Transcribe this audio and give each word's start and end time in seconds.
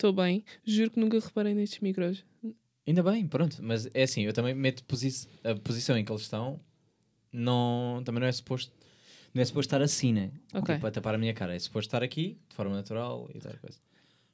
Estou 0.00 0.14
bem. 0.14 0.42
Juro 0.64 0.90
que 0.92 0.98
nunca 0.98 1.20
reparei 1.20 1.52
nestes 1.52 1.80
micros. 1.80 2.24
Ainda 2.86 3.02
bem, 3.02 3.28
pronto. 3.28 3.58
Mas 3.60 3.86
é 3.92 4.04
assim, 4.04 4.22
eu 4.22 4.32
também 4.32 4.54
meto 4.54 4.82
posi 4.84 5.28
a 5.44 5.54
posição 5.56 5.94
em 5.98 6.02
que 6.02 6.10
eles 6.10 6.22
estão, 6.22 6.58
não, 7.30 8.00
também 8.02 8.18
não 8.18 8.26
é 8.26 8.32
suposto. 8.32 8.72
Não 9.34 9.42
é 9.42 9.44
suposto 9.44 9.68
estar 9.68 9.82
assim, 9.82 10.10
né? 10.14 10.32
Ok. 10.54 10.74
Tipo, 10.74 10.86
a 10.86 10.90
tapar 10.90 11.14
a 11.14 11.18
minha 11.18 11.34
cara. 11.34 11.54
É 11.54 11.58
suposto 11.58 11.88
estar 11.88 12.02
aqui, 12.02 12.38
de 12.48 12.56
forma 12.56 12.74
natural 12.74 13.28
e 13.34 13.40
tal 13.40 13.52
coisa. 13.58 13.78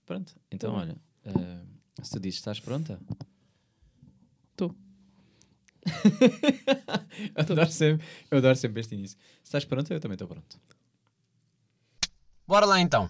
Pronto. 0.06 0.36
Então, 0.52 0.72
Tá 0.72 0.78
olha. 0.78 0.96
eh, 1.24 1.60
se 2.00 2.12
tu 2.12 2.20
dizes 2.20 2.38
estás 2.38 2.60
pronta. 2.60 3.00
Tô. 4.54 4.72
eu, 7.34 7.42
adoro 7.42 7.70
sempre, 7.72 8.06
eu 8.30 8.38
adoro 8.38 8.54
sempre 8.54 8.80
este 8.82 8.94
início. 8.94 9.18
Se 9.42 9.48
estás 9.48 9.64
pronta, 9.64 9.92
eu 9.92 9.98
também 9.98 10.14
estou 10.14 10.28
pronto. 10.28 10.60
Bora 12.46 12.64
lá 12.66 12.80
então. 12.80 13.08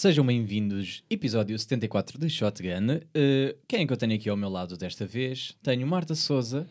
Sejam 0.00 0.24
bem-vindos, 0.24 1.02
episódio 1.10 1.58
74 1.58 2.20
de 2.20 2.30
Shotgun. 2.30 2.98
Uh, 2.98 3.58
quem 3.66 3.82
é 3.82 3.84
que 3.84 3.92
eu 3.92 3.96
tenho 3.96 4.14
aqui 4.14 4.28
ao 4.28 4.36
meu 4.36 4.48
lado 4.48 4.76
desta 4.76 5.04
vez? 5.04 5.56
Tenho 5.60 5.84
Marta 5.88 6.14
Souza, 6.14 6.68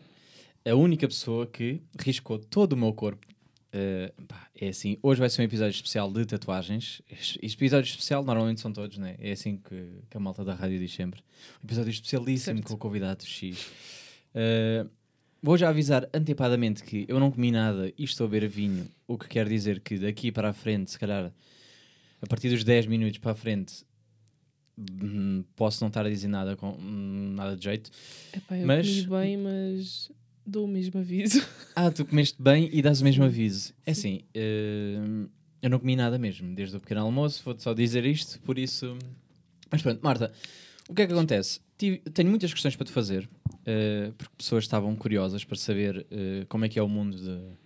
a 0.66 0.74
única 0.74 1.06
pessoa 1.06 1.46
que 1.46 1.82
riscou 2.00 2.38
todo 2.38 2.72
o 2.72 2.76
meu 2.78 2.90
corpo. 2.94 3.26
Uh, 3.66 4.22
pá, 4.22 4.48
é 4.58 4.68
assim, 4.68 4.96
hoje 5.02 5.20
vai 5.20 5.28
ser 5.28 5.42
um 5.42 5.44
episódio 5.44 5.72
especial 5.72 6.10
de 6.10 6.24
tatuagens. 6.24 7.02
Este 7.10 7.38
episódio 7.44 7.90
especial 7.90 8.24
normalmente 8.24 8.62
são 8.62 8.72
todos, 8.72 8.96
né? 8.96 9.14
É 9.18 9.32
assim 9.32 9.58
que, 9.58 9.76
que 10.08 10.16
a 10.16 10.20
malta 10.20 10.42
da 10.42 10.54
rádio 10.54 10.78
diz 10.78 10.94
sempre. 10.94 11.20
Um 11.62 11.66
episódio 11.66 11.90
especialíssimo 11.90 12.56
Certo. 12.56 12.68
com 12.68 12.74
o 12.76 12.78
convidado 12.78 13.26
X. 13.26 13.66
Uh, 14.34 14.88
vou 15.42 15.58
já 15.58 15.68
avisar 15.68 16.08
antecipadamente 16.14 16.82
que 16.82 17.04
eu 17.06 17.20
não 17.20 17.30
comi 17.30 17.52
nada 17.52 17.92
e 17.98 18.04
estou 18.04 18.26
a 18.26 18.30
beber 18.30 18.48
vinho, 18.48 18.88
o 19.06 19.18
que 19.18 19.28
quer 19.28 19.46
dizer 19.46 19.80
que 19.80 19.98
daqui 19.98 20.32
para 20.32 20.48
a 20.48 20.54
frente, 20.54 20.90
se 20.90 20.98
calhar 20.98 21.30
a 22.22 22.26
partir 22.26 22.48
dos 22.50 22.64
10 22.64 22.86
minutos 22.86 23.18
para 23.18 23.32
a 23.32 23.34
frente 23.34 23.84
hum, 24.78 25.44
posso 25.56 25.82
não 25.82 25.88
estar 25.88 26.04
a 26.06 26.08
dizer 26.08 26.28
nada 26.28 26.56
com 26.56 26.70
hum, 26.72 27.32
nada 27.34 27.56
de 27.56 27.64
jeito. 27.64 27.90
Epá, 28.32 28.56
eu 28.56 28.66
Mas- 28.66 28.86
comi 28.86 29.06
bem, 29.20 29.36
mas 29.36 30.10
dou 30.46 30.64
o 30.64 30.68
mesmo 30.68 31.00
aviso. 31.00 31.44
Ah, 31.76 31.90
tu 31.92 32.04
comeste 32.04 32.42
bem 32.42 32.68
e 32.72 32.82
dás 32.82 33.00
o 33.00 33.04
mesmo 33.04 33.24
aviso. 33.24 33.72
É 33.86 33.92
assim, 33.92 34.22
hum, 34.36 35.28
eu 35.62 35.70
não 35.70 35.78
comi 35.78 35.94
nada 35.94 36.18
mesmo, 36.18 36.54
desde 36.54 36.76
o 36.76 36.80
pequeno 36.80 37.02
almoço, 37.02 37.42
vou-te 37.44 37.62
só 37.62 37.72
dizer 37.72 38.04
isto, 38.04 38.40
por 38.40 38.58
isso. 38.58 38.96
Mas 39.70 39.82
pronto, 39.82 40.00
Marta, 40.02 40.32
o 40.88 40.94
que 40.94 41.02
é 41.02 41.06
que 41.06 41.12
acontece? 41.12 41.60
Tive- 41.76 41.98
tenho 42.12 42.28
muitas 42.30 42.52
questões 42.52 42.74
para 42.74 42.86
te 42.86 42.90
fazer, 42.92 43.28
uh, 43.46 44.12
porque 44.16 44.34
pessoas 44.38 44.64
estavam 44.64 44.94
curiosas 44.96 45.44
para 45.44 45.56
saber 45.56 45.98
uh, 46.10 46.46
como 46.48 46.64
é 46.64 46.68
que 46.68 46.78
é 46.78 46.82
o 46.82 46.88
mundo 46.88 47.16
de- 47.16 47.56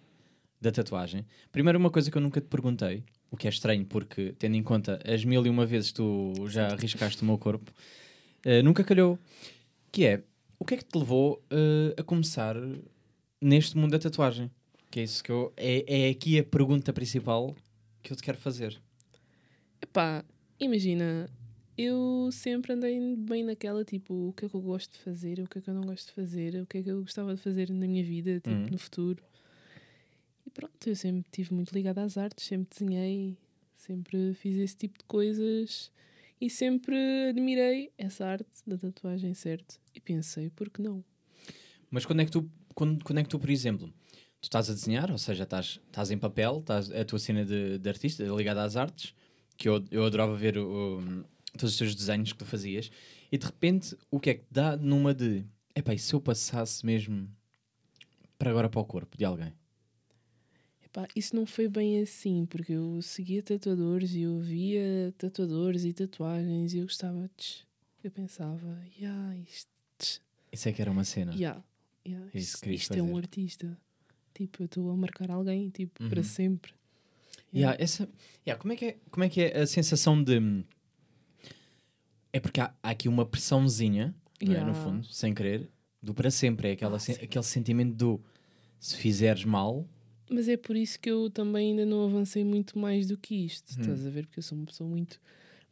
da 0.61 0.71
tatuagem. 0.71 1.25
Primeiro, 1.51 1.79
uma 1.79 1.91
coisa 1.91 2.11
que 2.11 2.17
eu 2.19 2.21
nunca 2.23 2.39
te 2.41 2.49
perguntei, 2.49 3.03
o 3.33 3.37
que 3.37 3.49
é 3.49 3.51
estranho, 3.51 3.85
porque 3.87 4.35
tendo 4.39 4.55
em 4.55 4.63
conta 4.63 5.01
as 5.05 5.25
mil 5.25 5.45
e 5.45 5.49
uma 5.49 5.67
vezes 5.67 5.89
que 5.91 5.97
tu 5.97 6.35
já 6.49 6.69
arriscaste 6.69 7.23
o 7.23 7.25
meu 7.25 7.39
corpo, 7.39 7.73
uh, 8.47 8.63
nunca 8.63 8.85
calhou. 8.85 9.19
Que 9.91 10.05
é, 10.05 10.23
o 10.59 10.65
que 10.65 10.75
é 10.75 10.77
que 10.77 10.85
te 10.85 10.97
levou 10.99 11.43
uh, 11.51 12.01
a 12.01 12.03
começar 12.05 12.55
neste 13.41 13.77
mundo 13.77 13.93
da 13.93 13.99
tatuagem? 13.99 14.51
Que 14.91 15.01
é 15.01 15.03
isso 15.05 15.25
que 15.25 15.33
eu. 15.33 15.53
É, 15.57 16.07
é 16.07 16.11
aqui 16.11 16.39
a 16.39 16.45
pergunta 16.45 16.93
principal 16.93 17.57
que 18.03 18.13
eu 18.13 18.17
te 18.17 18.23
quero 18.23 18.37
fazer. 18.39 18.79
Epá, 19.81 20.23
imagina, 20.61 21.29
eu 21.77 22.29
sempre 22.31 22.73
andei 22.75 23.17
bem 23.17 23.43
naquela, 23.45 23.85
tipo, 23.85 24.29
o 24.29 24.33
que 24.35 24.45
é 24.45 24.49
que 24.49 24.55
eu 24.55 24.61
gosto 24.61 24.93
de 24.93 24.99
fazer, 24.99 25.41
o 25.41 25.49
que 25.49 25.59
é 25.59 25.61
que 25.63 25.71
eu 25.71 25.75
não 25.75 25.83
gosto 25.83 26.09
de 26.09 26.13
fazer, 26.13 26.55
o 26.61 26.67
que 26.67 26.79
é 26.79 26.83
que 26.83 26.91
eu 26.91 27.01
gostava 27.01 27.35
de 27.35 27.41
fazer 27.41 27.71
na 27.71 27.87
minha 27.87 28.05
vida, 28.05 28.35
tipo, 28.35 28.51
Uhum. 28.51 28.67
no 28.71 28.79
futuro. 28.79 29.23
Pronto, 30.55 30.87
eu 30.87 30.95
sempre 30.97 31.21
estive 31.27 31.55
muito 31.55 31.73
ligada 31.73 32.03
às 32.03 32.17
artes, 32.17 32.45
sempre 32.47 32.69
desenhei, 32.79 33.37
sempre 33.77 34.35
fiz 34.35 34.57
esse 34.59 34.77
tipo 34.77 34.99
de 34.99 35.05
coisas 35.05 35.91
e 36.41 36.51
sempre 36.51 36.97
admirei 37.31 37.91
essa 37.97 38.27
arte 38.27 38.47
da 38.67 38.77
tatuagem, 38.77 39.33
certo? 39.35 39.81
E 39.95 40.01
pensei, 40.01 40.51
por 40.51 40.69
que 40.69 40.83
não? 40.83 41.03
Mas 41.91 42.05
quando 42.05 42.21
é 42.21 42.25
que 42.25 42.31
tu, 42.31 42.51
quando, 42.75 43.03
quando 43.05 43.19
é 43.19 43.23
que 43.23 43.29
tu 43.29 43.39
por 43.39 43.51
exemplo, 43.51 43.89
tu 44.41 44.45
estás 44.45 44.69
a 44.69 44.75
desenhar, 44.75 45.11
ou 45.11 45.19
seja, 45.19 45.45
estás, 45.45 45.81
estás 45.87 46.11
em 46.11 46.19
papel, 46.19 46.59
estás 46.59 46.91
a 46.91 47.05
tua 47.05 47.19
cena 47.19 47.45
de, 47.45 47.79
de 47.79 47.89
artista 47.89 48.23
ligada 48.25 48.63
às 48.63 48.77
artes, 48.77 49.15
que 49.57 49.69
eu, 49.69 49.83
eu 49.91 50.05
adorava 50.05 50.35
ver 50.37 50.59
o- 50.59 51.25
todos 51.53 51.73
os 51.73 51.77
teus 51.79 51.95
desenhos 51.95 52.33
que 52.33 52.39
tu 52.39 52.45
fazias, 52.47 52.91
e 53.31 53.39
de 53.39 53.47
repente 53.47 53.97
o 54.11 54.19
que 54.19 54.31
é 54.31 54.35
que 54.35 54.45
dá 54.51 54.77
numa 54.77 55.15
de 55.15 55.45
epá, 55.75 55.95
e 55.95 55.99
se 55.99 56.15
eu 56.15 56.21
passasse 56.21 56.85
mesmo 56.85 57.29
para 58.39 58.51
agora 58.51 58.69
para 58.69 58.81
o 58.81 58.85
corpo 58.85 59.17
de 59.17 59.25
alguém? 59.25 59.53
Epá, 60.93 61.09
isso 61.17 61.35
não 61.35 61.47
foi 61.47 61.69
bem 61.69 62.03
assim, 62.03 62.45
porque 62.45 62.73
eu 62.75 63.01
seguia 63.01 63.43
tatuadores 63.43 64.13
e 64.15 64.21
eu 64.23 64.39
via 64.39 65.15
tatuadores 65.17 65.85
e 65.87 65.93
tatuagens 65.95 66.75
e 66.75 66.79
eu 66.79 66.83
gostava 66.85 67.31
de. 67.35 67.65
Eu 68.05 68.11
pensava, 68.11 68.79
yeah, 69.01 69.35
isto, 69.39 69.71
Isso 70.53 70.69
é 70.69 70.73
que 70.73 70.83
era 70.83 70.91
uma 70.91 71.05
cena. 71.05 71.33
yeah, 71.33 71.65
yeah, 72.07 72.27
É 72.35 72.39
isso 72.39 72.57
isto, 72.57 72.63
que 72.65 72.71
isto 72.73 72.95
é 72.95 73.03
um 73.03 73.17
artista. 73.17 73.79
Tipo, 74.35 74.63
eu 74.63 74.67
estou 74.67 74.91
a 74.91 74.97
marcar 74.97 75.31
alguém, 75.31 75.71
tipo, 75.71 76.03
Uhum. 76.03 76.11
para 76.11 76.23
sempre. 76.23 76.75
Yeah, 77.55 77.75
essa, 77.83 78.07
yeah, 78.47 78.61
como, 78.61 78.75
é 78.75 78.77
que 78.77 78.85
é, 78.85 78.97
como 79.11 79.25
é 79.25 79.29
que 79.31 79.41
é 79.41 79.61
a 79.63 79.67
sensação 79.67 80.23
de. 80.23 80.63
É 82.33 82.41
porque 82.41 82.61
há, 82.61 82.75
há 82.83 82.91
aqui 82.91 83.09
uma 83.09 83.25
pressãozinha, 83.25 84.15
não 84.43 84.53
é, 84.55 84.61
no 84.61 84.73
Yeah. 84.73 84.75
fundo, 84.75 85.07
sem 85.07 85.33
querer, 85.33 85.71
do 86.03 86.13
para 86.13 86.31
sempre. 86.31 86.69
É 86.69 86.73
aquela, 86.73 86.97
Ah, 86.97 86.99
sen- 86.99 87.15
aquele 87.23 87.45
sentimento 87.45 87.95
do 87.95 88.21
se 88.81 88.97
fizeres 88.97 89.45
mal. 89.45 89.87
Mas 90.33 90.49
é 90.49 90.57
por 90.57 90.75
isso 90.77 90.99
que 90.99 91.11
eu 91.11 91.31
também 91.31 91.71
ainda 91.71 91.85
não 91.85 92.05
avancei 92.05 92.45
muito 92.45 92.79
mais 92.79 93.07
do 93.07 93.17
que 93.17 93.35
isto. 93.35 93.71
Hum. 93.77 93.81
Estás 93.81 94.07
a 94.07 94.11
ver? 94.11 94.27
Porque 94.27 94.39
eu 94.39 94.43
sou 94.43 94.57
uma 94.57 94.67
pessoa 94.67 94.89
muito, 94.89 95.21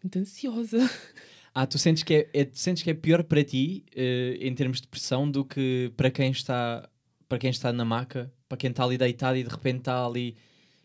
muito 0.02 0.18
ansiosa. 0.18 0.78
Ah, 1.52 1.66
tu 1.66 1.78
sentes 1.78 2.04
que 2.04 2.14
é, 2.14 2.28
é- 2.32 2.48
sentes 2.52 2.80
que 2.84 2.90
é 2.90 2.94
pior 2.94 3.24
para 3.24 3.42
ti, 3.42 3.84
eh, 3.92 4.38
em 4.40 4.54
termos 4.54 4.80
de 4.80 4.86
pressão, 4.86 5.28
do 5.28 5.44
que 5.44 5.92
para 5.96 6.08
quem 6.08 6.30
está 6.30 6.88
para 7.28 7.38
quem 7.38 7.50
está 7.50 7.72
na 7.72 7.84
maca, 7.84 8.32
para 8.48 8.56
quem 8.56 8.70
está 8.70 8.84
ali 8.84 8.96
deitado 8.96 9.36
e 9.36 9.42
de 9.42 9.50
repente 9.50 9.78
está 9.78 10.06
ali. 10.06 10.36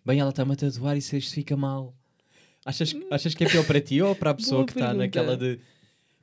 Bem, 0.04 0.20
ela 0.20 0.32
está-me 0.32 0.54
a 0.54 0.56
tatuar 0.56 0.98
e 0.98 1.02
se 1.04 1.18
isto 1.18 1.36
fica 1.36 1.56
mal. 1.56 1.96
Achas, 2.66 2.96
achas 3.12 3.36
que 3.36 3.44
é 3.44 3.48
pior 3.48 3.64
para 3.66 3.80
ti 3.80 4.02
ou 4.02 4.16
para 4.16 4.32
a 4.32 4.34
pessoa 4.36 4.58
Boa 4.62 4.66
que 4.66 4.74
está 4.74 4.92
naquela 4.92 5.38
de. 5.38 5.60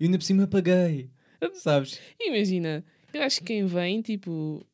E 0.01 0.07
ainda 0.07 0.19
por 0.19 0.25
cima 0.25 0.47
paguei. 0.49 1.09
Sabes? 1.55 2.01
Imagina, 2.21 2.85
eu 3.15 3.23
acho 3.23 3.39
que 3.41 3.47
quem 3.47 3.65
vem, 3.65 4.03
tipo, 4.03 4.67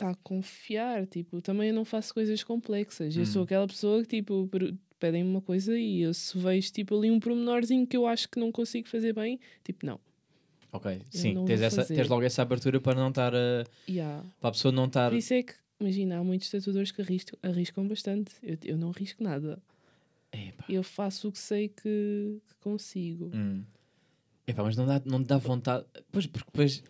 está 0.00 0.10
a 0.10 0.14
confiar. 0.16 1.06
Tipo, 1.06 1.40
também 1.40 1.68
eu 1.68 1.74
não 1.74 1.84
faço 1.84 2.12
coisas 2.14 2.42
complexas. 2.42 3.14
Eu 3.16 3.22
Hum. 3.22 3.26
sou 3.26 3.42
aquela 3.44 3.66
pessoa 3.66 4.02
que, 4.02 4.08
tipo, 4.20 4.48
pedem-me 4.98 5.30
uma 5.30 5.40
coisa 5.40 5.78
e 5.78 6.00
eu 6.02 6.12
se 6.14 6.36
vejo, 6.38 6.72
tipo, 6.72 6.96
ali 6.96 7.10
um 7.10 7.18
pormenorzinho 7.20 7.86
que 7.86 7.96
eu 7.96 8.06
acho 8.06 8.28
que 8.28 8.38
não 8.38 8.50
consigo 8.52 8.88
fazer 8.88 9.12
bem, 9.14 9.38
tipo, 9.64 9.84
não. 9.86 9.98
Ok, 10.72 11.00
sim, 11.10 11.34
não 11.34 11.44
tens, 11.44 11.60
essa, 11.62 11.84
tens 11.84 12.08
logo 12.08 12.22
essa 12.22 12.42
abertura 12.42 12.80
para 12.80 12.94
não 13.00 13.08
estar 13.08 13.34
a. 13.34 13.64
Yeah. 13.88 14.24
para 14.40 14.50
a 14.50 14.52
pessoa 14.52 14.70
não 14.70 14.84
estar. 14.84 15.10
Por 15.10 15.16
isso 15.16 15.34
é 15.34 15.42
que, 15.42 15.54
imagina, 15.80 16.18
há 16.18 16.22
muitos 16.24 16.48
tatuadores 16.48 16.92
que 16.92 17.02
arriscam, 17.02 17.36
arriscam 17.42 17.88
bastante. 17.88 18.32
Eu, 18.42 18.56
eu 18.64 18.76
não 18.78 18.90
arrisco 18.90 19.22
nada. 19.22 19.60
Epá. 20.32 20.64
Eu 20.68 20.84
faço 20.84 21.28
o 21.28 21.32
que 21.32 21.38
sei 21.40 21.68
que, 21.68 22.40
que 22.46 22.54
consigo. 22.60 23.32
Hum. 23.34 23.64
Epá, 24.46 24.62
mas 24.62 24.76
não, 24.76 24.86
dá, 24.86 25.02
não 25.04 25.20
te 25.24 25.26
dá 25.26 25.38
vontade. 25.38 25.84
Pois, 26.12 26.26
porque 26.26 26.46
depois. 26.52 26.84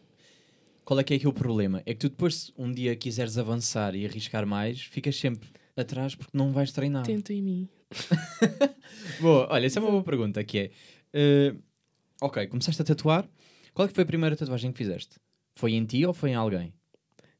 Qual 0.90 0.98
é 0.98 1.04
que 1.04 1.14
é 1.14 1.16
aqui 1.18 1.28
o 1.28 1.32
problema? 1.32 1.80
É 1.86 1.94
que 1.94 2.00
tu 2.00 2.08
depois, 2.08 2.34
se 2.34 2.52
um 2.58 2.72
dia 2.72 2.96
quiseres 2.96 3.38
avançar 3.38 3.94
e 3.94 4.04
arriscar 4.04 4.44
mais, 4.44 4.80
ficas 4.82 5.14
sempre 5.14 5.48
atrás 5.76 6.16
porque 6.16 6.36
não 6.36 6.50
vais 6.50 6.72
treinar. 6.72 7.04
Tenta 7.06 7.32
em 7.32 7.40
mim. 7.40 7.68
Boa, 9.20 9.46
olha, 9.52 9.66
essa 9.66 9.78
é 9.78 9.82
uma 9.82 9.92
boa 9.92 10.02
pergunta 10.02 10.42
que 10.42 10.58
é. 10.58 10.70
eh, 11.12 11.54
ok, 12.20 12.44
começaste 12.48 12.82
a 12.82 12.84
tatuar. 12.84 13.24
Qual 13.72 13.86
é 13.86 13.88
que 13.88 13.94
foi 13.94 14.02
a 14.02 14.06
primeira 14.06 14.34
tatuagem 14.34 14.72
que 14.72 14.78
fizeste? 14.78 15.14
Foi 15.54 15.74
em 15.74 15.84
ti 15.84 16.04
ou 16.04 16.12
foi 16.12 16.30
em 16.30 16.34
alguém? 16.34 16.74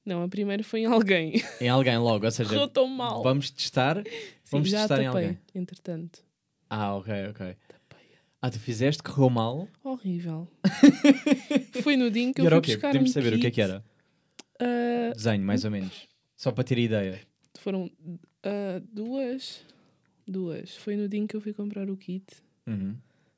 Não, 0.05 0.23
a 0.23 0.29
primeira 0.29 0.63
foi 0.63 0.83
em 0.83 0.87
alguém. 0.87 1.43
Em 1.61 1.69
alguém 1.69 1.99
logo, 1.99 2.25
ou 2.25 2.31
seja, 2.31 2.51
Correu 2.51 2.69
tão 2.69 2.87
mal. 2.87 3.21
vamos 3.25 3.51
testar. 3.51 3.97
Sim, 3.97 4.11
vamos 4.53 4.71
já 4.71 4.79
testar 4.87 5.03
em 5.03 5.07
tapei, 5.07 5.25
alguém. 5.27 5.39
entretanto. 5.57 6.21
Ah, 6.69 6.95
ok, 6.95 7.13
ok. 7.31 7.57
Ah, 8.43 8.51
tu 8.51 8.59
fizeste, 8.59 9.03
correu 9.03 9.29
mal. 9.31 9.69
Horrível. 9.85 10.49
Foi 11.83 11.97
no 11.97 12.11
dia 12.11 12.23
em 12.23 12.33
que 12.33 12.41
e 12.41 12.43
eu 12.43 12.47
era 12.47 12.57
fui 12.57 12.59
o 12.59 12.63
quê? 12.63 12.73
buscar 12.75 12.89
Podemos 12.89 13.11
um 13.11 13.13
saber 13.13 13.35
o 13.35 13.39
que 13.41 13.47
é 13.47 13.51
que 13.51 13.61
era? 13.61 13.85
Ah, 14.59 15.13
Desenho, 15.15 15.45
mais 15.45 15.65
ou 15.65 15.71
menos. 15.71 16.09
Só 16.37 16.51
para 16.51 16.65
ter 16.65 16.79
ideia. 16.79 17.21
foram 17.59 17.91
ah, 18.43 18.81
duas. 18.93 19.65
Duas. 20.27 20.75
Foi 20.77 20.97
no 20.97 21.09
dia 21.09 21.21
em 21.21 21.27
que 21.27 21.37
eu 21.37 21.41
fui 21.41 21.53
comprar 21.53 21.91
o 21.91 21.97
kit, 21.97 22.25
Uhum. 22.67 22.97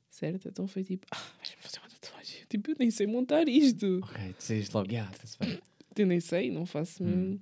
certo? 0.09 0.47
Então 0.47 0.67
foi 0.67 0.83
tipo, 0.83 1.05
ah, 1.11 1.17
vais 1.37 1.49
fazer 1.59 1.79
uma 1.79 1.89
tatuagem. 1.89 2.43
Tipo, 2.53 2.71
eu 2.71 2.75
nem 2.79 2.91
sei 2.91 3.07
montar 3.07 3.47
isto. 3.49 3.99
Ok, 4.03 4.33
tu 4.33 4.45
dizes 4.47 4.69
logo, 4.69 4.89
yeah. 4.91 5.11
Eu 5.97 6.05
nem 6.07 6.19
sei, 6.19 6.49
não 6.51 6.65
faço 6.65 7.03
Hum. 7.03 7.07
mesmo. 7.07 7.41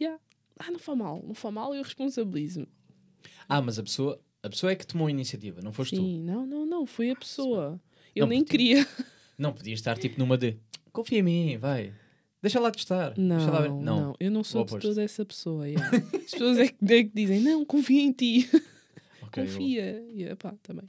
Yeah. 0.00 0.20
Ah, 0.58 0.70
não 0.70 0.78
foi 0.78 0.94
mal, 0.96 1.22
não 1.24 1.34
foi 1.34 1.50
mal, 1.52 1.74
eu 1.74 1.82
responsabilizo-me. 1.82 2.66
Ah, 3.48 3.62
mas 3.62 3.78
a 3.78 3.82
pessoa, 3.82 4.20
a 4.42 4.48
pessoa 4.50 4.72
é 4.72 4.74
que 4.76 4.86
tomou 4.86 5.06
a 5.06 5.10
iniciativa, 5.10 5.60
não 5.62 5.72
foste 5.72 5.94
tu. 5.96 6.02
Sim, 6.02 6.22
não, 6.22 6.46
não, 6.46 6.66
não, 6.66 6.86
foi 6.86 7.10
a 7.10 7.16
pessoa. 7.16 7.80
Eu 8.14 8.22
Não, 8.26 8.30
nem 8.30 8.44
queria. 8.44 8.86
Não 9.38 9.52
podias 9.52 9.78
estar 9.78 9.96
tipo 9.98 10.18
numa 10.18 10.36
de 10.36 10.56
confia 10.92 11.18
em 11.20 11.22
mim, 11.22 11.56
vai. 11.58 11.92
Deixa 12.42 12.58
lá 12.60 12.70
testar. 12.70 13.14
Não, 13.16 13.50
lá 13.50 13.60
ver. 13.62 13.70
não, 13.70 14.14
eu 14.18 14.30
não 14.30 14.42
sou 14.44 14.64
de 14.64 14.78
toda 14.78 15.02
essa 15.02 15.24
pessoa. 15.24 15.68
yeah. 15.68 15.88
As 16.14 16.30
pessoas 16.32 16.58
é 16.58 16.66
que, 16.68 16.74
é 16.92 17.04
que 17.04 17.10
dizem, 17.14 17.40
não, 17.40 17.64
confia 17.64 18.02
em 18.02 18.12
ti, 18.12 18.48
Ok, 19.22 19.42
eu- 19.42 19.46
confia. 19.46 20.04
Eu, 20.14 20.36
pá, 20.36 20.54
também. 20.62 20.88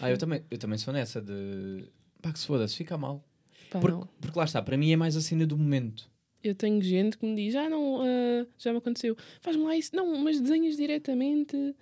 Ah, 0.00 0.10
eu 0.10 0.18
também, 0.18 0.42
eu 0.50 0.58
também 0.58 0.78
sou 0.78 0.92
nessa 0.92 1.20
de. 1.20 1.84
Pá, 2.20 2.32
que 2.32 2.38
se 2.38 2.46
foda-se, 2.46 2.74
fica 2.74 2.96
mal. 2.98 3.22
Pá, 3.70 3.78
Porque, 3.78 3.96
não. 3.96 4.08
porque 4.20 4.38
lá 4.38 4.44
está, 4.46 4.60
para 4.62 4.76
mim 4.76 4.90
é 4.90 4.96
mais 4.96 5.14
a 5.14 5.20
cena 5.20 5.46
do 5.46 5.56
momento. 5.56 6.10
Eu 6.42 6.54
tenho 6.54 6.80
gente 6.82 7.18
que 7.18 7.26
me 7.26 7.36
diz, 7.36 7.54
ah, 7.54 7.68
não, 7.68 8.00
ah, 8.00 8.46
já 8.58 8.72
me 8.72 8.78
aconteceu, 8.78 9.16
faz-me 9.40 9.62
lá 9.64 9.76
isso. 9.76 9.94
Não, 9.94 10.16
mas 10.18 10.40
desenhas 10.40 10.76
diretamente. 10.76 11.74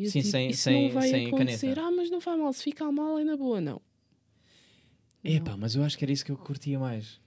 E 0.00 0.04
eu, 0.06 0.10
Sim, 0.10 0.20
tipo, 0.20 0.30
sem- 0.32 0.48
isso 0.50 0.62
sem- 0.62 0.82
não 0.86 0.90
vai 0.94 1.08
sem 1.08 1.26
acontecer. 1.26 1.66
caneta. 1.74 1.80
Ah, 1.82 1.90
mas 1.90 2.10
não 2.10 2.20
faz 2.22 2.38
mal, 2.40 2.52
se 2.54 2.62
ficar 2.64 2.90
mal 2.90 3.18
é 3.18 3.24
na 3.24 3.36
boa, 3.36 3.60
não. 3.60 3.82
Epá, 5.22 5.56
mas 5.56 5.74
eu 5.74 5.84
acho 5.84 5.98
que 5.98 6.04
era 6.04 6.12
isso 6.12 6.24
que 6.24 6.32
eu 6.32 6.36
curtia 6.36 6.78
mais. 6.78 7.20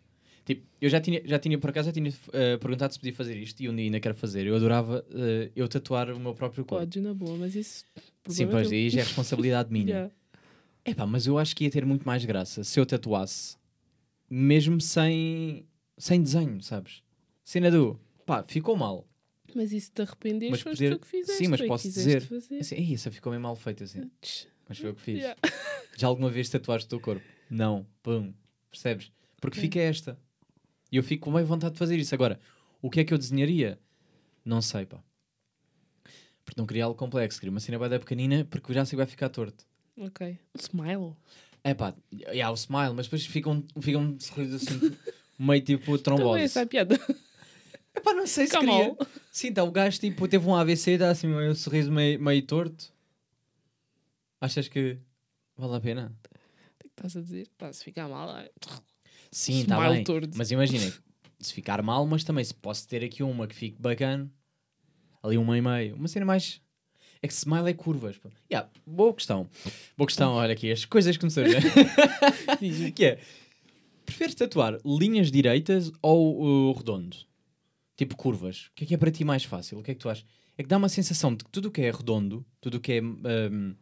Tipo, 0.44 0.66
eu 0.82 0.90
já 0.90 1.00
tinha, 1.00 1.22
já 1.24 1.38
tinha 1.40 1.58
por 1.60 1.70
acaso, 1.70 1.86
já 1.90 1.94
tinha 1.94 2.12
eh, 2.34 2.58
perguntado 2.58 2.92
se 2.92 3.00
podia 3.00 3.14
fazer 3.14 3.38
isto 3.38 3.62
e 3.62 3.70
um 3.70 3.76
dia 3.76 3.86
ainda 3.86 4.00
quero 4.00 4.16
fazer. 4.16 4.46
Eu 4.48 4.56
adorava 4.56 5.06
eh, 5.12 5.52
eu 5.56 5.68
tatuar 5.70 6.10
o 6.10 6.20
meu 6.20 6.34
próprio 6.34 6.66
corpo. 6.66 6.82
Podes, 6.84 7.02
na 7.02 7.14
boa, 7.14 7.38
mas 7.38 7.56
isso. 7.56 7.86
Sim, 7.96 8.04
problema 8.24 8.52
pois 8.52 8.72
aí 8.72 8.90
já 8.90 9.02
é 9.02 9.04
responsabilidade 9.04 9.70
minha. 9.72 9.90
Yeah. 9.90 10.14
Epá, 10.84 11.06
mas 11.06 11.28
eu 11.28 11.38
acho 11.38 11.56
que 11.56 11.64
ia 11.64 11.70
ter 11.72 11.86
muito 11.86 12.04
mais 12.06 12.26
graça 12.26 12.64
se 12.64 12.78
eu 12.80 12.86
tatuasse, 12.86 13.56
mesmo 14.30 14.82
sem, 14.82 15.66
sem 15.98 16.22
desenho, 16.22 16.60
sabes? 16.62 17.02
Cena 17.44 17.70
do, 17.72 17.98
pá, 18.26 18.44
ficou 18.48 18.76
mal. 18.76 19.08
Mas 19.56 19.72
isso 19.72 19.92
te 19.94 20.02
arrependes, 20.02 20.50
Mas 20.50 20.62
foste 20.62 20.78
poder- 20.84 20.96
tu 20.96 21.00
que 21.02 21.08
fizeste. 21.08 21.38
sim, 21.44 21.48
mas 21.48 21.62
posso 21.62 21.88
dizer, 21.88 22.22
Fazer. 22.22 22.58
Assim, 22.60 22.76
"Ei, 22.76 22.94
essa 22.94 23.12
ficou 23.12 23.32
bem 23.32 23.40
mal 23.40 23.56
feita, 23.56 23.84
assim. 23.84 24.10
Tch, 24.22 24.46
Mas 24.68 24.78
foi 24.80 24.90
eu 24.90 24.96
que 24.96 25.02
fiz. 25.02 25.18
yeah. 25.20 25.40
Já 25.98 26.08
alguma 26.08 26.30
vez 26.30 26.50
tatuaste 26.50 26.88
o 26.88 26.90
teu 26.90 27.00
corpo? 27.00 27.24
Não. 27.50 27.86
Pum. 28.02 28.34
Percebes? 28.72 29.12
Porque 29.40 29.58
Ok. 29.60 29.62
fica 29.70 29.80
esta. 29.80 30.18
E 30.92 30.98
eu 30.98 31.04
fico 31.04 31.26
com 31.26 31.34
bem 31.34 31.44
vontade 31.44 31.74
de 31.74 31.80
fazer 31.80 31.98
isso. 31.98 32.14
Agora, 32.16 32.40
o 32.82 32.90
que 32.90 33.00
é 33.00 33.04
que 33.04 33.14
eu 33.14 33.18
desenharia? 33.18 33.80
Não 34.46 34.62
sei, 34.62 34.86
pá. 34.86 35.04
Porque 36.46 36.60
não 36.60 36.66
queria 36.68 36.86
algo 36.86 36.98
complexo. 36.98 37.40
Queria 37.40 37.52
uma 37.52 37.60
cena 37.60 37.78
bem 37.80 38.00
pequenina 38.00 38.46
porque 38.50 38.74
já 38.74 38.84
sei 38.86 38.92
que 38.92 38.98
vai 38.98 39.06
ficar 39.06 39.30
torto. 39.30 39.66
Ok. 39.98 40.38
Um 40.56 40.60
smile. 40.60 41.14
É 41.64 41.74
pá, 41.74 41.96
há 42.44 42.52
o 42.52 42.56
smile, 42.56 42.94
mas 42.96 43.06
depois 43.06 43.26
fica 43.26 43.50
um, 43.50 43.66
fica 43.80 43.98
um 43.98 44.20
sorriso 44.20 44.56
assim, 44.58 44.80
meio 45.40 45.62
tipo 45.62 45.98
trombose. 45.98 46.42
essa 46.44 46.62
é 46.62 46.66
piada. 46.66 47.00
É 48.04 48.06
pá, 48.06 48.14
não 48.14 48.28
sei 48.28 48.48
se 48.48 48.54
Come 48.58 48.68
queria. 48.70 48.92
on. 48.92 48.98
Sim, 49.32 49.54
tá, 49.54 49.64
o 49.64 49.72
gajo 49.72 50.00
tipo, 50.00 50.28
teve 50.28 50.46
um 50.48 50.56
AVC, 50.56 50.98
dá 50.98 51.10
assim 51.10 51.28
um 51.28 51.56
sorriso 51.56 51.92
meio, 51.92 52.20
meio 52.22 52.42
torto. 52.44 52.92
Achas 54.42 54.68
que 54.68 54.98
vale 55.58 55.76
a 55.76 55.80
pena? 55.80 56.12
O 56.76 56.80
que 56.80 56.88
estás 56.90 57.16
a 57.16 57.22
dizer? 57.22 57.48
Pá, 57.58 57.72
se 57.72 57.84
ficar 57.84 58.08
mal. 58.10 58.30
ah, 58.30 58.46
Sim, 59.32 59.62
está 59.62 59.76
Smile 59.78 59.96
bem. 59.96 60.04
torto. 60.04 60.38
Mas 60.38 60.52
imaginem, 60.52 60.94
se 61.40 61.54
ficar 61.54 61.82
mal, 61.82 62.06
mas 62.06 62.24
também 62.24 62.44
se 62.44 62.54
posso 62.54 62.88
ter 62.88 63.04
aqui 63.04 63.24
uma 63.24 63.48
que 63.48 63.56
fique 63.56 63.82
bacana, 63.82 64.30
ali 65.24 65.38
uma 65.38 65.58
e 65.58 65.62
meio, 65.62 65.96
uma 65.96 66.08
cena 66.08 66.26
mais. 66.26 66.62
É 67.22 67.28
que 67.28 67.34
smile 67.34 67.70
é 67.70 67.74
curvas. 67.74 68.20
Yeah, 68.52 68.70
boa 68.86 69.14
questão. 69.14 69.50
Boa 69.98 70.06
questão, 70.08 70.34
olha 70.34 70.52
aqui, 70.52 70.70
as 70.70 70.84
coisas 70.84 71.16
que 71.16 71.24
me 71.24 71.32
surgem. 71.32 71.62
diz-me. 72.60 72.92
que 72.92 73.06
é, 73.06 73.20
preferes 74.06 74.36
tatuar 74.36 74.78
linhas 74.86 75.32
direitas 75.32 75.90
ou 76.02 76.70
uh, 76.70 76.74
redondo? 76.74 77.16
Tipo 77.96 78.16
curvas. 78.16 78.68
O 78.68 78.72
que 78.76 78.84
é 78.84 78.88
que 78.88 78.94
é 78.94 78.98
para 78.98 79.12
ti 79.12 79.24
mais 79.24 79.44
fácil? 79.44 79.80
O 79.80 79.84
que 79.84 79.92
é 79.92 79.94
que 79.94 80.00
tu 80.00 80.10
achas? 80.10 80.26
É 80.58 80.64
que 80.64 80.70
dá 80.70 80.78
uma 80.78 80.90
sensação 80.90 81.36
de 81.36 81.44
que 81.44 81.50
tudo 81.50 81.68
o 81.68 81.72
que 81.72 81.82
é 81.82 81.92
redondo, 81.92 82.46
tudo 82.62 82.78
o 82.78 82.80
que 82.80 82.94
é. 82.94 83.02
hum, 83.02 83.76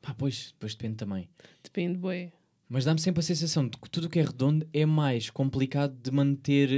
Pá, 0.00 0.12
pois, 0.12 0.52
depois 0.52 0.74
depende 0.74 0.96
também. 0.96 1.28
Depende, 1.62 1.96
bué. 1.96 2.30
Mas 2.68 2.84
dá-me 2.84 3.00
sempre 3.00 3.20
a 3.20 3.22
sensação 3.22 3.66
de 3.66 3.78
que 3.78 3.88
tudo 3.88 4.06
o 4.06 4.10
que 4.10 4.18
é 4.18 4.22
redondo 4.22 4.68
é 4.72 4.84
mais 4.84 5.30
complicado 5.30 5.96
de 5.98 6.10
manter. 6.10 6.68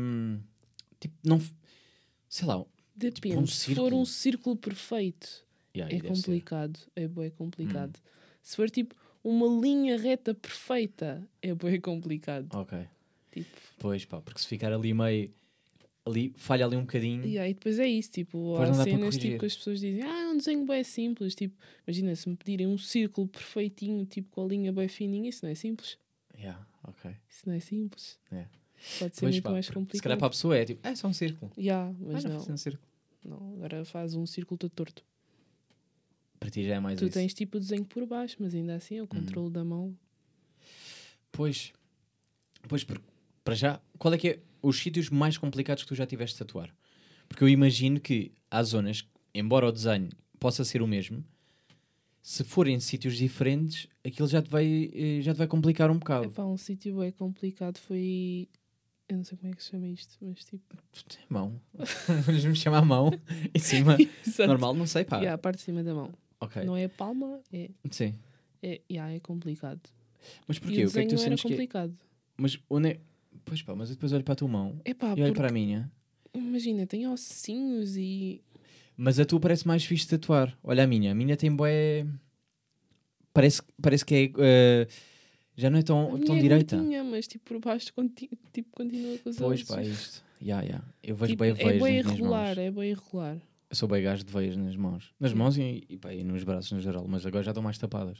hum, 0.00 0.40
tipo, 0.98 1.14
não. 1.24 1.40
Sei 2.28 2.46
lá. 2.46 2.64
Depende. 2.94 3.36
um 3.36 3.46
se 3.46 3.74
for 3.74 3.92
um 3.92 4.04
círculo 4.04 4.56
perfeito, 4.56 5.46
yeah, 5.76 5.94
é 5.94 6.00
ser. 6.00 6.06
Hum. 6.06 6.14
complicado. 6.14 6.80
É 6.96 7.06
bué 7.06 7.30
complicado. 7.30 8.00
Se 8.42 8.56
for 8.56 8.68
tipo 8.68 8.96
uma 9.22 9.46
linha 9.46 9.96
reta 9.96 10.34
perfeita, 10.34 11.26
é 11.40 11.54
bué 11.54 11.78
complicado. 11.78 12.48
Ok. 12.52 12.78
Tipo, 13.32 13.50
Pois 13.78 14.04
pá, 14.04 14.20
porque 14.20 14.40
se 14.40 14.46
ficar 14.46 14.72
ali 14.72 14.92
meio. 14.94 15.32
Ali, 16.04 16.32
falha 16.36 16.66
ali 16.66 16.74
um 16.76 16.80
bocadinho. 16.80 17.24
e 17.24 17.38
aí 17.38 17.54
depois 17.54 17.78
é 17.78 17.86
isso. 17.86 18.10
Tipo, 18.10 18.56
há 18.56 18.66
não 18.66 18.74
cenas 18.74 19.16
tipo, 19.16 19.38
que 19.38 19.46
as 19.46 19.54
pessoas 19.56 19.78
dizem, 19.78 20.02
ah, 20.02 20.22
é 20.22 20.28
um 20.28 20.36
desenho 20.36 20.66
bem 20.66 20.82
simples. 20.82 21.32
Tipo, 21.34 21.56
imagina 21.86 22.14
se 22.16 22.28
me 22.28 22.36
pedirem 22.36 22.66
um 22.66 22.76
círculo 22.76 23.28
perfeitinho, 23.28 24.04
tipo 24.04 24.28
com 24.32 24.44
a 24.44 24.48
linha 24.48 24.72
bem 24.72 24.88
fininha, 24.88 25.28
isso 25.30 25.44
não 25.44 25.52
é 25.52 25.54
simples. 25.54 25.96
Yeah, 26.36 26.66
ok. 26.82 27.12
Isso 27.30 27.42
não 27.48 27.54
é 27.54 27.60
simples. 27.60 28.18
É. 28.32 28.46
Pode 28.98 29.14
ser 29.14 29.20
Pois, 29.20 29.34
muito 29.36 29.42
pá, 29.44 29.50
mais 29.52 29.66
porque 29.66 29.74
Se 29.74 29.80
complicado. 29.80 30.02
calhar 30.02 30.18
para 30.18 30.26
a 30.26 30.30
pessoa 30.30 30.56
é 30.56 30.64
tipo, 30.64 30.84
é 30.88 30.94
só 30.96 31.06
um 31.06 31.12
círculo. 31.12 31.52
Yeah, 31.56 31.94
mas 32.00 32.24
Ah, 32.24 32.28
não, 32.30 32.38
fazer 32.40 32.52
um 32.52 32.56
círculo. 32.56 32.88
não. 33.24 33.54
Agora 33.54 33.84
faz 33.84 34.14
um 34.16 34.26
círculo 34.26 34.58
todo 34.58 34.72
torto. 34.72 35.04
Para 36.40 36.50
ti 36.50 36.64
já 36.66 36.74
é 36.74 36.80
mais 36.80 36.98
Tu 36.98 37.04
isso. 37.04 37.14
tens 37.14 37.32
tipo 37.32 37.58
o 37.58 37.60
desenho 37.60 37.84
por 37.84 38.04
baixo, 38.06 38.38
mas 38.40 38.52
ainda 38.56 38.74
assim 38.74 38.96
é 38.98 39.02
o 39.04 39.06
controle 39.06 39.50
da 39.52 39.64
mão. 39.64 39.96
Pois. 41.30 41.72
Pois, 42.68 42.82
porque, 42.84 43.04
para 43.44 43.54
já, 43.54 43.80
qual 43.98 44.14
é 44.14 44.18
que 44.18 44.28
é 44.28 44.38
os 44.62 44.78
sítios 44.78 45.10
mais 45.10 45.36
complicados 45.36 45.82
que 45.82 45.88
tu 45.88 45.94
já 45.94 46.06
tiveste 46.06 46.34
de 46.34 46.38
tatuar? 46.40 46.74
Porque 47.28 47.42
eu 47.44 47.48
imagino 47.48 48.00
que 48.00 48.32
há 48.50 48.62
zonas, 48.62 49.06
embora 49.34 49.66
o 49.66 49.72
desenho 49.72 50.10
possa 50.38 50.64
ser 50.64 50.82
o 50.82 50.86
mesmo, 50.86 51.24
se 52.22 52.44
forem 52.44 52.78
sítios 52.78 53.16
diferentes, 53.16 53.88
aquilo 54.04 54.28
já 54.28 54.40
te 54.40 54.48
vai, 54.48 54.90
eh, 54.94 55.20
já 55.22 55.34
te 55.34 55.38
vai 55.38 55.46
complicar 55.46 55.90
um 55.90 55.98
bocado. 55.98 56.26
Epá, 56.26 56.44
um 56.44 56.56
sítio 56.56 56.98
bem 56.98 57.10
complicado 57.10 57.78
foi. 57.78 58.48
Eu 59.08 59.16
não 59.16 59.24
sei 59.24 59.36
como 59.36 59.52
é 59.52 59.56
que 59.56 59.62
se 59.62 59.70
chama 59.70 59.88
isto, 59.88 60.16
mas 60.20 60.44
tipo. 60.44 60.76
Mão. 61.28 61.60
Vamos 62.26 62.44
me 62.44 62.54
chamar 62.54 62.84
mão 62.84 63.10
em 63.52 63.58
cima. 63.58 63.96
Normal, 64.46 64.74
não 64.74 64.86
sei, 64.86 65.04
pá. 65.04 65.16
Yeah, 65.16 65.34
a 65.34 65.38
parte 65.38 65.56
de 65.56 65.62
cima 65.64 65.82
da 65.82 65.92
mão. 65.92 66.12
Ok. 66.40 66.64
Não 66.64 66.76
é 66.76 66.84
a 66.84 66.88
palma, 66.88 67.40
é, 67.52 67.70
Sim. 67.90 68.14
é, 68.62 68.80
yeah, 68.90 69.12
é 69.12 69.20
complicado. 69.20 69.80
Mas 70.46 70.58
porquê? 70.58 70.84
o 70.84 70.88
O 70.88 70.92
que 70.92 70.98
é 71.00 71.02
que 71.02 71.08
tu 71.08 71.18
sentes 71.18 71.40
que 71.42 71.48
é? 71.48 71.50
complicado. 71.50 71.94
Mas 72.36 72.58
onde 72.70 72.90
é... 72.90 73.00
Pois 73.44 73.62
pá, 73.62 73.74
mas 73.74 73.88
eu 73.90 73.96
depois 73.96 74.12
olho 74.12 74.24
para 74.24 74.32
a 74.32 74.36
tua 74.36 74.48
mão 74.48 74.80
Epá, 74.84 75.08
e 75.08 75.10
olho 75.12 75.24
porque, 75.26 75.32
para 75.34 75.48
a 75.48 75.52
minha. 75.52 75.90
imagina, 76.34 76.86
tem 76.86 77.06
ossinhos 77.08 77.96
e. 77.96 78.42
Mas 78.96 79.18
a 79.18 79.24
tua 79.24 79.40
parece 79.40 79.66
mais 79.66 79.84
fixe 79.84 80.04
de 80.04 80.10
tatuar. 80.10 80.56
Olha 80.62 80.84
a 80.84 80.86
minha. 80.86 81.12
A 81.12 81.14
minha 81.14 81.36
tem 81.36 81.50
bué... 81.54 82.06
Parece, 83.32 83.62
parece 83.80 84.04
que 84.04 84.14
é... 84.14 84.32
eh, 84.38 84.88
Já 85.56 85.70
não 85.70 85.78
é 85.78 85.80
A 85.80 85.84
tão, 85.84 86.12
minha 86.12 86.24
tão 86.26 86.36
é 86.36 86.40
direita. 86.40 86.76
gordinha, 86.76 87.02
mas 87.04 87.26
tipo 87.26 87.44
por 87.44 87.58
baixo 87.60 87.92
conti 87.94 88.30
tipo, 88.52 88.68
continua 88.76 89.18
com 89.18 89.30
os 89.30 89.36
Pois 89.36 89.62
pá, 89.64 89.80
é 89.80 89.86
isto. 89.86 90.22
Ya, 90.40 90.60
ya. 90.62 90.82
Eu 91.02 91.16
vejo 91.16 91.32
Tipo, 91.32 91.44
bem 91.44 91.50
é 91.52 91.54
veias 91.54 91.70
bem 91.70 91.78
nas 91.80 91.82
minhas 92.04 92.06
irregular, 92.06 92.46
mãos. 92.56 92.58
é 92.58 92.70
bem 92.70 92.90
irregular. 92.90 93.38
Eu 93.70 93.76
sou 93.76 93.88
bem 93.88 94.02
gajo 94.02 94.22
de 94.24 94.32
veias 94.32 94.56
nas 94.56 94.76
mãos. 94.76 95.14
Nas 95.18 95.32
mãos 95.32 95.56
e, 95.56 95.84
e, 95.88 95.96
pá, 95.96 96.12
e 96.12 96.22
nos 96.22 96.44
braços 96.44 96.70
no 96.72 96.80
geral. 96.80 97.06
Mas 97.08 97.24
agora 97.24 97.42
já 97.42 97.52
estão 97.52 97.62
mais 97.62 97.78
tapadas. 97.78 98.18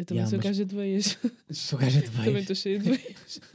Eu 0.00 0.04
também 0.06 0.22
Yeah, 0.22 0.30
sou 0.30 0.38
mas- 0.38 0.46
gaja 0.46 0.64
de 0.64 0.74
veias. 0.74 1.18
Sou 1.50 1.78
gaja 1.78 2.00
de 2.00 2.06
também 2.10 2.24
veias. 2.32 2.40
estou 2.42 2.56
cheia 2.56 2.78
de 2.78 2.90
veias. 2.90 3.40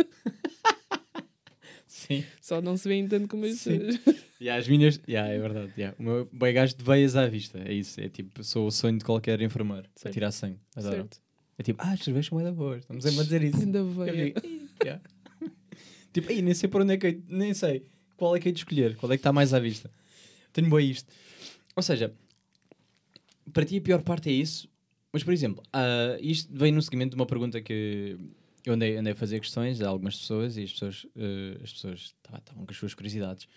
Sim. 1.87 2.23
Só 2.41 2.61
não 2.61 2.77
se 2.77 2.87
veem 2.87 3.07
tanto 3.07 3.27
como 3.27 3.45
as 3.45 3.55
Sim. 3.59 3.79
pessoas. 3.79 4.15
E 4.37 4.49
as 4.49 4.67
minhas, 4.67 4.99
yeah, 5.07 5.31
é 5.31 5.39
verdade. 5.39 5.71
yeah. 5.77 5.95
O 5.97 6.03
meu 6.03 6.29
bem 6.31 6.53
gajo 6.53 6.75
de 6.75 6.83
veias 6.83 7.15
à 7.15 7.25
vista. 7.25 7.57
É 7.57 7.71
isso. 7.73 7.99
É 8.01 8.09
tipo, 8.09 8.43
sou 8.43 8.67
o 8.67 8.71
sonho 8.71 8.97
de 8.99 9.05
qualquer 9.05 9.41
enfermeiro. 9.41 9.87
Certo. 9.95 10.13
tirar 10.13 10.29
sangue. 10.31 10.59
Adoro. 10.75 10.95
certo. 10.97 11.21
É 11.57 11.63
tipo, 11.63 11.81
ah, 11.81 11.93
estas 11.93 12.07
veias 12.09 12.25
são 12.25 12.43
da 12.43 12.51
boas. 12.51 12.79
Estamos 12.81 13.05
a 13.05 13.09
dizer 13.23 13.41
isso. 13.43 13.57
Ainda 13.61 13.79
Eu 13.79 13.89
veia. 13.91 14.25
digo, 14.33 14.45
"Ih, 14.45 14.69
yeah." 14.83 15.01
tipo, 16.11 16.29
aí 16.29 16.41
nem 16.41 16.53
sei 16.53 16.67
por 16.69 16.81
onde 16.81 16.93
é 16.93 16.97
que 16.97 17.07
hei- 17.07 17.23
nem 17.29 17.53
sei 17.53 17.85
qual 18.17 18.35
é 18.35 18.39
que 18.39 18.49
é 18.49 18.51
de 18.51 18.59
escolher, 18.59 18.97
qual 18.97 19.09
é 19.11 19.15
que 19.15 19.21
está 19.21 19.31
mais 19.31 19.53
à 19.53 19.59
vista. 19.59 19.89
Tenho 20.51 20.69
bem 20.69 20.91
isto. 20.91 21.11
Ou 21.75 21.81
seja, 21.81 22.13
para 23.53 23.63
ti 23.65 23.77
a 23.77 23.81
pior 23.81 24.01
parte 24.03 24.29
é 24.29 24.33
isso, 24.33 24.67
mas 25.15 25.23
por 25.23 25.33
exemplo, 25.33 25.63
ah, 25.71 26.17
isto 26.19 26.51
vem 26.53 26.73
no 26.73 26.81
seguimento 26.81 27.11
de 27.11 27.15
uma 27.15 27.25
pergunta 27.25 27.61
que 27.61 28.17
eu 28.65 28.73
andei, 28.73 28.97
andei 28.97 29.13
a 29.13 29.15
fazer 29.15 29.39
questões 29.39 29.79
a 29.81 29.87
algumas 29.87 30.17
pessoas 30.17 30.57
e 30.57 30.63
as 30.63 30.73
pessoas, 30.73 31.07
eh, 31.15 31.57
as 31.63 31.71
pessoas 31.71 32.13
tá- 32.21 32.37
estavam 32.37 32.65
com 32.65 32.71
as 32.71 32.75
suas 32.77 32.93
curiosidades. 32.93 33.47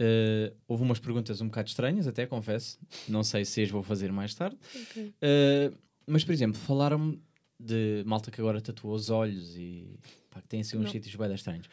Eh, 0.00 0.52
houve 0.66 0.82
umas 0.82 0.98
perguntas 0.98 1.40
um 1.40 1.46
bocado 1.46 1.68
estranhas, 1.68 2.08
até 2.08 2.26
confesso. 2.26 2.76
Não 3.06 3.22
sei 3.22 3.44
se 3.44 3.62
as 3.62 3.70
vou 3.70 3.84
fazer 3.84 4.10
mais 4.10 4.34
tarde. 4.34 4.58
Ok. 4.74 5.14
Uh, 5.22 5.78
mas, 6.08 6.24
por 6.24 6.32
exemplo, 6.32 6.58
falaram-me 6.60 7.22
de 7.60 8.02
malta 8.04 8.32
que 8.32 8.40
agora 8.40 8.60
tatua 8.60 8.94
os 8.94 9.10
olhos 9.10 9.56
e 9.56 9.96
pá, 10.28 10.40
que 10.40 10.48
tem 10.48 10.60
assim 10.60 10.76
uns 10.76 10.84
Não. 10.86 10.90
sítios 10.90 11.14
bem 11.14 11.32
estranhos. 11.32 11.68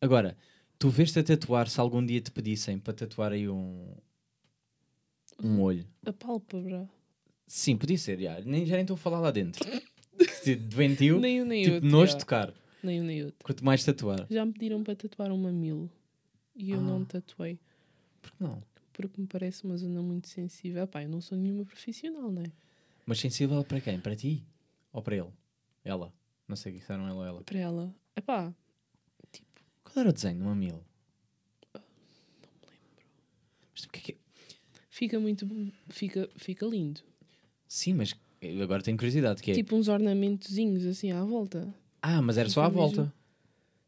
Agora, 0.00 0.36
tu 0.80 0.88
vês-te 0.88 1.20
a 1.20 1.22
tatuar 1.22 1.68
se 1.68 1.78
algum 1.78 2.04
dia 2.04 2.20
te 2.20 2.32
pedissem 2.32 2.76
para 2.78 2.92
tatuar 2.92 3.30
aí 3.30 3.48
um, 3.48 3.94
um 5.42 5.60
olho? 5.60 5.86
A 6.04 6.12
pálpebra. 6.12 6.90
Sim, 7.54 7.76
podia 7.76 7.98
ser, 7.98 8.18
já. 8.18 8.40
Nem, 8.40 8.64
já 8.64 8.76
nem 8.76 8.80
estou 8.82 8.94
a 8.94 8.98
falar 8.98 9.20
lá 9.20 9.30
dentro. 9.30 9.62
Que 10.42 10.56
Doentio, 10.56 11.20
Nem 11.20 11.42
um 11.42 11.44
nem 11.44 11.62
tipo, 11.64 11.74
outro. 11.74 11.90
nojo 11.90 12.12
já. 12.12 12.18
tocar. 12.18 12.54
Nem 12.82 13.02
um 13.02 13.04
nem 13.04 13.24
outro. 13.24 13.36
Quanto 13.44 13.62
mais 13.62 13.84
tatuar. 13.84 14.26
Já 14.30 14.42
me 14.46 14.52
pediram 14.54 14.82
para 14.82 14.96
tatuar 14.96 15.30
um 15.30 15.36
mamilo. 15.36 15.90
E 16.56 16.70
eu 16.70 16.78
Ah. 16.78 16.82
não 16.82 17.04
tatuei. 17.04 17.58
Por 18.22 18.30
que 18.32 18.42
não? 18.42 18.62
porque 18.94 19.20
me 19.20 19.26
parece 19.26 19.64
uma 19.64 19.76
zona 19.76 20.00
muito 20.00 20.28
sensível. 20.28 20.86
Pá, 20.86 21.02
eu 21.02 21.08
não 21.10 21.20
sou 21.20 21.36
nenhuma 21.36 21.64
profissional, 21.66 22.30
não 22.32 22.40
é? 22.42 22.46
Mas 23.04 23.20
sensível 23.20 23.62
para 23.64 23.80
quem? 23.82 24.00
Para 24.00 24.16
ti? 24.16 24.42
Ou 24.90 25.02
para 25.02 25.16
ele? 25.16 25.30
Ela? 25.84 26.10
Não 26.48 26.56
sei 26.56 26.72
o 26.72 26.74
que 26.74 26.80
disseram 26.80 27.06
ela 27.06 27.16
ou 27.18 27.24
ela. 27.26 27.42
Para 27.44 27.58
ela. 27.58 27.94
Epá, 28.16 28.54
Qual 29.84 29.96
era 30.00 30.08
o 30.08 30.12
desenho 30.12 30.38
do 30.38 30.44
mamilo? 30.46 30.82
Não 31.74 31.80
me 31.82 31.88
lembro. 31.90 33.04
Mas 33.74 33.84
o 33.84 33.88
que 33.90 33.98
é 33.98 34.02
que 34.02 34.12
é? 34.12 34.16
fica 34.88 35.20
muito. 35.20 35.46
Fica, 35.90 36.30
fica 36.36 36.64
lindo. 36.66 37.02
Sim, 37.74 37.94
mas 37.94 38.14
eu 38.42 38.62
agora 38.62 38.82
tenho 38.82 38.98
curiosidade. 38.98 39.42
Que 39.42 39.52
é... 39.52 39.54
Tipo 39.54 39.74
uns 39.76 39.88
ornamentozinhos 39.88 40.84
assim 40.84 41.10
à 41.10 41.24
volta. 41.24 41.74
Ah, 42.02 42.20
mas 42.20 42.36
era 42.36 42.46
só 42.50 42.62
à 42.64 42.68
fica 42.70 42.82
mesmo- 42.82 42.96
volta. 42.96 43.14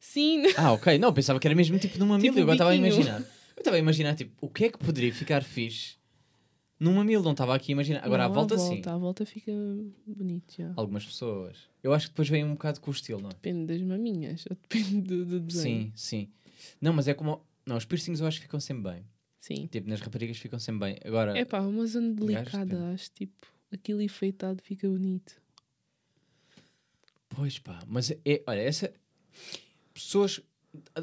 Sim, 0.01 0.43
Ah, 0.57 0.73
ok. 0.73 0.97
Não, 0.99 1.13
pensava 1.13 1.39
que 1.39 1.47
era 1.47 1.55
mesmo 1.55 1.79
tipo 1.79 1.99
num 1.99 2.07
mamilo. 2.07 2.29
Tipo 2.29 2.39
eu 2.39 2.43
agora 2.45 2.55
estava 2.55 2.71
a 2.71 2.75
imaginar. 2.77 3.21
Eu 3.21 3.61
estava 3.61 3.77
a 3.77 3.79
imaginar, 3.79 4.15
tipo, 4.15 4.33
o 4.41 4.49
que 4.49 4.65
é 4.65 4.71
que 4.71 4.79
poderia 4.79 5.13
ficar 5.13 5.43
fixe 5.45 5.97
num 6.81 6.95
mamilo? 6.95 7.23
Não 7.23 7.33
estava 7.33 7.55
aqui 7.55 7.73
a 7.73 7.75
imaginar. 7.75 8.03
Agora, 8.05 8.25
à 8.25 8.29
Não, 8.29 8.35
volta, 8.35 8.57
sim. 8.57 8.69
volta, 8.77 8.93
À 8.93 8.97
volta 8.97 9.27
fica 9.27 9.53
bonito, 10.07 10.55
já. 10.59 10.73
Algumas 10.77 11.05
pessoas. 11.05 11.59
Eu 11.83 11.93
acho 11.93 12.07
que 12.07 12.13
depois 12.13 12.29
vem 12.31 12.43
um 12.43 12.53
bocado 12.53 12.81
com 12.81 12.91
o 12.91 12.95
estilo, 12.95 13.21
não 13.21 13.29
é? 13.29 13.33
Depende 13.35 13.67
das 13.67 13.83
maminhas, 13.83 14.45
ou 14.51 14.57
depende 14.57 15.01
do, 15.03 15.25
do 15.27 15.41
desenho. 15.41 15.93
Sim, 15.95 16.27
sim. 16.27 16.29
Não, 16.81 16.93
mas 16.95 17.07
é 17.07 17.13
como. 17.13 17.43
Não, 17.67 17.77
os 17.77 17.85
piercings 17.85 18.21
eu 18.21 18.27
acho 18.27 18.39
que 18.39 18.45
ficam 18.45 18.61
sempre 18.61 18.93
bem. 18.93 19.05
Sim. 19.41 19.67
Tipo, 19.71 19.91
nas 19.91 20.01
raparigas 20.01 20.39
ficam 20.39 20.59
sempre 20.59 20.87
bem. 20.87 20.99
Agora, 21.05 21.37
É 21.39 21.45
pá, 21.45 21.61
uma 21.61 21.85
zona 21.87 22.13
delicada, 22.15 22.93
acho. 22.95 23.11
Tipo, 23.13 23.47
aquilo 23.75 24.01
enfeitado 24.01 24.63
fica 24.63 24.89
bonito. 24.89 25.41
pois 27.29 27.59
pá, 27.59 27.83
mas 27.87 28.11
é. 28.11 28.43
Olha, 28.47 28.61
essa. 28.61 28.93
Pessoas. 29.93 30.41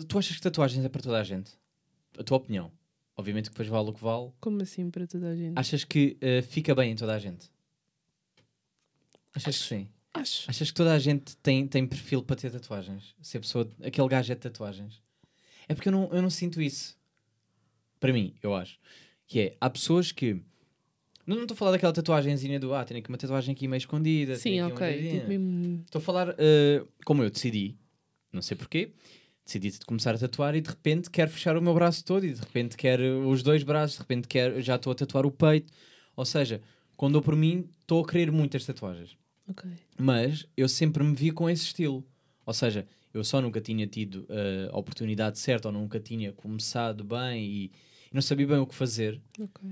Tu 0.08 0.18
achas 0.18 0.36
que 0.36 0.42
tatuagens 0.42 0.84
é 0.84 0.90
para 0.90 1.02
toda 1.02 1.20
a 1.20 1.24
gente? 1.24 1.52
A 2.18 2.24
tua 2.24 2.38
opinião. 2.38 2.72
Obviamente 3.16 3.46
que 3.46 3.52
depois 3.52 3.68
vale 3.68 3.90
o 3.90 3.94
que 3.94 4.04
vale. 4.04 4.32
Como 4.40 4.62
assim 4.62 4.90
para 4.90 5.08
toda 5.08 5.30
a 5.30 5.36
gente? 5.36 5.58
Achas 5.58 5.84
que 5.84 6.18
eh, 6.20 6.42
fica 6.42 6.74
bem 6.74 6.92
em 6.92 6.96
toda 6.96 7.14
a 7.14 7.20
gente? 7.20 7.50
Achas 9.34 9.58
que 9.58 9.64
sim? 9.64 9.90
Acho. 10.14 10.50
Achas 10.50 10.72
que 10.72 10.76
toda 10.76 10.94
a 10.94 11.00
gente 11.00 11.38
tem, 11.38 11.68
tem 11.68 11.88
perfil 11.88 12.22
para 12.24 12.36
ter 12.36 12.52
tatuagens? 12.52 13.16
Se 13.22 13.38
a 13.38 13.40
pessoa, 13.40 13.70
aquele 13.82 14.08
gajo 14.08 14.32
é 14.32 14.36
de 14.36 14.42
tatuagens? 14.42 15.02
É 15.68 15.74
porque 15.74 15.88
eu 15.88 15.92
não, 15.94 16.10
eu 16.12 16.22
não 16.22 16.30
sinto 16.30 16.62
isso. 16.62 16.98
Para 18.00 18.12
mim, 18.12 18.36
eu 18.42 18.54
acho. 18.54 18.78
Que 19.28 19.40
é, 19.40 19.58
há 19.62 19.70
pessoas 19.70 20.12
que. 20.12 20.42
Não 21.26 21.42
estou 21.42 21.54
a 21.56 21.58
falar 21.58 21.72
daquela 21.72 21.94
tatuagenzinha 21.94 22.60
do 22.60 22.74
ah, 22.74 22.84
tenho 22.84 23.00
aqui 23.00 23.10
uma 23.10 23.18
tatuagem 23.18 23.54
aqui 23.54 23.68
meio 23.68 23.78
escondida. 23.78 24.36
Sim, 24.36 24.62
ok. 24.62 24.78
coisinha." 24.78 25.22
Tipo. 25.22 25.84
Estou 25.86 26.00
a 26.00 26.02
falar 26.02 26.36
eh, 26.38 26.84
como 27.06 27.24
eu 27.24 27.30
decidi, 27.30 27.78
não 28.32 28.42
sei 28.42 28.58
porquê, 28.58 28.92
decidi 29.46 29.72
de 29.72 29.86
começar 29.86 30.16
a 30.16 30.18
tatuar 30.18 30.56
e 30.56 30.62
de 30.62 30.70
repente 30.70 31.10
quero 31.10 31.30
fechar 31.32 31.58
o 31.58 31.62
meu 31.62 31.74
braço 31.74 32.04
todo 32.04 32.26
e 32.26 32.34
de 32.34 32.40
repente 32.40 32.78
quero 32.78 33.28
os 33.30 33.44
dois 33.44 33.64
braços, 33.64 33.98
de 33.98 34.02
repente 34.02 34.28
quero, 34.28 34.62
já 34.62 34.76
estou 34.76 34.92
a 34.92 34.96
tatuar 34.96 35.26
o 35.26 35.32
peito. 35.32 35.72
Ou 36.16 36.26
seja, 36.26 36.62
quando 36.96 37.18
eu 37.18 37.22
por 37.22 37.36
mim 37.36 37.68
estou 37.82 38.04
a 38.04 38.08
querer 38.08 38.32
muitas 38.32 38.66
tatuagens. 38.66 39.18
Ok. 39.48 39.70
Mas 39.98 40.46
eu 40.56 40.70
sempre 40.70 41.04
me 41.04 41.16
vi 41.16 41.32
com 41.32 41.50
esse 41.50 41.66
estilo. 41.66 42.06
Ou 42.46 42.54
seja, 42.54 42.88
eu 43.14 43.24
só 43.24 43.42
nunca 43.42 43.60
tinha 43.60 43.86
tido 43.88 44.26
eh, 44.30 44.70
a 44.72 44.78
oportunidade 44.78 45.38
certa 45.40 45.68
ou 45.68 45.74
nunca 45.74 46.00
tinha 46.00 46.32
começado 46.32 47.04
bem 47.04 47.44
e, 47.44 47.66
e 47.66 48.14
não 48.14 48.22
sabia 48.22 48.48
bem 48.48 48.58
o 48.58 48.66
que 48.66 48.76
fazer. 48.76 49.20
Ok. 49.40 49.70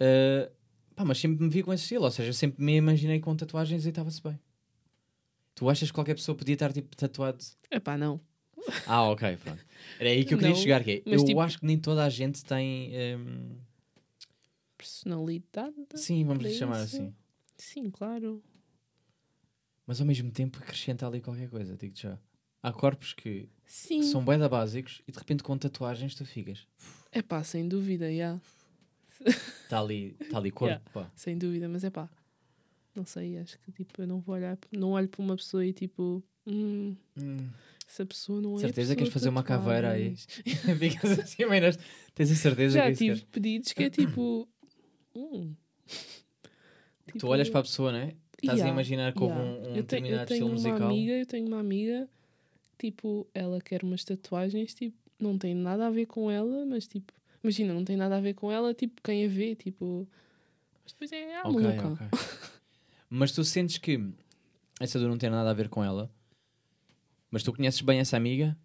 Uh, 0.00 0.50
pá, 0.94 1.04
mas 1.04 1.18
sempre 1.18 1.42
me 1.44 1.50
vi 1.50 1.62
com 1.62 1.72
esse 1.72 1.82
estilo, 1.84 2.04
ou 2.04 2.10
seja, 2.10 2.32
sempre 2.32 2.62
me 2.62 2.76
imaginei 2.76 3.20
com 3.20 3.34
tatuagens 3.36 3.84
e 3.86 3.88
estava-se 3.88 4.22
bem. 4.22 4.38
Tu 5.54 5.68
achas 5.68 5.90
que 5.90 5.94
qualquer 5.94 6.14
pessoa 6.14 6.36
podia 6.36 6.54
estar 6.54 6.72
tipo 6.72 6.96
tatuado? 6.96 7.44
É 7.70 7.80
pá, 7.80 7.98
não. 7.98 8.20
Ah, 8.86 9.02
ok, 9.10 9.36
pronto. 9.38 9.64
Era 9.98 10.10
aí 10.10 10.24
que 10.24 10.34
eu 10.34 10.38
queria 10.38 10.54
Não, 10.54 10.60
chegar, 10.60 10.84
que 10.84 10.90
é, 10.90 11.02
eu 11.06 11.24
tipo- 11.24 11.40
acho 11.40 11.58
que 11.58 11.66
nem 11.66 11.78
toda 11.78 12.04
a 12.04 12.08
gente 12.08 12.44
tem. 12.44 12.92
um, 13.16 13.56
Personalidade? 14.76 15.74
sim, 15.96 16.24
vamos 16.24 16.44
lhe 16.44 16.54
chamar 16.54 16.80
assim. 16.80 17.12
Sim, 17.56 17.90
claro. 17.90 18.42
Mas 19.86 20.00
ao 20.00 20.06
mesmo 20.06 20.30
tempo 20.30 20.58
acrescenta 20.58 21.06
ali 21.06 21.20
qualquer 21.20 21.48
coisa, 21.48 21.76
digo 21.76 21.96
já. 21.96 22.18
Há 22.62 22.72
corpos 22.72 23.12
que, 23.14 23.48
Sim. 23.64 24.00
que 24.00 24.06
são 24.06 24.24
bué 24.24 24.36
básicos 24.48 25.02
e 25.08 25.12
de 25.12 25.18
repente 25.18 25.42
com 25.42 25.56
tatuagens 25.56 26.14
tu 26.14 26.24
ficas. 26.24 26.66
É 27.10 27.22
pá, 27.22 27.42
sem 27.42 27.66
dúvida, 27.66 28.12
já. 28.14 28.38
Está 29.24 29.80
ali, 29.80 30.12
tá 30.30 30.38
ali 30.38 30.50
corpo, 30.50 30.66
Yeah. 30.72 30.90
pá. 30.92 31.10
Sem 31.14 31.36
dúvida, 31.36 31.68
mas 31.68 31.84
é 31.84 31.90
pá. 31.90 32.08
Não 32.94 33.04
sei, 33.04 33.38
acho 33.38 33.58
que 33.60 33.70
tipo, 33.72 34.02
eu 34.02 34.06
não 34.06 34.20
vou 34.20 34.34
olhar, 34.34 34.58
não 34.72 34.90
olho 34.92 35.08
para 35.08 35.22
uma 35.22 35.36
pessoa 35.36 35.64
e 35.64 35.72
tipo, 35.72 36.22
hum, 36.46 36.96
Hum. 37.16 37.48
essa 37.86 38.04
pessoa 38.06 38.40
não 38.40 38.56
é. 38.56 38.60
Certeza 38.60 38.94
que 38.94 38.98
queres 38.98 39.12
fazer 39.12 39.28
uma 39.28 39.42
caveira 39.42 39.90
aí? 39.92 40.14
Ficas 40.78 41.18
assim, 41.18 41.44
mas 41.46 41.78
tens 42.14 42.30
a 42.30 42.34
certeza 42.34 42.74
Já 42.78 42.82
que 42.84 42.88
é 42.88 42.90
isso 42.92 42.98
tive 42.98 43.14
queres? 43.16 43.30
pedidos 43.30 43.72
que 43.72 43.82
é 43.84 43.90
tipo. 43.90 44.48
hum, 45.14 45.54
Tu 47.06 47.12
tipo, 47.12 47.26
olhas 47.28 47.48
para 47.48 47.60
a 47.60 47.62
pessoa, 47.62 47.92
não 47.92 47.98
é? 47.98 48.14
Estás 48.40 48.60
a 48.60 48.62
yeah, 48.64 48.72
imaginar 48.72 49.12
que 49.12 49.22
houve 49.22 49.34
yeah. 49.34 49.50
um, 49.50 49.56
um 49.72 49.76
eu 49.76 49.84
tenho, 49.84 49.84
determinado 49.84 50.22
eu 50.22 50.26
tenho 50.26 50.36
estilo 50.38 50.46
uma 50.48 50.54
musical. 50.54 50.90
amiga, 50.90 51.12
eu 51.12 51.26
tenho 51.26 51.46
uma 51.48 51.58
amiga, 51.60 52.08
tipo, 52.78 53.26
ela 53.34 53.60
quer 53.60 53.82
umas 53.82 54.04
tatuagens, 54.04 54.74
tipo, 54.74 54.96
não 55.18 55.36
tem 55.38 55.54
nada 55.54 55.86
a 55.86 55.90
ver 55.90 56.06
com 56.06 56.30
ela, 56.30 56.64
mas 56.66 56.86
tipo, 56.86 57.12
imagina, 57.48 57.72
não 57.74 57.84
tem 57.84 57.96
nada 57.96 58.16
a 58.16 58.20
ver 58.20 58.34
com 58.34 58.52
ela, 58.52 58.74
tipo, 58.74 59.00
quem 59.02 59.24
a 59.24 59.28
vê, 59.28 59.54
tipo. 59.54 60.06
Mas 60.84 60.92
depois 60.92 61.12
é 61.12 61.36
a 61.36 61.48
Ok, 61.48 61.60
maluca. 61.60 61.88
ok. 61.88 62.06
Mas 63.10 63.32
tu 63.32 63.42
sentes 63.44 63.78
que 63.78 63.98
essa 64.78 64.98
dor 64.98 65.08
não 65.08 65.16
tem 65.18 65.30
nada 65.30 65.50
a 65.50 65.54
ver 65.54 65.68
com 65.68 65.82
ela, 65.82 66.10
mas 67.30 67.42
tu 67.42 67.52
conheces 67.52 67.80
bem 67.80 67.98
essa 67.98 68.16
amiga? 68.16 68.56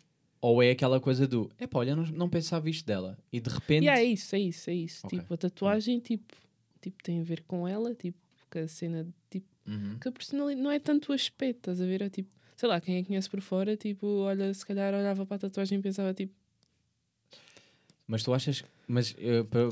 Ou 0.42 0.62
é 0.62 0.72
aquela 0.72 1.00
coisa 1.00 1.26
do, 1.26 1.50
epá, 1.58 1.80
olha, 1.80 1.96
não, 1.96 2.04
não 2.08 2.30
pensava 2.30 2.70
isto 2.70 2.86
dela. 2.86 3.18
E 3.32 3.40
de 3.40 3.50
repente. 3.50 3.86
E 3.86 3.88
é 3.90 4.04
isso, 4.04 4.36
é 4.36 4.40
isso, 4.40 4.70
é 4.70 4.74
isso. 4.74 5.08
Ok. 5.08 5.18
Tipo, 5.20 5.34
a 5.34 5.38
tatuagem, 5.38 6.00
tipo, 6.00 6.36
tipo, 6.82 7.02
tem 7.02 7.22
a 7.22 7.24
ver 7.24 7.44
com 7.48 7.66
ela, 7.66 7.96
tipo, 7.96 8.18
que 8.52 8.60
a 8.60 8.68
cena, 8.68 9.08
tipo, 9.30 9.48
Uhum. 9.66 9.98
que 9.98 10.10
a 10.10 10.12
personalidade 10.12 10.62
não 10.62 10.70
é 10.70 10.78
tanto 10.80 11.14
o 11.14 11.16
aspecto, 11.16 11.60
estás 11.72 11.80
a 11.80 11.86
ver? 11.86 12.02
É 12.02 12.10
tipo, 12.10 12.30
sei 12.58 12.68
lá, 12.68 12.82
quem 12.82 13.00
a 13.00 13.06
conhece 13.06 13.30
por 13.30 13.40
fora, 13.40 13.78
tipo, 13.78 14.06
olha, 14.06 14.54
se 14.54 14.66
calhar 14.66 14.94
olhava 14.94 15.26
para 15.26 15.38
a 15.38 15.40
tatuagem 15.40 15.80
e 15.80 15.82
pensava, 15.82 16.14
tipo, 16.14 16.34
Mas 18.06 18.22
tu 18.24 18.34
achas. 18.34 18.64
Mas 18.88 19.16
eh, 19.18 19.44
para, 19.44 19.70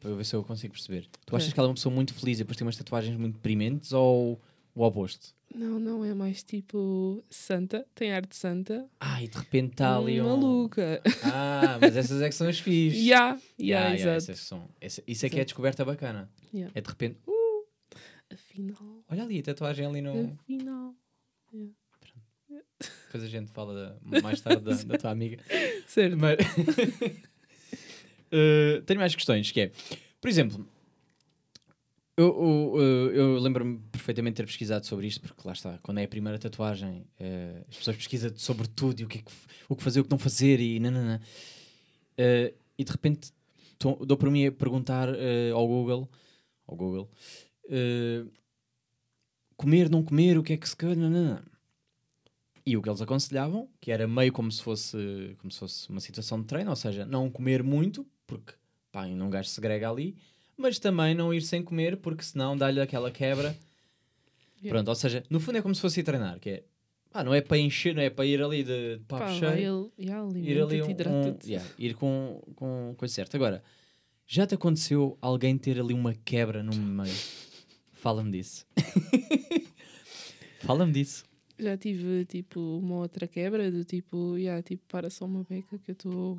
para 0.00 0.14
ver 0.14 0.24
se 0.24 0.34
eu 0.36 0.42
consigo 0.44 0.72
perceber. 0.74 1.06
Tu 1.26 1.36
achas 1.36 1.48
Ok. 1.48 1.54
que 1.54 1.60
ela 1.60 1.68
é 1.68 1.70
uma 1.70 1.74
pessoa 1.74 1.94
muito 1.94 2.14
feliz 2.14 2.38
e 2.38 2.42
depois 2.44 2.56
tem 2.56 2.66
umas 2.66 2.76
tatuagens 2.76 3.16
muito 3.16 3.34
deprimentes 3.34 3.92
ou 3.92 4.40
o 4.74 4.82
oposto? 4.84 5.36
não, 5.54 5.80
não, 5.80 6.04
é 6.04 6.12
mais 6.12 6.42
tipo 6.42 7.24
santa, 7.30 7.84
tem 7.94 8.12
arte 8.12 8.36
santa, 8.36 8.86
Ah, 9.00 9.22
e 9.22 9.28
de 9.28 9.38
repente 9.38 9.72
está 9.72 9.96
ali 9.96 10.20
um. 10.20 10.24
maluca. 10.28 11.00
Ah, 11.22 11.78
mas 11.80 11.96
essas 11.96 12.20
é 12.20 12.28
que 12.28 12.34
são 12.34 12.46
as 12.48 12.58
fixe. 12.60 12.98
Yeah, 12.98 13.40
ya, 13.58 13.64
yeah, 13.64 13.94
exato. 13.94 14.16
essas 14.32 14.40
são, 14.40 14.68
essa- 14.80 15.02
isso 15.06 15.24
é 15.24 15.30
que 15.30 15.38
é 15.38 15.40
a 15.40 15.44
descoberta 15.44 15.84
bacana. 15.86 16.30
Yeah. 16.52 16.70
É 16.74 16.80
de 16.82 16.88
repente, 16.88 17.18
Afinal, 18.30 19.02
olha 19.08 19.22
ali, 19.22 19.38
a 19.38 19.42
tatuagem 19.42 19.86
ali 19.86 20.02
no. 20.02 20.26
afinal. 20.30 20.94
Depois 23.06 23.24
a 23.24 23.26
gente 23.26 23.50
fala 23.52 23.74
da- 24.02 24.20
mais 24.20 24.40
tarde 24.42 24.62
da, 24.62 24.74
da 24.74 24.98
tua 24.98 25.10
amiga. 25.10 25.38
Certo. 25.88 26.16
Mas 26.18 26.36
Uh, 28.32 28.82
tenho 28.82 29.00
mais 29.00 29.14
questões, 29.14 29.50
que 29.50 29.60
é, 29.60 29.72
por 30.20 30.28
exemplo, 30.28 30.66
eu, 32.16 32.26
eu, 32.26 32.72
uh, 32.74 33.10
eu 33.12 33.38
lembro-me 33.38 33.78
perfeitamente 33.92 34.36
ter 34.36 34.46
pesquisado 34.46 34.84
sobre 34.86 35.06
isto, 35.06 35.20
porque 35.20 35.40
lá 35.46 35.52
está, 35.52 35.78
quando 35.78 35.98
é 35.98 36.04
a 36.04 36.08
primeira 36.08 36.38
tatuagem, 36.38 37.06
uh, 37.20 37.64
as 37.68 37.76
pessoas 37.76 37.96
pesquisam 37.96 38.32
sobre 38.36 38.66
tudo 38.68 39.00
e 39.00 39.04
o 39.04 39.08
que, 39.08 39.18
é 39.18 39.22
que, 39.22 39.32
o 39.68 39.76
que 39.76 39.82
fazer, 39.82 40.00
o 40.00 40.04
que 40.04 40.10
não 40.10 40.18
fazer 40.18 40.60
e 40.60 40.80
nanana. 40.80 41.22
Uh, 42.18 42.54
e 42.76 42.84
de 42.84 42.90
repente 42.90 43.32
tô- 43.78 44.04
dou 44.04 44.16
para 44.16 44.30
mim 44.30 44.46
a 44.46 44.52
perguntar 44.52 45.08
uh, 45.08 45.54
ao 45.54 45.66
Google, 45.66 46.10
ao 46.66 46.76
Google, 46.76 47.10
uh, 47.66 48.30
comer, 49.56 49.88
não 49.88 50.02
comer, 50.02 50.36
o 50.36 50.42
que 50.42 50.52
é 50.52 50.56
que 50.56 50.68
se 50.68 50.76
quer, 50.76 50.96
nanana. 50.96 51.44
E 52.66 52.76
o 52.76 52.82
que 52.82 52.88
eles 52.88 53.00
aconselhavam, 53.00 53.68
que 53.80 53.90
era 53.90 54.06
meio 54.06 54.32
como 54.32 54.52
se 54.52 54.62
fosse, 54.62 55.36
como 55.38 55.50
se 55.50 55.58
fosse 55.58 55.88
uma 55.88 56.00
situação 56.00 56.40
de 56.40 56.46
treino, 56.46 56.70
ou 56.70 56.76
seja, 56.76 57.06
não 57.06 57.30
comer 57.30 57.62
muito, 57.62 58.06
porque 58.28 58.52
pá, 58.92 59.02
ainda 59.04 59.24
um 59.24 59.30
gajo 59.30 59.48
segrega 59.48 59.90
ali, 59.90 60.14
mas 60.56 60.78
também 60.78 61.14
não 61.14 61.34
ir 61.34 61.40
sem 61.42 61.62
comer, 61.62 61.96
porque 61.96 62.22
senão 62.22 62.56
dá-lhe 62.56 62.80
aquela 62.80 63.10
quebra. 63.10 63.56
Yeah. 64.60 64.68
Pronto, 64.70 64.88
ou 64.88 64.94
seja, 64.94 65.24
no 65.30 65.40
fundo 65.40 65.58
é 65.58 65.62
como 65.62 65.74
se 65.74 65.80
fosse 65.80 66.00
ir 66.00 66.02
treinar, 66.04 66.38
que 66.38 66.50
é, 66.50 66.64
pá, 67.10 67.24
não 67.24 67.32
é 67.34 67.40
para 67.40 67.58
encher, 67.58 67.94
não 67.94 68.02
é 68.02 68.10
para 68.10 68.26
ir 68.26 68.42
ali 68.42 68.62
de 68.62 69.00
papo 69.08 69.24
Pá, 69.24 69.32
cheio 69.32 69.90
ele, 69.96 70.08
ir 70.08 70.12
ali 70.12 70.20
um, 70.20 70.28
alimenta-te, 70.28 70.82
um- 70.82 70.90
hidrata-te. 70.90 71.48
yeah, 71.50 71.70
ir 71.78 71.94
com, 71.94 72.42
com 72.54 72.94
coisa 72.96 73.14
certa. 73.14 73.36
Agora, 73.36 73.62
já 74.26 74.46
te 74.46 74.54
aconteceu 74.54 75.16
alguém 75.22 75.56
ter 75.56 75.80
ali 75.80 75.94
uma 75.94 76.12
quebra 76.14 76.62
no 76.62 76.74
meio? 76.74 77.14
Fala-me 77.92 78.30
disso. 78.30 78.66
Fala-me 80.60 80.92
disso. 80.92 81.24
Já 81.58 81.76
tive 81.76 82.24
tipo 82.24 82.60
uma 82.78 82.96
outra 82.96 83.26
quebra 83.26 83.70
do 83.70 83.84
tipo, 83.84 84.36
yeah, 84.36 84.62
tipo, 84.62 84.84
para 84.88 85.08
só 85.10 85.24
uma 85.24 85.44
beca 85.44 85.78
que 85.78 85.90
eu 85.90 85.92
estou. 85.92 86.38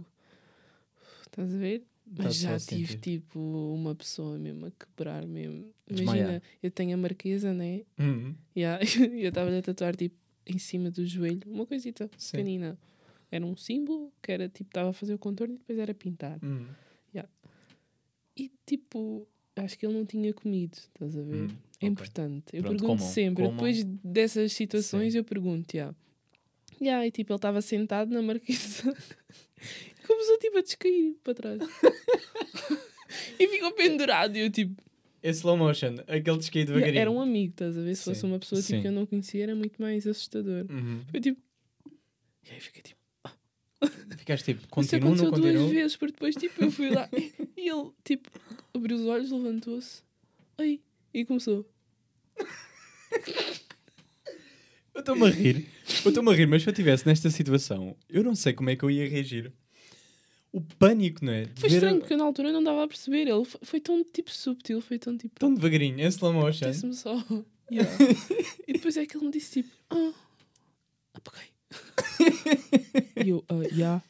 Estás 1.32 1.54
a 1.54 1.58
ver? 1.58 1.80
Tá 2.16 2.24
Mas 2.24 2.36
só 2.38 2.50
já 2.50 2.60
tive 2.60 2.94
sentir. 2.94 3.00
tipo 3.20 3.40
uma 3.74 3.94
pessoa 3.94 4.38
mesmo 4.38 4.66
a 4.66 4.72
quebrar 4.72 5.26
mesmo. 5.28 5.72
Desmaiar. 5.88 6.18
Imagina, 6.18 6.44
eu 6.64 6.72
tenho 6.72 6.94
a 6.96 6.98
marquesa, 6.98 7.54
né? 7.54 7.82
Uhum. 8.00 8.36
Yeah, 8.58 8.82
eu 9.16 9.30
estava 9.30 9.56
a 9.56 9.62
tatuar 9.62 9.96
tipo 9.96 10.16
em 10.46 10.58
cima 10.58 10.90
do 10.90 11.06
joelho, 11.06 11.42
uma 11.46 11.66
coisita 11.66 12.10
Sim. 12.18 12.32
pequenina. 12.38 12.78
Era 13.32 13.46
um 13.46 13.56
símbolo 13.56 14.12
que 14.24 14.32
era 14.32 14.50
tipo, 14.50 14.72
estava 14.72 14.90
a 14.90 14.94
fazer 14.94 15.14
o 15.14 15.20
contorno 15.20 15.54
e 15.54 15.58
depois 15.60 15.78
era 15.78 15.94
pintar. 15.94 16.40
Uhum. 16.44 16.66
E 18.36 18.50
tipo, 18.66 19.28
acho 19.56 19.78
que 19.78 19.86
ele 19.86 19.94
não 19.98 20.06
tinha 20.06 20.34
comido, 20.34 20.76
estás 20.76 21.18
a 21.18 21.22
ver? 21.22 21.50
Hum, 21.52 21.56
é 21.82 21.86
ok. 21.86 21.90
importante. 21.90 22.46
Eu 22.54 22.64
Pronto, 22.64 22.80
pergunto 22.80 23.00
comam, 23.02 23.14
sempre, 23.14 23.44
comam. 23.44 23.56
depois 23.58 23.84
dessas 23.84 24.54
situações, 24.54 25.14
eu 25.14 25.24
pergunto, 25.26 25.76
já. 25.76 25.94
Yeah, 26.82 27.06
e 27.06 27.12
tipo, 27.12 27.34
ele 27.34 27.38
estava 27.38 27.62
sentado 27.62 28.12
na 28.12 28.22
marquesa 28.22 28.96
começou 30.08 30.38
tipo 30.40 30.58
a 30.58 30.62
descair 30.62 31.16
para 31.24 31.34
trás. 31.34 31.62
e 33.40 33.48
ficou 33.48 33.72
pendurado. 33.74 34.36
E 34.36 34.42
eu 34.42 34.50
tipo, 34.52 34.82
É 35.22 35.30
slow 35.30 35.58
motion, 35.58 35.96
aquele 36.08 36.38
descaí 36.38 36.62
yeah, 36.62 36.74
devagarinho. 36.74 37.02
era 37.02 37.12
um 37.12 37.22
amigo, 37.22 37.52
estás 37.52 37.78
a 37.78 37.82
ver? 37.82 37.96
Se 37.96 38.04
fosse 38.06 38.26
uma 38.26 38.40
pessoa 38.40 38.62
tipo, 38.62 38.82
que 38.82 38.88
eu 38.88 38.92
não 38.92 39.06
conhecia, 39.06 39.44
era 39.44 39.56
muito 39.56 39.82
mais 39.82 40.08
assustador. 40.08 40.66
Uhum. 40.70 41.04
Foi 41.10 41.20
tipo. 41.20 41.42
E 42.50 42.54
aí 42.54 42.60
fiquei 42.60 42.82
tipo. 42.82 43.00
Ficaste 44.18 44.46
tipo, 44.46 44.62
Isso 44.62 44.70
continuo, 45.00 45.16
não 45.16 45.32
duas 45.32 45.72
vezes, 45.72 45.96
porque 45.96 46.14
depois 46.14 46.36
tipo, 46.36 46.64
eu 46.64 46.72
fui 46.72 46.90
lá 46.90 47.10
e 47.14 47.70
ele 47.70 47.92
tipo 48.04 48.30
abriu 48.74 48.98
os 48.98 49.06
olhos, 49.06 49.32
levantou-se. 49.32 50.04
Ai, 50.58 50.80
e 51.14 51.26
começou. 51.26 51.66
Eu 55.00 55.02
estou-me 55.02 55.28
a 55.28 55.30
rir. 55.30 55.66
Eu 56.04 56.10
estou-me 56.10 56.30
a 56.30 56.36
rir, 56.36 56.46
mas 56.46 56.62
se 56.62 56.68
eu 56.68 56.72
estivesse 56.72 57.08
nesta 57.08 57.30
situação, 57.30 57.96
eu 58.10 58.22
não 58.22 58.36
sei 58.36 58.52
como 58.52 58.70
é 58.70 58.76
que 58.76 58.84
eu 58.84 58.92
ia 58.92 59.08
reagir. 59.08 59.54
O 60.52 60.60
pânico, 60.60 61.24
não 61.24 61.32
é? 61.32 61.46
De 61.46 61.62
Foi 61.62 61.70
estranho, 61.70 62.00
porque 62.00 62.14
eu 62.14 62.18
na 62.18 62.26
altura 62.26 62.52
não 62.52 62.62
dava 62.62 62.84
a 62.84 62.88
perceber. 62.88 63.28
Ele 63.28 63.46
foi, 63.62 63.80
tão 63.80 64.04
tipo 64.04 64.30
subtil, 64.30 64.82
foi 64.82 65.00
tão 65.00 65.18
tipo. 65.18 65.40
tão 65.40 65.54
devagarinho, 65.54 66.02
em 66.02 66.08
slow 66.08 66.34
motion. 66.34 66.70
Disse-me 66.70 66.94
só. 66.94 67.16
Yeah. 67.72 67.88
e 68.68 68.74
depois 68.74 68.98
é 68.98 69.06
que 69.06 69.16
ele 69.16 69.26
me 69.26 69.32
disse 69.32 69.62
tipo. 69.62 69.70
Ah, 69.92 70.12
apaguei. 71.14 71.50
e 73.24 73.30
eu, 73.30 73.46
ah, 73.48 73.62
yeah. 73.72 74.04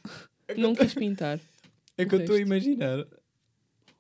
Não 0.56 0.74
quis 0.74 0.94
pintar. 0.94 1.42
É 1.98 2.06
que 2.06 2.16
eu 2.16 2.22
estou 2.22 2.38
a 2.38 2.40
imaginar. 2.40 3.06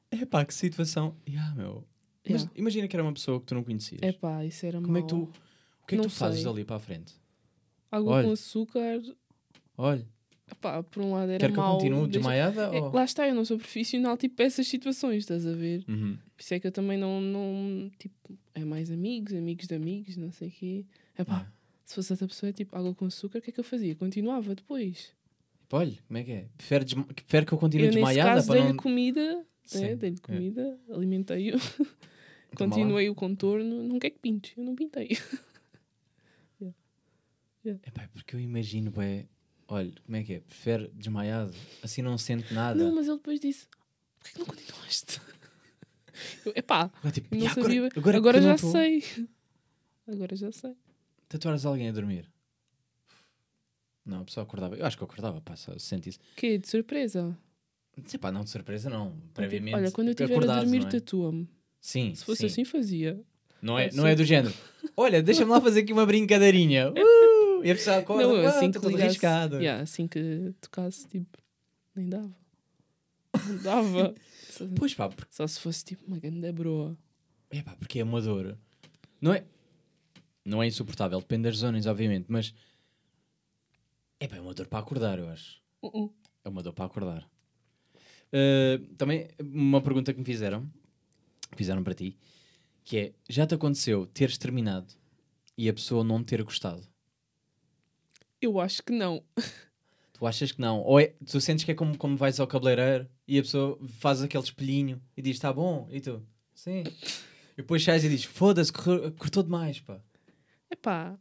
É 0.09 0.25
pá, 0.25 0.45
que 0.45 0.53
situação. 0.53 1.13
Yeah, 1.27 1.53
meu. 1.55 1.83
Mas 2.23 2.43
Yeah. 2.43 2.51
imagina 2.55 2.87
que 2.87 2.95
era 2.95 3.03
uma 3.03 3.11
pessoa 3.11 3.37
que 3.41 3.47
tu 3.47 3.53
não 3.53 3.65
conhecias. 3.65 3.99
É 4.01 4.13
pá, 4.13 4.45
isso 4.45 4.65
era 4.65 4.79
Como 4.79 4.97
é 4.97 5.01
que 5.01 5.09
tu. 5.09 5.29
Que 5.89 5.95
é 5.95 5.97
que 5.99 6.03
tu 6.03 6.09
fazes 6.09 6.41
sei. 6.41 6.45
dali 6.51 6.63
para 6.63 6.75
a 6.77 6.79
frente? 6.79 7.13
Água 7.91 8.13
Olha. 8.13 8.27
com 8.27 8.33
açúcar. 8.33 9.01
Olha, 9.77 10.05
Pá, 10.61 10.81
por 10.83 11.03
um 11.03 11.13
lado 11.13 11.31
era 11.31 11.39
quer 11.39 11.53
que 11.53 11.59
eu 11.59 11.63
continue 11.63 11.99
deixa- 12.01 12.07
desmaiada? 12.19 12.61
É, 12.75 12.81
ou... 12.81 12.91
lá 12.91 13.03
está, 13.03 13.27
eu 13.27 13.35
não 13.35 13.45
sou 13.45 13.57
profissional 13.57 14.17
tipo 14.17 14.35
para 14.35 14.45
essas 14.45 14.67
situações, 14.67 15.17
estás 15.19 15.45
a 15.45 15.53
ver? 15.53 15.83
Uhum. 15.87 16.17
Por 16.35 16.41
isso 16.41 16.53
é 16.53 16.59
que 16.59 16.67
eu 16.67 16.71
também 16.71 16.97
não, 16.97 17.21
não 17.21 17.91
tipo, 17.99 18.37
é 18.55 18.63
mais 18.65 18.89
amigos, 18.91 19.33
amigos 19.33 19.67
de 19.67 19.75
amigos, 19.75 20.17
não 20.17 20.31
sei 20.31 20.47
o 20.47 20.51
quê. 20.51 20.85
É 21.17 21.23
pá, 21.23 21.33
Yeah. 21.33 21.51
se 21.85 21.95
fosse 21.95 22.13
outra 22.13 22.27
pessoa, 22.27 22.51
tipo, 22.51 22.75
água 22.75 22.93
com 22.95 23.05
açúcar, 23.05 23.39
o 23.39 23.41
que 23.41 23.49
é 23.51 23.53
que 23.53 23.59
eu 23.59 23.63
fazia? 23.63 23.95
Continuava 23.95 24.55
depois. 24.55 25.11
Olha, 25.71 25.97
como 26.07 26.17
é 26.17 26.23
que 26.23 26.31
é? 26.31 26.45
Prefere, 26.57 26.83
desma... 26.85 27.03
Prefere 27.05 27.45
que 27.45 27.53
eu 27.53 27.57
continue 27.57 27.85
eu, 27.85 27.87
nesse 27.89 27.97
desmaiada 27.99 28.29
caso, 28.31 28.47
para 28.47 28.55
dei-lhe 28.55 28.69
não. 28.69 28.77
comida, 28.77 29.45
né? 29.75 29.95
dei-lhe 29.95 30.17
é. 30.17 30.19
comida, 30.19 30.79
alimentei-o, 30.91 31.59
Toma 31.59 31.85
lá. 31.85 32.57
continuei 32.57 33.09
o 33.09 33.13
contorno. 33.15 33.83
Não 33.83 33.99
quer 33.99 34.09
que 34.09 34.17
pintes, 34.19 34.53
eu 34.57 34.63
não 34.63 34.75
pintei. 34.75 35.09
Epá, 37.85 38.07
porque 38.13 38.35
eu 38.35 38.39
imagino, 38.39 38.91
é. 39.01 39.25
Olha, 39.67 39.91
como 40.05 40.15
é 40.17 40.23
que 40.23 40.33
é? 40.33 40.39
Prefere 40.39 40.89
desmaiado? 40.95 41.53
Assim 41.83 42.01
não 42.01 42.17
sente 42.17 42.53
nada. 42.53 42.77
Não, 42.83 42.93
mas 42.95 43.07
ele 43.07 43.17
depois 43.17 43.39
disse: 43.39 43.67
porquê 44.19 44.33
que 44.33 44.39
não 44.39 44.45
continuaste? 44.45 45.21
Eu, 46.45 46.51
epá, 46.55 46.91
Agora, 46.97 47.11
tipo, 47.13 47.33
não 47.33 47.41
"E 47.41 47.47
agora, 47.47 47.61
sabia. 47.63 47.89
agora, 47.95 48.17
Agora, 48.17 48.41
já 48.41 48.57
tô- 48.57 48.71
sei. 48.71 49.03
Agora 50.07 50.35
já 50.35 50.51
sei. 50.51 50.75
Tatuares 51.29 51.65
alguém 51.65 51.87
a 51.87 51.91
dormir? 51.93 52.29
Não, 54.05 54.21
a 54.21 54.25
pessoa 54.25 54.43
acordava. 54.43 54.75
Eu 54.75 54.85
acho 54.85 54.97
que 54.97 55.03
eu 55.03 55.05
acordava, 55.07 55.39
pá, 55.39 55.55
só 55.55 55.77
sente 55.77 56.09
isso. 56.09 56.19
Que 56.35 56.57
de 56.57 56.67
surpresa? 56.67 57.37
Sei 58.05 58.17
pá, 58.19 58.31
não 58.31 58.43
de 58.43 58.49
surpresa, 58.49 58.89
não. 58.89 59.11
Tipo, 59.11 59.27
Previamente. 59.35 59.75
Olha, 59.75 59.91
quando 59.91 60.07
eu 60.07 60.11
estiver 60.11 60.43
a 60.49 60.55
dormir, 60.59 60.81
é? 60.85 60.89
tatua-me. 60.89 61.47
Sim. 61.79 62.13
Se 62.15 62.25
fosse 62.25 62.41
sim. 62.41 62.45
assim, 62.47 62.65
fazia. 62.65 63.21
Não 63.61 63.77
é, 63.77 63.89
não 63.91 64.07
é 64.07 64.15
do 64.15 64.23
género. 64.25 64.53
Olha, 64.97 65.21
deixa-me 65.21 65.51
lá 65.51 65.61
fazer 65.61 65.81
aqui 65.81 65.93
uma 65.93 66.05
brincadeirinha. 66.05 66.91
Uh! 66.91 66.93
E 67.63 67.71
a 67.71 67.75
pessoa 67.75 67.97
acorda. 67.97 68.27
não, 68.27 68.35
"Ah, 68.45 68.49
assim 68.49 68.71
que 68.71 68.79
ligasse, 68.79 69.03
arriscado. 69.03 69.55
yeah, 69.57 69.81
assim 69.83 70.07
que 70.07 70.53
tocasse, 70.61 71.07
tipo, 71.07 71.37
nem 71.95 72.07
dava. 72.09 72.35
Não 73.47 73.57
dava. 73.63 74.15
Só, 74.49 74.65
Pois 74.75 74.93
pá, 74.95 75.07
porque, 75.07 75.31
só 75.31 75.45
se 75.45 75.59
fosse 75.59 75.85
tipo 75.85 76.03
uma 76.07 76.17
grande 76.19 76.51
broa. 76.51 76.97
é 77.51 77.61
pá, 77.61 77.75
porque 77.75 77.99
é 77.99 78.01
amador. 78.01 78.57
Não 79.21 79.31
é, 79.33 79.45
não 80.43 80.63
é 80.63 80.67
insuportável, 80.67 81.19
depende 81.19 81.43
das 81.43 81.57
zonas, 81.57 81.85
obviamente, 81.85 82.25
mas 82.29 82.53
é 84.19 84.27
pá, 84.27 84.37
é 84.37 84.41
uma 84.41 84.53
dor 84.55 84.67
para 84.67 84.79
acordar, 84.79 85.19
eu 85.19 85.29
acho. 85.29 85.61
Uh-uh. 85.83 86.11
É 86.43 86.49
uma 86.49 86.63
dor 86.63 86.73
para 86.73 86.85
acordar. 86.85 87.29
Uh, 88.33 88.83
também, 88.95 89.27
uma 89.39 89.81
pergunta 89.81 90.11
que 90.13 90.19
me 90.19 90.25
fizeram, 90.25 90.67
fizeram 91.55 91.83
para 91.83 91.93
ti, 91.93 92.17
que 92.83 92.97
é, 92.97 93.13
já 93.29 93.45
te 93.45 93.53
aconteceu 93.53 94.07
teres 94.07 94.37
terminado 94.37 94.93
e 95.57 95.69
a 95.69 95.73
pessoa 95.73 96.03
não 96.03 96.23
ter 96.23 96.41
gostado? 96.43 96.87
Eu 98.41 98.59
acho 98.59 98.83
que 98.83 98.91
não. 98.91 99.23
Tu 100.13 100.27
achas 100.27 100.51
que 100.51 100.59
não? 100.59 100.81
Ou 100.81 100.99
é, 100.99 101.13
tu 101.25 101.39
sentes 101.39 101.63
que 101.63 101.71
é 101.71 101.73
como, 101.73 101.97
como 101.97 102.17
vais 102.17 102.41
ao 102.41 102.47
cabeleireiro 102.47 103.07
e 103.25 103.39
a 103.39 103.41
pessoa 103.41 103.79
faz 103.87 104.21
aquele 104.21 104.43
espelhinho 104.43 105.01
e 105.15 105.21
diz, 105.21 105.37
está 105.37 105.53
bom, 105.53 105.87
e 105.89 106.01
tu? 106.01 106.21
Sim. 106.53 106.83
E 107.53 107.55
depois 107.55 107.81
sais 107.81 108.03
e 108.03 108.09
dizes, 108.09 108.25
foda-se, 108.25 108.69
cortou 108.73 109.41
demais, 109.43 109.79
pá. 109.79 109.97
Epá, 110.69 111.17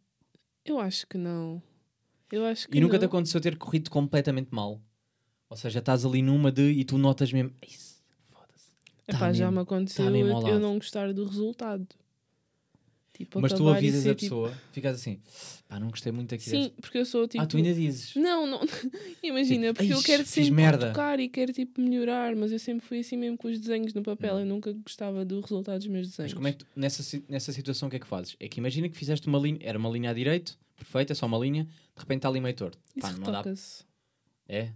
eu 0.65 0.81
acho 0.81 1.07
que 1.07 1.17
não. 1.17 1.63
Eu 2.33 2.45
acho 2.45 2.69
que 2.69 2.77
E 2.77 2.81
nunca 2.81 2.95
não. 2.95 2.99
te 2.99 3.05
aconteceu 3.05 3.41
ter 3.41 3.57
corrido 3.57 3.89
completamente 3.89 4.49
mal? 4.51 4.83
Ou 5.49 5.57
seja, 5.57 5.79
estás 5.79 6.05
ali 6.05 6.21
numa 6.21 6.51
de 6.51 6.69
e 6.69 6.85
tu 6.85 6.99
notas 6.99 7.33
mesmo, 7.33 7.53
"Isso, 7.65 8.03
foda-se. 8.31 8.73
Epá, 9.07 9.19
Tá 9.21 9.33
já 9.33 9.45
mesmo- 9.45 9.53
me 9.59 9.63
aconteceu 9.63 10.11
mesmo 10.11 10.41
eu, 10.43 10.49
eu 10.55 10.59
não 10.59 10.75
gostar 10.75 11.15
do 11.15 11.25
resultado. 11.25 11.87
Tipo, 13.19 13.41
Mas 13.41 13.53
tu 13.53 13.69
avisas 13.69 14.07
a 14.07 14.11
tipo, 14.15 14.21
pessoa, 14.21 14.55
ficas 14.71 14.95
assim, 14.95 15.19
pá, 15.69 15.81
não 15.81 15.89
gostei 15.89 16.13
muito 16.13 16.33
aqui 16.33 16.49
Sim, 16.49 16.71
porque 16.81 16.99
eu 16.99 17.05
sou 17.05 17.27
tipo. 17.27 17.43
Ah, 17.43 17.47
tu 17.49 17.57
ainda 17.57 17.75
dizes. 17.75 18.15
Não, 18.15 18.47
não. 18.47 18.61
Imagina, 19.21 19.67
Tipo, 19.67 19.75
porque 19.79 19.93
eu 19.93 19.97
"Eish, 19.97 20.07
quero 20.07 20.25
sempre 20.25 20.51
merda." 20.53 20.87
tocar 20.87 21.19
e 21.19 21.29
quero 21.29 21.53
tipo 21.53 21.81
melhorar, 21.81 22.37
mas 22.37 22.53
eu 22.53 22.61
sempre 22.61 22.87
fui 22.87 23.01
assim 23.01 23.17
mesmo 23.17 23.37
com 23.37 23.49
os 23.49 23.59
desenhos 23.59 23.93
no 23.93 24.05
papel. 24.05 24.37
Hum. 24.37 24.41
Eu 24.41 24.47
nunca 24.47 24.73
gostava 24.73 25.25
do 25.25 25.41
resultado 25.41 25.79
dos 25.79 25.89
meus 25.89 26.07
Mas 26.07 26.11
desenhos. 26.17 26.35
como 26.35 26.47
é 26.47 26.53
que 26.53 26.59
tu- 26.59 26.67
nessa, 26.77 27.23
nessa 27.29 27.53
situação 27.53 27.89
o 27.89 27.91
que 27.91 27.97
é 27.97 27.99
que 27.99 28.07
fazes? 28.07 28.37
É 28.39 28.47
que 28.47 28.61
imagina 28.61 28.89
que 28.89 28.97
fizeste 28.97 29.27
uma 29.27 29.39
linha, 29.41 29.59
era 29.63 29.77
uma 29.77 29.91
linha 29.91 30.11
à 30.11 30.15
direito, 30.15 30.57
perfeita, 30.77 31.13
só 31.13 31.27
uma 31.27 31.39
linha, 31.39 31.65
de 31.65 31.71
repente 32.01 32.19
está 32.21 32.29
ali 32.29 32.41
meio 32.41 32.55
torto. 32.55 32.79
Isso 32.95 33.05
Pá, 33.05 33.13
não 33.15 33.33
dá. 33.33 33.43
É? 34.49 34.73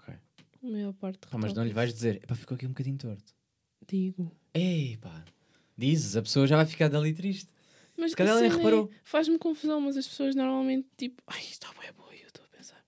Ok. 0.00 0.14
A 0.62 0.66
maior 0.70 0.92
parte 0.92 1.18
Pá, 1.28 1.36
mas 1.38 1.52
não 1.52 1.64
lhe 1.64 1.72
vais 1.72 1.92
dizer, 1.92 2.24
pá, 2.24 2.36
ficou 2.36 2.54
aqui 2.54 2.66
um 2.66 2.70
bocadinho 2.70 2.98
torto. 2.98 3.34
Digo. 3.88 4.30
Ei, 4.54 4.96
pá. 4.98 5.24
Dizes, 5.78 6.16
a 6.16 6.22
pessoa 6.22 6.44
já 6.44 6.56
vai 6.56 6.66
ficar 6.66 6.88
dali 6.88 7.14
triste. 7.14 7.48
Mas 7.96 8.12
a 8.18 8.22
ela 8.24 8.40
nem 8.40 8.50
é- 8.50 8.54
reparou. 8.54 8.90
Faz-me 9.04 9.38
confusão, 9.38 9.80
mas 9.80 9.96
as 9.96 10.08
pessoas 10.08 10.34
normalmente 10.34 10.88
tipo, 10.96 11.22
ai, 11.26 11.40
está 11.40 11.68
bem 11.80 11.92
boa, 11.92 12.12
e 12.14 12.20
eu 12.20 12.26
estou 12.26 12.44
a 12.44 12.48
pensar. 12.48 12.84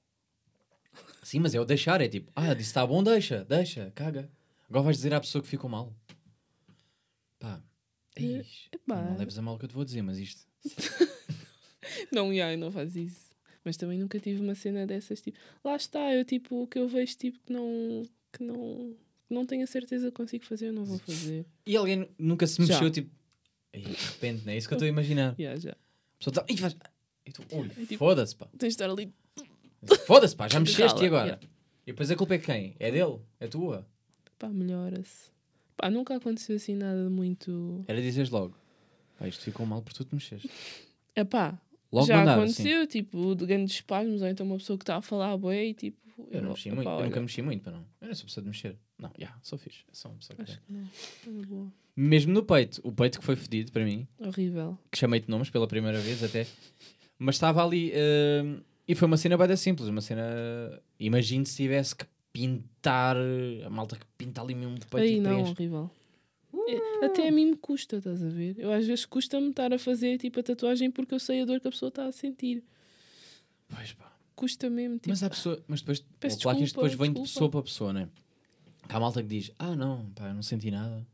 Sim, 1.22 1.38
mas 1.38 1.54
é 1.54 1.60
o 1.60 1.64
deixar, 1.64 2.00
é 2.00 2.08
tipo, 2.08 2.32
ah, 2.34 2.52
disse 2.52 2.70
está 2.70 2.84
bom, 2.84 3.02
deixa, 3.02 3.44
deixa, 3.44 3.92
caga. 3.94 4.28
Agora 4.68 4.84
vais 4.84 4.96
dizer 4.96 5.14
à 5.14 5.20
pessoa 5.20 5.40
que 5.40 5.48
ficou 5.48 5.70
mal. 5.70 5.94
Pá. 7.38 7.62
Epá. 8.16 9.02
não 9.02 9.16
leves 9.16 9.38
a 9.38 9.42
mal 9.42 9.54
o 9.54 9.58
que 9.58 9.64
eu 9.64 9.68
te 9.68 9.74
vou 9.74 9.84
dizer, 9.84 10.02
mas 10.02 10.18
isto. 10.18 10.46
Não, 12.12 12.34
já, 12.34 12.52
eu 12.52 12.58
não 12.58 12.70
faz 12.70 12.94
isso. 12.96 13.30
Mas 13.64 13.76
também 13.76 13.98
nunca 13.98 14.18
tive 14.18 14.40
uma 14.40 14.54
cena 14.54 14.86
dessas, 14.86 15.20
tipo, 15.20 15.38
lá 15.62 15.76
está, 15.76 16.12
eu 16.14 16.24
tipo, 16.24 16.62
o 16.62 16.66
que 16.66 16.78
eu 16.78 16.88
vejo, 16.88 17.16
tipo, 17.16 17.38
que 17.40 17.52
não, 17.52 18.02
que 18.32 18.42
não, 18.42 18.94
que 18.94 19.09
não 19.32 19.46
tenho 19.46 19.62
a 19.62 19.66
certeza 19.66 20.06
que 20.06 20.16
consigo 20.16 20.44
fazer, 20.44 20.66
eu 20.68 20.72
não 20.72 20.84
vou 20.84 20.98
fazer. 20.98 21.44
E 21.66 21.76
alguém 21.76 22.08
nunca 22.18 22.46
se 22.46 22.64
Já. 22.64 22.74
mexeu, 22.74 22.90
tipo, 22.90 23.10
Ei, 23.72 23.82
de 23.82 23.88
repente, 23.92 24.44
não 24.44 24.52
é 24.52 24.56
isso 24.56 24.66
que 24.68 24.74
eu 24.74 24.76
estou 24.76 24.86
a 24.86 24.88
imaginar. 24.88 25.34
Já, 25.38 25.56
já. 25.56 25.70
A 25.70 25.76
pessoa 26.18 26.32
está, 26.32 26.44
"Ih, 26.52 26.56
faz. 26.56 26.76
E 27.24 27.32
tu, 27.32 27.42
ui, 27.52 27.66
É 27.68 27.86
tipo- 27.86 27.98
foda-se, 27.98 28.34
pá. 28.34 28.46
Tens 28.58 28.58
de 28.60 28.66
estar 28.82 28.90
ali. 28.90 29.12
Foda-se, 30.06 30.34
pá, 30.36 30.48
já 30.48 30.58
mexeste 30.60 31.02
e 31.02 31.06
agora? 31.06 31.24
yeah. 31.26 31.46
E 31.86 31.92
depois 31.92 32.10
a 32.10 32.16
culpa 32.16 32.34
é 32.34 32.38
quem? 32.38 32.74
É 32.78 32.90
dele? 32.90 33.18
É 33.38 33.46
tua? 33.46 33.86
Pá, 34.38 34.48
melhora-se. 34.48 35.30
Pá, 35.76 35.88
nunca 35.88 36.14
aconteceu 36.16 36.56
assim 36.56 36.74
nada 36.74 37.08
muito. 37.08 37.84
Era 37.88 38.02
dizeres 38.02 38.28
logo. 38.30 38.54
Pá, 39.18 39.28
isto 39.28 39.42
ficou 39.44 39.64
mal 39.64 39.80
por 39.82 39.92
tu 39.92 40.04
te 40.04 40.14
mexeste. 40.14 40.50
É 41.14 41.24
pá, 41.24 41.58
Logo 41.92 42.06
já 42.06 42.22
aconteceu, 42.34 42.86
tipo, 42.86 43.34
de 43.34 43.46
grandes 43.46 43.74
espasmos, 43.76 44.20
ou 44.22 44.28
então 44.28 44.44
uma 44.46 44.56
pessoa 44.58 44.76
que 44.78 44.82
está 44.82 44.96
a 44.96 45.02
falar 45.02 45.36
bué 45.36 45.66
e 45.66 45.74
tipo. 45.74 45.98
Eu 46.30 46.42
não 46.42 46.50
mexi 46.50 46.68
epá, 46.68 46.76
muito, 46.76 46.88
eu 46.88 46.94
olha, 46.94 47.06
nunca 47.06 47.20
mexi 47.20 47.42
muito, 47.42 47.62
para 47.62 47.72
não. 47.72 47.86
Eu 48.00 48.08
não 48.08 48.14
sou 48.14 48.26
pessoa 48.26 48.42
de 48.42 48.48
mexer. 48.48 48.76
Não, 48.98 49.10
já, 49.18 49.34
sou 49.42 49.58
fixe. 49.58 49.84
Só 49.92 50.08
uma 50.08 50.18
pessoa 50.18 50.36
que 50.36 50.42
Acho 50.42 50.60
que 50.60 50.72
não. 50.72 51.42
Boa. 51.46 51.72
Mesmo 51.96 52.32
no 52.32 52.42
peito, 52.42 52.80
o 52.84 52.92
peito 52.92 53.18
que 53.18 53.24
foi 53.24 53.36
fedido 53.36 53.72
para 53.72 53.84
mim, 53.84 54.06
Horrível. 54.18 54.78
que 54.90 54.98
chamei-te 54.98 55.28
nomes 55.28 55.50
pela 55.50 55.66
primeira 55.66 55.98
vez 55.98 56.22
até, 56.22 56.46
mas 57.18 57.34
estava 57.36 57.64
ali 57.64 57.92
hum, 58.44 58.60
e 58.90 58.94
foi 58.94 59.06
uma 59.06 59.16
cena 59.16 59.36
bem 59.36 59.56
simples, 59.56 59.88
uma 59.88 60.00
cena. 60.00 60.22
Imagino 60.98 61.46
se 61.46 61.56
tivesse 61.56 61.94
que 61.94 62.04
pintar 62.32 63.16
a 63.64 63.70
malta 63.70 63.96
que 63.96 64.04
pinta 64.18 64.40
ali 64.42 64.54
mesmo 64.54 64.78
de 64.78 64.86
peito 64.86 65.04
Aí 65.04 65.16
e 65.16 65.20
não, 65.20 65.30
preenche. 65.30 65.52
horrível. 65.52 65.90
É, 66.52 67.06
Até 67.06 67.28
a 67.28 67.30
mim 67.30 67.50
me 67.50 67.56
custa, 67.56 67.98
estás 67.98 68.20
a 68.24 68.28
ver? 68.28 68.56
Eu 68.58 68.72
às 68.72 68.84
vezes 68.86 69.06
custa-me 69.06 69.50
estar 69.50 69.72
a 69.72 69.78
fazer 69.78 70.18
tipo 70.18 70.40
a 70.40 70.42
tatuagem 70.42 70.90
porque 70.90 71.14
eu 71.14 71.20
sei 71.20 71.42
a 71.42 71.44
dor 71.44 71.60
que 71.60 71.68
a 71.68 71.70
pessoa 71.70 71.88
está 71.88 72.06
a 72.06 72.12
sentir. 72.12 72.64
Pois 73.68 73.92
pá. 73.92 74.12
Custa 74.40 74.70
mesmo, 74.70 74.96
tipo. 74.96 75.10
Mas 75.10 75.22
há 75.22 75.28
pessoa, 75.28 75.62
mas 75.68 75.80
depois, 75.80 76.02
Peço 76.18 76.40
claro 76.40 76.56
que 76.56 76.64
isto 76.64 76.74
depois 76.76 76.92
desculpa, 76.92 77.12
vem 77.12 77.12
de 77.12 77.20
desculpa. 77.28 77.28
pessoa 77.28 77.50
para 77.50 77.62
pessoa, 77.62 77.92
não 77.92 78.00
é? 78.00 78.08
Que 78.88 78.96
há 78.96 78.98
malta 78.98 79.22
que 79.22 79.28
diz, 79.28 79.50
ah 79.58 79.76
não, 79.76 80.06
pá, 80.14 80.28
eu 80.28 80.34
não 80.34 80.42
senti 80.42 80.70
nada. 80.70 81.06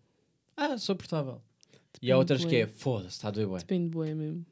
Ah, 0.56 0.78
sou 0.78 0.94
portável. 0.94 1.42
E 2.00 2.12
há 2.12 2.16
outras 2.16 2.44
que 2.44 2.54
é, 2.54 2.68
foda-se, 2.68 3.16
está 3.16 3.26
a 3.26 3.30
doer 3.32 3.48
bué. 3.48 3.58
Depende 3.58 3.88
bué 3.88 4.14
mesmo. 4.14 4.46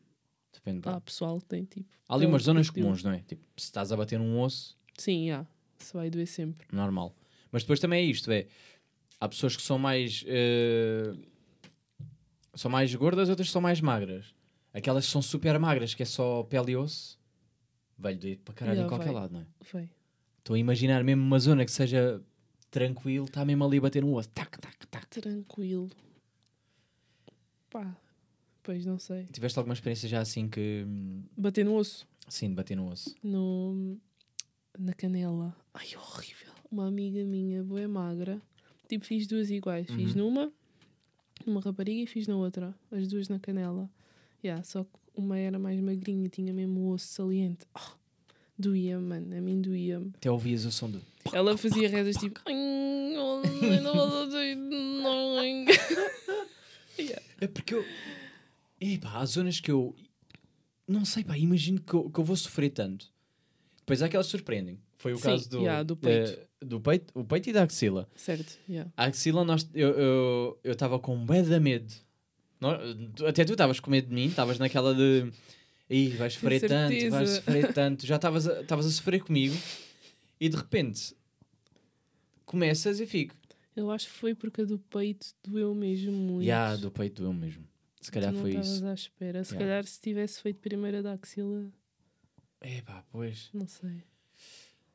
Depende 0.53 0.81
bué. 0.81 0.93
Há 0.93 1.01
pessoal 1.01 1.39
que 1.39 1.45
tem 1.47 1.65
tipo. 1.65 1.89
Há 2.09 2.15
ali 2.17 2.27
umas 2.27 2.43
um 2.43 2.45
zonas 2.47 2.69
comuns, 2.69 3.05
não 3.05 3.13
é? 3.13 3.19
Tipo, 3.21 3.43
se 3.57 3.67
estás 3.67 3.93
a 3.93 3.97
bater 3.97 4.19
num 4.19 4.41
osso, 4.41 4.77
Sim, 4.99 5.31
há. 5.31 5.47
Se 5.79 5.95
vai 5.95 6.11
doer 6.11 6.27
sempre. 6.27 6.67
normal. 6.73 7.15
Mas 7.53 7.63
depois 7.63 7.79
também 7.79 8.01
é 8.01 8.05
isto, 8.11 8.29
é... 8.33 8.49
Há 9.21 9.29
pessoas 9.29 9.55
que 9.57 9.63
são 9.63 9.79
mais... 9.79 10.25
eh, 10.27 11.15
são 12.55 12.69
mais 12.71 12.93
gordas, 12.95 13.29
outras 13.29 13.51
são 13.51 13.63
mais 13.63 13.81
magras. 13.81 14.35
Aquelas 14.73 15.07
que 15.07 15.13
são 15.13 15.23
super 15.23 15.57
magras, 15.61 15.95
que 15.95 16.03
é 16.03 16.07
só 16.07 16.43
pele 16.43 16.73
e 16.73 16.77
osso, 16.77 17.19
vai 18.05 18.15
doer 18.15 18.39
para 18.45 18.55
caralho 18.55 18.79
Já 18.81 18.85
em 18.85 18.89
qualquer 18.89 19.07
vai. 19.13 19.15
lado, 19.15 19.33
não 19.33 19.41
é? 19.41 19.47
Vai. 19.73 19.91
Estou 20.39 20.55
a 20.55 20.59
imaginar 20.59 21.03
mesmo 21.03 21.23
uma 21.23 21.39
zona 21.39 21.65
que 21.65 21.71
seja 21.73 22.23
tranquilo, 22.71 23.25
está 23.27 23.45
mesmo 23.45 23.65
ali 23.65 23.79
a 23.79 23.81
bater 23.81 24.03
no 24.03 24.15
osso. 24.15 24.29
Tac, 24.29 24.59
tac, 24.61 24.87
tac. 24.89 25.09
Tranquilo. 25.21 25.91
Pá. 27.71 27.97
Pois 28.63 28.85
não 28.87 28.99
sei. 28.99 29.27
Tiveste 29.33 29.59
alguma 29.59 29.75
experiência 29.75 30.09
já 30.09 30.21
assim 30.21 30.49
que... 30.49 30.85
hum, 30.87 31.23
Bater 31.37 31.65
no 31.65 31.75
osso. 31.77 32.07
Sim, 32.29 32.49
de 32.49 32.55
bater 32.55 32.77
no 32.77 32.89
osso. 32.91 33.15
No, 33.23 33.99
na 34.79 34.95
canela. 34.95 35.55
Ai, 35.75 35.89
horrível. 35.97 36.53
Uma 36.71 36.87
amiga 36.87 37.23
minha, 37.25 37.63
boa 37.63 37.87
magra. 37.87 38.41
Tipo, 38.89 39.05
fiz 39.05 39.27
duas 39.27 39.51
iguais. 39.51 39.87
Fiz 39.91 40.15
Uhum. 40.15 40.25
numa, 40.31 40.53
numa 41.47 41.61
rapariga 41.61 42.03
e 42.03 42.07
fiz 42.07 42.27
na 42.27 42.37
outra. 42.37 42.75
As 42.91 43.07
duas 43.09 43.29
na 43.29 43.39
canela. 43.39 43.91
Yeah, 44.43 44.63
só 44.63 44.85
que 44.85 44.91
uma 45.15 45.39
era 45.39 45.59
mais 45.59 45.81
magrinha, 45.81 46.29
tinha 46.29 46.53
mesmo 46.53 46.81
o 46.81 46.91
osso 46.93 47.07
saliente. 47.07 47.67
Oh, 47.75 47.93
doía, 48.59 48.99
mano. 48.99 49.37
A 49.37 49.41
mim 49.41 49.61
doía-me. 49.61 50.13
Até 50.17 50.31
ouvias 50.31 50.65
o 50.65 50.73
som 50.73 50.91
do... 50.91 51.01
Ela 51.33 51.57
fazia 51.57 51.89
rezas 51.89 52.17
tipo. 52.17 52.41
Yeah. 56.99 57.23
É 57.41 57.47
porque 57.49 57.75
eu. 57.75 57.85
E 58.81 58.99
pá, 58.99 59.15
há 59.15 59.27
zonas 59.27 59.59
que 59.61 59.71
eu. 59.71 59.95
Não 60.87 61.05
sei, 61.05 61.25
pá, 61.25 61.37
imagino 61.37 61.81
que 61.81 61.95
eu, 61.95 62.11
que 62.11 62.21
eu 62.21 62.25
vou 62.25 62.37
sofrer 62.37 62.71
tanto. 62.71 63.11
Depois 63.79 64.03
há 64.03 64.07
aquelas 64.07 64.27
que 64.27 64.33
surpreendem. 64.33 64.79
Foi 64.97 65.13
o 65.13 65.17
Sim, 65.17 65.23
caso 65.23 65.51
do. 65.51 65.59
yeah, 65.59 65.83
do 65.83 65.97
peito. 65.97 66.31
eh, 66.31 66.47
do 66.65 66.81
peito. 66.81 67.19
O 67.19 67.25
peito 67.25 67.51
e 67.51 67.53
da 67.53 67.63
axila. 67.63 68.09
Certo, 68.15 68.59
yeah. 68.69 68.91
A 68.97 69.07
axila, 69.07 69.45
nós, 69.45 69.69
eu 69.75 70.59
estava 70.65 70.99
com 70.99 71.17
um 71.17 71.27
de 71.27 71.61
medo. 71.61 71.93
Até 73.29 73.45
tu 73.45 73.53
estavas 73.53 73.81
com 73.81 73.91
medo 73.91 74.09
de 74.09 74.15
mim, 74.15 74.27
estavas 74.27 74.59
naquela 74.59 74.95
de. 74.95 75.31
Ih, 75.91 76.11
vais 76.17 76.33
sofrer 76.35 76.61
tanto, 76.61 76.91
vais 76.93 77.11
certeza." 77.11 77.35
sofrer 77.37 77.73
tanto. 77.75 78.07
Já 78.07 78.17
estavas 78.17 78.49
a, 78.49 78.61
estavas 78.63 78.87
a 78.87 78.91
sofrer 78.91 79.23
comigo 79.23 79.55
e 80.41 80.49
de 80.49 80.57
repente 80.57 81.15
começas 82.45 83.01
e 83.01 83.07
fico. 83.07 83.35
Eu 83.77 83.91
acho 83.91 84.07
que 84.07 84.13
foi 84.13 84.35
porque 84.35 84.63
a 84.63 84.65
do 84.65 84.79
peito 84.79 85.27
doeu 85.43 85.75
mesmo 85.75 86.13
muito. 86.13 86.45
Ya, 86.47 86.77
do 86.77 86.91
peito 86.91 87.23
doeu 87.23 87.33
mesmo. 87.33 87.65
Se 88.01 88.11
calhar 88.11 88.31
tu 88.33 88.35
não 88.37 88.43
foi 88.43 88.55
isso. 88.57 88.87
à 88.87 88.95
espera. 88.95 89.43
Se 89.45 89.55
Yeah. 89.55 89.67
calhar 89.67 89.87
se 89.87 90.01
tivesse 90.01 90.41
feito 90.43 90.61
primeiro 90.61 90.99
a 90.99 91.03
da 91.03 91.13
axila, 91.15 91.67
É 92.61 92.81
pá, 92.83 93.05
pois. 93.11 93.49
não 93.53 93.67
sei. 93.67 94.03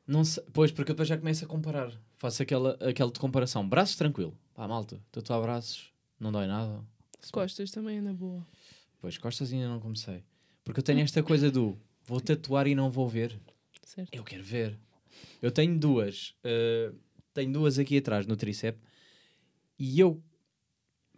Não 0.06 0.24
sei, 0.24 0.42
pois, 0.52 0.72
porque 0.72 0.92
depois 0.92 1.08
já 1.08 1.16
começo 1.18 1.44
a 1.44 1.48
comparar. 1.48 1.92
Faço 2.18 2.42
aquela, 2.42 2.76
aquela 2.80 3.10
de 3.12 3.20
comparação. 3.20 3.68
Braços 3.68 3.96
tranquilo. 3.96 4.36
Pá, 4.54 4.66
malta, 4.66 5.00
tatuar 5.12 5.40
braços, 5.42 5.92
não 6.18 6.32
dói 6.32 6.46
nada. 6.46 6.84
Costas 7.30 7.70
também 7.70 7.98
é 7.98 8.00
na 8.00 8.12
boa. 8.12 8.46
Pois, 9.00 9.16
costas 9.18 9.52
ainda 9.52 9.68
não 9.68 9.80
comecei. 9.80 10.22
Porque 10.64 10.80
eu 10.80 10.84
tenho 10.84 11.00
esta 11.00 11.22
coisa 11.22 11.50
do 11.50 11.76
vou 12.04 12.20
tatuar 12.20 12.66
e 12.66 12.74
não 12.74 12.90
vou 12.90 13.08
ver. 13.08 13.38
Certo? 13.84 14.14
Eu 14.14 14.22
quero 14.24 14.42
ver. 14.42 14.78
Eu 15.42 15.50
tenho 15.50 15.78
duas. 15.78 16.34
eh, 16.44 16.92
tenho 17.34 17.52
duas 17.52 17.78
aqui 17.78 17.98
atrás 17.98 18.26
no 18.26 18.36
tríceps. 18.36 18.80
E 19.78 19.98
eu, 19.98 20.22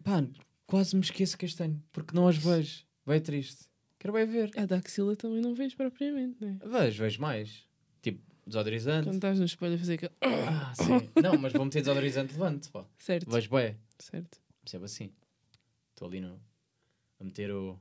pá, 0.03 0.25
quase 0.67 0.95
me 0.97 1.03
esqueço 1.03 1.37
que 1.37 1.45
as 1.45 1.55
tenho. 1.55 1.83
Porque 1.93 2.15
não 2.15 2.29
as 2.29 2.37
vejo. 2.37 2.85
Vai 3.05 3.21
triste. 3.21 3.65
Quero 3.99 4.15
bem 4.15 4.27
ver. 4.27 4.51
A 4.57 4.65
da 4.67 4.77
axila 4.77 5.15
também 5.17 5.41
não 5.41 5.55
vês 5.55 5.75
propriamente, 5.75 6.37
né? 6.43 6.59
Vejo, 6.65 7.03
vejo 7.03 7.21
mais. 7.21 7.65
Tipo, 8.01 8.21
desodorizante. 8.47 9.05
Quando 9.07 9.15
estás 9.17 9.39
no 9.39 9.45
espelho 9.45 9.75
a 9.75 9.79
fazer 9.79 9.95
aquilo. 9.95 10.13
Ah, 10.23 10.73
sim. 10.75 11.11
não, 11.23 11.37
mas 11.39 11.53
vou 11.53 11.65
meter 11.65 11.81
desodorizante 11.81 12.33
levante, 12.33 12.71
pá. 12.71 12.85
Certo, 12.99 13.31
Vejo 13.31 13.51
bem. 13.51 13.77
certo. 13.99 14.39
Percebe 14.63 14.85
assim. 14.85 15.13
Estou 16.03 16.09
ali 16.09 16.21
no, 16.21 16.41
a 17.21 17.25
meter 17.25 17.53
o. 17.53 17.81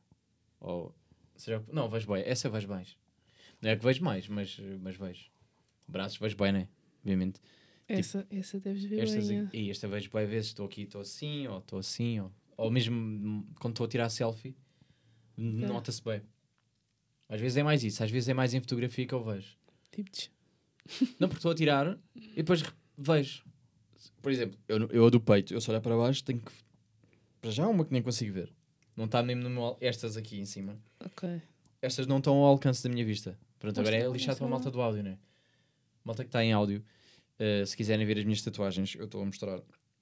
o 0.60 0.92
seja, 1.36 1.64
não, 1.74 1.90
vejo 1.90 2.08
bem. 2.08 2.22
Essa 2.24 2.48
eu 2.48 2.52
vejo 2.52 2.68
mais. 2.68 2.96
Não 3.60 3.72
é 3.72 3.76
que 3.76 3.84
vejo 3.84 4.04
mais, 4.04 4.28
mas, 4.28 4.60
mas 4.80 4.96
vejo. 4.96 5.32
Braços 5.88 6.20
vejo 6.20 6.38
bem, 6.38 6.52
né? 6.52 6.68
Obviamente. 7.00 7.42
Essa, 7.88 8.28
essa 8.30 8.60
deves 8.60 8.84
ver 8.84 9.00
Estas, 9.00 9.28
bem. 9.28 9.50
é. 9.52 9.58
e 9.58 9.72
esta 9.72 9.88
vejo 9.88 10.12
bem 10.12 10.28
vezes. 10.28 10.50
Estou 10.50 10.68
aqui, 10.68 10.84
estou 10.84 11.02
assim, 11.02 11.48
ou 11.48 11.58
estou 11.58 11.80
assim, 11.80 12.20
ou, 12.20 12.32
ou 12.58 12.70
mesmo 12.70 13.44
quando 13.60 13.74
estou 13.74 13.86
a 13.88 13.90
tirar 13.90 14.10
selfie, 14.10 14.56
nota-se 15.36 16.04
bem. 16.04 16.22
Às 17.28 17.42
vezes 17.42 17.58
é 17.58 17.64
mais 17.64 17.84
isso, 17.84 18.04
às 18.04 18.12
vezes 18.12 18.30
é 18.30 18.36
mais 18.36 18.54
em 18.54 18.62
fotografia 18.62 19.08
que 19.08 19.16
eu 19.16 19.24
vejo. 19.24 19.58
Tipo, 19.90 20.12
tch, 20.12 20.30
Não, 21.20 21.28
porque 21.28 21.40
estou 21.40 21.52
a 21.52 21.56
tirar 21.56 21.98
e 22.16 22.36
depois 22.36 22.64
vejo. 22.96 23.44
Por 24.22 24.32
exemplo, 24.32 24.60
eu, 24.68 24.88
eu 24.92 25.08
a 25.08 25.10
do 25.10 25.20
peito, 25.20 25.56
eu 25.56 25.60
se 25.60 25.72
olhar 25.72 25.82
para 25.82 25.98
baixo, 25.98 26.24
tenho 26.24 26.40
que. 26.40 26.52
Para 27.42 27.52
já, 27.52 27.68
uma 27.68 27.84
que 27.84 27.92
nem 27.92 28.02
consigo 28.02 28.34
ver. 28.34 28.54
Não 28.96 29.06
está 29.06 29.24
mesmo 29.24 29.44
no 29.44 29.50
meu. 29.50 29.78
Estas 29.82 30.16
aqui 30.18 30.40
em 30.40 30.46
cima. 30.46 30.78
ok. 31.04 31.42
Estas 31.82 32.06
não 32.06 32.20
estão 32.20 32.36
ao 32.36 32.46
alcance 32.46 32.84
da 32.84 32.90
minha 32.90 33.04
vista. 33.04 33.36
Pronto, 33.58 33.80
agora 33.80 33.96
é 33.96 34.08
lixado 34.08 34.38
para 34.38 34.46
a 34.46 34.50
malta 34.50 34.70
do 34.70 34.80
áudio, 34.80 35.02
né? 35.02 35.18
Malta 36.04 36.24
que 36.24 36.28
está 36.30 36.44
em 36.44 36.54
áudio. 36.54 36.84
eh, 37.40 37.66
se 37.66 37.76
quiserem 37.76 38.06
ver 38.06 38.20
as 38.20 38.24
minhas 38.24 38.42
tatuagens, 38.44 38.94
eu 38.96 39.06
estou 39.06 39.22
a 39.22 39.26
mostrar. 39.26 39.60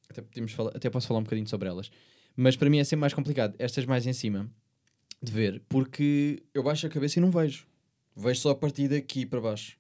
Até, 0.10 0.21
podemos 0.21 0.52
falar, 0.52 0.75
até 0.75 0.89
posso 0.89 1.08
falar 1.08 1.21
um 1.21 1.23
bocadinho 1.23 1.47
sobre 1.47 1.69
elas. 1.69 1.89
Mas 2.36 2.58
para 2.58 2.69
mim 2.69 2.80
é 2.80 2.84
sempre 2.84 3.02
mais 3.02 3.13
complicado. 3.13 3.56
Estas 3.58 3.86
mais 3.86 4.06
em 4.06 4.12
cima 4.13 4.49
de 5.23 5.32
ver, 5.32 5.62
porque 5.69 6.43
eu 6.54 6.63
baixo 6.63 6.86
a 6.88 6.89
cabeça 6.89 7.19
e 7.19 7.21
não 7.21 7.32
vejo. 7.32 7.65
Vejo 8.15 8.41
só 8.41 8.49
a 8.49 8.56
partir 8.56 8.89
daqui 8.89 9.25
para 9.25 9.39
baixo. 9.39 9.78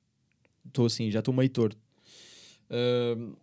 Estou 0.65 0.85
assim, 0.85 1.11
já 1.11 1.19
estou 1.19 1.33
meio 1.33 1.49
torto. 1.49 1.77
Ahm, 2.69 3.33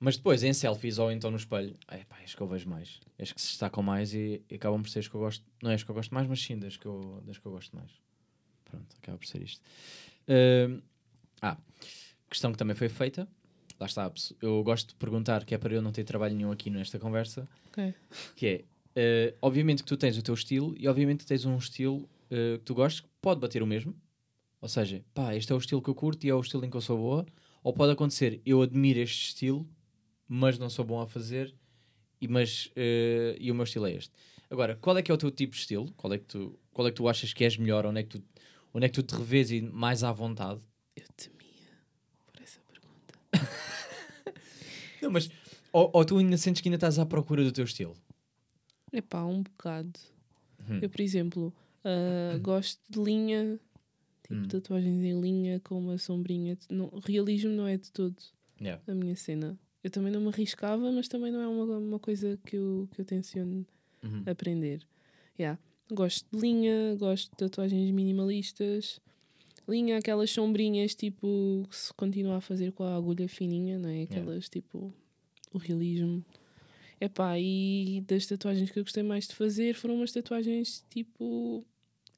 mas 0.00 0.16
depois, 0.16 0.42
em 0.42 0.52
selfies 0.52 0.98
ou 0.98 1.12
então 1.12 1.30
no 1.30 1.36
espelho, 1.36 1.76
é 1.88 1.98
pá, 2.04 2.16
acho 2.24 2.34
que 2.36 2.42
eu 2.42 2.48
vejo 2.48 2.68
mais. 2.68 2.98
Acho 3.18 3.34
que 3.34 3.40
se 3.40 3.48
destacam 3.48 3.82
mais 3.82 4.14
e, 4.14 4.42
e 4.50 4.54
acabam 4.54 4.82
por 4.82 4.88
ser 4.88 5.00
as 5.00 5.08
que 5.08 5.14
eu 5.14 5.20
gosto. 5.20 5.44
Não 5.62 5.70
é 5.70 5.74
as 5.74 5.82
que 5.82 5.90
eu 5.90 5.94
gosto 5.94 6.12
mais, 6.14 6.26
mas 6.26 6.40
sim 6.42 6.58
das 6.58 6.76
que 6.76 6.86
eu, 6.86 7.22
das 7.26 7.36
que 7.38 7.46
eu 7.46 7.52
gosto 7.52 7.76
mais. 7.76 7.90
Pronto, 8.64 8.86
acaba 9.02 9.18
por 9.18 9.26
ser 9.26 9.42
isto. 9.42 9.60
Ahm, 10.26 10.80
ah, 11.42 11.56
questão 12.28 12.50
que 12.50 12.58
também 12.58 12.74
foi 12.74 12.88
feita. 12.88 13.28
Lá 13.78 13.86
está, 13.86 14.12
eu 14.42 14.62
gosto 14.62 14.88
de 14.90 14.94
perguntar, 14.96 15.44
que 15.44 15.54
é 15.54 15.58
para 15.58 15.72
eu 15.74 15.80
não 15.82 15.90
ter 15.92 16.04
trabalho 16.04 16.34
nenhum 16.34 16.52
aqui 16.52 16.68
nesta 16.70 16.98
conversa, 16.98 17.48
Ok. 17.68 17.94
que 18.36 18.46
é, 18.46 18.64
eh, 18.94 19.34
obviamente 19.40 19.82
que 19.82 19.88
tu 19.88 19.96
tens 19.96 20.18
o 20.18 20.22
teu 20.22 20.34
estilo 20.34 20.74
e 20.78 20.86
obviamente 20.86 21.24
tens 21.24 21.46
um 21.46 21.56
estilo 21.56 22.06
eh, 22.30 22.58
que 22.58 22.64
tu 22.64 22.74
gostes 22.74 23.00
que 23.00 23.08
pode 23.22 23.40
bater 23.40 23.62
o 23.62 23.66
mesmo. 23.66 23.94
Ou 24.60 24.68
seja, 24.68 25.02
pá, 25.14 25.34
este 25.34 25.50
é 25.50 25.54
o 25.54 25.58
estilo 25.58 25.80
que 25.80 25.88
eu 25.88 25.94
curto 25.94 26.24
e 26.24 26.28
é 26.28 26.34
o 26.34 26.40
estilo 26.40 26.64
em 26.66 26.70
que 26.70 26.76
eu 26.76 26.80
sou 26.82 26.98
boa. 26.98 27.26
Ou 27.62 27.72
pode 27.72 27.92
acontecer, 27.92 28.40
eu 28.44 28.60
admiro 28.60 28.98
este 29.00 29.28
estilo, 29.28 29.66
mas 30.32 30.56
não 30.60 30.70
sou 30.70 30.84
bom 30.84 31.00
a 31.00 31.06
fazer, 31.08 31.52
e, 32.20 32.28
mas, 32.28 32.70
eh, 32.76 33.36
e 33.40 33.50
o 33.50 33.54
meu 33.54 33.64
estilo 33.64 33.86
é 33.86 33.92
este. 33.94 34.12
Agora, 34.48 34.76
qual 34.76 34.96
é 34.96 35.02
que 35.02 35.10
é 35.10 35.14
o 35.14 35.18
teu 35.18 35.30
tipo 35.30 35.52
de 35.54 35.58
estilo? 35.58 35.90
Qual 35.96 36.12
é 36.12 36.18
que 36.18 36.24
tu, 36.24 36.56
qual 36.72 36.86
é 36.86 36.90
que 36.92 36.96
tu 36.96 37.08
achas 37.08 37.32
que 37.32 37.42
és 37.42 37.56
melhor? 37.56 37.84
Onde 37.84 38.00
é 38.00 38.02
que 38.04 38.10
tu, 38.18 38.24
onde 38.72 38.86
é 38.86 38.88
que 38.88 38.94
tu 38.94 39.02
te 39.02 39.16
revês 39.16 39.50
e 39.50 39.60
mais 39.60 40.04
à 40.04 40.12
vontade? 40.12 40.60
Eu 40.94 41.04
temia 41.16 41.78
por 42.32 42.40
essa 42.42 42.60
pergunta. 42.68 43.18
Não, 45.02 45.10
mas 45.10 45.28
ou, 45.72 45.90
ou 45.92 46.04
tu 46.04 46.18
ainda 46.18 46.36
sentes 46.36 46.60
que 46.62 46.68
ainda 46.68 46.76
estás 46.76 46.98
à 46.98 47.06
procura 47.06 47.42
do 47.42 47.50
teu 47.52 47.64
estilo? 47.64 47.96
Epá, 48.92 49.24
um 49.24 49.42
bocado. 49.42 49.98
Hum. 50.68 50.78
Eu, 50.82 50.90
por 50.90 51.00
exemplo, 51.00 51.52
ah, 51.84 52.38
gosto 52.38 52.80
de 52.88 53.00
linha, 53.00 53.58
tipo 54.22 54.34
Hum. 54.34 54.48
tatuagens 54.48 55.02
em 55.04 55.20
linha 55.20 55.58
com 55.60 55.78
uma 55.78 55.96
sombrinha. 55.98 56.56
Não, 56.68 56.88
realismo 57.04 57.50
não 57.50 57.66
é 57.66 57.76
de 57.76 57.90
todo 57.90 58.16
Yeah. 58.60 58.82
a 58.86 58.94
minha 58.94 59.16
cena. 59.16 59.58
Eu 59.82 59.90
também 59.90 60.12
não 60.12 60.20
me 60.20 60.28
arriscava, 60.28 60.90
mas 60.92 61.08
também 61.08 61.32
não 61.32 61.40
é 61.40 61.48
uma, 61.48 61.78
uma 61.78 61.98
coisa 61.98 62.38
que 62.44 62.56
eu, 62.56 62.88
que 62.92 63.00
eu 63.00 63.04
tenciono 63.04 63.66
Uhum. 64.02 64.22
aprender. 64.26 64.86
Yeah. 65.38 65.58
Gosto 65.92 66.26
de 66.32 66.40
linha, 66.40 66.94
gosto 66.96 67.30
de 67.30 67.36
tatuagens 67.36 67.90
minimalistas. 67.90 69.00
Linha, 69.68 69.98
aquelas 69.98 70.30
sombrinhas 70.30 70.94
tipo 70.94 71.66
que 71.68 71.76
se 71.76 71.92
continua 71.94 72.36
a 72.36 72.40
fazer 72.40 72.72
com 72.72 72.82
a 72.84 72.96
agulha 72.96 73.28
fininha, 73.28 73.78
não 73.78 73.88
é? 73.90 74.02
Aquelas 74.02 74.48
tipo 74.48 74.92
o 75.52 75.58
realismo. 75.58 76.24
Epá, 77.00 77.38
e 77.38 78.02
das 78.06 78.26
tatuagens 78.26 78.70
que 78.70 78.78
eu 78.78 78.84
gostei 78.84 79.02
mais 79.02 79.26
de 79.26 79.34
fazer 79.34 79.74
foram 79.74 79.96
umas 79.96 80.12
tatuagens 80.12 80.84
tipo 80.90 81.64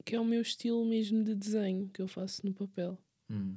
que 0.05 0.15
é 0.15 0.19
o 0.19 0.25
meu 0.25 0.41
estilo 0.41 0.85
mesmo 0.85 1.23
de 1.23 1.33
desenho 1.33 1.89
que 1.93 2.01
eu 2.01 2.07
faço 2.07 2.45
no 2.45 2.53
papel. 2.53 2.97
Hum. 3.29 3.55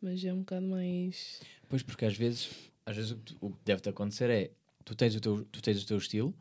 Mas 0.00 0.24
é 0.24 0.32
um 0.32 0.38
bocado 0.40 0.66
mais. 0.66 1.40
Pois, 1.68 1.82
porque 1.82 2.04
às 2.04 2.16
vezes, 2.16 2.48
às 2.84 2.96
vezes 2.96 3.12
o 3.12 3.16
que, 3.18 3.36
o 3.40 3.50
que 3.50 3.58
deve-te 3.64 3.88
acontecer 3.88 4.30
é 4.30 4.50
tu 4.84 4.94
tens, 4.94 5.14
o 5.14 5.20
teu, 5.20 5.44
tu 5.44 5.62
tens 5.62 5.82
o 5.82 5.86
teu 5.86 5.96
estilo, 5.98 6.34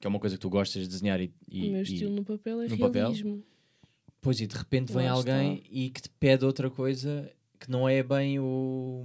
que 0.00 0.06
é 0.06 0.08
uma 0.08 0.18
coisa 0.18 0.36
que 0.36 0.40
tu 0.40 0.50
gostas 0.50 0.82
de 0.82 0.88
desenhar 0.88 1.20
e, 1.20 1.32
e, 1.48 1.68
o 1.68 1.72
meu 1.72 1.80
e- 1.80 1.82
estilo 1.82 2.10
no 2.10 2.24
papel 2.24 2.62
é 2.62 2.68
no 2.68 2.78
papel? 2.78 3.02
realismo. 3.02 3.44
pois, 4.20 4.40
e 4.40 4.46
de 4.46 4.56
repente 4.56 4.92
vem 4.92 5.06
Lá 5.06 5.12
alguém 5.12 5.62
e 5.70 5.90
que 5.90 6.02
te 6.02 6.08
pede 6.10 6.44
outra 6.44 6.70
coisa 6.70 7.30
que 7.58 7.70
não 7.70 7.88
é 7.88 8.02
bem 8.02 8.38
o 8.40 9.04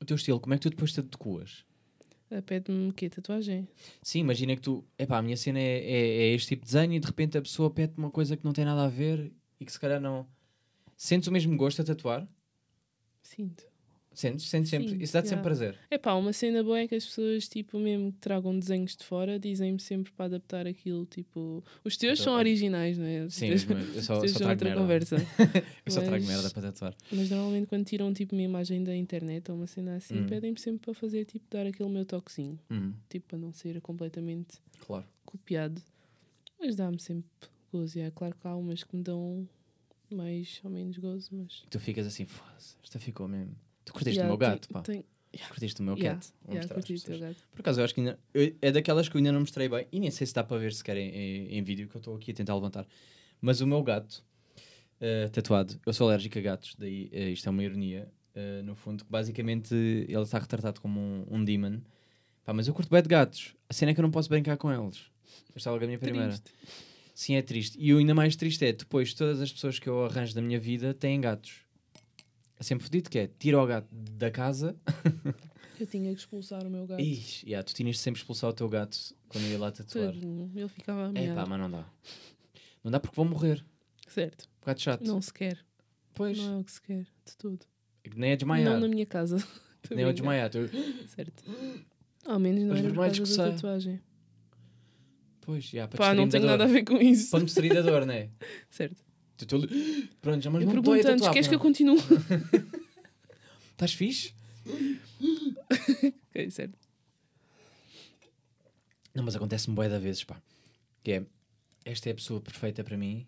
o 0.00 0.04
teu 0.04 0.14
estilo, 0.14 0.38
como 0.38 0.54
é 0.54 0.58
que 0.58 0.62
tu 0.62 0.70
depois 0.70 0.92
te 0.92 1.00
adequas? 1.00 1.64
Pede-me 2.44 2.90
o 2.90 2.92
quê? 2.92 3.08
Tatuagem? 3.08 3.68
Sim, 4.02 4.20
imagina 4.20 4.56
que 4.56 4.62
tu, 4.62 4.84
epá, 4.98 5.18
a 5.18 5.22
minha 5.22 5.36
cena 5.36 5.60
é, 5.60 5.78
é, 5.78 6.18
é 6.18 6.34
este 6.34 6.48
tipo 6.48 6.64
de 6.66 6.72
desenho 6.72 6.92
e 6.94 6.98
de 6.98 7.06
repente 7.06 7.38
a 7.38 7.42
pessoa 7.42 7.70
pede 7.70 7.94
uma 7.96 8.10
coisa 8.10 8.36
que 8.36 8.44
não 8.44 8.52
tem 8.52 8.64
nada 8.64 8.84
a 8.84 8.88
ver 8.88 9.32
e 9.60 9.64
que 9.64 9.72
se 9.72 9.78
calhar 9.78 10.00
não. 10.00 10.26
Sentes 10.96 11.28
o 11.28 11.32
mesmo 11.32 11.56
gosto 11.56 11.82
a 11.82 11.84
tatuar? 11.84 12.28
Sinto. 13.22 13.64
Sentes? 14.18 14.46
Sentes 14.48 14.70
sempre? 14.70 14.88
Sim, 14.88 14.96
Isso 14.98 15.12
dá-te 15.12 15.26
yeah. 15.26 15.28
sempre 15.28 15.42
prazer. 15.42 15.78
É 15.90 15.98
pá, 15.98 16.14
uma 16.14 16.32
cena 16.32 16.62
boa 16.64 16.78
é 16.78 16.88
que 16.88 16.94
as 16.94 17.04
pessoas, 17.04 17.46
tipo, 17.48 17.78
mesmo 17.78 18.10
que 18.12 18.18
tragam 18.18 18.58
desenhos 18.58 18.96
de 18.96 19.04
fora, 19.04 19.38
dizem-me 19.38 19.78
sempre 19.78 20.10
para 20.12 20.24
adaptar 20.24 20.66
aquilo, 20.66 21.04
tipo... 21.06 21.62
Os 21.84 21.96
teus 21.96 22.18
são 22.18 22.32
Então, 22.32 22.38
originais, 22.40 22.96
não 22.96 23.04
é? 23.04 23.24
Os 23.26 23.34
Sim, 23.34 23.48
teus, 23.48 23.64
mas 23.66 23.94
eu 23.96 24.02
só, 24.02 24.18
teus 24.20 24.32
só 24.32 24.38
são 24.38 24.46
trago 24.46 24.52
outra 24.52 24.68
merda. 24.68 24.80
conversa. 24.80 25.16
Eu 25.86 25.92
só 25.92 26.00
trago 26.00 26.24
Mas- 26.24 26.26
merda 26.34 26.50
para 26.50 26.62
tatuar. 26.62 26.94
Mas 27.12 27.30
normalmente 27.30 27.66
quando 27.66 27.84
tiram, 27.84 28.12
tipo, 28.12 28.34
uma 28.34 28.42
imagem 28.42 28.82
da 28.82 28.96
internet 28.96 29.50
ou 29.50 29.56
uma 29.58 29.66
cena 29.66 29.96
assim, 29.96 30.20
Hum. 30.20 30.26
pedem-me 30.26 30.58
sempre 30.58 30.80
para 30.86 30.94
fazer, 30.94 31.24
tipo, 31.26 31.44
dar 31.50 31.66
aquele 31.66 31.88
meu 31.90 32.04
toquezinho. 32.04 32.58
Hum, 32.70 32.92
Tipo, 33.10 33.26
para 33.28 33.38
não 33.38 33.52
ser 33.52 33.80
completamente 33.82 34.56
claro. 34.86 35.04
copiado. 35.24 35.80
Mas 36.58 36.74
dá-me 36.74 36.98
sempre 36.98 37.28
gozo. 37.70 37.98
E 37.98 38.00
é 38.00 38.10
claro 38.10 38.34
que 38.40 38.48
há 38.48 38.56
umas 38.56 38.82
que 38.82 38.96
me 38.96 39.02
dão 39.02 39.46
mais 40.10 40.60
ou 40.64 40.70
menos 40.70 40.96
gozo, 40.98 41.28
mas... 41.32 41.64
Tu 41.70 41.78
ficas 41.80 42.06
assim, 42.06 42.24
foda-se, 42.24 42.76
esta 42.82 42.98
ficou 42.98 43.28
mesmo. 43.28 43.54
Tu 43.86 43.92
curtiste 43.94 44.18
Yeah, 44.18 44.26
o 44.26 44.28
meu 44.28 44.36
gato, 44.38 44.68
tem- 44.68 44.72
pá. 44.74 44.82
tem- 44.82 45.04
Curtiste 45.48 45.80
o 45.80 45.84
meu 45.84 45.96
yeah, 45.96 46.18
cat. 46.18 46.32
Yeah, 46.48 46.68
gato. 47.18 47.36
Por 47.52 47.60
acaso, 47.60 47.80
eu 47.80 47.84
acho 47.84 47.94
que 47.94 48.00
ainda. 48.00 48.18
eu- 48.34 48.54
é 48.62 48.72
daquelas 48.72 49.08
que 49.08 49.16
eu 49.16 49.18
ainda 49.18 49.32
não 49.32 49.40
mostrei 49.40 49.68
bem. 49.68 49.86
E 49.92 50.00
nem 50.00 50.10
sei 50.10 50.26
se 50.26 50.34
dá 50.34 50.42
para 50.44 50.56
ver 50.58 50.72
sequer 50.72 50.96
em, 50.96 51.08
em, 51.10 51.58
em 51.58 51.62
vídeo, 51.62 51.88
que 51.88 51.96
eu 51.96 51.98
estou 51.98 52.16
aqui 52.16 52.30
a 52.30 52.34
tentar 52.34 52.54
levantar. 52.54 52.86
Mas 53.40 53.60
o 53.60 53.66
meu 53.66 53.82
gato, 53.82 54.24
eh, 55.00 55.28
tatuado, 55.28 55.78
eu 55.84 55.92
sou 55.92 56.08
alérgico 56.08 56.38
a 56.38 56.42
gatos, 56.42 56.74
daí 56.78 57.08
eh, 57.12 57.30
isto 57.30 57.46
é 57.46 57.50
uma 57.50 57.62
ironia. 57.62 58.10
eh, 58.38 58.60
no 58.62 58.74
fundo, 58.74 59.02
que 59.04 59.10
basicamente 59.10 59.74
ele 59.74 60.20
está 60.22 60.38
retratado 60.38 60.78
como 60.80 61.00
um, 61.00 61.26
um 61.30 61.42
demon. 61.44 61.80
Pá, 62.44 62.52
mas 62.52 62.68
eu 62.68 62.74
curto 62.74 62.90
bem 62.90 63.02
de 63.02 63.08
gatos. 63.08 63.54
A 63.68 63.72
cena 63.72 63.90
é 63.90 63.94
que 63.94 64.00
eu 64.00 64.02
não 64.02 64.10
posso 64.10 64.28
brincar 64.28 64.56
com 64.58 64.70
eles. 64.70 65.04
Esta 65.54 65.70
é 65.70 65.72
logo 65.72 65.84
a 65.84 65.86
minha 65.86 65.98
primeira. 65.98 66.28
Triste. 66.28 66.50
Sim, 67.14 67.34
é 67.34 67.40
triste. 67.42 67.78
E 67.80 67.94
o 67.94 67.98
ainda 67.98 68.14
mais 68.14 68.36
triste 68.36 68.62
é 68.64 68.72
depois 68.72 69.14
todas 69.14 69.40
as 69.40 69.50
pessoas 69.50 69.78
que 69.78 69.88
eu 69.88 70.04
arranjo 70.04 70.34
da 70.34 70.42
minha 70.42 70.60
vida 70.60 70.92
têm 70.94 71.18
gatos. 71.20 71.65
É 72.58 72.62
sempre 72.62 72.84
fodido 72.84 73.10
que 73.10 73.18
é 73.18 73.26
tira 73.38 73.60
o 73.62 73.66
gato 73.66 73.88
da 73.92 74.30
casa 74.30 74.74
Eu 75.78 75.86
tinha 75.86 76.10
que 76.12 76.20
expulsar 76.20 76.66
o 76.66 76.70
meu 76.70 76.86
gato. 76.86 77.00
Ixi, 77.02 77.46
yeah, 77.46 77.62
tu 77.62 77.74
tinhas 77.74 77.96
de 77.96 78.02
sempre 78.02 78.20
expulsar 78.20 78.48
o 78.48 78.52
teu 78.52 78.68
gato 78.68 78.96
quando 79.28 79.44
ia 79.44 79.58
lá 79.58 79.70
tatuar. 79.70 80.14
Ele 80.14 80.68
ficava 80.68 81.08
a 81.08 81.18
É 81.18 81.34
pá, 81.34 81.44
mas 81.46 81.60
não 81.60 81.70
dá. 81.70 81.84
Não 82.82 82.90
dá 82.90 82.98
porque 82.98 83.14
vão 83.14 83.26
morrer. 83.26 83.64
Certo. 84.08 84.44
Um 84.44 84.60
bocado 84.60 84.80
chato. 84.80 85.04
Não 85.04 85.20
se 85.20 85.32
quer. 85.32 85.58
Pois, 86.14 86.38
Não 86.38 86.54
é 86.54 86.60
o 86.60 86.64
que 86.64 86.72
se 86.72 86.80
quer. 86.80 87.02
De 87.02 87.36
tudo. 87.36 87.66
nem 88.14 88.30
é 88.30 88.36
desmaiar. 88.36 88.72
Não 88.72 88.80
na 88.80 88.88
minha 88.88 89.04
casa. 89.04 89.36
Nem 89.90 90.04
é 90.04 90.08
a 90.08 90.12
desmaiar. 90.12 90.50
Tu... 90.50 90.58
Certo. 91.06 91.44
Ao 92.24 92.40
menos 92.40 92.62
não 92.62 92.70
Mas 92.70 92.78
era 92.80 92.88
por 92.88 92.94
por 92.94 93.00
mais 93.02 93.16
causa 93.16 93.32
que 93.32 93.38
da 93.38 93.50
tatuagem. 93.52 94.00
Pois, 95.42 95.72
yeah, 95.72 95.88
para 95.88 95.98
Pá, 95.98 96.12
não 96.12 96.28
tem 96.28 96.40
da 96.40 96.46
nada 96.48 96.64
a 96.64 96.66
ver 96.66 96.82
com 96.82 96.96
isso. 96.96 97.30
Para 97.30 97.38
me 97.38 97.44
distrair 97.44 97.72
da 97.72 97.82
dor, 97.82 98.02
não 98.06 98.14
é? 98.14 98.30
Certo. 98.68 99.00
Tu- 99.36 99.46
tu- 99.46 99.58
Pronto, 100.22 100.42
já 100.42 100.50
mas 100.50 100.62
eu 100.62 100.66
não 100.66 100.78
estou 100.78 100.92
a 100.94 100.96
pergunto 100.96 101.08
antes, 101.08 101.20
tatuar. 101.20 101.32
queres 101.32 101.48
que 101.48 101.54
eu 101.54 101.58
continue? 101.60 101.98
Estás 103.72 103.92
fixe? 103.92 104.32
ok, 106.30 106.50
certo. 106.50 106.78
Não, 109.14 109.22
mas 109.24 109.36
acontece-me 109.36 109.74
bué 109.74 109.88
da 109.88 109.98
vezes, 109.98 110.24
pá. 110.24 110.40
Que 111.02 111.12
é, 111.12 111.26
esta 111.84 112.08
é 112.08 112.12
a 112.12 112.14
pessoa 112.14 112.40
perfeita 112.40 112.82
para 112.84 112.96
mim. 112.96 113.26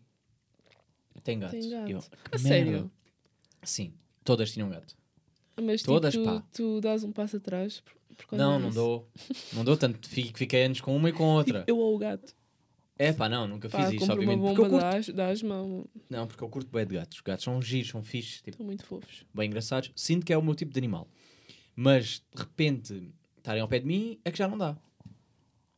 Tem 1.24 1.38
gato. 1.38 1.50
Tem 1.52 1.68
gato. 1.70 1.90
Eu, 1.90 1.98
A 1.98 2.02
merda. 2.32 2.38
sério? 2.38 2.90
Sim, 3.62 3.92
todas 4.24 4.52
tinham 4.52 4.68
gato. 4.68 4.96
Mas 5.60 5.82
Todas, 5.82 6.12
tipo, 6.14 6.24
pá. 6.24 6.40
tu, 6.52 6.76
tu 6.76 6.80
dás 6.80 7.02
um 7.04 7.10
passo 7.10 7.36
atrás 7.38 7.80
por, 7.80 7.92
por 8.28 8.38
Não, 8.38 8.58
não 8.60 8.70
dou. 8.70 9.08
Não 9.52 9.64
dou 9.64 9.76
tanto. 9.76 10.08
Fiquei 10.08 10.64
anos 10.64 10.80
com 10.80 10.94
uma 10.94 11.08
e 11.08 11.12
com 11.12 11.24
outra. 11.24 11.64
Eu 11.66 11.78
ou 11.78 11.94
o 11.94 11.98
gato. 11.98 12.34
É 12.98 13.12
pá, 13.12 13.28
não, 13.28 13.46
nunca 13.46 13.68
Pá, 13.68 13.78
fiz 13.84 13.92
isto, 13.92 14.00
compra 14.00 14.14
uma 14.16 14.32
obviamente. 14.32 14.46
Porque 14.56 14.60
eu 14.60 14.64
bomba, 14.64 14.80
curto. 14.80 14.92
dás, 14.92 15.08
dás 15.10 15.42
mão. 15.42 15.86
Não, 16.10 16.26
porque 16.26 16.42
eu 16.42 16.48
curto 16.48 16.70
bem 16.70 16.84
de 16.86 16.94
gatos. 16.94 17.20
Gatos 17.20 17.44
são 17.44 17.62
giros, 17.62 17.88
são 17.90 18.02
fixes, 18.02 18.36
tipo, 18.38 18.50
Estão 18.50 18.66
muito 18.66 18.84
fofos. 18.84 19.24
bem 19.32 19.46
engraçados. 19.46 19.92
Sinto 19.94 20.26
que 20.26 20.32
é 20.32 20.36
o 20.36 20.42
meu 20.42 20.54
tipo 20.54 20.72
de 20.72 20.78
animal. 20.78 21.08
Mas, 21.76 22.24
de 22.34 22.42
repente, 22.42 23.12
estarem 23.36 23.62
ao 23.62 23.68
pé 23.68 23.78
de 23.78 23.86
mim 23.86 24.18
é 24.24 24.32
que 24.32 24.38
já 24.38 24.48
não 24.48 24.58
dá. 24.58 24.76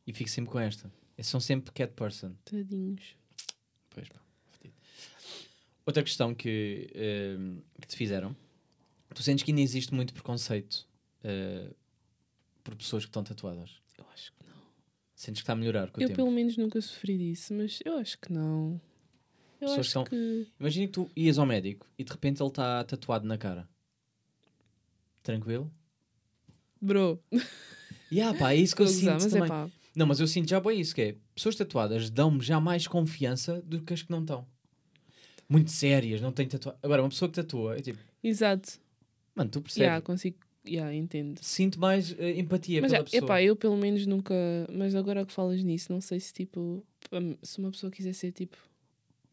E 0.07 0.13
fico 0.13 0.29
sempre 0.31 0.51
com 0.51 0.59
esta. 0.59 0.91
São 1.21 1.39
sempre 1.39 1.71
cat 1.71 1.93
person. 1.93 2.33
Tadinhos. 2.43 3.15
Pois 3.91 4.09
pá, 4.09 4.19
fodido. 4.49 4.73
Outra 5.85 6.01
questão 6.01 6.33
que, 6.33 6.89
ehm, 6.95 7.59
que 7.79 7.87
te 7.87 7.95
fizeram. 7.95 8.35
Tu 9.13 9.21
sentes 9.21 9.43
que 9.43 9.51
ainda 9.51 9.61
existe 9.61 9.93
muito 9.93 10.11
preconceito 10.13 10.87
eh, 11.23 11.69
por 12.63 12.75
pessoas 12.75 13.03
que 13.03 13.09
estão 13.09 13.23
tatuadas? 13.23 13.79
Eu 13.97 14.05
acho 14.11 14.31
que. 14.33 14.40
Sentes 15.21 15.41
que 15.41 15.43
está 15.43 15.53
a 15.53 15.55
melhorar 15.55 15.91
com 15.91 15.99
o 15.99 16.03
Eu 16.03 16.07
tempo? 16.07 16.15
pelo 16.17 16.31
menos 16.31 16.57
nunca 16.57 16.81
sofri 16.81 17.15
disso, 17.15 17.53
mas 17.53 17.77
eu 17.85 17.95
acho 17.99 18.17
que 18.17 18.33
não. 18.33 18.81
Eu 19.61 19.67
Pessoas 19.67 19.79
acho 19.81 19.89
são- 19.91 20.03
que. 20.03 20.47
Imagina 20.59 20.87
que 20.87 20.93
tu 20.93 21.11
ias 21.15 21.37
ao 21.37 21.45
médico 21.45 21.85
e 21.95 22.03
de 22.03 22.11
repente 22.11 22.41
ele 22.41 22.49
está 22.49 22.83
tatuado 22.83 23.27
na 23.27 23.37
cara. 23.37 23.69
Tranquilo? 25.21 25.71
Bro, 26.81 27.23
E 28.11 28.19
ah, 28.19 28.33
pá, 28.33 28.53
é 28.53 28.55
isso 28.55 28.75
que 28.75 28.81
eu 28.81 28.87
gozar, 28.87 29.19
sinto 29.19 29.23
mas 29.23 29.25
é 29.35 29.37
também. 29.37 29.47
pá. 29.47 29.69
Não, 29.95 30.07
mas 30.07 30.19
eu 30.19 30.25
sinto 30.25 30.49
já 30.49 30.59
bem 30.59 30.79
isso, 30.79 30.95
que 30.95 31.01
é 31.01 31.15
pessoas 31.35 31.55
tatuadas 31.55 32.09
dão-me 32.09 32.41
já 32.41 32.59
mais 32.59 32.87
confiança 32.87 33.61
do 33.61 33.79
que 33.79 33.93
as 33.93 34.01
que 34.01 34.09
não 34.09 34.21
estão. 34.21 34.47
Muito 35.47 35.69
sérias, 35.69 36.19
não 36.19 36.31
têm 36.31 36.47
tatuagem. 36.47 36.79
Agora, 36.81 37.03
uma 37.03 37.09
pessoa 37.09 37.29
que 37.29 37.35
tatua, 37.35 37.77
é 37.77 37.81
tipo, 37.81 37.99
Exato. 38.23 38.79
mano, 39.35 39.51
tu 39.51 39.61
percebes? 39.61 39.83
Yeah, 39.85 40.01
consigo. 40.03 40.37
Yeah, 40.67 40.93
entendo. 40.93 41.39
Sinto 41.41 41.79
mais 41.79 42.15
eh, 42.19 42.39
empatia 42.39 42.81
mas 42.81 42.91
pela 42.91 43.01
é, 43.01 43.03
pessoa. 43.05 43.23
epá, 43.23 43.41
eu 43.43 43.55
pelo 43.55 43.75
menos 43.77 44.05
nunca. 44.05 44.33
Mas 44.71 44.93
agora 44.93 45.25
que 45.25 45.31
falas 45.33 45.63
nisso, 45.63 45.91
não 45.91 46.01
sei 46.01 46.19
se 46.19 46.31
tipo. 46.31 46.85
Se 47.41 47.57
uma 47.59 47.71
pessoa 47.71 47.91
quiser 47.91 48.13
ser 48.13 48.31
tipo 48.31 48.55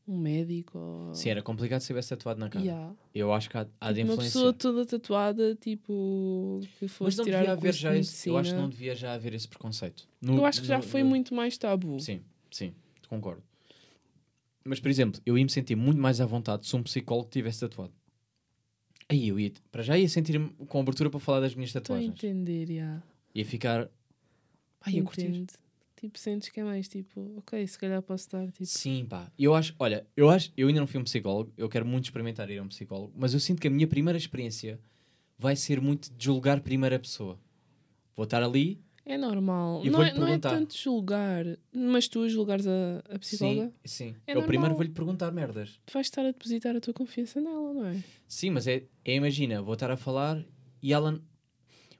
um 0.06 0.16
médico 0.18 0.78
ou. 0.78 1.14
Sim, 1.14 1.28
era 1.28 1.42
complicado 1.42 1.80
se 1.82 1.88
tivesse 1.88 2.08
tatuado 2.08 2.40
na 2.40 2.48
cara. 2.48 2.64
Yeah. 2.64 2.94
Eu 3.14 3.30
acho 3.32 3.50
que 3.50 3.58
há, 3.58 3.66
há 3.78 3.92
de 3.92 4.00
Tipo, 4.00 4.06
uma 4.08 4.14
influência. 4.14 4.32
pessoa 4.40 4.52
toda 4.54 4.86
tatuada, 4.86 5.54
tipo, 5.56 6.60
que 6.78 6.84
Mas 6.86 6.92
fosse 6.92 7.18
não 7.18 7.24
tirar 7.26 7.38
devia 7.40 7.52
haver 7.52 7.74
já 7.74 7.92
de 7.92 7.98
esse, 7.98 8.28
eu 8.30 8.38
acho 8.38 8.50
que 8.54 8.56
não 8.60 8.68
devia 8.70 8.94
já 8.94 9.12
haver 9.12 9.34
esse 9.34 9.46
preconceito. 9.46 10.08
No- 10.22 10.38
Eu 10.38 10.46
acho 10.46 10.62
que 10.62 10.66
já 10.66 10.78
no- 10.78 10.82
foi 10.82 11.02
no- 11.02 11.10
muito 11.10 11.34
mais 11.34 11.58
tabu. 11.58 12.00
Sim, 12.00 12.22
sim, 12.50 12.72
concordo. 13.06 13.42
Mas, 14.64 14.80
por 14.80 14.88
exemplo, 14.90 15.20
eu 15.26 15.36
ia 15.36 15.44
me 15.44 15.50
sentir 15.50 15.76
muito 15.76 16.00
mais 16.00 16.20
à 16.22 16.26
vontade 16.26 16.66
se 16.66 16.74
um 16.74 16.82
psicólogo 16.82 17.28
tivesse 17.30 17.60
tatuado. 17.60 17.92
Aí 19.08 19.28
eu 19.28 19.40
ia, 19.40 19.52
para 19.72 19.82
já 19.82 19.96
ia 19.98 20.08
sentir-me 20.08 20.50
com 20.68 20.80
abertura 20.80 21.08
para 21.08 21.18
falar 21.20 21.40
das 21.40 21.54
minhas 21.54 21.70
Estou 21.70 21.80
a 21.80 21.98
tatuagens. 21.98 22.12
entender, 22.12 22.66
já. 22.76 23.02
Ia 23.34 23.44
ficar. 23.44 23.88
Ai, 24.82 24.94
ia 24.94 25.02
curtir. 25.02 25.46
Tipo, 25.96 26.16
sentes 26.16 26.48
que 26.48 26.60
é 26.60 26.64
mais 26.64 26.86
tipo, 26.88 27.34
ok, 27.38 27.66
se 27.66 27.76
calhar 27.76 28.00
posso 28.02 28.24
estar 28.26 28.46
tipo. 28.52 28.66
Sim, 28.66 29.04
pá. 29.08 29.32
Eu 29.36 29.54
acho, 29.54 29.74
olha, 29.80 30.06
eu 30.16 30.30
acho, 30.30 30.52
eu 30.56 30.68
ainda 30.68 30.78
não 30.78 30.86
fui 30.86 31.00
um 31.00 31.04
psicólogo, 31.04 31.52
eu 31.56 31.68
quero 31.68 31.84
muito 31.84 32.04
experimentar 32.04 32.48
ir 32.50 32.58
a 32.58 32.62
um 32.62 32.68
psicólogo, 32.68 33.12
mas 33.16 33.34
eu 33.34 33.40
sinto 33.40 33.60
que 33.60 33.66
a 33.66 33.70
minha 33.70 33.86
primeira 33.86 34.16
experiência 34.16 34.78
vai 35.36 35.56
ser 35.56 35.80
muito 35.80 36.12
de 36.12 36.24
julgar 36.24 36.60
primeira 36.60 36.98
pessoa. 37.00 37.36
Vou 38.14 38.22
estar 38.24 38.42
ali 38.44 38.80
É 39.08 39.16
normal. 39.16 39.80
E 39.84 39.88
Não 39.90 40.02
é, 40.02 40.12
não 40.12 40.28
é 40.28 40.38
tanto 40.38 40.76
julgar, 40.76 41.44
mas 41.72 42.06
tu 42.08 42.28
julgares 42.28 42.66
a, 42.66 43.02
a 43.10 43.18
psicóloga, 43.18 43.72
Sim, 43.84 44.10
sim. 44.10 44.14
É 44.26 44.32
eu 44.32 44.34
normal. 44.34 44.46
primeiro 44.48 44.74
vou-lhe 44.74 44.90
perguntar 44.90 45.32
merdas. 45.32 45.80
tu 45.86 45.94
vais 45.94 46.06
estar 46.06 46.20
a 46.22 46.26
depositar 46.26 46.76
a 46.76 46.80
tua 46.80 46.92
confiança 46.92 47.40
nela, 47.40 47.72
não 47.72 47.86
é? 47.86 48.04
Sim, 48.26 48.50
mas 48.50 48.66
é, 48.66 48.84
é 49.04 49.14
imagina, 49.14 49.62
vou 49.62 49.72
estar 49.72 49.90
a 49.90 49.96
falar 49.96 50.44
e 50.82 50.92
ela 50.92 51.18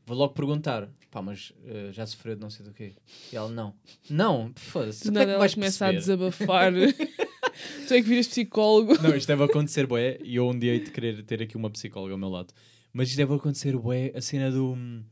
vou 0.05 0.16
logo 0.16 0.35
perguntar, 0.35 0.88
pá, 1.11 1.23
mas 1.23 1.53
eh, 1.66 1.90
já 1.92 2.05
sofreu 2.07 2.35
de 2.35 2.42
não 2.42 2.51
sei 2.51 2.64
do 2.66 2.73
quê. 2.73 2.92
E 3.33 3.37
ela 3.37 3.51
não. 3.51 3.75
Não, 4.11 4.53
foda-se. 4.55 5.05
Do 5.05 5.07
como 5.07 5.18
é 5.18 5.21
nada 5.21 5.33
ela 5.33 5.38
vais 5.40 5.55
começa 5.55 5.87
a 5.87 5.92
desabafar. 5.92 6.73
tu 7.88 7.94
é 7.94 8.03
que 8.03 8.09
viras 8.09 8.27
psicólogo. 8.29 9.01
Não, 9.03 9.16
isto 9.16 9.29
deve 9.29 9.44
acontecer, 9.44 9.87
bué, 9.87 10.18
e 10.23 10.37
eu 10.37 10.47
um 10.47 10.59
dia 10.59 10.73
hei 10.73 10.81
de 10.81 10.90
querer 10.90 11.23
ter 11.25 11.42
aqui 11.42 11.57
uma 11.57 11.71
psicóloga 11.71 12.12
ao 12.12 12.18
meu 12.18 12.29
lado. 12.29 12.53
Mas 12.92 13.09
isto 13.09 13.16
deve 13.16 13.35
acontecer, 13.35 13.77
bué, 13.79 14.12
a 14.14 14.21
cena 14.21 14.51
do... 14.51 14.73
hum, 14.73 15.03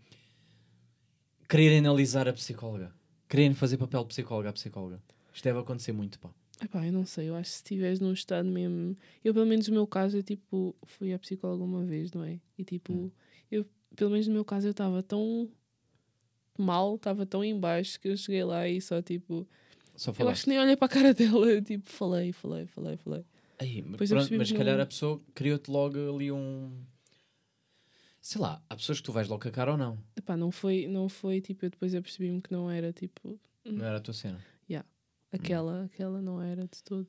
querer 1.48 1.78
analisar 1.78 2.28
a 2.28 2.32
psicóloga. 2.32 2.92
Quererem 3.28 3.54
fazer 3.54 3.76
papel 3.76 4.02
de 4.02 4.08
psicóloga 4.08 4.50
à 4.50 4.52
psicóloga. 4.52 5.02
Isto 5.32 5.44
deve 5.44 5.58
acontecer 5.58 5.92
muito, 5.92 6.18
pá. 6.18 6.30
Epá, 6.62 6.86
eu 6.86 6.92
não 6.92 7.04
sei, 7.04 7.28
eu 7.28 7.34
acho 7.34 7.50
que 7.50 7.56
se 7.56 7.62
estiveres 7.62 8.00
num 8.00 8.12
estado 8.12 8.48
mesmo. 8.48 8.96
Eu, 9.24 9.34
pelo 9.34 9.44
menos 9.46 9.68
no 9.68 9.74
meu 9.74 9.86
caso, 9.86 10.16
eu 10.16 10.22
tipo, 10.22 10.74
fui 10.84 11.12
à 11.12 11.18
psicóloga 11.18 11.62
uma 11.64 11.84
vez, 11.84 12.12
não 12.12 12.24
é? 12.24 12.40
E 12.56 12.64
tipo, 12.64 12.92
Hum. 12.92 13.10
eu, 13.50 13.66
pelo 13.94 14.10
menos 14.10 14.26
no 14.26 14.32
meu 14.34 14.44
caso, 14.44 14.66
eu 14.66 14.70
estava 14.70 15.02
tão 15.02 15.50
mal, 16.58 16.94
estava 16.96 17.26
tão 17.26 17.44
em 17.44 17.58
baixo 17.58 18.00
que 18.00 18.08
eu 18.08 18.16
cheguei 18.16 18.42
lá 18.44 18.66
e 18.68 18.80
só 18.80 19.02
tipo. 19.02 19.46
Só 19.94 20.14
Eu 20.18 20.28
acho 20.28 20.44
que 20.44 20.50
nem 20.50 20.58
olhei 20.58 20.76
para 20.76 20.86
a 20.86 20.88
cara 20.88 21.12
dela, 21.14 21.46
eu 21.46 21.62
tipo, 21.62 21.88
falei, 21.90 22.32
falei, 22.32 22.66
falei, 22.66 22.96
falei. 22.96 23.24
Aí, 23.58 23.82
mas 23.82 24.08
pronto, 24.08 24.34
mas 24.36 24.48
se 24.48 24.54
calhar 24.54 24.78
a 24.80 24.86
pessoa 24.86 25.20
criou-te 25.34 25.70
logo 25.70 25.96
ali 26.14 26.30
um... 26.30 26.70
Sei 28.28 28.40
lá, 28.40 28.60
há 28.68 28.74
pessoas 28.74 28.98
que 28.98 29.04
tu 29.04 29.12
vais 29.12 29.28
logo 29.28 29.48
cara 29.52 29.70
ou 29.70 29.78
não. 29.78 29.96
Epá, 30.16 30.36
não 30.36 30.50
foi, 30.50 30.88
não 30.88 31.08
foi 31.08 31.40
tipo, 31.40 31.64
eu 31.64 31.70
depois 31.70 31.94
eu 31.94 32.02
percebi-me 32.02 32.42
que 32.42 32.50
não 32.50 32.68
era 32.68 32.92
tipo, 32.92 33.38
Não 33.64 33.84
era 33.86 33.98
a 33.98 34.00
tua 34.00 34.12
cena. 34.12 34.44
aquela, 35.30 35.84
aquela 35.84 36.20
não 36.20 36.42
era 36.42 36.62
de 36.66 36.82
todo. 36.82 37.06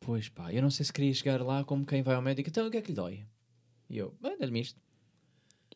Pois 0.00 0.30
pá, 0.30 0.50
eu 0.50 0.62
não 0.62 0.70
sei 0.70 0.86
se 0.86 0.92
queria 0.94 1.12
chegar 1.12 1.42
lá 1.42 1.62
como 1.62 1.84
quem 1.84 2.00
vai 2.02 2.14
ao 2.14 2.22
médico. 2.22 2.48
Então 2.48 2.66
o 2.66 2.70
que 2.70 2.78
é 2.78 2.80
que 2.80 2.88
lhe 2.88 2.94
dói? 2.94 3.26
E 3.90 3.98
eu, 3.98 4.14
ah, 4.22 4.34
dá-lhe 4.40 4.60
isto. 4.60 4.80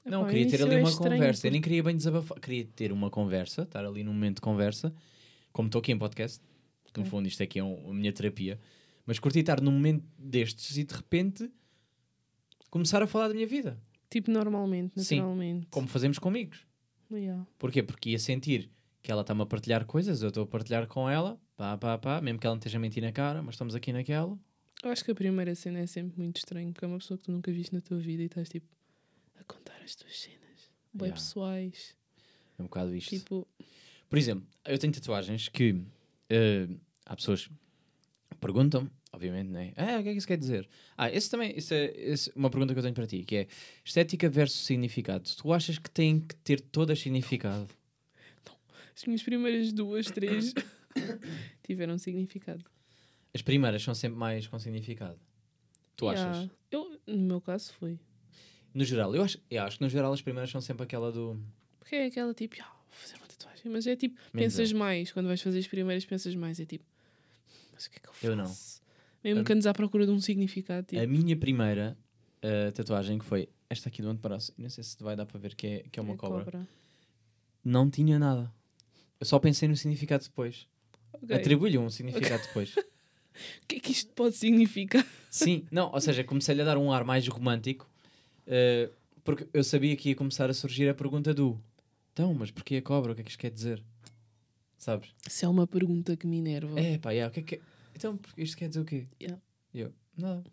Não, 0.02 0.26
queria 0.26 0.48
ter 0.48 0.62
ali 0.62 0.76
é 0.76 0.78
uma 0.78 0.88
estranho, 0.88 1.16
conversa. 1.16 1.46
Eu 1.46 1.50
nem 1.50 1.60
porque- 1.60 1.68
queria 1.68 1.82
bem 1.82 1.96
desabafar. 1.98 2.40
Queria 2.40 2.64
ter 2.64 2.90
uma 2.90 3.10
conversa, 3.10 3.62
estar 3.64 3.84
ali 3.84 4.02
num 4.02 4.14
momento 4.14 4.36
de 4.36 4.40
conversa, 4.40 4.94
como 5.52 5.66
estou 5.68 5.80
aqui 5.80 5.92
em 5.92 5.98
podcast. 5.98 6.40
que 6.90 7.00
No 7.00 7.02
Ok. 7.06 7.10
fundo, 7.10 7.28
isto 7.28 7.42
aqui 7.42 7.58
é 7.58 7.64
um- 7.64 7.90
a 7.90 7.92
minha 7.92 8.12
terapia. 8.14 8.58
Mas 9.04 9.18
curti 9.18 9.40
estar 9.40 9.60
num 9.60 9.72
momento 9.72 10.04
destes 10.18 10.78
e 10.78 10.84
de 10.84 10.94
repente 10.94 11.50
começar 12.70 13.02
a 13.02 13.06
falar 13.06 13.28
da 13.28 13.34
minha 13.34 13.46
vida. 13.46 13.78
Tipo, 14.14 14.30
normalmente, 14.30 15.02
Sim. 15.02 15.16
naturalmente. 15.16 15.66
Como 15.72 15.88
fazemos 15.88 16.20
com 16.20 16.28
amigos. 16.28 16.64
Yeah. 17.10 17.44
Porquê? 17.58 17.82
Porque 17.82 18.10
ia 18.10 18.18
sentir 18.20 18.70
que 19.02 19.10
ela 19.10 19.22
está-me 19.22 19.42
a 19.42 19.46
partilhar 19.46 19.84
coisas, 19.86 20.22
eu 20.22 20.28
estou 20.28 20.44
a 20.44 20.46
partilhar 20.46 20.86
com 20.86 21.10
ela, 21.10 21.36
pá, 21.56 21.76
pá, 21.76 21.98
pá, 21.98 22.20
mesmo 22.20 22.38
que 22.38 22.46
ela 22.46 22.54
não 22.54 22.60
esteja 22.60 22.78
a 22.78 22.80
mentir 22.80 23.02
na 23.02 23.10
cara, 23.10 23.42
mas 23.42 23.56
estamos 23.56 23.74
aqui 23.74 23.92
naquela. 23.92 24.38
Eu 24.84 24.90
acho 24.92 25.04
que 25.04 25.10
a 25.10 25.14
primeira 25.16 25.52
cena 25.56 25.80
é 25.80 25.86
sempre 25.88 26.16
muito 26.16 26.36
estranho, 26.36 26.72
porque 26.72 26.84
é 26.84 26.88
uma 26.88 26.98
pessoa 26.98 27.18
que 27.18 27.24
tu 27.24 27.32
nunca 27.32 27.50
viste 27.50 27.74
na 27.74 27.80
tua 27.80 27.98
vida 27.98 28.22
e 28.22 28.26
estás 28.26 28.48
tipo 28.48 28.68
a 29.40 29.42
contar 29.42 29.80
as 29.84 29.96
tuas 29.96 30.16
cenas. 30.16 30.38
Bem 30.92 31.06
Yeah. 31.08 31.20
pessoais. 31.20 31.96
É 32.56 32.62
um 32.62 32.66
bocado 32.66 32.94
isto. 32.94 33.10
Tipo, 33.10 33.48
Por 34.08 34.16
exemplo, 34.16 34.46
eu 34.64 34.78
tenho 34.78 34.92
tatuagens 34.92 35.48
que 35.48 35.82
eh, 36.30 36.68
há 37.04 37.16
pessoas 37.16 37.48
que 37.48 38.36
perguntam, 38.40 38.88
obviamente, 39.14 39.48
né? 39.48 39.72
Ah, 39.76 39.98
o 39.98 40.02
que 40.02 40.08
é 40.08 40.12
que 40.12 40.18
isso 40.18 40.26
quer 40.26 40.36
dizer? 40.38 40.68
Ah, 40.96 41.10
esse 41.10 41.30
também, 41.30 41.56
isso 41.56 41.72
é 41.72 41.92
esse- 41.96 42.32
uma 42.36 42.50
pergunta 42.50 42.72
que 42.74 42.78
eu 42.78 42.82
tenho 42.82 42.94
para 42.94 43.06
ti, 43.06 43.24
que 43.24 43.36
é 43.36 43.46
estética 43.84 44.28
versus 44.28 44.64
significado. 44.66 45.28
Tu 45.36 45.52
achas 45.52 45.78
que 45.78 45.90
tem 45.90 46.20
que 46.20 46.34
ter 46.36 46.60
todas 46.60 46.98
significado? 47.00 47.68
as 48.96 49.04
minhas 49.06 49.22
primeiras 49.24 49.72
duas, 49.72 50.06
três 50.10 50.54
tiveram 51.64 51.98
significado. 51.98 52.64
As 53.34 53.42
primeiras 53.42 53.82
são 53.82 53.94
sempre 53.94 54.16
mais 54.18 54.46
com 54.46 54.58
significado. 54.58 55.18
Tu 55.96 56.08
achas? 56.08 56.36
Yeah. 56.36 56.50
Eu, 56.70 57.00
no 57.06 57.22
meu 57.26 57.40
caso, 57.40 57.72
foi. 57.74 57.98
No 58.72 58.84
geral, 58.84 59.14
eu 59.14 59.22
acho, 59.22 59.38
eu 59.50 59.62
acho 59.62 59.78
que 59.78 59.82
no 59.84 59.90
geral 59.90 60.12
as 60.12 60.22
primeiras 60.22 60.50
são 60.50 60.60
sempre 60.60 60.84
aquela 60.84 61.10
do. 61.10 61.40
Porque 61.80 61.96
é 61.96 62.06
aquela 62.06 62.32
tipo, 62.34 62.54
"Ah, 62.60 62.72
vou 62.88 62.92
fazer 62.92 63.16
uma 63.16 63.26
tatuagem. 63.26 63.70
Mas 63.70 63.86
é 63.86 63.96
tipo, 63.96 64.14
Menos 64.32 64.54
pensas 64.54 64.72
mais. 64.72 65.10
Quando 65.12 65.26
vais 65.26 65.40
fazer 65.42 65.58
as 65.58 65.66
primeiras, 65.66 66.04
pensas 66.04 66.34
mais. 66.36 66.60
É 66.60 66.64
tipo, 66.64 66.84
mas 67.72 67.86
o 67.86 67.90
que 67.90 67.96
é 67.98 68.00
que 68.00 68.08
eu 68.08 68.12
faço? 68.12 68.26
Eu 68.26 68.36
não. 68.36 68.56
Mesmo 69.24 69.40
A- 69.40 69.44
que 69.44 69.52
andes 69.52 69.66
à 69.66 69.72
procura 69.72 70.04
de 70.04 70.12
um 70.12 70.20
significado. 70.20 70.86
Tipo, 70.86 71.02
A 71.02 71.06
minha 71.06 71.36
primeira 71.36 71.96
eh, 72.42 72.70
tatuagem, 72.70 73.18
que 73.18 73.24
foi 73.24 73.48
esta 73.70 73.88
aqui 73.88 74.02
do 74.02 74.08
antebraço, 74.08 74.52
não 74.58 74.68
sei 74.68 74.84
se 74.84 75.02
vai 75.02 75.16
dar 75.16 75.24
para 75.24 75.40
ver 75.40 75.54
que 75.54 75.66
é, 75.66 75.84
que 75.90 75.98
é 75.98 76.02
uma 76.02 76.12
é 76.14 76.16
cobra, 76.16 76.68
não 77.64 77.88
tinha 77.90 78.18
nada. 78.18 78.52
Eu 79.18 79.26
só 79.26 79.38
pensei 79.38 79.66
no 79.68 79.76
significado 79.76 80.24
depois. 80.24 80.68
Ok. 81.14 81.34
Atribuí-lhe 81.34 81.78
um 81.78 81.88
significado 81.90 82.42
depois. 82.46 82.74
O 83.64 83.66
que 83.66 83.76
é 83.76 83.80
que 83.80 83.90
isto 83.90 84.12
pode 84.12 84.36
significar? 84.36 85.04
Sim, 85.28 85.66
não, 85.68 85.90
ou 85.90 86.00
seja, 86.00 86.22
comecei-lhe 86.22 86.62
a 86.62 86.64
dar 86.64 86.78
um 86.78 86.92
ar 86.92 87.02
mais 87.02 87.26
romântico 87.26 87.90
eh, 88.46 88.88
porque 89.24 89.48
eu 89.52 89.64
sabia 89.64 89.96
que 89.96 90.10
ia 90.10 90.14
começar 90.14 90.48
a 90.48 90.54
surgir 90.54 90.88
a 90.88 90.94
pergunta 90.94 91.34
do 91.34 91.60
então, 92.12 92.32
mas 92.32 92.52
porquê 92.52 92.76
a 92.76 92.82
cobra? 92.82 93.10
O 93.10 93.14
que 93.16 93.22
é 93.22 93.24
que 93.24 93.30
isto 93.30 93.40
quer 93.40 93.50
dizer? 93.50 93.82
Sabes? 94.78 95.08
Isso 95.26 95.44
é 95.44 95.48
uma 95.48 95.66
pergunta 95.66 96.16
que 96.16 96.28
me 96.28 96.38
enerva. 96.38 96.78
É, 96.78 96.96
pá, 96.96 97.10
yeah, 97.10 97.28
o 97.28 97.34
que 97.34 97.40
é 97.40 97.42
que 97.42 97.54
é? 97.56 97.60
Então, 97.94 98.16
porque 98.16 98.42
isto 98.42 98.56
quer 98.56 98.68
dizer 98.68 98.80
o 98.80 98.84
quê? 98.84 99.06
Yeah. 99.20 99.40
Eu, 99.74 99.92
nada. 100.16 100.44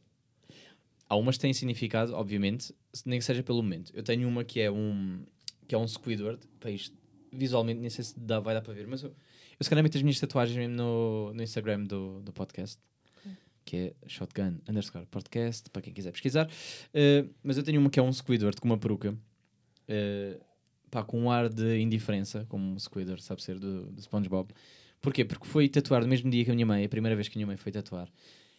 Há 1.08 1.16
umas 1.16 1.36
que 1.36 1.42
têm 1.42 1.54
significado, 1.54 2.14
obviamente, 2.14 2.74
nem 3.06 3.20
que 3.20 3.26
seja 3.26 3.44
pelo 3.44 3.62
momento. 3.62 3.92
Eu 3.94 4.04
tenho 4.04 4.28
uma 4.28 4.44
que 4.44 4.60
é 4.60 4.72
um 4.72 5.26
que 5.68 5.76
é 5.76 5.78
um 5.78 5.88
Squidward, 5.88 6.40
pá, 6.60 6.70
isto 6.70 6.98
visualmente 7.32 7.80
nem 7.80 7.90
sei 7.90 8.04
se 8.04 8.20
dá, 8.20 8.42
vai 8.42 8.54
dar 8.54 8.62
para 8.62 8.74
ver, 8.74 8.86
mas 8.88 9.04
eu, 9.04 9.10
eu 9.10 9.64
se 9.64 9.70
calhar 9.70 9.82
meto 9.82 9.96
as 9.96 10.02
minhas 10.02 10.20
tatuagens 10.20 10.58
mesmo 10.58 10.76
no, 10.76 11.34
no 11.34 11.42
Instagram 11.42 11.86
do, 11.86 12.22
do 12.22 12.34
podcast, 12.34 12.78
que 13.64 13.78
é 13.78 13.94
shotgun 14.08 14.58
underscore 14.68 15.06
podcast, 15.06 15.70
para 15.70 15.82
quem 15.82 15.94
quiser 15.94 16.12
pesquisar. 16.12 16.48
Uh, 16.48 17.30
mas 17.44 17.58
eu 17.58 17.64
tenho 17.64 17.80
uma 17.80 17.90
que 17.90 18.00
é 18.00 18.04
um 18.04 18.12
Squidward 18.12 18.60
com 18.60 18.68
uma 18.68 18.78
peruca, 18.78 19.12
uh, 19.12 20.46
pá, 20.90 21.04
com 21.04 21.22
um 21.22 21.32
ar 21.32 21.48
de 21.48 21.80
indiferença, 21.80 22.46
como 22.50 22.76
o 22.76 22.80
Squidward 22.80 23.24
sabe 23.24 23.42
ser 23.42 23.58
do, 23.60 23.86
do 23.92 24.02
SpongeBob. 24.02 24.54
Porquê? 25.02 25.26
Porque 25.26 25.48
foi 25.48 25.68
tatuar 25.68 26.02
no 26.02 26.08
mesmo 26.08 26.30
dia 26.30 26.46
que 26.46 26.52
a 26.52 26.54
minha 26.54 26.66
mãe, 26.66 26.86
a 26.86 26.90
primeira 26.90 27.16
vez 27.16 27.28
que 27.28 27.38
a 27.38 27.40
minha 27.40 27.48
mãe 27.48 27.58
foi 27.58 27.72
tatuar. 27.72 28.08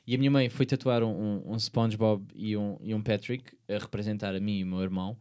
E 0.06 0.14
a 0.14 0.18
minha 0.18 0.30
mãe 0.30 0.48
foi 0.48 0.66
tatuar 0.66 1.02
um, 1.04 1.10
um, 1.10 1.52
um 1.52 1.58
SpongeBob 1.58 2.26
e 2.34 2.56
um, 2.56 2.76
e 2.82 2.92
um 2.92 3.00
Patrick 3.00 3.56
a 3.68 3.78
representar 3.78 4.34
a 4.34 4.40
mim 4.40 4.58
e 4.58 4.64
o 4.64 4.66
meu 4.66 4.82
irmão. 4.82 5.16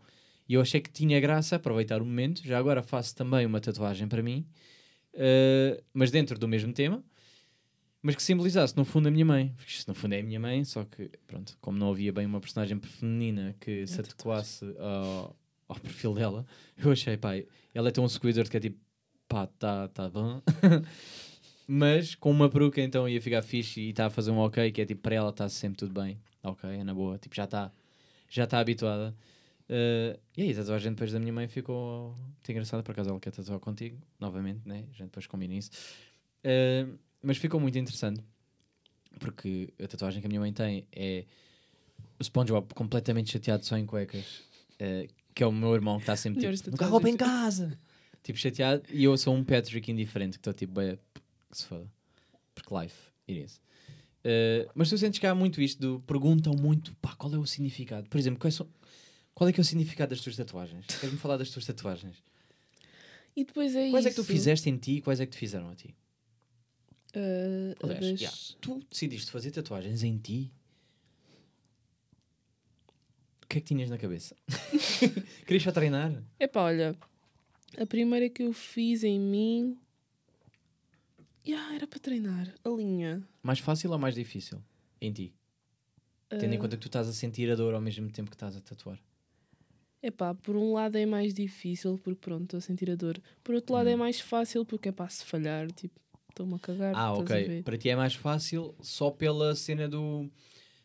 E 0.49 0.55
eu 0.55 0.61
achei 0.61 0.81
que 0.81 0.91
tinha 0.91 1.19
graça 1.19 1.55
aproveitar 1.55 2.01
o 2.01 2.05
momento. 2.05 2.45
Já 2.45 2.57
agora 2.57 2.81
faço 2.81 3.15
também 3.15 3.45
uma 3.45 3.61
tatuagem 3.61 4.07
para 4.07 4.23
mim, 4.23 4.45
uh, 5.13 5.81
mas 5.93 6.09
dentro 6.09 6.37
do 6.39 6.47
mesmo 6.47 6.73
tema, 6.73 7.03
mas 8.01 8.15
que 8.15 8.23
simbolizasse 8.23 8.75
no 8.75 8.83
fundo 8.83 9.07
a 9.07 9.11
minha 9.11 9.25
mãe. 9.25 9.53
Porque 9.55 9.71
isto 9.71 9.87
no 9.87 9.93
fundo 9.93 10.13
é 10.13 10.19
a 10.19 10.23
minha 10.23 10.39
mãe, 10.39 10.63
só 10.65 10.83
que, 10.83 11.11
pronto, 11.27 11.55
como 11.61 11.77
não 11.77 11.91
havia 11.91 12.11
bem 12.11 12.25
uma 12.25 12.41
personagem 12.41 12.79
feminina 12.79 13.55
que 13.59 13.85
se 13.85 13.99
adequasse 13.99 14.65
ao, 14.79 15.37
ao 15.67 15.79
perfil 15.79 16.15
dela, 16.15 16.45
eu 16.83 16.91
achei, 16.91 17.15
pá, 17.15 17.33
ela 17.73 17.89
é 17.89 17.91
tão 17.91 18.07
Squidward 18.09 18.49
que 18.49 18.57
é 18.57 18.59
tipo, 18.59 18.79
pá, 19.31 19.47
tá, 19.47 19.87
tá 19.87 20.09
bom. 20.09 20.41
mas 21.65 22.15
com 22.15 22.29
uma 22.29 22.49
peruca 22.49 22.81
então 22.81 23.07
ia 23.07 23.21
ficar 23.21 23.41
fixe 23.41 23.79
e 23.79 23.89
está 23.91 24.07
a 24.07 24.09
fazer 24.09 24.29
um 24.29 24.39
ok, 24.39 24.69
que 24.73 24.81
é 24.81 24.85
tipo, 24.85 25.01
para 25.01 25.15
ela 25.15 25.29
está 25.29 25.47
sempre 25.47 25.77
tudo 25.77 26.01
bem. 26.01 26.19
Ok, 26.43 26.69
é 26.69 26.83
na 26.83 26.93
boa, 26.93 27.17
tipo, 27.17 27.33
já 27.33 27.45
está 27.45 27.71
já 28.29 28.43
está 28.43 28.59
habituada. 28.59 29.15
Uh, 29.69 30.19
e 30.35 30.41
aí, 30.41 30.51
a 30.51 30.55
tatuagem 30.55 30.91
depois 30.91 31.13
da 31.13 31.19
minha 31.19 31.31
mãe 31.31 31.47
ficou 31.47 32.13
muito 32.17 32.51
engraçada, 32.51 32.83
por 32.83 32.91
acaso 32.91 33.09
ela 33.09 33.19
quer 33.21 33.31
tatuar 33.31 33.59
contigo, 33.59 33.97
novamente, 34.19 34.67
né? 34.67 34.85
A 34.89 34.97
gente 34.97 35.05
depois 35.05 35.27
combina 35.27 35.53
isso. 35.53 35.71
Uh, 36.43 36.97
mas 37.23 37.37
ficou 37.37 37.59
muito 37.59 37.77
interessante, 37.77 38.21
porque 39.19 39.73
a 39.81 39.87
tatuagem 39.87 40.19
que 40.19 40.27
a 40.27 40.29
minha 40.29 40.41
mãe 40.41 40.51
tem 40.51 40.85
é 40.91 41.23
o 42.19 42.23
SpongeBob 42.23 42.73
completamente 42.73 43.31
chateado 43.31 43.65
só 43.65 43.77
em 43.77 43.85
cuecas, 43.85 44.43
uh, 44.81 45.07
que 45.33 45.41
é 45.41 45.47
o 45.47 45.51
meu 45.53 45.73
irmão 45.73 45.97
que 45.97 46.03
está 46.03 46.17
sempre 46.17 46.41
tipo, 46.41 46.71
nunca 46.71 46.85
roupa 46.87 47.09
em 47.09 47.15
casa! 47.15 47.79
Tipo, 48.23 48.37
chateado, 48.39 48.83
e 48.91 49.03
eu 49.03 49.15
sou 49.17 49.33
um 49.35 49.43
Patrick 49.43 49.91
indiferente, 49.91 50.37
que 50.37 50.41
estou 50.41 50.53
tipo, 50.53 50.73
bem, 50.73 50.97
que 51.49 51.57
se 51.57 51.65
foda. 51.65 51.87
Porque 52.53 52.73
life, 52.75 52.95
it 53.29 53.43
is. 53.43 53.61
Uh, 54.23 54.69
mas 54.75 54.89
tu 54.89 54.97
sentes 54.97 55.19
que 55.19 55.25
há 55.25 55.33
muito 55.33 55.61
isto 55.61 55.79
do 55.79 55.99
perguntam 56.01 56.53
muito, 56.53 56.95
pá, 56.97 57.15
qual 57.15 57.33
é 57.33 57.37
o 57.37 57.45
significado? 57.45 58.07
Por 58.09 58.19
exemplo, 58.19 58.39
quais 58.39 58.53
são, 58.55 58.67
qual 59.33 59.49
é 59.49 59.53
que 59.53 59.59
é 59.59 59.63
o 59.63 59.65
significado 59.65 60.11
das 60.11 60.21
tuas 60.21 60.35
tatuagens? 60.35 60.85
Queres-me 60.85 61.17
falar 61.19 61.37
das 61.37 61.49
tuas 61.49 61.65
tatuagens? 61.65 62.23
E 63.35 63.43
depois 63.45 63.75
é 63.75 63.89
Quais 63.89 64.05
isso. 64.05 64.07
é 64.07 64.11
que 64.11 64.15
tu 64.15 64.23
fizeste 64.23 64.69
em 64.69 64.77
ti 64.77 64.97
e 64.97 65.01
quais 65.01 65.19
é 65.19 65.25
que 65.25 65.31
te 65.31 65.37
fizeram 65.37 65.69
a 65.69 65.75
ti? 65.75 65.95
Ah, 67.15 67.75
Aliás, 67.83 68.11
das- 68.11 68.19
yeah, 68.21 68.37
tu 68.61 68.79
decidiste 68.89 69.31
fazer 69.31 69.51
tatuagens 69.51 70.03
em 70.03 70.17
ti? 70.17 70.51
O 73.43 73.47
que 73.47 73.57
é 73.57 73.61
que 73.61 73.67
tinhas 73.67 73.89
na 73.89 73.97
cabeça? 73.97 74.35
Querias 75.45 75.63
só 75.63 75.71
treinar? 75.71 76.23
Epá, 76.39 76.61
olha, 76.63 76.95
a 77.77 77.85
primeira 77.85 78.29
que 78.29 78.43
eu 78.43 78.53
fiz 78.53 79.03
em 79.03 79.19
mim. 79.19 79.77
Yeah, 81.45 81.75
era 81.75 81.87
para 81.87 81.99
treinar. 81.99 82.53
A 82.63 82.69
linha. 82.69 83.23
Mais 83.41 83.59
fácil 83.59 83.91
ou 83.91 83.97
mais 83.97 84.13
difícil? 84.15 84.61
Em 84.99 85.11
ti? 85.11 85.33
Tendo 86.29 86.53
em 86.53 86.57
Ah, 86.57 86.59
conta 86.59 86.77
que 86.77 86.81
tu 86.81 86.87
estás 86.87 87.07
a 87.07 87.13
sentir 87.13 87.49
a 87.51 87.55
dor 87.55 87.73
ao 87.73 87.81
mesmo 87.81 88.09
tempo 88.11 88.29
que 88.29 88.35
estás 88.35 88.55
a 88.55 88.61
tatuar. 88.61 88.99
Epá, 90.03 90.33
por 90.33 90.55
um 90.55 90.73
lado 90.73 90.97
é 90.97 91.05
mais 91.05 91.33
difícil 91.33 91.97
porque 92.03 92.19
pronto, 92.21 92.43
estou 92.43 92.57
a 92.57 92.61
sentir 92.61 92.89
a 92.89 92.95
dor. 92.95 93.21
Por 93.43 93.53
outro 93.55 93.75
lado 93.75 93.89
é 93.89 93.95
Hum. 93.95 93.99
mais 93.99 94.19
fácil 94.19 94.65
porque 94.65 94.89
é 94.89 94.91
para 94.91 95.09
se 95.09 95.25
falhar, 95.25 95.71
tipo, 95.71 95.99
estou-me 96.29 96.55
a 96.55 96.59
cagar. 96.59 96.95
Ah, 96.95 97.13
ok. 97.13 97.61
Para 97.63 97.77
ti 97.77 97.89
é 97.89 97.95
mais 97.95 98.15
fácil 98.15 98.75
só 98.81 99.11
pela 99.11 99.55
cena 99.55 99.87
do. 99.87 100.29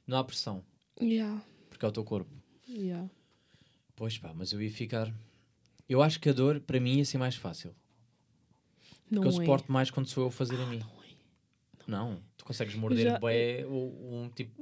Não 0.06 0.18
há 0.18 0.24
pressão, 0.24 0.64
Yeah, 1.00 1.42
porque 1.68 1.84
é 1.84 1.88
o 1.88 1.92
teu 1.92 2.04
corpo. 2.04 2.30
yeah. 2.68 3.10
Pois 3.94 4.18
pá, 4.18 4.32
mas 4.34 4.52
eu 4.52 4.60
ia 4.62 4.70
ficar. 4.70 5.12
Eu 5.88 6.02
acho 6.02 6.18
que 6.20 6.28
a 6.28 6.32
dor 6.32 6.60
para 6.60 6.80
mim 6.80 6.98
ia 6.98 7.04
ser 7.04 7.18
mais 7.18 7.36
fácil. 7.36 7.74
Não 9.10 9.22
Porque 9.22 9.28
eu 9.36 9.40
é. 9.42 9.44
suporto 9.44 9.70
mais 9.72 9.90
quando 9.90 10.08
sou 10.08 10.24
eu 10.24 10.28
a 10.28 10.32
fazer 10.32 10.56
a 10.60 10.66
mim. 10.66 10.78
Não 10.80 10.86
é. 11.02 11.06
Não, 11.86 12.18
tu 12.36 12.44
consegues 12.44 12.74
morder 12.74 13.04
já- 13.04 13.20
ou 13.68 14.24
um 14.24 14.28
tipo. 14.34 14.52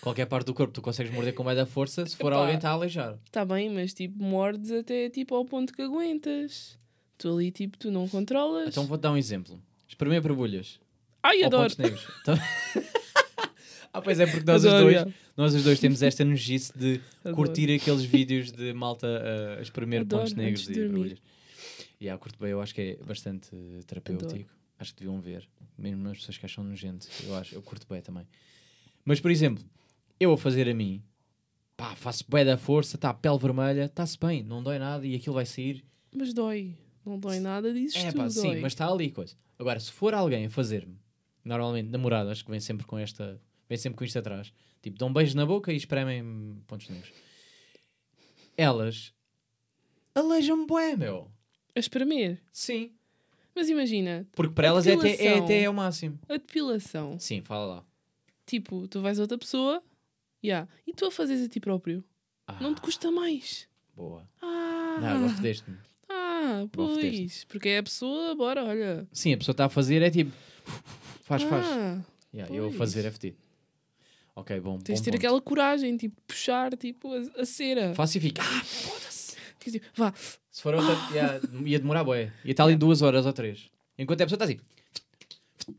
qualquer 0.00 0.26
parte 0.26 0.46
do 0.46 0.54
corpo, 0.54 0.72
tu 0.72 0.80
consegues 0.80 1.12
morder 1.12 1.34
com 1.34 1.42
bué 1.42 1.54
da 1.56 1.66
força 1.66 2.06
se 2.06 2.16
for 2.16 2.30
Epá. 2.30 2.40
alguém 2.40 2.54
está 2.56 2.70
a 2.70 2.72
aleijar. 2.74 3.18
Tá 3.32 3.44
bem, 3.44 3.68
mas 3.68 3.92
tipo, 3.92 4.22
mordes 4.22 4.70
até 4.70 5.10
tipo 5.10 5.34
ao 5.34 5.44
ponto 5.44 5.72
que 5.72 5.82
aguentas. 5.82 6.78
Tu 7.18 7.28
ali, 7.28 7.50
tipo, 7.50 7.76
tu 7.76 7.90
não 7.90 8.08
controlas. 8.08 8.68
Então 8.68 8.86
vou-te 8.86 9.00
dar 9.02 9.10
um 9.12 9.16
exemplo. 9.16 9.60
Espremer 9.88 10.22
borbulhas. 10.22 10.78
Ai, 11.22 11.40
Ou 11.40 11.46
adoro. 11.46 11.62
pontos 11.64 11.76
negros. 11.76 12.06
Ah, 13.92 14.00
pois 14.00 14.20
é, 14.20 14.26
porque 14.26 14.44
nós 14.46 14.64
Adoro, 14.64 14.86
os 14.86 14.94
dois, 15.02 15.14
nós 15.36 15.54
os 15.54 15.64
dois 15.64 15.80
temos 15.80 16.02
esta 16.02 16.24
nojice 16.24 16.72
de 16.78 17.00
Adoro. 17.24 17.36
curtir 17.36 17.72
aqueles 17.74 18.04
vídeos 18.04 18.52
de 18.52 18.72
malta 18.72 19.06
uh, 19.06 19.58
a 19.58 19.62
espremer 19.62 20.02
Adoro, 20.02 20.22
pontos 20.22 20.34
negros 20.34 20.68
e 20.68 20.74
borbulhas. 20.74 21.18
E 22.00 22.04
yeah, 22.04 22.20
curto 22.20 22.38
bem, 22.38 22.50
eu 22.50 22.60
acho 22.62 22.74
que 22.74 22.80
é 22.80 23.04
bastante 23.04 23.50
terapêutico. 23.86 24.50
Acho 24.78 24.94
que 24.94 25.00
deviam 25.00 25.20
ver. 25.20 25.46
Mesmo 25.76 26.08
as 26.08 26.18
pessoas 26.18 26.38
que 26.38 26.46
acham 26.46 26.64
nojento. 26.64 27.06
Eu 27.26 27.36
acho, 27.36 27.54
eu 27.54 27.60
curto 27.62 27.86
bem 27.90 28.00
também. 28.00 28.26
Mas, 29.04 29.20
por 29.20 29.30
exemplo, 29.30 29.62
eu 30.18 30.32
a 30.32 30.38
fazer 30.38 30.68
a 30.68 30.74
mim, 30.74 31.02
pá, 31.76 31.94
faço 31.96 32.24
bué 32.28 32.44
da 32.44 32.56
força, 32.56 32.96
está 32.96 33.10
a 33.10 33.14
pele 33.14 33.38
vermelha, 33.38 33.84
está-se 33.84 34.18
bem, 34.18 34.42
não 34.42 34.62
dói 34.62 34.78
nada 34.78 35.06
e 35.06 35.14
aquilo 35.14 35.34
vai 35.34 35.44
sair. 35.44 35.84
Mas 36.14 36.32
dói. 36.32 36.74
Não 37.04 37.18
dói 37.18 37.40
nada 37.40 37.72
disso 37.72 37.98
É 37.98 38.06
tudo. 38.12 38.16
pá, 38.22 38.30
sim, 38.30 38.42
dói. 38.42 38.60
mas 38.60 38.72
está 38.72 38.88
ali 38.90 39.10
coisa. 39.10 39.34
Agora, 39.58 39.78
se 39.80 39.90
for 39.90 40.14
alguém 40.14 40.46
a 40.46 40.50
fazer-me, 40.50 40.96
normalmente 41.44 41.88
namorado, 41.90 42.30
acho 42.30 42.44
que 42.44 42.50
vem 42.50 42.60
sempre 42.60 42.86
com 42.86 42.96
esta, 42.98 43.38
vem 43.70 43.78
sempre 43.78 43.96
com 43.96 44.04
isto 44.04 44.18
atrás. 44.18 44.52
Tipo, 44.82 44.98
dão 44.98 45.08
um 45.08 45.12
beijo 45.12 45.36
na 45.36 45.46
boca 45.46 45.72
e 45.72 45.76
espremem 45.76 46.60
pontos 46.66 46.88
negros. 46.88 47.12
Elas 48.56 49.14
Aleijam-me 50.14 50.66
bué, 50.66 50.96
meu. 50.96 51.30
A 51.74 51.78
espremer. 51.78 52.42
Sim. 52.52 52.90
Mas 53.54 53.68
imagina, 53.68 54.26
Porque 54.32 54.54
para 54.54 54.66
elas 54.68 54.86
é 54.86 54.94
até, 54.94 55.24
é 55.24 55.38
até 55.38 55.64
ao 55.64 55.72
máximo. 55.72 56.18
a 56.28 56.32
depilação. 56.34 57.18
Sim, 57.18 57.42
fala 57.42 57.76
lá. 57.76 57.84
Tipo, 58.44 58.88
tu 58.88 59.00
vais 59.00 59.18
a 59.18 59.22
outra 59.22 59.38
pessoa 59.38 59.82
yeah, 60.42 60.68
e 60.86 60.92
tu 60.92 61.04
a 61.06 61.10
fazes 61.10 61.44
a 61.44 61.48
ti 61.48 61.60
próprio. 61.60 62.02
Ah, 62.46 62.58
Não 62.60 62.74
te 62.74 62.80
custa 62.80 63.10
mais. 63.10 63.68
Boa. 63.94 64.28
Ah, 64.42 64.98
Não, 65.00 65.08
agora 65.08 65.28
fodeste-me. 65.34 65.76
ah 66.08 66.66
pois. 66.72 67.44
Porque 67.44 67.68
é 67.68 67.78
a 67.78 67.82
pessoa, 67.82 68.34
bora, 68.34 68.64
olha. 68.64 69.06
Sim, 69.12 69.32
a 69.34 69.38
pessoa 69.38 69.52
está 69.52 69.66
a 69.66 69.68
fazer, 69.68 70.02
é 70.02 70.10
tipo. 70.10 70.32
Faz, 71.22 71.42
faz. 71.44 71.66
Ah, 71.66 72.02
Yeah, 72.32 72.54
eu 72.54 72.68
a 72.68 72.72
fazer 72.72 73.04
é 73.04 73.10
fedido. 73.10 73.36
Ok, 74.36 74.58
bom. 74.60 74.78
tens 74.78 74.98
de 75.00 75.04
ter 75.04 75.10
ponto. 75.10 75.20
aquela 75.20 75.40
coragem, 75.40 75.96
tipo, 75.96 76.20
puxar 76.26 76.74
tipo, 76.76 77.12
a, 77.12 77.40
a 77.42 77.44
cera. 77.44 77.94
Faço 77.94 78.18
e 78.18 78.20
fico. 78.20 78.40
Ah, 78.40 78.64
foda-se. 78.64 79.36
Dizer, 79.64 79.82
vá, 79.94 80.12
Se 80.50 80.62
for 80.62 80.74
outra, 80.74 80.94
ia, 81.14 81.40
ia 81.66 81.78
demorar, 81.78 82.02
boé. 82.04 82.32
Ia 82.44 82.50
estar 82.52 82.64
ali 82.64 82.76
duas 82.76 83.02
horas 83.02 83.26
ou 83.26 83.32
três. 83.32 83.70
Enquanto 83.98 84.22
a 84.22 84.24
pessoa 84.24 84.36
está 84.36 84.44
assim. 84.46 84.58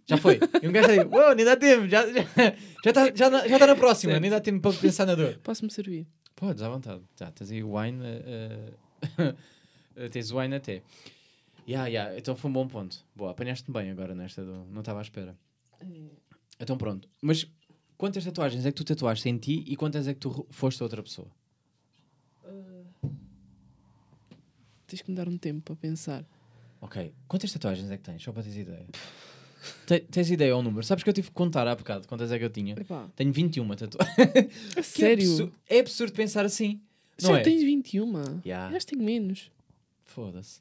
Já 0.06 0.18
foi. 0.18 0.40
E 0.62 0.68
um 0.68 0.72
gajo 0.72 0.90
está 0.92 1.02
ali. 1.02 1.10
Uou, 1.16 1.36
nem 1.36 1.44
dá 1.46 1.56
tempo. 1.58 1.88
Já 1.90 2.06
está 2.08 2.22
já, 2.24 2.56
já, 2.86 2.94
tá- 2.94 3.12
já, 3.16 3.30
na- 3.30 3.48
já 3.48 3.58
tá 3.60 3.68
na 3.68 3.76
próxima. 3.76 4.20
Nem 4.20 4.30
dá 4.30 4.40
tempo 4.40 4.62
para 4.62 4.78
pensar 4.80 5.06
na 5.08 5.16
dor. 5.16 5.40
posso-me 5.44 5.72
servir. 5.72 6.06
Podes, 6.36 6.62
à 6.62 6.70
vontade. 6.70 7.02
Já, 7.20 7.32
tens 7.32 7.52
aí 7.52 7.64
o 7.64 7.76
wine. 7.78 8.00
eh, 8.04 8.74
eh, 9.96 10.10
tens 10.14 10.30
o 10.32 10.38
wine 10.38 10.56
até. 10.56 10.84
Yeah, 11.68 11.88
yeah. 11.88 12.18
Então 12.18 12.36
foi 12.36 12.50
um 12.50 12.54
bom 12.54 12.68
ponto. 12.68 13.04
Boa, 13.16 13.32
apanhaste-me 13.32 13.74
bem 13.74 13.90
agora 13.92 14.14
nesta. 14.14 14.44
Do... 14.44 14.66
Não 14.72 14.82
estava 14.82 15.00
à 15.00 15.02
espera. 15.02 15.36
Então 16.60 16.78
pronto. 16.78 17.10
Mas 17.22 17.48
quantas 18.02 18.26
tatuagens 18.26 18.66
é 18.66 18.72
que 18.72 18.76
tu 18.76 18.84
tatuaste 18.84 19.30
em 19.30 19.38
ti 19.38 19.64
e 19.68 19.76
quantas 19.76 20.08
é 20.08 20.14
que 20.16 20.20
tu 20.20 20.48
foste 20.50 20.82
a 20.82 20.86
outra 20.86 21.04
pessoa? 21.04 21.28
Tens 24.88 25.04
que 25.04 25.12
me 25.12 25.16
dar 25.16 25.30
um 25.30 25.38
tempo 25.38 25.62
para 25.62 25.76
pensar. 25.76 26.26
Ok. 26.82 27.14
Quantas 27.28 27.54
tatuagens 27.54 27.92
é 27.92 27.98
que 27.98 28.04
tens? 28.04 28.24
Só 28.24 28.32
para 28.32 28.42
teres 28.42 28.58
ideia. 28.58 28.88
Te- 29.86 30.00
tens 30.00 30.32
ideia 30.32 30.52
ao 30.54 30.64
número? 30.64 30.84
Sabes 30.84 31.04
que 31.04 31.10
eu 31.12 31.14
tive 31.14 31.28
que 31.28 31.34
contar 31.36 31.68
há 31.68 31.76
bocado 31.76 32.08
quantas 32.08 32.32
é 32.32 32.40
que 32.40 32.44
eu 32.44 32.50
tinha? 32.50 32.74
Epá, 32.74 33.08
Tenho 33.16 33.32
21 33.32 33.76
tatuagens. 33.76 34.18
sério? 34.84 35.22
É 35.24 35.30
absurdo, 35.30 35.56
é 35.70 35.80
absurdo 35.80 36.14
pensar 36.14 36.44
assim. 36.44 36.82
Não 37.22 37.30
Já 37.34 37.40
é? 37.40 37.44
tens 37.44 37.62
21? 37.62 38.42
Yeah. 38.44 38.74
Já 38.80 38.86
tenho 38.88 39.04
menos. 39.04 39.52
Foda-se. 40.04 40.60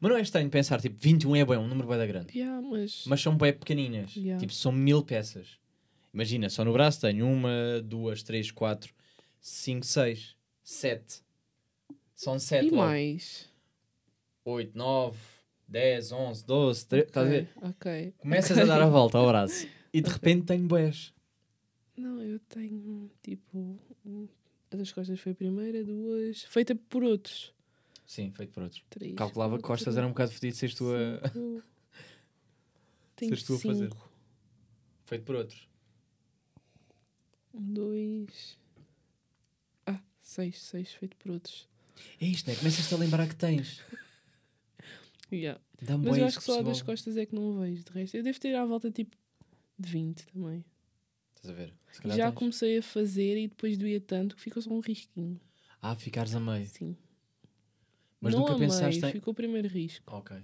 Mas 0.00 0.10
não 0.10 0.16
é 0.16 0.22
estranho 0.22 0.48
pensar, 0.48 0.80
tipo, 0.80 0.96
21 0.98 1.36
é 1.36 1.44
bem, 1.44 1.58
um 1.58 1.68
número 1.68 1.86
bem 1.86 1.98
da 1.98 2.06
grande. 2.06 2.36
Yeah, 2.36 2.66
mas... 2.66 3.04
Mas 3.06 3.20
são 3.20 3.36
bem 3.36 3.52
pequeninas. 3.52 4.16
Yeah. 4.16 4.40
Tipo, 4.40 4.54
são 4.54 4.72
mil 4.72 5.04
peças. 5.04 5.59
Imagina, 6.12 6.48
só 6.50 6.64
no 6.64 6.72
braço 6.72 7.00
tenho 7.00 7.26
uma, 7.26 7.80
duas, 7.84 8.22
três, 8.22 8.50
quatro, 8.50 8.92
cinco, 9.40 9.86
seis, 9.86 10.36
sete. 10.62 11.22
São 12.14 12.38
sete 12.38 12.66
E 12.66 12.70
logo. 12.70 12.82
mais? 12.82 13.48
Oito, 14.44 14.76
nove, 14.76 15.18
dez, 15.68 16.10
onze, 16.12 16.44
doze, 16.44 16.86
treze. 16.86 17.06
Estás 17.06 17.26
a 17.26 17.30
ver? 17.30 17.48
Ok. 17.62 18.14
Começas 18.18 18.50
ok. 18.58 18.62
a 18.62 18.66
dar 18.66 18.82
a 18.82 18.88
volta 18.88 19.18
ao 19.18 19.26
braço. 19.26 19.66
E 19.92 20.00
de 20.00 20.08
Ok. 20.08 20.14
repente 20.14 20.46
tenho 20.46 20.66
boés. 20.66 21.12
Não, 21.96 22.20
eu 22.22 22.38
tenho, 22.40 23.10
tipo... 23.22 23.78
A 24.72 24.76
das 24.76 24.92
costas 24.92 25.18
foi 25.20 25.32
a 25.32 25.34
primeira, 25.34 25.84
duas... 25.84 26.42
Feita 26.44 26.74
por 26.74 27.02
outros. 27.04 27.52
Sim, 28.06 28.32
feito 28.32 28.52
por 28.52 28.62
outros. 28.64 28.82
Três, 28.90 29.14
Calculava 29.14 29.56
que 29.56 29.62
costas 29.62 29.96
era 29.96 30.06
um 30.06 30.10
bocado 30.10 30.32
fedido 30.32 30.56
seres 30.56 30.74
tu 30.76 30.86
a... 30.92 31.20
Tenho 33.16 33.36
Seres 33.36 33.44
tu 33.44 33.54
a 33.54 33.58
fazer. 33.58 33.90
Feito 35.04 35.24
por 35.24 35.36
outros. 35.36 35.68
Um, 37.54 37.72
dois... 37.72 38.58
Ah, 39.86 40.00
seis, 40.22 40.60
seis 40.62 40.92
feito 40.92 41.16
por 41.16 41.32
outros. 41.32 41.68
É 42.20 42.26
isto, 42.26 42.48
né? 42.48 42.56
Começas-te 42.56 42.94
a 42.94 42.96
lembrar 42.96 43.26
que 43.28 43.36
tens. 43.36 43.82
Yeah. 45.32 45.60
Mas 45.80 46.18
eu 46.18 46.26
acho 46.26 46.38
que 46.38 46.44
só 46.44 46.58
a 46.58 46.62
das 46.62 46.82
costas 46.82 47.16
é 47.16 47.24
que 47.24 47.34
não 47.34 47.58
vejo. 47.58 47.84
De 47.84 47.92
resto, 47.92 48.16
eu 48.16 48.22
devo 48.22 48.40
ter 48.40 48.54
à 48.54 48.64
volta 48.64 48.90
tipo 48.90 49.16
de 49.78 49.88
20 49.88 50.26
também. 50.26 50.64
Estás 51.36 51.50
a 51.50 51.56
ver? 51.56 51.74
Já 52.04 52.26
tens. 52.26 52.34
comecei 52.34 52.78
a 52.78 52.82
fazer 52.82 53.38
e 53.38 53.48
depois 53.48 53.78
doía 53.78 54.00
tanto 54.00 54.36
que 54.36 54.42
ficou 54.42 54.60
só 54.60 54.70
um 54.70 54.80
risquinho. 54.80 55.40
Ah, 55.80 55.94
ficares 55.94 56.34
a 56.34 56.40
meio. 56.40 56.66
Sim. 56.66 56.96
Mas 58.20 58.34
não 58.34 58.40
nunca 58.40 58.54
a 58.54 58.58
meio, 58.58 58.70
pensaste 58.70 59.06
em... 59.06 59.12
ficou 59.12 59.32
o 59.32 59.34
primeiro 59.34 59.68
risco. 59.68 60.04
Ok. 60.14 60.36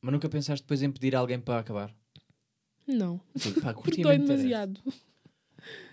Mas 0.00 0.12
nunca 0.12 0.28
pensaste 0.28 0.64
depois 0.64 0.82
em 0.82 0.90
pedir 0.90 1.14
alguém 1.14 1.38
para 1.38 1.60
acabar? 1.60 1.94
Não, 2.84 3.20
Sim, 3.36 3.52
pá, 3.60 3.72
porque 3.74 4.02
curti 4.02 4.18
demasiado. 4.18 4.80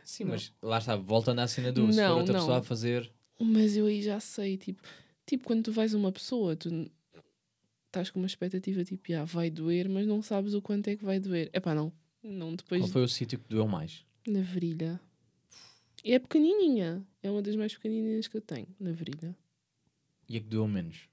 Sim, 0.03 0.23
Não. 0.25 0.31
mas 0.31 0.53
lá 0.61 0.77
está, 0.79 0.95
voltando 0.95 1.39
à 1.39 1.47
cena 1.47 1.71
do 1.71 1.81
se 1.91 1.99
for 1.99 2.07
Não, 2.07 2.17
outra 2.19 2.33
não. 2.33 2.39
pessoa 2.41 2.57
a 2.57 2.61
fazer. 2.63 3.11
Mas 3.39 3.75
eu 3.77 3.85
aí 3.85 4.01
já 4.01 4.19
sei, 4.19 4.57
tipo, 4.57 4.81
tipo 5.25 5.45
quando 5.45 5.63
tu 5.65 5.71
vais 5.71 5.93
a 5.93 5.97
uma 5.97 6.11
pessoa, 6.11 6.55
tu 6.55 6.91
estás 7.87 8.09
com 8.09 8.19
uma 8.19 8.27
expectativa 8.27 8.83
tipo, 8.83 9.13
ah, 9.13 9.23
vai 9.25 9.49
doer, 9.49 9.87
mas 9.89 10.05
não 10.05 10.21
sabes 10.21 10.53
o 10.53 10.61
quanto 10.61 10.87
é 10.89 10.95
que 10.95 11.03
vai 11.05 11.19
doer. 11.19 11.49
É 11.53 11.59
pá, 11.59 11.73
não. 11.73 11.91
Não, 12.21 12.53
depois 12.55 12.81
Qual 12.81 12.91
foi 12.91 13.03
o 13.03 13.07
sítio 13.07 13.39
que 13.39 13.47
doeu 13.49 13.67
mais? 13.67 14.05
na 14.27 14.41
virilha. 14.41 14.99
E 16.03 16.13
é 16.13 16.19
pequenininha. 16.19 17.03
É 17.23 17.31
uma 17.31 17.41
das 17.41 17.55
mais 17.55 17.73
pequenininhas 17.73 18.27
que 18.27 18.37
eu 18.37 18.41
tenho, 18.41 18.67
na 18.79 18.91
virilha. 18.91 19.35
E 20.27 20.37
a 20.37 20.39
que 20.39 20.45
doeu 20.47 20.67
menos? 20.67 21.08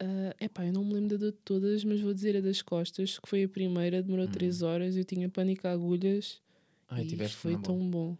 É 0.00 0.44
epá, 0.44 0.64
eu 0.64 0.72
não 0.72 0.84
me 0.84 0.94
lembro 0.94 1.10
da 1.10 1.16
dor 1.16 1.32
de 1.32 1.38
todas, 1.44 1.82
mas 1.84 2.00
vou 2.00 2.14
dizer 2.14 2.36
a 2.36 2.40
das 2.40 2.62
costas, 2.62 3.18
que 3.18 3.28
foi 3.28 3.42
a 3.44 3.48
primeira, 3.48 4.02
demorou 4.02 4.26
Hum. 4.26 4.30
3 4.30 4.62
horas, 4.62 4.96
eu 4.96 5.04
tinha 5.04 5.28
pânico 5.28 5.66
a 5.66 5.72
agulhas 5.72 6.40
Ai, 6.88 7.02
e 7.04 7.28
foi 7.28 7.52
boa. 7.52 7.62
tão 7.64 7.90
bom. 7.90 8.16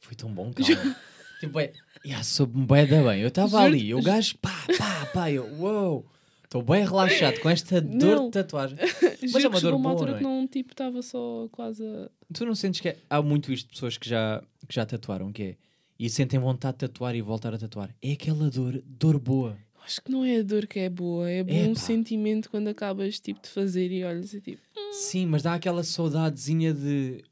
Foi 0.00 0.14
tão 0.14 0.32
bom, 0.32 0.52
calma. 0.54 0.96
tipo, 1.40 1.58
é, 1.58 1.72
yeah, 2.04 2.22
soube-me 2.22 2.64
bem 2.66 2.86
da 2.86 3.02
bem. 3.02 3.20
Eu 3.22 3.28
estava 3.28 3.48
Juro- 3.48 3.62
ali, 3.64 3.94
o 3.94 4.00
gajo, 4.02 4.38
pá, 4.38 4.54
pá, 4.78 5.06
pá, 5.06 5.30
eu, 5.32 5.44
uou. 5.58 6.06
Estou 6.44 6.62
bem 6.62 6.84
relaxado 6.84 7.40
com 7.40 7.50
esta 7.50 7.80
dor 7.80 8.16
Não. 8.16 8.24
de 8.26 8.30
tatuagem. 8.32 8.78
Mas 9.32 9.44
é 9.44 9.48
uma 9.48 9.60
dor 9.60 9.74
uma 9.74 9.82
boa, 9.82 9.92
altura 9.94 10.10
não 10.12 10.16
é? 10.16 10.18
que 10.20 10.24
não, 10.24 10.46
tipo, 10.46 10.72
estava 10.72 11.02
só 11.02 11.48
quase 11.50 11.84
a... 11.84 12.08
Tu 12.32 12.46
não 12.46 12.54
sentes 12.54 12.80
que 12.80 12.90
é- 12.90 12.96
há 13.10 13.20
muito 13.20 13.52
isto 13.52 13.66
de 13.66 13.72
pessoas 13.72 13.98
que 13.98 14.08
já, 14.08 14.40
que 14.68 14.72
já 14.74 14.86
tatuaram, 14.86 15.32
que 15.32 15.42
é, 15.42 15.56
e 15.98 16.08
sentem 16.08 16.38
vontade 16.38 16.74
de 16.74 16.86
tatuar 16.86 17.16
e 17.16 17.20
voltar 17.20 17.52
a 17.52 17.58
tatuar. 17.58 17.92
É 18.00 18.12
aquela 18.12 18.48
dor, 18.48 18.80
dor 18.86 19.18
boa. 19.18 19.58
Acho 19.86 20.02
que 20.02 20.10
não 20.10 20.24
é 20.24 20.40
a 20.40 20.42
dor 20.42 20.66
que 20.66 20.80
é 20.80 20.90
boa, 20.90 21.30
é 21.30 21.44
bom 21.44 21.54
Epá. 21.54 21.74
sentimento 21.76 22.50
quando 22.50 22.66
acabas 22.66 23.20
tipo, 23.20 23.40
de 23.40 23.48
fazer 23.48 23.92
e 23.92 24.02
olhas 24.04 24.34
e 24.34 24.40
tipo... 24.40 24.60
Sim, 24.90 25.26
mas 25.26 25.42
dá 25.42 25.54
aquela 25.54 25.84
saudadezinha 25.84 26.74
de, 26.74 27.22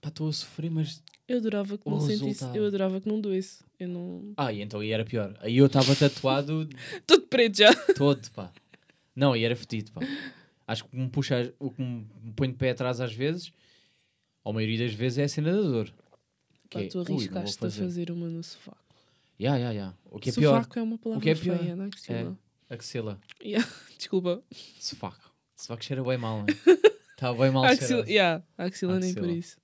pá, 0.00 0.08
estou 0.08 0.28
a 0.28 0.32
sofrer, 0.32 0.70
mas 0.70 1.02
Eu 1.28 1.36
adorava 1.36 1.76
que 1.76 1.86
O 1.86 1.90
não 1.90 2.00
sentisse, 2.00 2.24
resultado. 2.24 2.56
eu 2.56 2.66
adorava 2.66 2.98
que 2.98 3.06
não 3.06 3.20
doesse. 3.20 3.62
Eu 3.78 3.88
não... 3.88 4.32
Ah, 4.38 4.50
e 4.50 4.62
então 4.62 4.80
aí 4.80 4.90
era 4.90 5.04
pior. 5.04 5.36
Aí 5.40 5.58
eu 5.58 5.66
estava 5.66 5.94
tatuado 5.94 6.66
Tudo 7.06 7.26
preto 7.26 7.58
já! 7.58 7.74
todo, 7.94 8.26
pá. 8.30 8.50
Não, 9.14 9.36
e 9.36 9.44
era 9.44 9.54
fedido, 9.54 9.92
pá. 9.92 10.00
Acho 10.66 10.84
que 10.84 10.88
o 10.88 10.92
que 10.92 10.96
me 10.96 11.10
puxa, 11.10 11.52
o 11.58 11.70
que 11.70 11.82
me 11.82 12.06
põe 12.34 12.48
de 12.50 12.56
pé 12.56 12.70
atrás 12.70 13.02
às 13.02 13.12
vezes, 13.12 13.52
ou 14.42 14.52
a 14.52 14.54
maioria 14.54 14.78
das 14.86 14.94
vezes, 14.94 15.18
é 15.18 15.24
a 15.24 15.28
cena 15.28 15.52
da 15.52 15.60
dor. 15.60 15.92
Que 16.70 16.78
Pá, 16.78 16.80
é, 16.84 16.86
tu 16.86 16.98
ui, 17.00 17.04
não 17.04 17.04
vou 17.04 17.16
arriscaste 17.16 17.66
a 17.66 17.70
fazer 17.70 18.10
uma 18.10 18.28
no 18.28 18.42
sofá. 18.42 18.76
Ya, 19.40 19.56
ya, 19.56 19.72
ya. 19.72 19.94
O 20.04 20.18
que 20.18 20.28
é 20.28 20.32
pior, 20.34 20.56
Sovaco 20.56 20.78
é 20.78 20.82
uma 20.82 20.98
palavra 20.98 21.22
que 21.22 21.30
é 21.30 21.34
pior 21.34 21.58
feia, 21.58 21.74
não 21.74 21.86
é, 21.86 22.34
axila. 22.68 23.18
Yeah. 23.42 23.66
Desculpa. 23.96 24.42
Sofaco. 24.78 25.34
Sofaco 25.56 25.82
cheira 25.82 26.04
bem 26.04 26.18
mal, 26.18 26.42
né? 26.42 26.46
Estava 27.12 27.42
bem 27.42 27.50
mal 27.50 27.64
axila, 27.64 28.04
yeah, 28.06 28.44
a 28.58 28.64
axila 28.64 28.98
nem 29.00 29.14
por 29.14 29.20
Axila. 29.20 29.38
isso. 29.38 29.56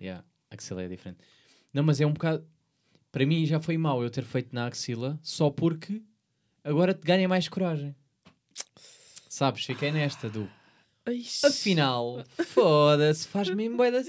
Yeah, 0.00 0.24
axila 0.50 0.82
é 0.82 0.88
diferente. 0.88 1.20
Não, 1.72 1.84
mas 1.84 2.00
é 2.00 2.06
um 2.06 2.12
bocado. 2.12 2.44
Para 3.12 3.24
mim 3.24 3.46
já 3.46 3.60
foi 3.60 3.78
mau 3.78 4.02
eu 4.02 4.10
ter 4.10 4.24
feito 4.24 4.52
na 4.52 4.66
axila 4.66 5.16
só 5.22 5.48
porque 5.48 6.02
agora 6.64 6.92
te 6.92 7.02
ganha 7.04 7.28
mais 7.28 7.48
coragem. 7.48 7.94
Sabes? 9.28 9.64
Fiquei 9.64 9.92
nesta 9.92 10.28
do. 10.28 10.50
Afinal, 11.44 12.24
foda-se, 12.46 13.28
faz-me 13.28 13.68
da- 13.68 14.02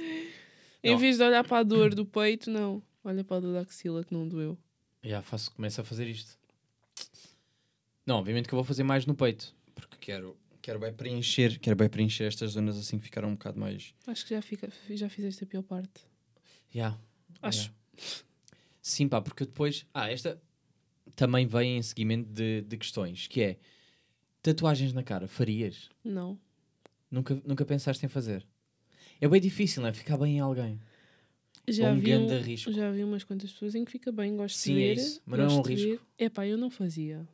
Em 0.84 0.98
vez 0.98 1.18
de 1.18 1.24
olhar 1.24 1.44
para 1.44 1.60
a 1.60 1.64
dor 1.64 1.94
do 1.94 2.08
peito, 2.08 2.50
não. 2.50 2.82
Olha 3.04 3.24
para 3.24 3.38
a 3.38 3.40
dor 3.40 3.54
da 3.54 3.62
axila 3.62 4.04
que 4.04 4.14
não 4.14 4.28
doeu. 4.28 4.58
Já 5.04 5.22
faço, 5.22 5.52
começo 5.52 5.82
a 5.82 5.84
fazer 5.84 6.08
isto. 6.08 6.38
Não, 8.06 8.18
obviamente 8.18 8.48
que 8.48 8.54
eu 8.54 8.58
vou 8.58 8.64
fazer 8.64 8.84
mais 8.84 9.06
no 9.06 9.16
peito. 9.16 9.54
Porque 9.74 9.98
quero, 10.00 10.38
quero 10.62 10.80
bem 10.80 10.94
preencher, 10.94 11.60
quero 11.60 11.76
bem 11.76 11.90
preencher 11.90 12.26
estas 12.26 12.52
zonas 12.52 12.78
assim 12.78 12.98
que 12.98 13.04
ficaram 13.04 13.30
um 13.30 13.34
bocado 13.34 13.60
mais. 13.60 13.94
Acho 14.06 14.26
que 14.26 14.36
já, 14.36 14.42
fica, 14.42 14.70
já 14.90 15.10
fizeste 15.10 15.44
a 15.44 15.48
pior 15.48 15.64
parte. 15.64 16.02
Já. 16.70 16.98
Acho. 17.42 17.74
Sim, 18.82 19.08
pá, 19.08 19.22
porque 19.22 19.46
depois. 19.46 19.86
Ah, 19.94 20.10
esta 20.12 20.42
também 21.16 21.46
vem 21.46 21.78
em 21.78 21.82
seguimento 21.82 22.30
de, 22.32 22.62
de 22.62 22.78
questões, 22.78 23.28
que 23.28 23.42
é 23.42 23.58
tatuagens 24.42 24.94
na 24.94 25.04
cara, 25.04 25.28
farias? 25.28 25.90
Não. 26.04 26.40
Nunca, 27.10 27.42
nunca 27.46 27.66
pensaste 27.66 28.06
em 28.06 28.10
fazer? 28.10 28.46
É 29.20 29.28
bem 29.28 29.42
difícil, 29.42 29.82
não 29.82 29.90
é? 29.90 29.94
Ficar 29.94 30.18
bem 30.18 30.38
em 30.38 30.40
alguém. 30.40 30.80
Já 31.68 31.92
um 31.92 32.00
vi, 32.00 32.16
um- 32.16 32.40
risco. 32.42 32.72
já 32.72 32.92
vi 32.92 33.04
umas 33.04 33.24
quantas 33.24 33.52
pessoas 33.52 33.76
em 33.76 33.86
que 33.86 33.92
fica 33.92 34.12
bem, 34.12 34.36
gosto 34.36 34.58
Sim, 34.58 34.76
de 34.76 34.82
é 34.84 34.88
ver. 34.88 34.94
isso, 35.02 35.22
mas 35.26 35.40
não 35.40 35.46
é 35.46 35.50
um 35.50 35.62
risco. 35.62 35.88
ver. 35.90 36.00
Epá, 36.18 36.46
eu 36.48 36.58
não 36.58 36.70
fazia. 36.70 37.28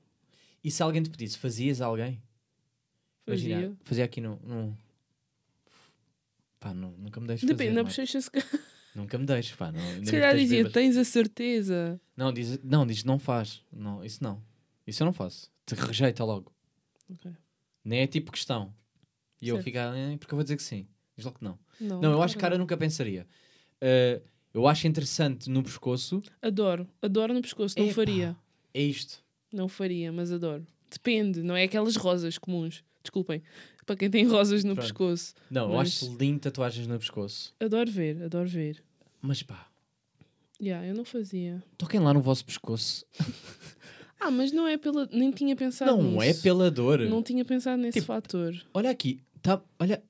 E 0.63 0.69
se 0.69 0.83
alguém 0.83 1.01
te 1.01 1.09
pedisse, 1.09 1.37
fazias 1.37 1.81
alguém? 1.81 2.21
Imagina, 3.25 3.55
Fazia. 3.55 3.77
fazia 3.83 4.05
aqui 4.05 4.21
no. 4.21 4.39
no... 4.43 4.77
Pá, 6.59 6.73
não, 6.73 6.91
nunca 6.91 7.19
me 7.19 7.27
deixes 7.27 7.45
Depende, 7.47 7.69
fazer. 7.69 7.75
na 7.75 7.83
Marta. 7.83 7.89
bochecha 8.01 8.21
se 8.21 8.31
ca- 8.31 8.39
Nunca 8.95 9.17
me 9.17 9.25
deixes, 9.25 9.55
pá. 9.55 9.71
Não, 9.71 9.79
Se 10.03 10.11
calhar 10.11 10.35
dizia, 10.35 10.57
bêbado. 10.57 10.73
tens 10.73 10.97
a 10.97 11.03
certeza. 11.03 12.01
Não, 12.15 12.33
diz, 12.33 12.59
não, 12.63 12.85
diz 12.85 13.03
não 13.03 13.19
faz. 13.19 13.63
Não, 13.71 14.03
isso 14.03 14.23
não. 14.23 14.41
Isso 14.87 15.03
eu 15.03 15.05
não 15.05 15.13
faço. 15.13 15.51
Te 15.65 15.75
rejeita 15.75 16.23
logo. 16.23 16.51
Ok. 17.09 17.31
Nem 17.85 17.99
é 17.99 18.07
tipo 18.07 18.31
questão. 18.31 18.73
E 19.39 19.49
eu 19.49 19.55
Certo. 19.57 19.65
ficar, 19.65 19.95
"Eh, 19.95 20.17
porque 20.17 20.33
eu 20.33 20.37
vou 20.37 20.43
dizer 20.43 20.57
que 20.57 20.63
sim. 20.63 20.87
Diz 21.15 21.25
logo 21.25 21.37
que 21.37 21.43
não. 21.43 21.59
Não, 21.79 22.01
Não, 22.01 22.11
eu 22.13 22.21
acho 22.23 22.33
que 22.35 22.41
cara 22.41 22.57
nunca 22.57 22.75
pensaria. 22.75 23.27
Uh, 23.81 24.21
eu 24.53 24.67
acho 24.67 24.87
interessante 24.87 25.49
no 25.49 25.61
pescoço. 25.63 26.15
não. 26.15 26.23
Adoro. 26.41 26.87
Adoro 27.01 27.33
no 27.33 27.41
pescoço. 27.41 27.75
Não 27.77 27.85
Epá, 27.85 27.93
faria. 27.95 28.35
É 28.73 28.81
isto. 28.81 29.23
Não 29.53 29.67
faria, 29.67 30.11
mas 30.11 30.31
adoro. 30.31 30.65
Depende, 30.89 31.41
não 31.43 31.55
é 31.55 31.63
aquelas 31.63 31.95
rosas 31.95 32.37
comuns. 32.37 32.83
Desculpem. 33.03 33.41
Para 33.85 33.95
quem 33.95 34.09
tem 34.09 34.25
rosas 34.27 34.63
no 34.63 34.73
Pronto. 34.73 34.85
pescoço. 34.85 35.33
Não, 35.49 35.69
eu 35.71 35.77
Mas- 35.77 36.03
acho 36.03 36.17
lindo 36.17 36.39
tatuagens 36.39 36.87
no 36.87 36.97
pescoço. 36.99 37.53
Adoro 37.59 37.89
ver, 37.89 38.21
adoro 38.23 38.47
ver. 38.49 38.83
Mas 39.21 39.41
pá, 39.43 39.67
Yeah, 40.59 40.87
eu 40.87 40.95
não 40.95 41.05
fazia. 41.05 41.63
toquem 41.77 41.99
lá 41.99 42.13
no 42.13 42.21
vosso 42.21 42.43
pescoço. 42.45 43.05
Ah, 44.19 44.31
mas 44.31 44.51
não 44.51 44.67
é 44.67 44.77
pela. 44.77 45.07
Nem 45.11 45.29
tinha 45.29 45.55
pensado 45.55 45.95
não 45.95 46.13
nisso. 46.13 46.23
é 46.23 46.33
pela 46.41 46.71
dor. 46.71 46.99
Não 47.01 47.21
tinha 47.21 47.45
pensado 47.45 47.79
nesse 47.79 47.99
Tipo, 47.99 48.07
fator. 48.07 48.59
Olha 48.73 48.89
aqui, 48.89 49.21
tá, 49.43 49.61
olha, 49.79 50.01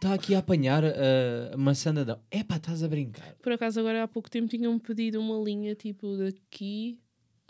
tá 0.00 0.14
aqui 0.14 0.34
a 0.34 0.38
apanhar 0.38 0.82
a, 0.84 1.56
maçã 1.56 1.92
da 1.92 2.02
Adão. 2.02 2.20
Epá, 2.30 2.56
estás 2.56 2.82
a 2.82 2.88
brincar. 2.88 3.34
Por 3.42 3.52
acaso, 3.52 3.80
agora 3.80 4.02
há 4.04 4.08
pouco 4.08 4.30
tempo 4.30 4.48
tinham-me 4.48 4.78
pedido 4.80 5.20
uma 5.20 5.42
linha 5.42 5.74
tipo 5.74 6.16
daqui 6.16 6.98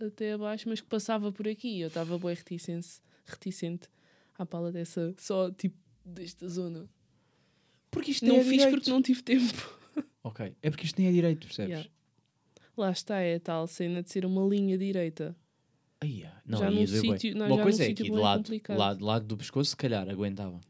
até 0.00 0.32
abaixo, 0.32 0.68
mas 0.68 0.80
que 0.80 0.86
passava 0.88 1.30
por 1.30 1.46
aqui. 1.46 1.80
Eu 1.80 1.88
estava 1.88 2.18
bem 2.18 2.34
reticente, 2.34 2.88
reticente 3.26 3.88
à 4.38 4.44
pala 4.46 4.72
dessa, 4.72 5.14
só 5.18 5.50
tipo 5.50 5.76
desta 6.04 6.48
zona. 6.48 6.88
Porque 7.90 8.10
isto 8.10 8.24
Não 8.26 8.36
é 8.36 8.40
fiz 8.42 8.50
direito. 8.52 8.70
porque 8.70 8.90
não 8.90 9.02
tive 9.02 9.22
tempo. 9.22 9.78
Ok, 10.24 10.54
é 10.62 10.70
porque 10.70 10.86
isto 10.86 10.98
nem 10.98 11.08
é 11.08 11.12
direito, 11.12 11.46
percebes? 11.46 11.70
Yeah. 11.70 11.90
Lá 12.76 12.90
está, 12.90 13.18
é 13.20 13.34
a 13.34 13.40
tal 13.40 13.66
cena 13.66 14.02
de 14.02 14.10
ser 14.10 14.24
uma 14.24 14.42
linha 14.46 14.78
direita. 14.78 15.36
Ah, 16.00 16.40
não, 16.46 16.58
Já 16.58 16.70
num 16.70 16.86
sítio- 16.86 17.36
não, 17.36 17.46
Uma 17.46 17.56
já 17.56 17.62
coisa 17.62 17.84
é 17.84 17.90
aqui 17.90 18.02
de 18.04 18.10
lado, 18.10 18.50
lado, 18.70 19.04
lado 19.04 19.26
do 19.26 19.36
pescoço, 19.36 19.70
se 19.70 19.76
calhar 19.76 20.08
aguentava. 20.08 20.60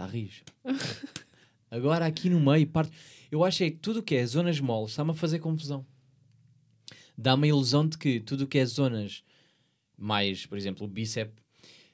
Não. 0.00 0.06
Não. 0.06 0.06
Está 0.06 0.06
rijo. 0.06 0.44
Agora 1.70 2.06
aqui 2.06 2.28
no 2.28 2.40
meio, 2.40 2.66
parte. 2.66 2.92
Eu 3.30 3.44
acho 3.44 3.62
é 3.62 3.70
que 3.70 3.76
tudo 3.76 4.00
o 4.00 4.02
que 4.02 4.16
é 4.16 4.26
zonas 4.26 4.58
moles 4.58 4.90
está-me 4.90 5.12
a 5.12 5.14
fazer 5.14 5.38
confusão. 5.38 5.86
Dá-me 7.16 7.46
a 7.46 7.48
ilusão 7.50 7.86
de 7.86 7.96
que 7.96 8.18
tudo 8.18 8.44
o 8.44 8.46
que 8.46 8.58
é 8.58 8.64
zonas 8.64 9.22
mais, 9.96 10.46
por 10.46 10.56
exemplo, 10.56 10.86
o 10.86 10.88
bíceps, 10.88 11.34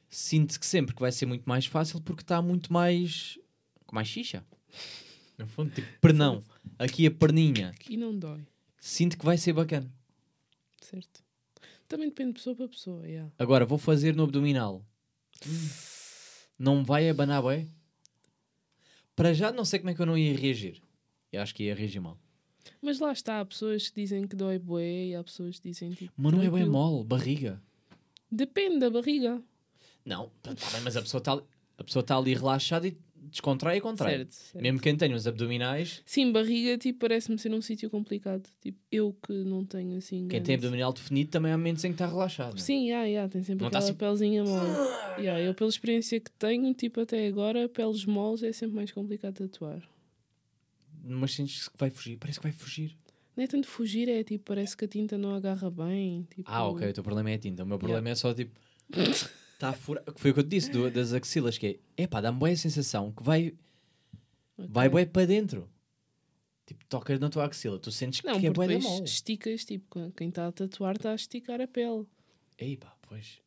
sinto 0.09 0.59
que 0.59 0.65
sempre 0.65 0.95
que 0.95 1.01
vai 1.01 1.11
ser 1.13 1.27
muito 1.27 1.45
mais 1.45 1.67
fácil 1.67 2.01
porque 2.01 2.23
está 2.23 2.41
muito 2.41 2.73
mais. 2.73 3.39
com 3.87 3.95
mais 3.95 4.09
xixa. 4.09 4.45
No 5.39 5.47
fundo, 5.47 5.71
tipo, 5.71 5.87
pernão. 6.01 6.43
Aqui 6.79 7.07
a 7.07 7.11
perninha. 7.11 7.75
E 7.91 7.99
não 7.99 8.19
dói, 8.19 8.47
Sinto 8.81 9.19
que 9.19 9.25
vai 9.27 9.37
ser 9.37 9.53
bacana. 9.53 9.93
certo? 10.81 11.23
Também 11.87 12.09
depende 12.09 12.31
de 12.31 12.35
pessoa 12.37 12.57
para 12.57 12.69
pessoa, 12.69 13.07
yeah. 13.07 13.31
Agora 13.39 13.67
vou 13.67 13.77
fazer 13.77 14.17
no 14.17 14.23
abdominal. 14.23 14.83
Não 16.59 16.79
me 16.79 16.85
vai 16.85 17.11
abanar 17.11 17.43
bem? 17.43 17.71
Para 19.17 19.33
já 19.33 19.51
não 19.51 19.65
sei 19.65 19.79
como 19.81 19.91
é 19.91 19.95
que 19.95 20.01
eu 20.03 20.07
não 20.07 20.17
ia 20.17 20.37
reagir. 20.37 20.81
Eu 21.33 21.41
acho 21.43 21.55
que 21.55 21.65
ia 21.65 21.75
reagir 21.75 22.01
mal. 22.01 22.19
Mas 22.83 23.01
lá 23.01 23.13
está, 23.13 23.41
há 23.41 23.45
pessoas 23.45 23.89
que 23.89 24.03
dizem 24.03 24.27
que 24.27 24.37
dói 24.37 24.59
bué 24.59 25.07
e 25.07 25.15
há 25.15 25.25
pessoas 25.25 25.59
que 25.59 25.71
dizem 25.71 25.91
tipo. 25.93 26.13
Mas 26.17 26.33
não 26.33 26.43
é 26.43 26.51
bem 26.51 26.67
mole, 26.67 27.03
barriga. 27.05 27.61
Depende 28.31 28.79
da 28.79 28.91
barriga. 28.91 29.43
Não, 30.05 30.31
tá, 30.43 30.55
tá 30.55 30.71
bem, 30.71 30.83
mas 30.83 30.97
a 30.97 31.03
pessoa 31.03 31.19
está 31.19 31.43
a 31.79 31.85
pessoa 31.85 32.03
tá 32.03 32.17
ali 32.17 32.35
relaxada 32.35 32.87
e 32.87 32.97
descontrai 33.31 33.79
e 33.79 33.81
contrai. 33.81 34.17
Certo, 34.19 34.33
certo. 34.33 34.63
Mesmo 34.63 34.81
quem 34.81 34.97
tem 34.97 35.13
os 35.15 35.27
abdominais, 35.27 36.03
Sim, 36.07 36.33
barriga, 36.33 36.77
tipo, 36.79 37.01
parece-me 37.01 37.39
ser 37.39 37.53
um 37.53 37.61
sítio 37.63 37.89
complicado. 37.91 38.49
Tipo, 38.61 38.79
eu 38.91 39.17
que 39.27 39.33
não 39.33 39.65
tenho 39.65 39.97
assim. 39.99 40.21
quem 40.29 40.29
tem 40.29 40.43
grande- 40.43 40.55
abdominal 40.67 40.93
definido 40.93 41.31
também 41.31 41.53
há 41.53 41.57
momentos 41.59 41.85
em 41.85 41.89
que 41.89 41.95
está 41.95 42.07
relaxado. 42.07 42.51
não 42.55 42.59
é? 42.59 42.61
Sim, 42.61 42.87
yeah, 42.89 43.07
yeah, 43.07 43.31
tem 43.33 43.43
sempre 43.43 43.65
Não 43.65 43.71
tá 43.71 43.79
aquela 43.79 43.91
assim- 43.91 43.99
pelzinha 43.99 44.45
mole. 44.45 44.71
Yeah, 45.19 45.41
eu, 45.41 45.55
pela 45.55 45.71
experiência 45.71 46.21
que 46.21 46.31
tenho, 46.33 46.73
tipo, 46.75 47.01
até 47.01 47.27
agora, 47.27 47.69
peles 47.69 48.05
moles 48.05 48.43
é 48.43 48.53
sempre 48.53 48.77
mais 48.77 48.93
complicado 48.93 49.37
de 49.39 49.45
atuar. 49.45 49.83
Mas 51.05 51.35
sentes 51.35 51.69
que 51.69 51.79
vai 51.79 51.89
fugir. 51.91 52.17
Parece 52.19 52.39
que 52.39 52.43
vai 52.43 52.53
fugir. 52.53 52.97
Não 53.37 53.45
é 53.45 53.47
tanto 53.47 53.67
fugir, 53.69 54.09
é 54.09 54.25
tipo, 54.25 54.45
parece 54.45 54.77
que 54.77 54.85
a 54.87 54.89
tinta 54.89 55.17
não 55.19 55.35
agarra 55.35 55.71
bem. 55.71 56.27
Tipo, 56.35 56.51
Ah, 56.51 56.67
ok. 56.69 56.89
O 56.89 56.93
teu 56.93 57.05
problema 57.05 57.31
é 57.31 57.35
a 57.35 57.39
tinta. 57.39 57.63
O 57.65 57.67
meu 57.67 57.79
problema 57.79 58.09
é 58.09 58.15
só 58.15 58.33
tipo. 58.35 58.53
Está 59.57 59.71
a 59.71 59.73
furar. 59.73 60.05
Foi 60.17 60.31
o 60.31 60.35
que 60.35 60.41
eu 60.41 60.45
te 60.45 60.51
disse 60.51 60.71
do- 60.71 60.91
das 60.91 61.13
axilas, 61.15 61.57
que 61.57 61.81
é. 61.97 62.03
Epá, 62.05 62.21
dá-me 62.21 62.39
boa 62.39 62.51
a 62.51 62.57
sensação 62.57 63.11
que 63.13 63.23
vai. 63.23 63.55
ok. 64.59 64.67
Vai 64.69 64.89
bué 64.89 65.07
para 65.07 65.27
dentro. 65.27 65.69
Tipo, 66.67 66.85
tocas 66.87 67.19
na 67.21 67.31
tua 67.31 67.47
axila, 67.47 67.79
tu 67.79 67.91
sentes 67.93 68.23
Não, 68.23 68.39
que 68.41 68.47
é 68.47 68.51
bué 68.51 68.67
da 68.69 68.79
mole. 68.79 69.05
esticas, 69.05 69.65
tipo, 69.65 70.11
quem 70.13 70.29
está 70.29 70.47
a 70.49 70.53
tatuar 70.53 70.97
está 70.97 71.13
a 71.13 71.15
esticar 71.15 71.61
a 71.61 71.67
pele. 71.69 72.07
Ei 72.59 72.77
pá, 72.77 72.95
pois. 73.03 73.41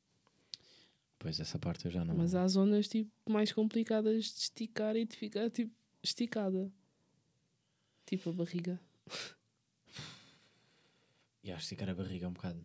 Pois 1.20 1.40
essa 1.40 1.60
parte 1.60 1.86
eu 1.86 1.92
já 1.92 2.04
não. 2.06 2.16
Mas 2.16 2.34
há 2.34 2.48
zonas, 2.48 2.88
tipo, 2.88 3.12
mais 3.30 3.52
complicadas 3.52 4.24
de 4.26 4.40
esticar 4.40 4.96
e 4.96 5.06
de 5.06 5.16
ficar, 5.18 5.50
tipo, 5.52 5.72
esticada. 6.02 6.72
Tipo 8.06 8.30
a 8.32 8.34
barriga. 8.34 8.80
E 11.44 11.52
acho 11.52 11.64
esticar 11.64 11.90
a 11.90 11.96
barriga 11.96 12.28
um 12.28 12.34
bocado. 12.34 12.64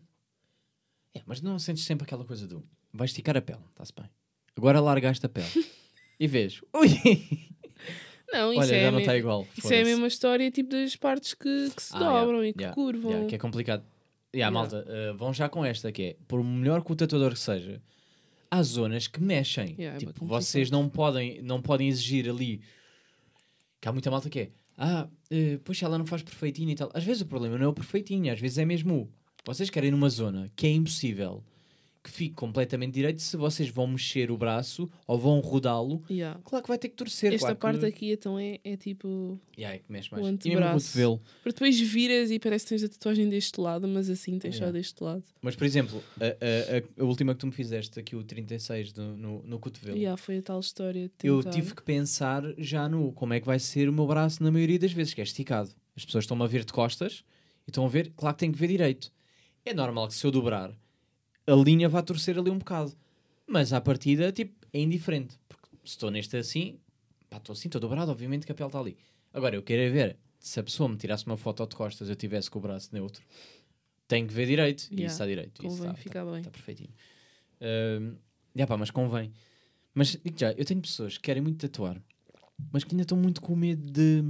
É, 1.13 1.21
mas 1.25 1.41
não 1.41 1.57
sentes 1.57 1.83
sempre 1.85 2.03
aquela 2.03 2.25
coisa 2.25 2.45
do. 2.47 2.67
Vai 2.95 3.05
esticar 3.05 3.35
a 3.35 3.41
pele, 3.41 3.59
está-se 3.71 3.91
bem. 3.93 4.09
Agora 4.55 4.79
largaste 4.79 5.25
a 5.25 5.29
pele. 5.29 5.47
e 6.17 6.27
vês. 6.27 6.61
Ui! 6.73 6.87
Não, 8.31 8.51
isso 8.53 8.61
Olha, 8.61 8.75
é 8.75 8.81
já 8.83 8.91
não 8.91 8.99
está 8.99 9.17
igual. 9.17 9.45
Isso 9.57 9.73
é 9.73 9.81
a 9.81 9.85
mesma 9.85 10.07
história, 10.07 10.49
tipo, 10.49 10.69
das 10.69 10.95
partes 10.95 11.33
que, 11.33 11.69
que 11.75 11.81
se 11.83 11.95
Ah, 11.95 11.99
dobram 11.99 12.43
yeah, 12.43 12.47
e 12.47 12.53
que 12.53 12.61
yeah, 12.61 12.75
curvam. 12.75 13.11
yeah, 13.11 13.27
que 13.29 13.35
é 13.35 13.37
complicado. 13.37 13.83
Yeah, 14.33 14.51
Yeah. 14.51 14.51
malta, 14.51 14.85
uh, 14.89 15.17
vão 15.17 15.33
já 15.33 15.47
com 15.47 15.63
esta, 15.63 15.91
que 15.91 16.01
é, 16.03 16.17
por 16.27 16.43
melhor 16.43 16.83
que 16.83 16.91
o 16.91 16.95
tatuador 16.95 17.31
que 17.33 17.39
seja, 17.39 17.81
há 18.49 18.63
zonas 18.63 19.07
que 19.07 19.21
mexem. 19.21 19.75
É 19.77 19.97
tipo, 19.97 20.25
vocês 20.25 20.71
não 20.71 20.89
podem, 20.89 21.41
não 21.41 21.61
podem 21.61 21.87
exigir 21.87 22.29
ali. 22.29 22.61
Que 23.79 23.87
há 23.87 23.91
muita 23.91 24.09
malta 24.09 24.29
que 24.29 24.39
é, 24.39 24.49
ah, 24.77 25.07
uh, 25.31 25.59
pois 25.63 25.81
ela 25.81 25.97
não 25.97 26.05
faz 26.05 26.23
perfeitinho 26.23 26.71
e 26.71 26.75
tal. 26.75 26.89
Às 26.93 27.03
vezes 27.03 27.21
o 27.21 27.25
problema 27.25 27.57
não 27.57 27.65
é 27.65 27.67
o 27.67 27.73
perfeitinho, 27.73 28.31
às 28.31 28.39
vezes 28.39 28.57
é 28.57 28.65
mesmo 28.65 28.95
o. 28.95 29.09
Vocês 29.45 29.69
querem 29.69 29.91
numa 29.91 30.09
zona 30.09 30.51
que 30.55 30.65
é 30.65 30.71
impossível 30.71 31.43
que 32.05 32.11
fique 32.11 32.35
completamente 32.35 32.93
direito 32.93 33.19
se 33.21 33.35
vocês 33.35 33.67
vão 33.69 33.87
mexer 33.87 34.29
o 34.29 34.37
braço 34.37 34.87
ou 35.07 35.17
vão 35.17 35.39
rodá-lo. 35.39 36.03
Yeah. 36.09 36.39
Claro 36.45 36.61
que 36.63 36.69
vai 36.69 36.77
ter 36.77 36.89
que 36.89 36.95
torcer. 36.95 37.33
Esta 37.33 37.55
claro 37.55 37.57
parte 37.59 37.79
que... 37.79 37.85
aqui 37.85 38.11
então 38.11 38.37
é, 38.37 38.59
é 38.63 38.77
tipo. 38.77 39.39
Yeah, 39.57 39.75
é 39.75 39.79
que 39.79 39.91
mexe 39.91 40.09
o 40.09 40.13
mais. 40.15 40.25
E 40.25 40.49
mesmo 40.49 40.61
o 40.61 40.63
antebraço. 40.63 41.19
Porque 41.41 41.53
depois 41.53 41.79
viras 41.79 42.29
e 42.29 42.37
parece 42.39 42.65
que 42.65 42.69
tens 42.69 42.83
a 42.83 42.89
tatuagem 42.89 43.27
deste 43.27 43.59
lado, 43.59 43.87
mas 43.87 44.09
assim 44.09 44.37
tens 44.37 44.55
só 44.55 44.65
Yeah. 44.65 44.77
deste 44.77 45.03
lado. 45.03 45.23
Mas, 45.41 45.55
por 45.55 45.65
exemplo, 45.65 46.03
a, 46.19 46.25
a- 46.25 47.01
a- 47.01 47.05
última 47.05 47.33
que 47.33 47.39
tu 47.39 47.47
me 47.47 47.53
fizeste, 47.53 47.99
aqui 47.99 48.15
o 48.15 48.23
36 48.23 48.93
do- 48.93 49.17
no, 49.17 49.41
no 49.43 49.59
cotovelo, 49.59 49.97
Yeah, 49.97 50.15
foi 50.15 50.37
a 50.37 50.41
tal 50.43 50.59
história. 50.59 51.11
Eu 51.23 51.43
tive 51.43 51.73
que 51.73 51.81
pensar 51.81 52.43
já 52.57 52.87
no 52.87 53.11
como 53.13 53.33
é 53.33 53.39
que 53.39 53.45
vai 53.47 53.57
ser 53.59 53.89
o 53.89 53.93
meu 53.93 54.05
braço 54.05 54.43
na 54.43 54.51
maioria 54.51 54.77
das 54.77 54.91
vezes, 54.91 55.13
que 55.13 55.21
é 55.21 55.23
esticado. 55.23 55.71
As 55.95 56.05
pessoas 56.05 56.25
estão-me 56.25 56.43
a 56.43 56.47
ver 56.47 56.63
de 56.65 56.71
costas 56.73 57.23
e 57.67 57.71
estão 57.71 57.83
a 57.85 57.89
ver, 57.89 58.11
claro 58.15 58.35
que 58.35 58.39
tem 58.41 58.51
que 58.51 58.57
ver 58.59 58.67
direito. 58.67 59.11
É 59.65 59.73
normal 59.73 60.07
que 60.09 60.13
se 60.13 60.23
eu 60.25 60.29
dobrar, 60.29 60.71
a 61.47 61.53
linha 61.53 61.87
vá 61.89 62.01
torcer 62.01 62.37
ali 62.37 62.49
um 62.49 62.57
bocado. 62.57 62.93
Mas 63.47 63.73
à 63.73 63.79
partida, 63.79 64.31
tipo, 64.31 64.53
é 64.73 64.79
indiferente. 64.79 65.37
Porque 65.47 65.67
se 65.83 65.91
estou 65.91 66.09
neste 66.09 66.35
assim, 66.37 66.79
pá, 67.29 67.37
estou 67.37 67.53
assim, 67.53 67.67
estou 67.67 67.79
dobrado, 67.79 68.11
obviamente 68.11 68.45
que 68.45 68.51
a 68.51 68.55
pele 68.55 68.67
está 68.67 68.79
ali. 68.79 68.97
Agora, 69.33 69.55
eu 69.55 69.61
quero 69.61 69.81
é 69.81 69.89
ver, 69.89 70.17
se 70.39 70.59
a 70.59 70.63
pessoa 70.63 70.89
me 70.89 70.97
tirasse 70.97 71.25
uma 71.25 71.37
foto 71.37 71.65
de 71.67 71.75
costas 71.75 72.09
eu 72.09 72.15
tivesse 72.15 72.49
com 72.49 72.59
o 72.59 72.61
braço 72.61 72.89
neutro, 72.93 73.23
tem 74.07 74.25
que 74.25 74.33
ver 74.33 74.47
direito. 74.47 74.83
E 74.91 74.95
Yeah, 74.95 75.05
isso 75.05 75.13
está 75.15 75.25
direito. 75.25 75.65
Isso 75.65 75.77
convém 75.77 75.91
está, 75.91 76.01
ficar 76.01 76.19
está, 76.21 76.31
bem. 76.31 76.39
está 76.39 76.51
perfeitinho. 76.51 76.93
Ahm, 77.61 78.15
já 78.55 78.67
pá, 78.67 78.77
mas 78.77 78.91
convém. 78.91 79.31
Mas 79.93 80.17
digo 80.23 80.37
já, 80.37 80.51
eu 80.51 80.65
tenho 80.65 80.81
pessoas 80.81 81.17
que 81.17 81.23
querem 81.23 81.41
muito 81.41 81.57
tatuar, 81.57 82.01
mas 82.71 82.83
que 82.83 82.93
ainda 82.93 83.03
estão 83.03 83.17
muito 83.17 83.41
com 83.41 83.55
medo 83.55 83.89
de. 83.91 84.23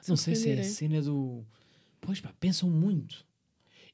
Se 0.00 0.10
não 0.10 0.16
sei 0.16 0.34
se 0.34 0.50
é 0.50 0.60
a 0.60 0.64
cena 0.64 1.02
do. 1.02 1.44
Pois 2.00 2.20
pá, 2.20 2.32
pensam 2.38 2.68
muito. 2.70 3.26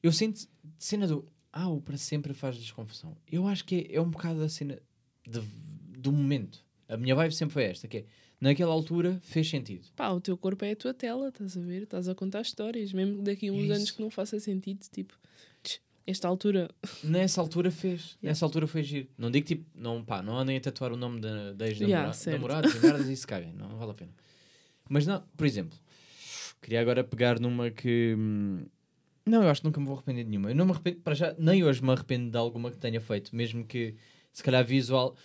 Eu 0.01 0.11
sinto 0.11 0.47
cena 0.77 1.07
do. 1.07 1.27
Ah, 1.57 1.69
o 1.69 1.79
para 1.79 1.95
sempre 1.97 2.33
faz-lhes 2.33 2.69
confusão. 2.69 3.15
Eu 3.31 3.47
acho 3.47 3.63
que 3.63 3.87
é, 3.89 3.95
é 3.95 4.01
um 4.01 4.09
bocado 4.09 4.43
a 4.43 4.49
cena 4.49 4.77
de- 5.25 5.41
do 5.97 6.11
momento. 6.11 6.59
A 6.89 6.97
minha 6.97 7.15
vibe 7.15 7.33
sempre 7.33 7.53
foi 7.53 7.63
esta: 7.63 7.87
que 7.87 7.99
é, 7.99 8.05
naquela 8.41 8.73
altura 8.73 9.19
fez 9.23 9.49
sentido. 9.49 9.87
Pá, 9.95 10.09
o 10.09 10.19
teu 10.19 10.37
corpo 10.37 10.65
é 10.65 10.71
a 10.71 10.75
tua 10.75 10.93
tela, 10.93 11.29
estás 11.29 11.55
a 11.55 11.61
ver? 11.61 11.83
Estás 11.83 12.09
a 12.09 12.13
contar 12.13 12.41
histórias, 12.41 12.91
mesmo 12.91 13.21
daqui 13.23 13.47
a 13.47 13.53
uns 13.53 13.69
É 13.69 13.73
anos 13.73 13.89
que 13.91 14.01
não 14.01 14.09
faça 14.11 14.37
sentido, 14.37 14.85
tipo, 14.91 15.17
esta 16.05 16.27
altura. 16.27 16.69
Nessa 17.01 17.39
altura 17.39 17.71
fez. 17.71 18.01
Yeah. 18.01 18.17
Nessa 18.21 18.45
altura 18.45 18.67
foi 18.67 18.83
giro. 18.83 19.07
Não 19.17 19.31
digo 19.31 19.47
tipo, 19.47 19.65
não, 19.73 20.03
pá, 20.03 20.21
não 20.21 20.37
andem 20.37 20.57
a 20.57 20.59
tatuar 20.61 20.91
o 20.91 20.97
nome 20.97 21.21
da, 21.21 21.53
da 21.53 21.67
ex-namora- 21.69 22.11
Yeah, 22.61 22.77
e 22.77 22.81
merdas 22.81 23.07
e 23.07 23.15
se 23.15 23.25
caguem. 23.25 23.53
Não, 23.53 23.69
não 23.69 23.77
vale 23.77 23.91
a 23.91 23.95
pena. 23.95 24.11
Mas 24.89 25.07
não, 25.07 25.23
por 25.37 25.47
exemplo, 25.47 25.77
queria 26.61 26.81
agora 26.81 27.01
pegar 27.01 27.39
numa 27.39 27.71
que. 27.71 28.13
hum, 28.17 28.65
Não, 29.25 29.43
eu 29.43 29.49
acho 29.49 29.61
que 29.61 29.67
nunca 29.67 29.79
me 29.79 29.87
vou 29.87 29.95
arrepender 29.95 30.23
de 30.23 30.29
nenhuma. 30.29 30.51
Eu 30.51 30.55
não 30.55 30.65
me 30.65 30.71
arrependo, 30.71 31.01
para 31.01 31.15
já, 31.15 31.35
nem 31.37 31.63
hoje 31.63 31.83
me 31.83 31.91
arrependo 31.91 32.29
de 32.29 32.37
alguma 32.37 32.69
que 32.69 32.77
tenha 32.77 33.01
feito, 33.01 33.35
mesmo 33.35 33.65
que 33.65 33.95
se 34.31 34.43
calhar 34.43 34.63
visual. 34.63 35.15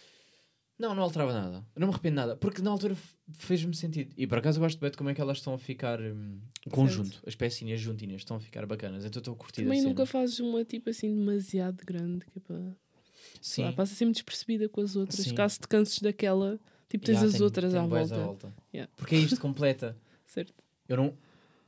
Não, 0.78 0.94
não 0.94 1.02
alterava 1.02 1.34
nada. 1.34 1.56
Eu 1.74 1.80
não 1.80 1.88
me 1.88 1.92
arrependo 1.92 2.14
de 2.14 2.16
nada. 2.16 2.36
Porque 2.36 2.62
na 2.62 2.70
altura 2.70 2.96
fez-me 3.34 3.76
sentido. 3.76 4.14
E 4.16 4.26
por 4.26 4.38
acaso 4.38 4.58
eu 4.58 4.62
gosto 4.62 4.80
bem 4.80 4.90
de 4.90 4.96
como 4.96 5.10
é 5.10 5.14
que 5.14 5.20
elas 5.20 5.36
estão 5.36 5.52
a 5.52 5.58
ficar 5.58 6.00
hum, 6.00 6.40
conjunto. 6.70 7.22
As 7.26 7.34
pecinhas 7.34 7.78
juntinhas 7.78 8.22
estão 8.22 8.38
a 8.38 8.40
ficar 8.40 8.64
bacanas. 8.64 9.04
Então 9.04 9.20
estou 9.20 9.34
a 9.34 9.36
curtir 9.36 9.64
Também 9.64 9.82
nunca 9.82 10.06
fazes 10.06 10.40
uma 10.40 10.64
tipo 10.64 10.88
assim 10.88 11.14
demasiado 11.14 11.84
grande, 11.84 12.24
que 12.24 12.38
é 12.38 12.40
para. 12.40 12.74
Sim. 13.42 13.64
Lá, 13.64 13.72
passa 13.74 13.94
sempre 13.94 14.14
despercebida 14.14 14.70
com 14.70 14.80
as 14.80 14.96
outras. 14.96 15.20
Sim. 15.20 15.34
Caso 15.34 15.60
te 15.60 15.68
canses 15.68 15.98
daquela, 15.98 16.58
tipo, 16.88 17.04
tens 17.04 17.20
Ya, 17.20 17.26
as 17.26 17.40
outras 17.42 17.74
à 17.74 17.86
bués 17.86 18.08
volta. 18.08 18.50
Yeah. 18.72 18.90
Porque 18.96 19.14
é 19.14 19.18
isto 19.18 19.38
completa. 19.38 19.94
Certo. 20.24 20.54
Eu 20.88 20.96
não, 20.96 21.14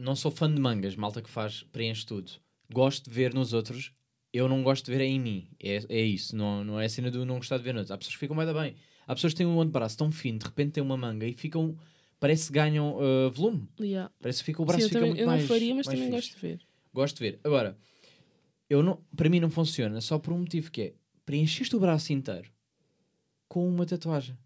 não 0.03 0.17
sou 0.17 0.31
fã 0.31 0.53
de 0.53 0.61
mangas, 0.61 0.97
malta 0.97 1.23
que 1.23 1.31
faz, 1.31 1.63
preenche 1.73 2.05
tudo. 2.05 2.33
Gosto 2.71 3.09
de 3.09 3.15
ver 3.15 3.33
nos 3.33 3.53
outros, 3.53 3.93
eu 4.33 4.49
não 4.49 4.63
gosto 4.63 4.87
de 4.87 4.97
ver 4.97 5.05
em 5.05 5.21
mim. 5.21 5.49
É, 5.63 5.85
é 5.89 6.01
isso, 6.01 6.35
não, 6.35 6.65
não 6.65 6.81
é 6.81 6.87
a 6.87 6.89
cena 6.89 7.11
do 7.11 7.25
não 7.25 7.37
gostar 7.37 7.59
de 7.59 7.63
ver 7.63 7.73
nos 7.73 7.83
outros. 7.83 7.93
Há 7.93 7.99
pessoas 7.99 8.15
que 8.15 8.21
ficam 8.21 8.37
mais 8.37 8.53
bem. 8.53 8.75
Há 9.07 9.15
pessoas 9.15 9.33
que 9.33 9.39
têm 9.39 9.47
um 9.47 9.61
antebraço 9.61 9.97
tão 9.97 10.11
fino, 10.11 10.39
de 10.39 10.45
repente 10.45 10.73
têm 10.73 10.83
uma 10.83 10.97
manga 10.97 11.27
e 11.27 11.33
ficam, 11.35 11.77
parece 12.19 12.49
que 12.49 12.55
ganham 12.55 12.97
uh, 12.97 13.31
volume. 13.31 13.69
Yeah. 13.81 14.13
Parece 14.21 14.41
que 14.41 14.47
fica, 14.47 14.63
o 14.63 14.65
braço 14.65 14.83
Sim, 14.83 14.89
fica 14.89 14.99
também, 15.01 15.11
muito 15.11 15.21
eu 15.21 15.27
não 15.27 15.35
mais 15.35 15.47
faria, 15.47 15.75
mas 15.75 15.87
mais 15.87 15.99
também 15.99 16.13
fixe. 16.13 16.31
gosto 16.31 16.35
de 16.35 16.41
ver. 16.41 16.67
Gosto 16.93 17.17
de 17.17 17.23
ver. 17.23 17.41
Agora, 17.45 17.79
eu 18.69 18.83
não, 18.83 19.01
para 19.15 19.29
mim 19.29 19.41
não 19.41 19.51
funciona 19.51 20.01
só 20.01 20.19
por 20.19 20.33
um 20.33 20.39
motivo 20.39 20.71
que 20.71 20.83
é 20.83 20.95
preencheste 21.25 21.77
o 21.77 21.81
braço 21.81 22.13
inteiro 22.13 22.51
com 23.49 23.69
uma 23.69 23.87
tatuagem. 23.87 24.37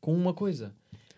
Com 0.00 0.14
uma 0.14 0.32
coisa. 0.32 0.74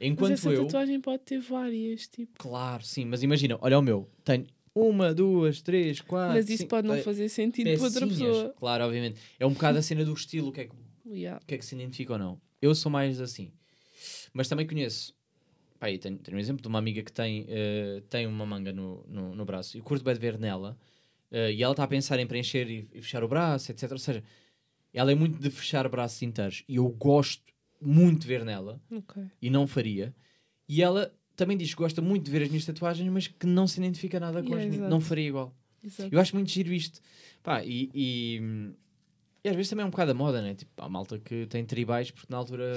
Enquanto 0.07 0.31
mas 0.31 0.41
essa 0.41 0.51
eu. 0.51 0.65
tatuagem 0.67 1.01
pode 1.01 1.23
ter 1.23 1.39
várias, 1.41 2.07
tipo. 2.09 2.33
Claro, 2.39 2.83
sim, 2.85 3.05
mas 3.05 3.23
imagina, 3.23 3.57
olha 3.61 3.79
o 3.79 3.83
meu, 3.83 4.09
tenho 4.25 4.47
uma, 4.75 5.15
duas, 5.15 5.61
três, 5.63 6.01
quatro. 6.01 6.35
mas 6.35 6.49
isso 6.49 6.59
cinco, 6.63 6.71
pode 6.71 6.89
não 6.89 6.99
fazer 6.99 7.29
sentido 7.29 7.73
para 7.75 7.85
outra 7.85 8.07
pessoa. 8.07 8.55
Claro, 8.59 8.85
obviamente. 8.85 9.21
É 9.39 9.47
um 9.47 9.53
bocado 9.53 9.79
a 9.79 9.83
cena 9.83 10.05
do 10.05 10.13
estilo, 10.13 10.49
o 10.49 10.53
que, 10.53 10.63
é 10.63 10.65
que, 10.67 10.73
Yeah. 11.07 11.41
que 11.47 11.55
é 11.55 11.59
que 11.59 11.65
se 11.65 11.75
identifica 11.75 12.13
ou 12.15 12.19
não. 12.19 12.41
Eu 12.61 12.75
sou 12.75 12.91
mais 12.91 13.21
assim. 13.21 13.51
Mas 14.33 14.49
também 14.49 14.67
conheço. 14.67 15.15
Pá, 15.79 15.87
tenho, 15.99 16.17
tenho 16.19 16.37
um 16.37 16.41
exemplo 16.41 16.63
de 16.63 16.69
uma 16.69 16.79
amiga 16.79 17.03
que 17.03 17.13
tem, 17.13 17.45
eh, 17.49 18.03
tem 18.09 18.27
uma 18.27 18.47
manga 18.47 18.73
no, 18.73 19.05
no, 19.09 19.35
no 19.35 19.45
braço 19.45 19.77
e 19.77 19.81
curto 19.81 20.05
bem 20.05 20.15
de 20.15 20.21
ver 20.21 20.39
nela. 20.39 20.79
eh, 21.31 21.53
e 21.53 21.63
ela 21.63 21.73
está 21.73 21.83
a 21.85 21.89
pensar 21.89 22.19
em 22.21 22.27
preencher 22.27 22.69
e, 22.71 22.89
e 22.95 23.03
fechar 23.03 23.23
o 23.25 23.29
braço, 23.29 23.71
etc. 23.73 23.91
Ou 23.91 23.99
seja, 23.99 24.23
ela 24.95 25.11
é 25.11 25.15
muito 25.15 25.39
de 25.41 25.51
fechar 25.51 25.89
braços 25.89 26.23
inteiros. 26.23 26.63
E 26.69 26.77
eu 26.77 26.89
gosto 26.89 27.52
muito 27.83 28.27
ver 28.27 28.45
nela 28.45 28.81
Ok. 28.91 29.23
e 29.41 29.51
não 29.51 29.67
faria. 29.67 30.15
E 30.69 30.83
ela 30.83 31.13
também 31.37 31.57
diz 31.57 31.71
que 31.71 31.77
gosta 31.77 32.01
muito 32.01 32.25
de 32.25 32.31
ver 32.31 32.43
as 32.43 32.49
minhas 32.49 32.65
tatuagens, 32.65 33.09
mas 33.11 33.27
que 33.29 33.47
não 33.47 33.67
se 33.67 33.79
identifica 33.81 34.19
nada 34.21 34.41
com 34.43 34.49
Yeah, 34.51 34.65
as 34.65 34.75
minhas. 34.77 34.91
Não 34.91 35.01
faria 35.01 35.29
igual. 35.29 35.55
Exato. 35.85 36.09
Eu 36.15 36.21
acho 36.21 36.35
muito 36.37 36.51
giro 36.51 36.73
isto. 36.73 37.01
Pá, 37.43 37.65
e, 37.65 37.91
e, 37.95 38.41
e 39.45 39.49
às 39.49 39.57
vezes 39.57 39.69
também 39.71 39.83
é 39.83 39.87
um 39.87 39.91
bocado 39.91 40.13
a 40.13 40.15
moda, 40.15 40.41
né? 40.41 40.55
Tipo, 40.55 40.71
há 40.83 40.89
malta 40.89 41.19
que 41.19 41.47
tem 41.47 41.65
tribais 41.65 42.11
porque 42.11 42.29
na 42.31 42.37
altura 42.37 42.75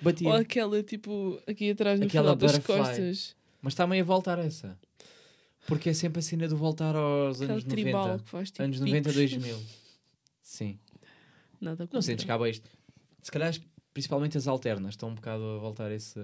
batia. 0.00 0.28
Ou 0.28 0.34
aquela, 0.34 0.82
tipo, 0.82 1.40
aqui 1.46 1.70
atrás 1.70 2.00
no 2.00 2.06
Aquela 2.06 2.34
final 2.34 2.36
das 2.36 2.58
costas. 2.64 3.36
Mas 3.60 3.74
está 3.74 3.86
meio 3.86 4.02
a 4.02 4.06
voltar 4.06 4.38
essa. 4.38 4.78
Porque 5.66 5.90
é 5.90 5.92
sempre 5.92 6.18
a 6.18 6.22
cena 6.22 6.48
do 6.48 6.56
voltar 6.56 6.96
aos 6.96 7.36
Aquela 7.40 7.52
anos 7.52 7.64
tribal 7.64 8.06
90. 8.08 8.24
que 8.24 8.30
faz 8.30 8.50
tipo. 8.50 8.62
anos 8.62 8.80
90, 8.80 9.10
picos. 9.10 9.14
2000. 9.14 9.58
Sim. 10.40 10.78
Nada 11.60 11.88
Não 11.92 12.02
sentes 12.02 12.24
que 12.24 12.48
isto. 12.48 12.68
Se 13.22 13.30
calhar, 13.30 13.54
principalmente 13.92 14.36
as 14.38 14.46
alternas, 14.46 14.94
estão 14.94 15.10
um 15.10 15.14
bocado 15.14 15.42
a 15.42 15.58
voltar 15.58 15.90
esse. 15.90 16.18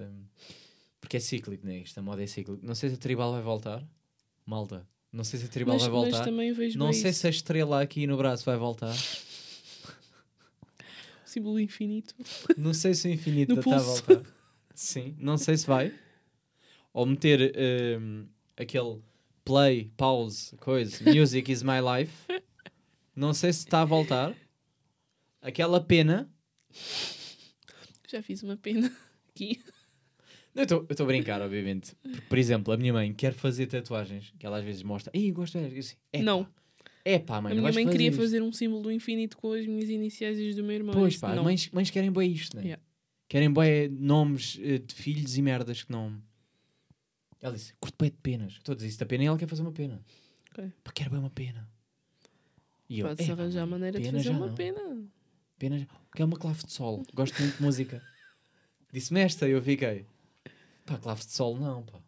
Porque 1.00 1.16
é 1.16 1.20
cíclico, 1.20 1.64
né? 1.66 1.78
Isto, 1.78 1.98
a 1.98 2.02
moda 2.02 2.22
é 2.22 2.26
cíclico. 2.26 2.64
Não 2.64 2.74
sei 2.74 2.90
se 2.90 2.96
a 2.96 2.98
tribal 2.98 3.32
vai 3.32 3.42
voltar. 3.42 3.84
Malta. 4.44 4.86
Não 5.12 5.24
sei 5.24 5.38
se 5.40 5.46
a 5.46 5.48
tribal 5.48 5.74
mas, 5.74 5.82
vai 5.82 5.90
voltar. 5.90 6.24
também 6.24 6.52
vejo 6.52 6.78
Não 6.78 6.92
sei 6.92 7.10
isso. 7.10 7.20
se 7.20 7.26
a 7.26 7.30
estrela 7.30 7.80
aqui 7.80 8.06
no 8.06 8.16
braço 8.16 8.44
vai 8.44 8.56
voltar. 8.56 8.94
O 11.24 11.30
símbolo 11.30 11.60
infinito. 11.60 12.14
Não 12.56 12.72
sei 12.72 12.94
se 12.94 13.06
o 13.06 13.10
infinito 13.10 13.58
está 13.58 13.76
a 13.76 13.78
voltar. 13.80 14.22
Sim, 14.74 15.14
não 15.18 15.36
sei 15.36 15.58
se 15.58 15.66
vai. 15.66 15.92
Ou 16.90 17.04
meter 17.04 17.54
hum, 18.00 18.26
aquele 18.56 19.02
play, 19.44 19.92
pause, 19.94 20.56
coisa, 20.56 21.04
music 21.04 21.52
is 21.52 21.62
my 21.62 21.80
life. 21.82 22.14
Não 23.14 23.34
sei 23.34 23.52
se 23.52 23.58
está 23.58 23.82
a 23.82 23.84
voltar. 23.84 24.34
Aquela 25.42 25.82
pena. 25.82 26.32
Já 28.10 28.22
fiz 28.22 28.42
uma 28.42 28.56
pena 28.56 28.90
aqui. 29.30 29.60
Não, 30.54 30.62
Eu 30.62 30.86
estou 30.90 31.04
a 31.04 31.06
brincar, 31.06 31.40
obviamente. 31.42 31.94
Porque, 32.02 32.20
por 32.22 32.38
exemplo, 32.38 32.72
a 32.72 32.76
minha 32.76 32.92
mãe 32.92 33.12
quer 33.12 33.32
fazer 33.32 33.66
tatuagens 33.66 34.32
que 34.38 34.44
ela 34.46 34.58
às 34.58 34.64
vezes 34.64 34.82
mostra. 34.82 35.12
Ih, 35.16 35.30
gosto 35.30 35.58
de. 35.58 35.72
Eu 35.74 35.78
assim, 35.78 35.96
"Epá, 36.12 36.24
Não. 36.24 36.48
É 37.04 37.18
pá, 37.18 37.40
mãe, 37.40 37.52
a 37.52 37.54
minha 37.54 37.72
mãe 37.72 37.88
queria 37.88 38.08
isto." 38.08 38.18
fazer 38.20 38.42
um 38.42 38.52
símbolo 38.52 38.82
do 38.82 38.90
infinito 38.92 39.36
com 39.36 39.52
as 39.52 39.66
minhas 39.66 39.88
iniciais 39.88 40.38
e 40.38 40.48
as 40.48 40.56
do 40.56 40.64
meu 40.64 40.72
irmão. 40.74 40.94
Pois 40.94 41.16
pá, 41.16 41.34
não. 41.34 41.44
mães, 41.44 41.70
mães 41.70 41.90
querem 41.90 42.10
bem 42.10 42.32
isto, 42.32 42.56
né? 42.56 42.62
Yeah. 42.62 42.82
Querem 43.28 43.52
bem 43.52 43.88
nomes 43.90 44.58
eh, 44.62 44.78
de 44.78 44.94
filhos 44.94 45.36
e 45.36 45.42
merdas 45.42 45.82
que 45.84 45.92
não. 45.92 46.20
Ela 47.40 47.54
disse: 47.54 47.72
curto 47.78 47.96
bem 48.00 48.10
de 48.10 48.16
penas. 48.16 48.54
Estou 48.54 48.72
a 48.72 48.76
dizer 48.76 48.88
isso 48.88 48.98
da 48.98 49.06
pena 49.06 49.24
e 49.24 49.26
ela 49.26 49.38
quer 49.38 49.46
fazer 49.46 49.62
uma 49.62 49.72
pena. 49.72 50.02
Ok. 50.50 50.72
Pá, 50.82 50.90
quero 50.92 51.10
bem 51.10 51.20
uma 51.20 51.30
pena. 51.30 51.68
E 52.88 53.00
eu, 53.00 53.06
Pode-se 53.06 53.30
"Epá, 53.30 53.42
arranjar 53.42 53.62
a 53.62 53.66
mãe, 53.66 53.78
maneira 53.78 54.00
de 54.00 54.10
fazer 54.10 54.30
uma 54.30 54.46
não. 54.46 54.54
pena. 54.54 54.80
Pena 55.58 55.78
já. 55.78 55.86
Que 56.14 56.22
é 56.22 56.24
uma 56.24 56.36
clave 56.38 56.64
de 56.64 56.72
sol. 56.72 57.02
Gosto 57.14 57.38
muito 57.40 57.56
de 57.56 57.62
música. 57.62 58.02
Disse-me 58.92 59.20
esta 59.20 59.46
e 59.48 59.52
eu 59.52 59.62
fiquei: 59.62 60.06
pá, 60.86 60.96
clave 60.98 61.24
de 61.24 61.32
sol 61.32 61.56
não, 61.58 61.82
pá. 61.84 62.00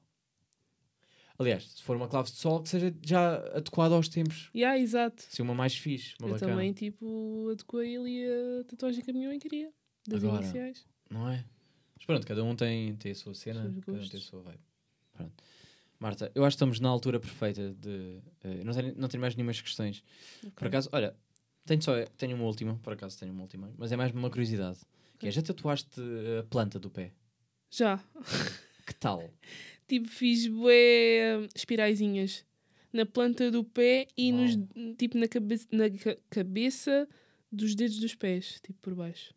Aliás, 1.39 1.65
se 1.65 1.83
for 1.83 1.97
uma 1.97 2.07
clave 2.07 2.31
de 2.31 2.37
sol, 2.37 2.63
que 2.63 2.69
seja 2.69 2.95
já 3.03 3.37
adequada 3.57 3.95
aos 3.95 4.09
tempos. 4.09 4.51
Yeah, 4.55 4.79
exato. 4.79 5.23
Se 5.23 5.41
uma 5.41 5.55
mais 5.55 5.75
fixe, 5.75 6.15
uma 6.21 6.29
Eu 6.29 6.35
bacana. 6.35 6.53
também, 6.53 6.73
tipo, 6.75 7.49
adequei 7.51 7.97
ali 7.97 8.25
a 8.27 8.65
tatuagem 8.65 9.03
que 9.03 9.11
a 9.11 9.15
minha 9.15 9.29
mãe 9.29 9.39
queria. 9.39 9.73
Das 10.07 10.23
Agora, 10.23 10.43
iniciais. 10.43 10.87
Não 11.09 11.29
é? 11.31 11.43
Mas 11.97 12.05
pronto, 12.05 12.27
cada 12.27 12.45
um 12.45 12.55
tem, 12.55 12.95
tem 12.97 13.13
a 13.13 13.15
sua 13.15 13.33
cena, 13.35 13.63
Seus 13.63 13.85
cada 13.85 13.99
um 13.99 14.09
tem 14.09 14.21
a 14.21 14.23
sua 14.23 14.43
vibe. 14.43 14.61
Pronto. 15.15 15.45
Marta, 15.99 16.31
eu 16.35 16.45
acho 16.45 16.55
que 16.55 16.57
estamos 16.57 16.79
na 16.79 16.89
altura 16.91 17.19
perfeita 17.19 17.73
de. 17.75 18.19
eh, 18.45 18.63
não, 18.65 18.73
tenho, 18.75 18.95
não 18.97 19.09
tenho 19.09 19.21
mais 19.23 19.35
nenhumas 19.35 19.61
questões. 19.61 20.03
Por 20.55 20.67
acaso, 20.67 20.91
olha, 20.93 21.15
tenho 21.71 21.83
só 21.83 22.05
tenho 22.19 22.37
uma 22.37 22.45
última, 22.47 22.75
por 22.83 22.93
acaso 22.93 23.19
tenho 23.19 23.33
uma 23.33 23.43
última, 23.43 23.73
mas 23.79 23.93
é 23.93 23.97
mais 23.97 24.13
uma 24.13 24.29
curiosidade. 24.29 24.79
Que 25.19 25.29
é, 25.29 25.31
já 25.31 25.41
tatuaste 25.43 26.01
a 26.39 26.43
planta 26.45 26.79
do 26.79 26.91
pé? 26.91 27.13
Já. 27.71 28.03
Que 28.87 28.95
tal? 28.95 29.23
Tipo, 29.87 30.07
fiz 30.09 30.47
bué 30.47 31.49
espiraizinhas 31.55 32.45
na 32.93 33.05
planta 33.05 33.51
do 33.51 33.65
pé 33.65 34.07
e 34.17 34.31
nos, 34.31 34.57
tipo, 34.97 35.19
na, 35.19 35.27
cabe 35.27 35.61
na 35.73 35.91
ca- 35.91 36.17
cabeça 36.31 37.09
dos 37.51 37.75
dedos 37.75 37.99
dos 37.99 38.15
pés, 38.15 38.61
tipo, 38.63 38.79
por 38.81 38.95
baixo. 38.95 39.35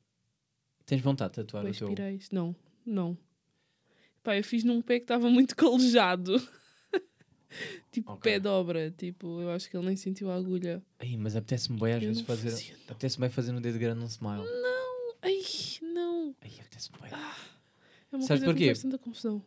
Tens 0.85 1.01
vontade 1.01 1.31
de 1.31 1.35
tatuar 1.37 1.63
Bué 1.63 1.71
o 1.71 1.75
teu. 1.75 1.87
espirais. 1.89 2.29
Não, 2.31 2.55
não. 2.85 3.17
Pá, 4.21 4.37
eu 4.37 4.43
fiz 4.43 4.63
num 4.63 4.79
pé 4.79 4.99
que 4.99 5.05
estava 5.05 5.27
muito 5.27 5.55
calejado. 5.57 6.35
tipo, 7.91 8.11
Ok. 8.11 8.21
pé 8.31 8.39
de 8.39 8.47
obra. 8.47 8.91
Tipo, 8.91 9.41
eu 9.41 9.51
acho 9.51 9.69
que 9.69 9.77
ele 9.77 9.85
nem 9.87 9.95
sentiu 9.95 10.29
a 10.31 10.35
agulha. 10.35 10.81
Ai, 10.99 11.15
mas 11.17 11.35
apetece-me 11.35 11.79
bem 11.79 11.93
às 11.93 12.01
Eu 12.03 12.09
vezes 12.09 12.21
não 12.21 12.25
fazer. 12.27 12.49
fazia, 12.51 12.73
não. 12.77 12.83
Apetece-me 12.89 13.21
bem 13.21 13.29
fazer 13.29 13.51
no 13.51 13.61
dedo 13.61 13.79
grande 13.79 14.03
um 14.03 14.07
smile. 14.07 14.43
Ai, 15.21 15.41
não. 15.81 16.35
Ai, 16.41 16.51
apetece-me 16.59 16.97
bem. 16.99 17.11
É 17.11 18.15
uma 18.15 18.25
Sabes 18.25 18.27
coisa 18.27 18.45
que 18.45 18.51
porquê? 18.51 18.65
faz 18.67 18.81
tanta 18.81 18.97
confusão. 18.97 19.43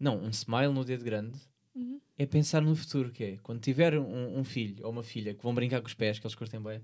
Não, 0.00 0.18
um 0.22 0.30
smile 0.30 0.72
no 0.72 0.84
dedo 0.84 1.04
grande 1.04 1.38
Uhum. 1.74 2.00
é 2.16 2.26
pensar 2.26 2.60
no 2.62 2.74
futuro, 2.74 3.10
que 3.12 3.22
é 3.24 3.36
quando 3.42 3.60
tiver 3.60 3.96
um, 3.98 4.38
um 4.38 4.44
filho 4.44 4.84
ou 4.84 4.90
uma 4.90 5.02
filha 5.02 5.34
que 5.34 5.42
vão 5.42 5.54
brincar 5.54 5.80
com 5.80 5.86
os 5.86 5.94
pés, 5.94 6.18
que 6.18 6.26
eles 6.26 6.34
curtem 6.34 6.60
bem, 6.60 6.80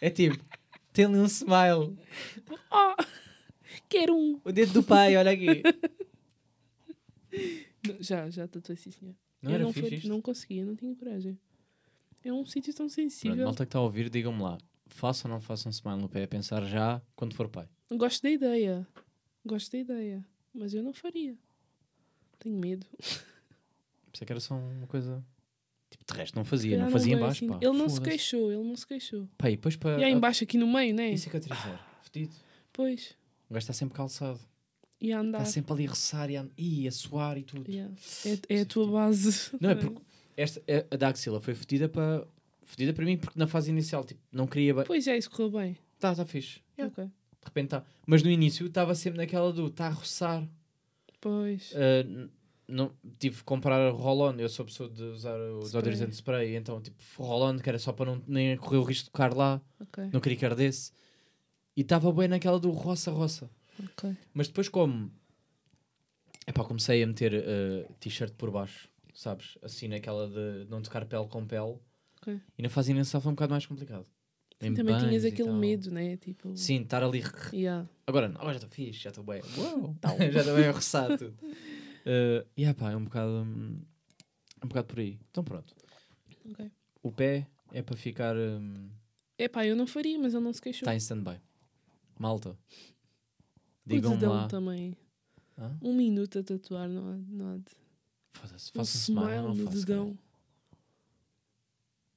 é 0.00 0.10
tipo, 0.10 0.44
tem 0.92 1.06
ali 1.06 1.16
um 1.16 1.24
smile. 1.26 1.96
Oh, 2.70 2.94
quero 3.88 4.14
um. 4.14 4.40
O 4.44 4.52
dedo 4.52 4.72
do 4.74 4.82
pai, 4.82 5.16
olha 5.16 5.30
aqui. 5.32 5.62
Não, 7.86 7.96
Já, 8.00 8.30
já 8.30 8.46
tatuei 8.48 8.76
sim, 8.76 8.90
senhor. 8.90 9.14
Não 9.44 9.50
eu 9.50 9.54
era 9.56 9.64
não, 9.64 9.72
fixe 9.72 9.94
isto? 9.96 10.08
não 10.08 10.20
conseguia, 10.20 10.64
não 10.64 10.74
tinha 10.74 10.94
coragem. 10.94 11.38
É 12.24 12.32
um 12.32 12.46
sítio 12.46 12.72
tão 12.72 12.86
Pronto, 12.86 12.94
sensível. 12.94 13.44
malta 13.44 13.64
que 13.66 13.68
está 13.68 13.78
a 13.78 13.82
ouvir, 13.82 14.08
digam-me 14.08 14.42
lá. 14.42 14.56
Façam 14.86 15.30
ou 15.30 15.36
não 15.36 15.40
façam 15.42 15.68
um 15.68 15.72
smile 15.72 16.00
no 16.00 16.08
pé? 16.08 16.24
A 16.24 16.28
pensar 16.28 16.64
já 16.64 17.02
quando 17.14 17.34
for 17.34 17.48
pai. 17.48 17.68
Gosto 17.92 18.22
da 18.22 18.30
ideia. 18.30 18.86
Gosto 19.44 19.72
da 19.72 19.78
ideia. 19.78 20.24
Mas 20.54 20.72
eu 20.72 20.82
não 20.82 20.92
faria. 20.94 21.36
Tenho 22.38 22.56
medo. 22.58 22.86
Pensei 24.10 24.26
que 24.26 24.32
era 24.32 24.40
só 24.40 24.54
uma 24.54 24.86
coisa... 24.86 25.22
Tipo, 25.90 26.04
de 26.12 26.18
resto 26.18 26.34
não 26.34 26.44
fazia. 26.44 26.72
Não 26.72 26.86
calhar 26.86 26.92
fazia 26.92 27.12
vai 27.12 27.22
embaixo, 27.22 27.44
assim. 27.44 27.52
pá. 27.52 27.58
Ele 27.60 27.76
não 27.78 27.88
se 27.88 28.00
queixou, 28.00 28.50
ele 28.52 28.64
não 28.64 28.76
se 28.76 28.86
queixou. 28.86 29.28
Pá, 29.36 29.50
e 29.50 29.56
depois 29.56 29.76
para... 29.76 30.00
E 30.00 30.04
aí 30.04 30.12
embaixo 30.12 30.44
aqui 30.44 30.56
no 30.56 30.66
meio, 30.66 30.94
né? 30.94 31.10
E 31.10 31.18
cicatrizar. 31.18 32.00
Fedido. 32.02 32.34
Pois. 32.72 33.14
O 33.50 33.54
gajo 33.54 33.64
está 33.64 33.72
sempre 33.72 33.94
calçado. 33.94 34.40
E 35.00 35.12
a 35.12 35.20
andar. 35.20 35.38
Está 35.38 35.52
sempre 35.52 35.72
ali 35.72 35.86
a 35.86 35.90
roçar 35.90 36.30
e 36.30 36.36
a, 36.36 36.46
Ih, 36.56 36.88
a 36.88 36.92
suar 36.92 37.36
e 37.36 37.42
tudo. 37.42 37.70
Yeah. 37.70 37.94
É, 38.24 38.56
é 38.56 38.60
a 38.60 38.66
tua 38.66 38.86
base. 38.86 39.50
Não, 39.60 39.70
é 39.70 39.74
porque 39.76 40.00
esta, 40.36 40.60
a, 40.60 40.94
a 40.94 40.96
da 40.96 41.08
axila 41.08 41.40
foi 41.40 41.54
fedida 41.54 41.88
para... 41.88 42.26
Fedida 42.62 42.94
para 42.94 43.04
mim 43.04 43.18
porque 43.18 43.38
na 43.38 43.46
fase 43.46 43.70
inicial, 43.70 44.04
tipo, 44.04 44.20
não 44.32 44.46
queria... 44.46 44.74
bem. 44.74 44.84
Pois 44.84 45.06
é, 45.06 45.18
isso 45.18 45.30
correu 45.30 45.50
bem. 45.50 45.76
Tá, 45.98 46.14
tá 46.14 46.24
fixe. 46.24 46.60
Yeah. 46.78 46.92
Ok. 46.92 47.04
De 47.04 47.44
repente 47.44 47.68
tá. 47.68 47.84
Mas 48.06 48.22
no 48.22 48.30
início 48.30 48.66
estava 48.66 48.94
sempre 48.94 49.18
naquela 49.18 49.52
do 49.52 49.66
está 49.66 49.88
a 49.88 49.90
roçar. 49.90 50.48
Pois. 51.20 51.72
Uh, 51.72 52.28
não, 52.66 52.92
tive 53.18 53.36
que 53.36 53.44
comprar 53.44 53.90
roll-on. 53.92 54.34
Eu 54.38 54.48
sou 54.48 54.64
pessoa 54.64 54.88
de 54.88 55.02
usar 55.02 55.38
o 55.38 55.62
Spray. 55.62 56.10
spray. 56.10 56.56
Então, 56.56 56.80
tipo, 56.80 56.96
roll-on, 57.18 57.58
que 57.58 57.68
era 57.68 57.78
só 57.78 57.92
para 57.92 58.06
não 58.06 58.22
nem 58.26 58.56
correr 58.56 58.78
o 58.78 58.82
risco 58.82 59.04
de 59.04 59.10
tocar 59.10 59.34
lá. 59.34 59.60
Ok. 59.80 60.08
Não 60.12 60.20
queria 60.20 60.38
que 60.38 60.46
ardesse. 60.46 60.92
E 61.76 61.82
estava 61.82 62.10
bem 62.12 62.28
naquela 62.28 62.58
do 62.58 62.70
roça-roça. 62.70 63.50
Ok. 63.82 64.16
Mas 64.32 64.48
depois 64.48 64.68
como... 64.68 65.10
Epá, 66.46 66.62
comecei 66.64 67.02
a 67.02 67.06
meter 67.06 67.32
eh, 67.34 67.88
t-shirt 67.98 68.34
por 68.34 68.50
baixo, 68.50 68.88
sabes? 69.14 69.56
Assim 69.62 69.88
naquela 69.88 70.28
de 70.28 70.66
não 70.68 70.82
tocar 70.82 71.06
pele 71.06 71.26
com 71.26 71.46
pele. 71.46 71.78
Ok. 72.20 72.38
E 72.58 72.62
na 72.62 72.68
fase 72.68 72.90
inicial 72.90 73.22
foi 73.22 73.32
um 73.32 73.34
bocado 73.34 73.52
mais 73.52 73.64
complicado. 73.64 74.06
Em 74.60 74.74
Também 74.74 74.98
tinhas 74.98 75.24
aquele 75.24 75.52
medo, 75.52 75.90
né? 75.90 76.16
Tipo. 76.16 76.56
Sim, 76.56 76.82
estar 76.82 77.02
ali... 77.02 77.22
Yeah. 77.52 77.88
Agora 78.06 78.28
não, 78.28 78.36
agora 78.40 78.52
já 78.52 78.58
estou 78.58 78.70
fixe, 78.70 79.00
já 79.00 79.10
estou 79.10 79.24
bem. 79.24 79.42
Tal. 80.00 80.16
já 80.18 80.40
estou 80.40 80.56
bem 80.56 80.66
a 80.66 80.72
roçar 80.72 81.18
tudo. 81.18 81.34
Uh, 81.42 82.46
e 82.56 82.62
yeah, 82.62 82.78
pá, 82.78 82.92
é 82.92 82.96
um 82.96 83.04
bocado, 83.04 83.32
um 83.32 84.68
bocado 84.68 84.86
por 84.86 85.00
aí. 85.00 85.18
Então 85.30 85.42
pronto. 85.42 85.74
Ok. 86.50 86.70
O 87.02 87.10
pé 87.10 87.46
é 87.72 87.82
para 87.82 87.96
ficar... 87.96 88.36
hum, 88.36 88.90
Epá, 89.38 89.66
eu 89.66 89.74
não 89.74 89.86
faria, 89.86 90.18
mas 90.18 90.32
ele 90.32 90.44
não 90.44 90.52
se 90.52 90.62
queixou. 90.62 90.82
Está 90.82 90.94
em 90.94 90.98
stand-by. 90.98 91.40
Malta. 92.18 92.56
O 93.86 93.88
Digam 93.88 94.12
dedão 94.14 94.32
lá. 94.32 94.48
também. 94.48 94.96
Hã? 95.58 95.76
Um 95.82 95.94
minuto 95.94 96.38
a 96.38 96.42
tatuar, 96.42 96.88
não 96.88 97.08
há, 97.12 97.16
não 97.28 97.52
há 97.52 97.56
de. 97.58 97.64
Foda-se, 98.32 98.70
Um 98.70 98.78
faço 98.78 98.96
um 98.96 99.00
smile, 99.00 99.26
smile 99.26 99.42
não 99.48 99.54
no 99.54 99.64
faço, 99.66 99.78
dedão. 99.86 100.18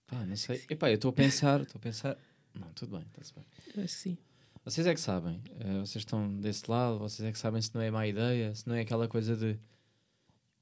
Pá, 0.08 0.26
não 0.26 0.36
sei. 0.36 0.64
Epá, 0.70 0.90
eu 0.90 0.96
estou 0.96 1.10
a 1.10 1.14
pensar, 1.14 1.62
estou 1.62 1.78
a 1.80 1.82
pensar... 1.82 2.18
Não, 2.54 2.68
tudo 2.74 2.98
bem, 2.98 3.06
está-se 3.08 3.34
bem. 3.36 3.46
Eu 3.76 3.84
Acho 3.84 3.94
que 3.96 4.00
sim. 4.02 4.18
Vocês 4.64 4.88
é 4.88 4.94
que 4.94 5.00
sabem. 5.00 5.42
eh, 5.60 5.80
vocês 5.80 5.98
estão 5.98 6.34
desse 6.40 6.70
lado, 6.70 6.98
vocês 7.00 7.28
é 7.28 7.32
que 7.32 7.38
sabem 7.38 7.62
se 7.62 7.74
não 7.76 7.82
é 7.82 7.92
má 7.92 8.08
ideia, 8.08 8.54
se 8.56 8.68
não 8.68 8.76
é 8.76 8.82
aquela 8.82 9.08
coisa 9.08 9.36
de... 9.36 9.60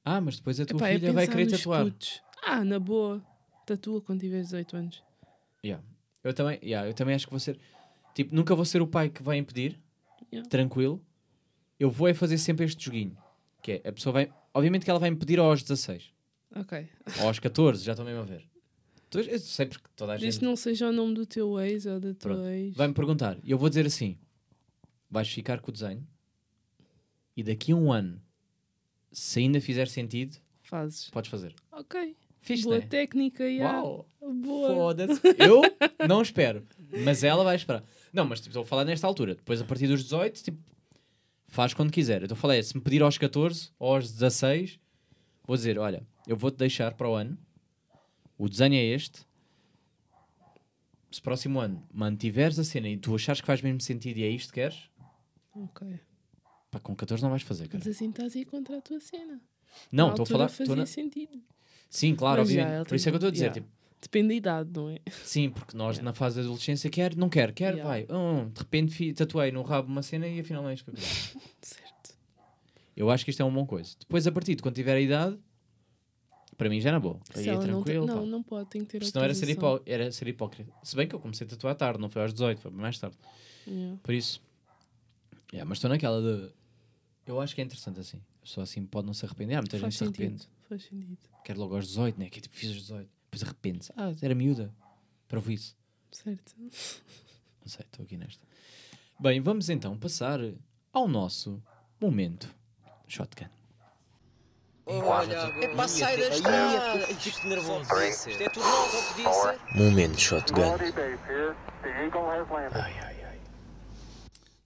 Ah, 0.03 0.19
mas 0.19 0.35
depois 0.37 0.59
a 0.59 0.65
tua 0.65 0.77
Epá, 0.77 0.89
é 0.89 0.99
filha 0.99 1.13
vai 1.13 1.27
querer 1.27 1.49
tatuar. 1.49 1.85
putos. 1.85 2.21
Ah, 2.43 2.63
na 2.65 2.79
boa. 2.79 3.23
Tatua 3.65 4.01
quando 4.01 4.19
tiveres 4.19 4.47
18 4.47 4.75
anos. 4.77 5.03
Yeah. 5.63 5.83
Eu, 6.23 6.33
também, 6.33 6.59
yeah, 6.61 6.87
eu 6.87 6.93
também 6.93 7.15
acho 7.15 7.25
que 7.25 7.31
vou 7.31 7.39
ser... 7.39 7.57
Tipo, 8.13 8.35
nunca 8.35 8.53
vou 8.55 8.65
ser 8.65 8.81
o 8.81 8.87
pai 8.87 9.09
que 9.09 9.23
vai 9.23 9.37
impedir. 9.37 9.79
Yeah. 10.31 10.49
Tranquilo. 10.49 11.03
Eu 11.79 11.89
vou 11.89 12.07
é 12.07 12.13
fazer 12.13 12.37
sempre 12.37 12.65
este 12.65 12.83
joguinho. 12.83 13.17
Que 13.61 13.81
é, 13.83 13.89
a 13.89 13.91
pessoa 13.91 14.13
vai... 14.13 14.33
Obviamente 14.53 14.83
que 14.83 14.89
ela 14.89 14.99
vai 14.99 15.09
me 15.09 15.17
pedir 15.17 15.39
aos 15.39 15.61
16. 15.61 16.11
Ok. 16.55 16.87
Ou 17.19 17.27
aos 17.27 17.39
14, 17.39 17.83
já 17.83 17.91
estou 17.91 18.05
mesmo 18.05 18.21
a 18.21 18.25
ver. 18.25 18.47
Eu 19.13 19.39
sei 19.39 19.65
porque 19.65 19.87
toda 19.95 20.13
a 20.13 20.15
Desde 20.15 20.31
gente 20.31 20.39
que 20.39 20.45
não 20.45 20.55
seja 20.55 20.89
o 20.89 20.91
nome 20.91 21.13
do 21.13 21.25
teu 21.25 21.59
ex 21.59 21.85
ou 21.85 21.99
da 21.99 22.13
tua 22.13 22.31
Pronto. 22.31 22.47
ex. 22.47 22.75
vai-me 22.75 22.93
perguntar. 22.93 23.37
E 23.43 23.51
eu 23.51 23.57
vou 23.57 23.69
dizer 23.69 23.85
assim: 23.85 24.17
vais 25.09 25.29
ficar 25.29 25.61
com 25.61 25.69
o 25.69 25.73
desenho 25.73 26.05
e 27.35 27.43
daqui 27.43 27.71
a 27.71 27.75
um 27.75 27.91
ano, 27.91 28.21
se 29.11 29.39
ainda 29.39 29.61
fizer 29.61 29.87
sentido, 29.87 30.37
Fazes. 30.63 31.09
podes 31.09 31.29
fazer. 31.29 31.53
Ok. 31.71 32.15
Fiz, 32.45 32.61
Boa 32.63 32.77
né? 32.77 32.85
técnica, 32.85 33.43
yeah. 33.43 33.81
Uau! 33.81 34.07
Boa. 34.21 34.67
Foda-se. 34.73 35.19
Eu 35.39 35.61
não 36.07 36.21
espero, 36.21 36.63
mas 37.03 37.23
ela 37.23 37.43
vai 37.43 37.55
esperar. 37.55 37.83
Não, 38.13 38.23
mas 38.23 38.39
tipo, 38.39 38.49
estou 38.51 38.61
a 38.61 38.65
falar 38.65 38.85
nesta 38.85 39.07
altura. 39.07 39.33
Depois, 39.35 39.59
a 39.59 39.65
partir 39.65 39.87
dos 39.87 40.03
18, 40.03 40.43
tipo, 40.43 40.59
faz 41.47 41.73
quando 41.73 41.91
quiser. 41.91 42.21
Eu 42.21 42.25
estou 42.25 42.35
a 42.35 42.39
falar, 42.39 42.55
é, 42.55 42.61
se 42.61 42.75
me 42.77 42.81
pedir 42.83 43.01
aos 43.01 43.17
14 43.17 43.71
ou 43.79 43.95
aos 43.95 44.11
16, 44.11 44.79
vou 45.43 45.57
dizer: 45.57 45.79
olha, 45.79 46.05
eu 46.27 46.37
vou-te 46.37 46.57
deixar 46.57 46.93
para 46.93 47.09
o 47.09 47.15
ano, 47.15 47.35
o 48.37 48.47
desenho 48.47 48.75
é 48.75 48.83
este. 48.85 49.25
Se 51.11 51.21
próximo 51.21 51.59
ano 51.59 51.81
mantiveres 51.93 52.59
a 52.59 52.63
cena 52.63 52.89
e 52.89 52.97
tu 52.97 53.15
achares 53.15 53.41
que 53.41 53.47
faz 53.47 53.61
mesmo 53.61 53.79
sentido 53.81 54.17
e 54.17 54.23
é 54.23 54.29
isto 54.29 54.49
que 54.53 54.59
queres, 54.61 54.89
Ok. 55.55 55.99
pá, 56.69 56.79
com 56.79 56.93
14 56.95 57.23
não 57.23 57.29
vais 57.29 57.41
fazer, 57.41 57.67
cara. 57.69 57.81
Mas 57.83 57.95
assim 57.95 58.09
estás 58.09 58.35
a 58.35 58.39
ir 58.39 58.45
contra 58.45 58.77
a 58.77 58.81
tua 58.81 58.99
cena. 58.99 59.41
Não, 59.91 60.09
estou 60.09 60.23
a 60.23 60.27
falar. 60.27 60.49
fazia 60.49 60.75
na- 60.75 60.85
sentido. 60.85 61.41
Sim, 61.89 62.15
claro, 62.15 62.41
Mas 62.41 62.49
obviamente. 62.49 62.73
ela 62.75 62.85
Por 62.85 62.95
isso 62.95 63.07
é 63.07 63.11
que 63.11 63.15
eu 63.15 63.17
estou 63.17 63.27
a 63.29 63.31
dizer. 63.31 63.45
yeah. 63.45 63.61
Tipo, 63.61 63.75
Depende 64.01 64.27
da 64.27 64.33
idade, 64.35 64.69
não 64.75 64.89
é? 64.89 64.99
sim, 65.23 65.49
porque 65.49 65.75
nós 65.75 65.95
Yeah. 65.95 66.03
na 66.03 66.13
fase 66.13 66.35
da 66.35 66.41
adolescência 66.43 66.89
quer, 66.91 67.15
não 67.15 67.27
quer, 67.29 67.51
quer, 67.53 67.73
Yeah. 67.75 67.83
vai. 67.89 68.03
De 68.53 68.59
repente 68.59 69.13
tatuei 69.13 69.51
no 69.51 69.63
rabo 69.63 69.87
uma 69.91 70.03
cena 70.03 70.27
e 70.27 70.39
afinal 70.39 70.61
não 70.63 70.69
é 70.69 70.73
isto 70.75 70.85
que 70.85 70.91
eu. 70.91 70.95
Certo. 71.61 72.15
Eu 72.95 73.09
acho 73.09 73.23
que 73.25 73.31
isto 73.31 73.41
é 73.41 73.45
uma 73.45 73.53
boa 73.53 73.65
coisa. 73.65 73.95
Depois, 73.99 74.27
a 74.27 74.31
partir 74.31 74.55
de 74.55 74.61
quando 74.61 74.75
tiver 74.75 74.95
a 74.95 74.99
idade, 75.01 75.39
para 76.57 76.69
mim 76.69 76.79
já 76.79 76.89
era 76.89 76.99
boa. 76.99 77.19
Aí 77.35 77.45
é 77.45 77.49
ela 77.49 77.57
não, 77.65 77.83
tem, 77.83 77.95
tranquilo. 77.95 78.05
não, 78.05 78.25
não 78.27 78.43
pode, 78.43 78.69
tem 78.69 78.81
que 78.85 78.87
ter 78.99 79.03
Senão 79.05 79.23
era 79.23 79.33
ser, 79.33 79.49
hipó 79.49 79.81
era 79.85 80.11
ser 80.11 80.27
hipócrita. 80.27 80.71
Se 80.83 80.95
bem 80.95 81.07
que 81.07 81.15
eu 81.15 81.19
comecei 81.19 81.45
a 81.47 81.49
tatuar 81.49 81.75
tarde, 81.75 81.99
não 81.99 82.09
foi 82.09 82.21
aos 82.21 82.31
18, 82.33 82.61
foi 82.61 82.71
mais 82.71 82.99
tarde. 82.99 83.17
Yeah. 83.67 83.97
Por 84.03 84.13
isso. 84.13 84.41
Yeah, 85.51 85.67
mas 85.67 85.77
estou 85.79 85.89
naquela 85.89 86.21
de. 86.21 86.51
Eu 87.25 87.41
acho 87.41 87.55
que 87.55 87.61
é 87.61 87.63
interessante 87.63 87.99
assim. 87.99 88.17
A 88.39 88.45
pessoa 88.45 88.63
assim 88.63 88.85
pode 88.85 89.07
não 89.07 89.13
se 89.13 89.25
arrepender. 89.25 89.55
Há 89.55 89.61
muita 89.61 89.79
Faz 89.79 89.93
gente 89.93 89.97
se 89.97 90.03
arrepende. 90.21 90.47
Faz 90.67 90.83
sentido. 90.83 91.17
Quer 91.43 91.57
logo 91.57 91.75
aos 91.75 91.87
18, 91.87 92.19
né? 92.19 92.29
Que 92.29 92.39
é 92.39 92.41
tipo, 92.41 92.55
fiz 92.55 92.71
os 92.71 92.77
18. 92.77 93.09
Depois 93.25 93.43
arrepende-se. 93.43 93.93
Ah, 93.95 94.13
era 94.21 94.33
miúda. 94.33 94.73
Para 95.27 95.37
ouvir 95.37 95.55
isso. 95.55 95.75
Certo. 96.11 96.55
Não 96.57 96.69
sei, 97.65 97.85
estou 97.85 98.03
aqui 98.03 98.17
nesta. 98.17 98.45
Bem, 99.19 99.41
vamos 99.41 99.69
então 99.69 99.97
passar 99.97 100.39
ao 100.91 101.07
nosso 101.07 101.61
momento 101.99 102.53
shotgun. 103.07 103.49
É 104.87 105.67
para 105.69 105.87
sair 105.87 106.17
da 106.17 106.35
estrada. 106.35 107.07
Fico 107.07 107.47
nervoso. 107.47 107.93
Isto 108.03 108.43
é 108.43 108.49
tudo 108.49 108.65
novo, 108.65 108.97
ao 108.97 109.03
que 109.03 109.23
disse. 109.23 109.77
Momento 109.77 110.19
shotgun. 110.19 110.61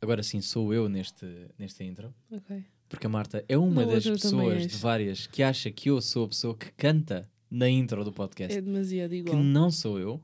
Agora 0.01 0.23
sim, 0.23 0.41
sou 0.41 0.73
eu 0.73 0.89
neste, 0.89 1.25
neste 1.57 1.83
intro. 1.83 2.13
Ok. 2.31 2.65
Porque 2.89 3.05
a 3.05 3.09
Marta 3.09 3.45
é 3.47 3.55
uma 3.57 3.85
Na 3.85 3.93
das 3.93 4.03
pessoas 4.03 4.65
de 4.67 4.75
várias 4.77 5.27
que 5.27 5.43
acha 5.43 5.69
que 5.71 5.89
eu 5.89 6.01
sou 6.01 6.25
a 6.25 6.27
pessoa 6.27 6.55
que 6.55 6.71
canta 6.71 7.29
na 7.49 7.69
intro 7.69 8.03
do 8.03 8.11
podcast. 8.11 8.57
É 8.57 8.61
demasiado 8.61 9.11
que 9.11 9.17
igual. 9.17 9.37
não 9.43 9.69
sou 9.71 9.99
eu, 9.99 10.19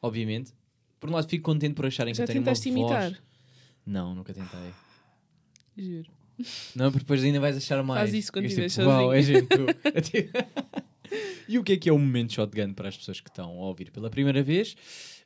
obviamente. 0.00 0.52
Por 1.00 1.10
um 1.10 1.12
lado, 1.14 1.28
fico 1.28 1.44
contente 1.44 1.74
por 1.74 1.84
acharem 1.86 2.14
Já 2.14 2.18
que 2.18 2.22
eu 2.22 2.26
tenho 2.34 2.38
uma 2.40 2.44
tentaste 2.46 2.68
imitar? 2.68 3.10
voz. 3.10 3.22
Não, 3.84 4.14
nunca 4.14 4.32
tentei. 4.32 4.58
Juro. 5.76 6.08
Não, 6.74 6.86
porque 6.90 7.04
depois 7.04 7.22
ainda 7.22 7.38
vais 7.40 7.56
achar 7.56 7.82
mais. 7.82 8.12
isso 8.14 8.32
quando 8.32 8.46
estiveres 8.46 8.72
tipo, 8.74 8.86
Uau, 8.86 9.12
é 9.12 9.20
sozinho." 9.22 9.38
gente. 9.40 9.48
tu." 9.48 9.66
É 9.94 10.00
tipo- 10.00 10.38
e 11.48 11.58
o 11.58 11.62
que 11.64 11.72
é 11.72 11.76
que 11.76 11.88
é 11.88 11.92
o 11.92 11.98
momento 11.98 12.32
shotgun 12.32 12.72
para 12.72 12.88
as 12.88 12.96
pessoas 12.96 13.20
que 13.20 13.28
estão 13.28 13.50
a 13.50 13.66
ouvir 13.66 13.90
pela 13.90 14.08
primeira 14.10 14.42
vez? 14.42 14.74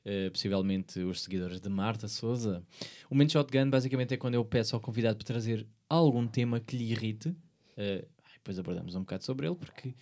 Eh, 0.04 0.30
possivelmente 0.30 1.00
os 1.00 1.22
seguidores 1.22 1.60
de 1.60 1.68
Marta 1.68 2.08
Souza. 2.08 2.64
O 3.10 3.14
momento 3.14 3.32
shotgun 3.32 3.68
basicamente 3.68 4.14
é 4.14 4.16
quando 4.16 4.34
eu 4.34 4.44
peço 4.44 4.74
ao 4.74 4.80
convidado 4.80 5.18
para 5.18 5.26
trazer 5.26 5.66
algum 5.88 6.26
tema 6.26 6.60
que 6.60 6.76
lhe 6.76 6.92
irrite. 6.92 7.36
Ai, 7.76 8.04
depois 8.34 8.58
abordamos 8.58 8.94
um 8.94 9.00
bocado 9.00 9.24
sobre 9.24 9.46
ele, 9.46 9.56
porque 9.56 9.94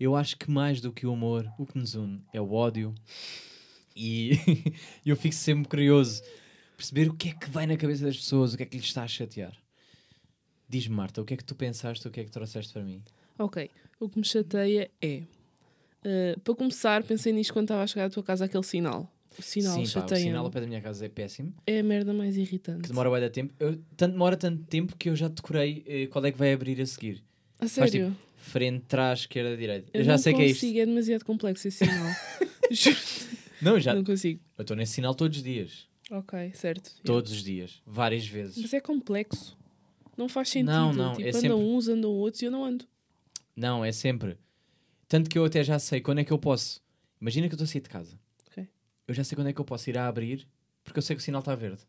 eu 0.00 0.16
acho 0.16 0.36
que 0.36 0.50
mais 0.50 0.80
do 0.80 0.92
que 0.92 1.06
o 1.06 1.12
humor, 1.12 1.48
o 1.58 1.66
que 1.66 1.78
nos 1.78 1.94
une 1.94 2.24
é 2.32 2.40
o 2.40 2.52
ódio. 2.52 2.94
E 3.94 4.32
eu 5.06 5.16
fico 5.16 5.34
sempre 5.34 5.68
curioso 5.68 6.22
perceber 6.76 7.08
o 7.08 7.14
que 7.14 7.28
é 7.28 7.32
que 7.32 7.48
vai 7.48 7.66
na 7.66 7.76
cabeça 7.76 8.04
das 8.04 8.16
pessoas, 8.16 8.54
o 8.54 8.56
que 8.56 8.64
é 8.64 8.66
que 8.66 8.76
lhes 8.76 8.86
está 8.86 9.04
a 9.04 9.08
chatear. 9.08 9.56
Diz-me, 10.68 10.96
Marta, 10.96 11.20
o 11.20 11.24
que 11.24 11.34
é 11.34 11.36
que 11.36 11.44
tu 11.44 11.54
pensaste, 11.54 12.08
o 12.08 12.10
que 12.10 12.20
é 12.20 12.24
que 12.24 12.30
trouxeste 12.30 12.72
para 12.72 12.82
mim? 12.82 13.02
Ok. 13.38 13.70
O 14.00 14.08
que 14.08 14.18
me 14.18 14.24
chateia 14.24 14.90
é. 15.00 15.22
eh, 16.02 16.36
para 16.42 16.54
começar, 16.54 17.04
pensei 17.04 17.32
nisto 17.32 17.52
quando 17.52 17.66
estava 17.66 17.82
a 17.82 17.86
chegar 17.86 18.06
à 18.06 18.10
tua 18.10 18.22
casa 18.22 18.46
aquele 18.46 18.64
sinal. 18.64 19.11
O 19.38 19.42
sinal 19.42 19.74
Sim, 19.84 19.92
pá, 20.00 20.04
o 20.06 20.16
sinal 20.16 20.44
ao 20.44 20.50
pé 20.50 20.60
da 20.60 20.66
minha 20.66 20.80
casa 20.80 21.06
é 21.06 21.08
péssimo, 21.08 21.54
É 21.66 21.80
a 21.80 21.82
merda 21.82 22.12
mais 22.12 22.36
irritante. 22.36 22.82
que 22.82 22.88
demora 22.88 23.08
bué 23.08 23.28
tempo. 23.28 23.54
Eu, 23.58 23.76
tanto 23.96 24.12
demora 24.12 24.36
tanto 24.36 24.62
tempo 24.64 24.96
que 24.96 25.08
eu 25.08 25.16
já 25.16 25.28
decorei 25.28 25.82
eh, 25.86 26.06
qual 26.08 26.24
é 26.26 26.32
que 26.32 26.38
vai 26.38 26.52
abrir 26.52 26.80
a 26.80 26.86
seguir. 26.86 27.22
A 27.58 27.68
Faz 27.68 27.72
sério? 27.90 28.10
tipo 28.10 28.32
frente, 28.36 28.84
trás, 28.88 29.20
esquerda, 29.20 29.56
direita. 29.56 29.88
Eu, 29.94 30.00
eu 30.00 30.04
já 30.04 30.12
não 30.12 30.18
sei 30.18 30.34
que 30.34 30.42
é 30.42 30.46
isto. 30.46 30.60
consigo, 30.60 30.78
é 30.80 30.86
demasiado 30.86 31.24
complexo 31.24 31.68
esse 31.68 31.78
sinal. 31.86 32.12
Não, 33.62 33.78
já. 33.78 33.94
Não 33.94 34.02
consigo. 34.02 34.40
Eu 34.58 34.62
estou 34.62 34.76
nesse 34.76 34.94
sinal 34.94 35.14
todos 35.14 35.36
os 35.38 35.44
dias. 35.44 35.86
Ok, 36.10 36.50
certo. 36.54 36.92
Todos 37.04 37.30
os 37.30 37.42
dias. 37.44 37.80
Várias 37.86 38.26
vezes. 38.26 38.58
Mas 38.60 38.72
é 38.74 38.80
complexo. 38.80 39.56
Não 40.16 40.28
faz 40.28 40.48
sentido. 40.48 40.72
Não, 40.72 40.92
não, 40.92 41.12
Tipo, 41.14 41.26
é 41.26 41.28
andam 41.28 41.40
sempre- 41.40 41.54
uns, 41.56 41.88
andam 41.88 42.10
outros 42.10 42.42
e 42.42 42.46
eu 42.46 42.50
não 42.50 42.64
ando. 42.64 42.84
Não, 43.56 43.84
é 43.84 43.92
sempre. 43.92 44.36
Tanto 45.08 45.30
que 45.30 45.38
eu 45.38 45.44
até 45.44 45.62
já 45.62 45.78
sei 45.78 46.00
quando 46.00 46.18
é 46.18 46.24
que 46.24 46.32
eu 46.32 46.38
posso. 46.38 46.82
Imagina 47.20 47.46
que 47.48 47.54
eu 47.54 47.56
estou 47.56 47.64
a 47.64 47.68
sair 47.68 47.80
de 47.82 47.88
casa. 47.88 48.18
Eu 49.06 49.14
já 49.14 49.24
sei 49.24 49.36
quando 49.36 49.48
é 49.48 49.52
que 49.52 49.60
eu 49.60 49.64
posso 49.64 49.88
ir 49.90 49.98
a 49.98 50.06
abrir, 50.06 50.46
porque 50.84 50.98
eu 50.98 51.02
sei 51.02 51.16
que 51.16 51.22
o 51.22 51.24
sinal 51.24 51.40
está 51.40 51.54
verde. 51.54 51.82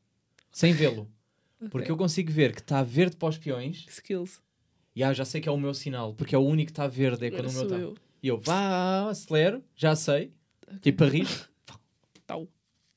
Sem 0.51 0.73
vê-lo. 0.73 1.09
Porque 1.71 1.89
eu 1.89 1.95
consigo 1.95 2.29
ver 2.29 2.51
que 2.53 2.59
está 2.59 2.83
verde 2.83 3.15
para 3.15 3.29
os 3.29 3.37
peões 3.37 3.85
Skills. 3.87 4.41
e 4.93 5.01
ah, 5.01 5.13
já 5.13 5.23
sei 5.23 5.39
que 5.39 5.47
é 5.47 5.51
o 5.51 5.57
meu 5.57 5.73
sinal, 5.73 6.13
porque 6.13 6.35
é 6.35 6.37
o 6.37 6.41
único 6.41 6.67
que 6.67 6.71
está 6.73 6.87
verde, 6.87 7.23
é 7.23 7.27
Agora 7.29 7.43
quando 7.43 7.55
o 7.55 7.69
meu 7.69 7.89
está. 7.93 8.01
E 8.21 8.27
eu 8.27 8.37
vá, 8.37 9.09
acelero, 9.09 9.63
já 9.73 9.95
sei, 9.95 10.33
Ok. 10.67 10.79
tipo 10.79 11.05
a 11.05 11.07
rir, 11.07 11.27
Tal. 12.27 12.47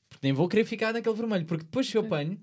porque 0.09 0.19
nem 0.21 0.33
vou 0.33 0.49
querer 0.49 0.65
ficar 0.65 0.91
naquele 0.91 1.15
vermelho, 1.15 1.45
porque 1.45 1.63
depois 1.63 1.87
se 1.87 1.95
eu 1.95 2.01
apanho, 2.01 2.37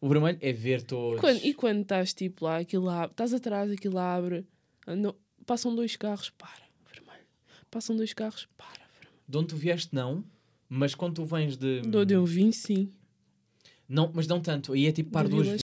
o 0.00 0.08
vermelho 0.08 0.38
é 0.40 0.50
ver 0.50 0.80
todos. 0.82 1.18
E 1.18 1.20
quando, 1.20 1.44
e 1.44 1.52
quando 1.52 1.82
estás 1.82 2.14
tipo 2.14 2.46
lá, 2.46 2.56
aquilo 2.58 2.88
abre, 2.88 3.10
estás 3.10 3.34
atrás, 3.34 3.70
aquilo 3.70 3.98
abre, 3.98 4.46
andam- 4.86 5.14
passam 5.44 5.74
dois 5.74 5.94
carros, 5.94 6.30
para, 6.30 6.62
vermelho. 6.90 7.26
Passam 7.70 7.94
dois 7.94 8.14
carros, 8.14 8.48
para, 8.56 8.68
vermelho. 8.98 9.18
De 9.28 9.36
onde 9.36 9.48
tu 9.48 9.56
vieste, 9.56 9.94
não, 9.94 10.24
mas 10.74 10.94
quando 10.94 11.14
tu 11.14 11.24
vens 11.24 11.56
de. 11.56 11.82
De 11.82 11.96
onde 11.96 12.14
eu 12.14 12.24
vim, 12.26 12.50
sim. 12.50 12.92
Não, 13.88 14.10
mas 14.12 14.26
não 14.26 14.40
tanto, 14.40 14.72
aí 14.72 14.86
é 14.86 14.92
tipo 14.92 15.10
par 15.10 15.24
De 15.24 15.30
duas 15.30 15.46
vezes. 15.46 15.60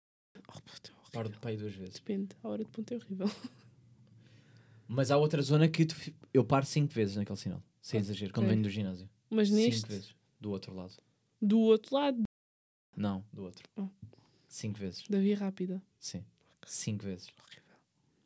Oh, 0.49 0.61
puta, 0.61 0.91
é 0.91 0.95
horrível. 0.95 1.11
Par 1.13 1.29
de 1.29 1.39
pai 1.39 1.57
duas 1.57 1.75
vezes. 1.75 1.95
Depende, 1.95 2.29
a 2.43 2.49
hora 2.49 2.65
de 2.65 2.71
ponto 2.71 2.95
é 2.95 2.97
horrível. 2.97 3.31
Mas 4.87 5.11
há 5.11 5.17
outra 5.17 5.41
zona 5.41 5.69
que 5.69 5.87
tu 5.87 5.95
eu 6.35 6.45
paro 6.45 6.67
cinco 6.67 6.93
vezes 6.93 7.17
naquele 7.17 7.39
sinal, 7.39 7.63
sem 7.81 8.01
exagero, 8.01 8.33
quando 8.33 8.49
venho 8.49 8.63
do 8.63 8.69
ginásio. 8.69 9.09
Mas 9.31 9.49
Cinco 9.49 9.61
neste, 9.61 9.89
vezes, 9.89 10.15
do 10.41 10.51
outro 10.51 10.75
lado. 10.75 10.95
do 11.41 11.61
outro 11.61 11.95
lado, 11.95 12.23
Não, 12.97 13.25
do 13.33 13.45
outro. 13.45 13.69
Oh. 13.77 13.89
Cinco 14.49 14.81
vezes. 14.81 15.05
Da 15.09 15.21
via 15.21 15.37
rápida. 15.37 15.81
Sim. 16.01 16.25
Cinco 16.67 17.05
vezes. 17.05 17.29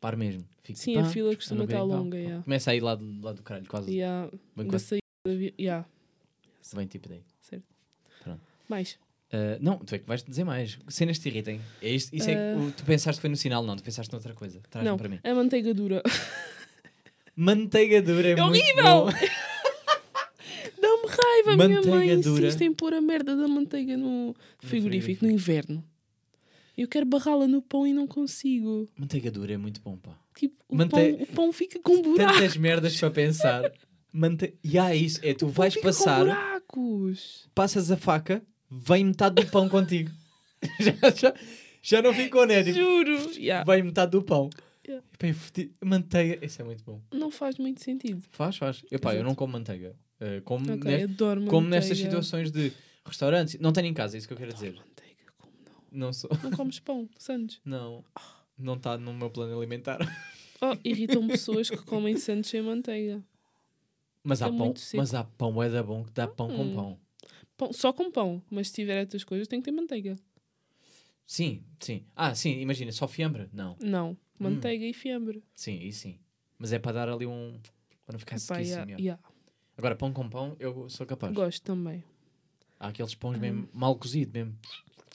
Par 0.01 0.17
mesmo. 0.17 0.47
Fico 0.63 0.79
Sim, 0.79 0.93
tipo, 0.93 1.05
a 1.05 1.09
ah, 1.09 1.11
fila 1.11 1.37
costuma 1.37 1.65
estar 1.65 1.83
longa, 1.83 2.19
yeah. 2.19 2.43
Começa 2.43 2.71
a 2.71 2.75
ir 2.75 2.81
lá 2.81 2.95
do, 2.95 3.21
lá 3.21 3.33
do 3.33 3.43
caralho, 3.43 3.69
quase. 3.69 3.93
Yeah. 3.93 4.31
Bem 4.57 4.67
Da 4.67 4.73
quase. 4.73 4.85
saída 4.87 5.05
da 5.27 5.35
via. 5.35 5.55
Yeah. 5.59 5.89
Bem 6.75 6.87
tipo 6.87 7.09
daí. 7.09 7.23
Certo. 7.41 7.65
Pronto. 8.23 8.41
Mais. 8.69 8.99
Ah, 9.33 9.59
não, 9.61 9.79
tu 9.79 9.95
é 9.95 9.99
que 9.99 10.07
vais 10.07 10.23
dizer 10.23 10.45
mais. 10.45 10.79
Cenas 10.89 11.19
te 11.19 11.29
irritem. 11.29 11.61
É 11.83 11.91
isto, 11.91 12.15
isso 12.15 12.31
é 12.31 12.35
que 12.35 12.41
Ah. 12.41 12.63
o- 12.63 12.71
tu 12.73 12.85
pensaste 12.85 13.21
foi 13.21 13.29
no 13.31 13.37
sinal, 13.37 13.63
não. 13.65 13.75
Tu 13.77 13.83
pensaste 13.83 14.13
noutra 14.13 14.33
coisa. 14.35 14.61
Traz-me 14.71 14.89
Não, 14.91 14.97
para 14.97 15.09
mim. 15.09 15.19
a 15.23 15.35
manteiga 15.35 15.75
dura. 15.75 16.03
Manteiga 17.37 18.01
dura 18.01 18.29
é, 18.29 18.33
É 18.33 18.37
muito 18.37 18.57
horrível! 18.57 19.07
Dá-me 20.81 21.07
raiva, 21.09 21.53
a 21.53 21.57
minha 21.57 21.69
Manteiga 21.81 21.91
mãe 21.97 22.21
dura. 22.21 22.47
insiste 22.47 22.63
em 22.63 22.73
pôr 22.73 22.95
a 22.95 23.01
merda 23.01 23.35
da 23.37 23.49
manteiga 23.49 23.97
no 23.97 24.35
frigorífico, 24.61 25.25
no 25.25 25.31
inverno. 25.31 25.85
Eu 26.77 26.89
quero 26.89 27.07
barrá-la 27.07 27.47
no 27.47 27.63
pão 27.63 27.87
e 27.87 27.93
não 27.93 28.07
consigo. 28.07 28.89
Manteiga 28.97 29.31
dura 29.31 29.53
é 29.55 29.57
muito 29.57 29.81
bom, 29.81 29.97
pá. 29.97 30.13
Tipo, 30.35 30.57
o, 30.69 30.77
Mante- 30.77 30.91
pão, 30.91 31.13
o 31.23 31.27
pão 31.27 31.53
fica 31.53 31.79
com 31.81 32.03
buracos. 32.03 32.35
Tantas 32.37 32.57
merdas 32.57 32.97
para 32.99 33.11
pensar. 33.11 33.73
Mante... 34.13 34.55
E 34.63 34.79
há 34.79 34.95
isso. 34.95 35.21
É 35.23 35.35
tu 35.35 35.47
vais 35.49 35.77
passar, 35.77 36.25
passas 37.55 37.91
a 37.91 37.97
faca, 37.97 38.43
vem 38.71 39.05
metade 39.07 39.43
do 39.43 39.51
pão 39.51 39.69
contigo. 39.69 40.11
já, 40.81 41.11
já, 41.11 41.35
já 41.83 42.03
não 42.03 42.13
ficou, 42.15 42.47
né? 42.47 42.63
Tipo, 42.63 42.79
Juro. 42.79 43.31
Yeah. 43.37 43.65
vai 43.65 43.83
metade 43.83 44.13
do 44.13 44.23
pão. 44.23 44.51
Yeah. 44.87 45.05
Manteiga, 45.85 46.45
isso 46.45 46.61
é 46.61 46.65
muito 46.65 46.85
bom. 46.85 47.01
Não 47.13 47.31
faz 47.31 47.57
muito 47.59 47.83
sentido. 47.83 48.23
Faz, 48.31 48.57
faz. 48.57 48.85
Epá, 48.91 49.15
eu 49.15 49.25
não 49.25 49.35
como 49.35 49.53
manteiga. 49.55 49.95
Uh, 50.21 50.41
como 50.43 50.65
Ok, 50.73 50.91
ne- 50.97 51.05
adoro 51.05 51.45
como 51.47 51.69
nestas 51.69 51.99
manteiga. 51.99 52.11
situações 52.23 52.51
de 52.51 52.73
restaurantes. 53.05 53.59
Não 53.61 53.73
tenho 53.73 53.87
em 53.89 53.95
casa, 53.95 54.17
é 54.17 54.19
isso 54.19 54.27
que 54.29 54.35
eu 54.35 54.39
quero 54.39 54.53
dizer. 54.53 54.75
Manteiga, 54.75 55.23
como 55.39 55.53
não? 55.65 56.07
Não 56.07 56.13
sou. 56.13 56.31
Não 56.43 56.51
comes 56.51 56.79
pão, 56.81 57.09
Santos. 57.19 57.61
Não. 57.65 58.05
Não 58.59 58.75
está 58.75 58.97
no 58.97 59.13
meu 59.13 59.31
plano 59.31 59.57
alimentar. 59.59 59.99
Oh, 60.61 60.77
irritam 60.85 61.27
pessoas 61.27 61.69
que 61.69 61.77
comem 61.79 62.17
Santos 62.17 62.49
sem 62.51 62.63
manteiga. 62.63 63.23
Mas 64.25 64.41
há 64.43 64.47
É 64.47 64.49
pão, 64.49 64.59
muito 64.59 64.81
seco. 64.81 64.97
mas 65.01 65.15
há 65.15 65.23
pão, 65.23 65.63
é 65.63 65.69
da 65.69 65.83
bom 65.83 66.03
que 66.05 66.11
dá 66.13 66.27
pão 66.27 66.49
com 66.49 66.63
Hum. 66.65 66.73
pão. 66.75 67.01
Pão- 67.57 67.73
só 67.73 67.93
com 67.93 68.11
pão, 68.11 68.43
mas 68.51 68.69
se 68.69 68.75
tiver 68.75 68.99
outras 69.01 69.23
coisas 69.23 69.47
tem 69.47 69.61
que 69.61 69.67
ter 69.67 69.71
manteiga. 69.73 70.17
Sim, 71.27 71.63
sim. 71.81 72.05
Ah, 72.15 72.35
sim, 72.35 72.59
imagina, 72.61 72.93
só 72.93 73.07
fiambre? 73.09 73.49
Não. 73.53 73.77
Não, 73.81 74.11
Hum. 74.13 74.17
manteiga 74.39 74.85
e 74.85 74.93
fiambre. 74.93 75.43
Sim, 75.55 75.79
aí 75.79 75.93
sim. 75.93 76.19
Mas 76.59 76.73
é 76.73 76.79
para 76.79 76.93
dar 76.93 77.09
ali 77.09 77.27
um. 77.27 77.61
para 78.07 78.13
não 78.15 78.19
ficar 78.19 78.37
Epá, 78.37 78.59
yeah, 78.59 78.85
yeah. 78.85 79.03
yeah. 79.03 79.23
Agora, 79.77 79.97
pão 79.97 80.13
com 80.13 80.29
pão, 80.29 80.57
eu 80.59 80.89
sou 80.91 81.07
capaz. 81.07 81.33
Gosto 81.35 81.63
também. 81.63 82.03
Há 82.79 82.89
aqueles 82.89 83.15
pães 83.15 83.37
Hum. 83.39 83.41
mesmo 83.41 83.69
mal 83.73 83.97
cozido 83.97 84.33
mesmo. 84.33 84.57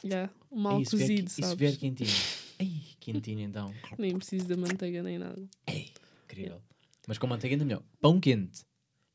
Yeah. 0.04 0.32
Mal 0.52 0.78
Ei, 0.78 0.82
isso 0.84 0.98
vier 0.98 1.10
cozido, 1.10 1.32
qui- 1.34 1.42
Isso 1.42 1.56
vier 1.56 1.78
quentinho. 1.78 2.10
Ei, 2.60 2.82
quentinho 3.00 3.42
então. 3.42 3.72
Nem 3.98 4.18
preciso 4.18 4.48
da 4.48 4.58
manteiga 4.58 5.04
nem 5.04 5.18
nada. 5.20 5.48
Ei, 5.68 5.92
incrível. 6.26 6.62
Mas 7.08 7.18
com 7.18 7.28
manteiga 7.28 7.54
ainda 7.56 7.66
melhor. 7.66 7.84
Pão 8.02 8.20
quente, 8.20 8.66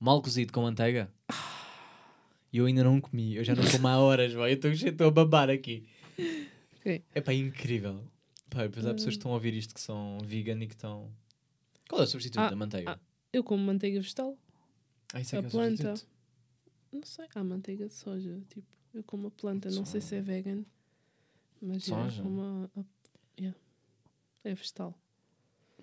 mal 0.04 0.20
cozido 0.22 0.52
com 0.52 0.62
manteiga. 0.62 1.10
E 2.52 2.58
eu 2.58 2.66
ainda 2.66 2.84
não 2.84 3.00
comi. 3.00 3.34
Eu 3.34 3.42
já 3.44 3.54
não 3.54 3.68
como 3.68 3.88
há 3.88 3.98
horas, 3.98 4.32
vai. 4.32 4.52
Eu 4.52 4.72
estou- 4.72 5.06
a 5.08 5.10
babar 5.10 5.50
aqui. 5.50 5.88
É 7.14 7.20
pá, 7.20 7.32
incrível. 7.32 8.04
Pá, 8.50 8.62
depois 8.62 8.86
há 8.86 8.92
pessoas 8.94 9.14
que 9.14 9.18
estão 9.18 9.30
a 9.32 9.34
ouvir 9.34 9.54
isto 9.54 9.74
que 9.74 9.80
são 9.80 10.18
vegan 10.24 10.62
e 10.62 10.66
que 10.68 10.74
estão. 10.74 11.10
Qual 11.88 12.00
é 12.00 12.04
o 12.04 12.06
substituto 12.06 12.40
Ah, 12.42 12.50
da 12.50 12.56
manteiga? 12.56 12.92
ah, 12.92 12.98
Eu 13.32 13.42
como 13.42 13.64
manteiga 13.64 13.98
vegetal. 14.00 14.38
Ah, 15.12 15.20
isso 15.20 15.34
é 15.34 15.38
a 15.38 15.42
que 15.42 15.46
é 15.46 15.48
o 15.48 15.50
planta. 15.50 15.76
substituto. 15.96 16.08
Não 16.92 17.02
sei. 17.02 17.26
Há 17.34 17.42
manteiga 17.44 17.86
de 17.88 17.94
soja. 17.94 18.40
Tipo, 18.50 18.66
eu 18.94 19.02
como 19.02 19.26
a 19.28 19.30
planta. 19.30 19.70
Não 19.70 19.84
sei 19.84 20.00
se 20.00 20.14
é 20.14 20.20
vegan. 20.20 20.64
Mas 21.60 21.84
Soja? 21.84 22.22
como 22.22 22.40
a, 22.42 22.80
a- 22.80 22.84
yeah. 23.40 23.58
é 24.44 24.54
vegetal. 24.54 24.96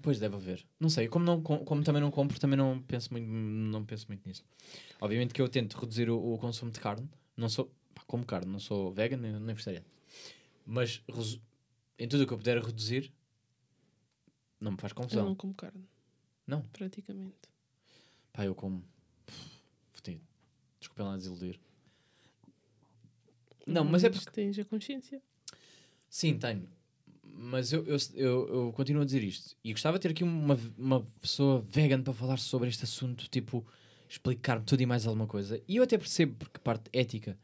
Pois 0.02 0.20
deve 0.20 0.36
haver. 0.36 0.66
Não 0.80 0.90
sei, 0.90 1.08
como, 1.08 1.24
não, 1.26 1.42
com- 1.44 1.64
como 1.64 1.84
também 1.84 2.02
não 2.02 2.10
compro, 2.10 2.40
também 2.40 2.58
não 2.58 2.82
penso 2.82 3.12
muito, 3.14 3.28
não 3.28 3.86
penso 3.86 4.08
muito 4.08 4.28
nisso. 4.28 4.44
Obviamente 5.00 5.34
que 5.34 5.42
eu 5.42 5.48
tento 5.48 5.78
reduzir 5.78 6.10
o, 6.10 6.34
o 6.34 6.38
consumo 6.40 6.72
de 6.72 6.80
carne. 6.80 7.08
Não 7.38 7.48
sou, 7.50 7.72
pá, 7.94 8.02
como 8.08 8.26
carne, 8.26 8.52
não 8.52 8.60
sou 8.60 8.92
vegan 8.92 9.18
nem, 9.18 9.32
nem 9.34 9.54
vegetariano. 9.54 9.86
Mas 10.66 11.04
em 12.00 12.08
tudo 12.08 12.24
o 12.24 12.28
que 12.28 12.34
eu 12.34 12.38
puder 12.38 12.58
reduzir, 12.64 13.12
não 14.60 14.72
me 14.72 14.78
faz 14.80 14.92
Eu 14.92 14.96
confusão. 14.96 15.26
não 15.26 15.36
como 15.36 15.54
carne. 15.54 15.88
Não? 16.48 16.62
Praticamente. 16.74 17.36
Pá, 18.34 18.46
eu 18.46 18.56
como. 18.56 18.84
Fodido. 19.94 20.22
Desculpem 20.80 21.06
lá 21.06 21.16
desiludir. 21.18 21.60
Não, 23.68 23.84
mas 23.86 24.04
é 24.04 24.10
porque. 24.10 24.32
Tens 24.32 24.58
a 24.58 24.66
consciência. 24.66 25.22
Sim, 26.10 26.38
tenho. 26.38 26.68
Mas 27.34 27.72
eu, 27.74 27.84
eu, 27.86 27.98
eu, 28.14 28.48
eu 28.66 28.74
continuo 28.74 29.02
a 29.02 29.06
dizer 29.06 29.24
isto. 29.24 29.56
E 29.64 29.72
gostava 29.72 29.98
de 29.98 30.04
ter 30.04 30.10
aqui 30.12 30.24
uma, 30.24 30.58
uma 30.78 31.02
pessoa 31.20 31.62
vegan 31.62 32.02
para 32.02 32.14
falar 32.14 32.38
sobre 32.38 32.70
este 32.70 32.84
assunto, 32.84 33.28
tipo, 33.30 33.66
explicar-me 34.10 34.66
tudo 34.66 34.82
e 34.82 34.86
mais 34.86 35.08
alguma 35.08 35.28
coisa. 35.28 35.62
E 35.68 35.78
eu 35.78 35.84
até 35.84 35.98
percebo, 35.98 36.36
porque 36.38 36.60
parte 36.60 36.90
ética. 36.94 37.38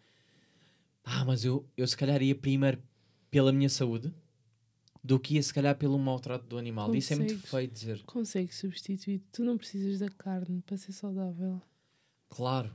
Ah, 1.04 1.24
mas 1.26 1.46
eu, 1.46 1.66
eu 1.76 1.88
se 1.88 1.96
calhar 1.98 2.22
ia 2.22 2.36
primeiro 2.36 2.82
pela 3.32 3.52
minha 3.52 3.70
saúde 3.70 4.14
do 5.04 5.18
que 5.20 5.36
ia 5.36 5.44
se 5.44 5.54
calhar 5.54 5.76
pelo 5.78 5.98
maltrato 5.98 6.46
do 6.46 6.58
animal. 6.58 6.94
Isso 6.94 7.14
é 7.14 7.16
muito 7.16 7.30
Consegues. 7.36 7.50
feio 7.52 7.68
dizer. 7.70 8.04
Consegues 8.06 8.56
substituir. 8.58 9.22
Tu 9.32 9.44
não 9.44 9.58
precisas 9.58 10.00
da 10.00 10.10
carne 10.10 10.62
para 10.62 10.76
ser 10.78 10.92
saudável. 10.92 11.62
Claro. 12.30 12.74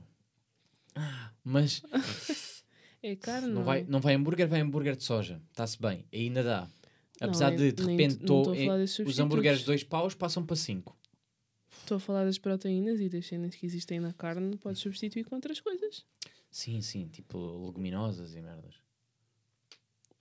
Ah, 0.94 1.30
mas 1.44 1.82
É 3.02 3.16
carne, 3.16 3.48
não 3.48 3.56
não. 3.56 3.64
vai, 3.64 3.84
não 3.88 4.00
vai 4.00 4.14
hambúrguer, 4.14 4.48
vai 4.48 4.60
hambúrguer 4.60 4.96
de 4.96 5.02
soja. 5.04 5.42
Está-se 5.50 5.80
bem. 5.80 6.06
Ainda 6.12 6.42
dá. 6.42 6.68
Não, 7.22 7.28
Apesar 7.28 7.52
é- 7.52 7.56
de, 7.56 7.72
de 7.72 7.84
nem- 7.84 7.96
repente, 7.96 8.20
não 8.20 8.26
tô 8.42 8.50
os 9.04 9.18
hambúrgueres 9.18 9.60
de 9.60 9.66
dois 9.66 9.82
paus 9.84 10.14
passam 10.14 10.44
para 10.44 10.56
cinco. 10.56 10.96
Estou 11.80 11.96
a 11.96 12.00
falar 12.00 12.24
das 12.24 12.38
proteínas 12.38 13.00
e 13.00 13.08
das 13.08 13.26
cenas 13.26 13.54
que 13.54 13.66
existem 13.66 13.98
na 14.00 14.12
carne. 14.12 14.56
Podes 14.56 14.80
substituir 14.80 15.24
com 15.24 15.34
outras 15.34 15.60
coisas. 15.60 16.04
Sim, 16.50 16.80
sim, 16.80 17.08
tipo 17.08 17.38
leguminosas 17.66 18.34
e 18.34 18.40
merdas. 18.42 18.74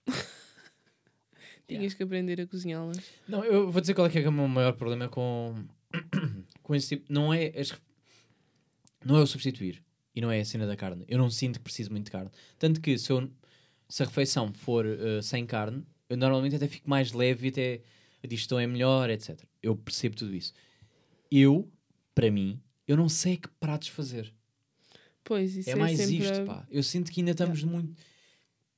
Tinhas 1.68 1.94
que 1.94 2.02
aprender 2.02 2.40
a 2.40 2.46
cozinhá-las. 2.46 2.98
Não, 3.28 3.44
eu 3.44 3.70
vou 3.70 3.80
dizer 3.80 3.94
qual 3.94 4.06
é 4.06 4.10
que 4.10 4.18
é 4.18 4.28
o 4.28 4.32
meu 4.32 4.48
maior 4.48 4.72
problema 4.72 5.08
com, 5.08 5.54
com 6.62 6.74
esse 6.74 6.88
tipo. 6.96 7.12
Não 7.12 7.32
é, 7.32 7.46
as- 7.58 7.72
não 9.04 9.16
é 9.16 9.22
o 9.22 9.26
substituir 9.26 9.82
e 10.14 10.20
não 10.20 10.30
é 10.30 10.40
a 10.40 10.44
cena 10.44 10.66
da 10.66 10.76
carne. 10.76 11.04
Eu 11.08 11.18
não 11.18 11.30
sinto 11.30 11.58
que 11.58 11.64
preciso 11.64 11.90
muito 11.90 12.06
de 12.06 12.10
carne. 12.10 12.30
Tanto 12.58 12.80
que 12.80 12.98
se, 12.98 13.10
eu- 13.12 13.30
se 13.88 14.02
a 14.02 14.06
refeição 14.06 14.52
for 14.52 14.84
eh, 14.84 15.22
sem 15.22 15.46
carne, 15.46 15.84
eu 16.12 16.16
normalmente 16.16 16.56
até 16.56 16.68
fico 16.68 16.88
mais 16.88 17.12
leve 17.12 17.46
e 17.46 17.50
até 17.50 17.80
a 18.22 18.26
digestão 18.26 18.58
é 18.58 18.66
melhor, 18.66 19.08
etc. 19.10 19.40
Eu 19.62 19.74
percebo 19.74 20.14
tudo 20.16 20.34
isso. 20.34 20.52
Eu, 21.30 21.70
para 22.14 22.30
mim, 22.30 22.60
eu 22.86 22.96
não 22.96 23.08
sei 23.08 23.36
que 23.36 23.48
pratos 23.58 23.88
fazer. 23.88 24.32
Pois, 25.24 25.56
isso 25.56 25.70
é 25.70 25.72
é, 25.72 25.76
mais 25.76 25.98
sempre 25.98 26.18
isto, 26.18 26.44
pá. 26.44 26.66
Eu 26.70 26.82
sinto 26.82 27.10
que 27.10 27.20
ainda 27.20 27.30
estamos 27.32 27.62
muito. 27.64 27.94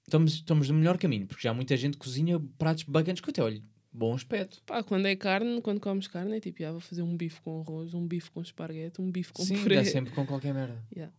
Estamos, 0.07 0.35
estamos 0.35 0.69
no 0.69 0.77
melhor 0.77 0.99
caminho, 0.99 1.27
porque 1.27 1.43
já 1.43 1.53
muita 1.53 1.77
gente 1.77 1.97
cozinha 1.97 2.39
pratos 2.59 2.85
bacanas 2.85 3.21
que 3.21 3.29
eu 3.29 3.33
até 3.33 3.43
olho. 3.43 3.63
Bom 3.93 4.15
aspecto. 4.15 4.63
Pá, 4.67 4.83
quando 4.83 5.07
é 5.07 5.17
carne, 5.17 5.61
quando 5.63 5.81
comes 5.81 6.07
carne, 6.07 6.37
é 6.37 6.41
tipo, 6.41 6.65
ah, 6.65 6.73
vou 6.73 6.81
fazer 6.81 7.03
um 7.03 7.17
bife 7.17 7.41
com 7.41 7.61
arroz, 7.61 7.95
um 7.95 8.07
bife 8.07 8.31
com 8.31 8.43
esparguete, 8.43 9.01
um 9.01 9.11
bife 9.11 9.33
com 9.33 9.45
Sim, 9.45 9.63
puré. 9.63 9.77
dá 9.77 9.85
sempre 9.85 10.13
com 10.13 10.27
qualquer 10.27 10.53
merda. 10.53 10.85
Yeah. 10.95 11.15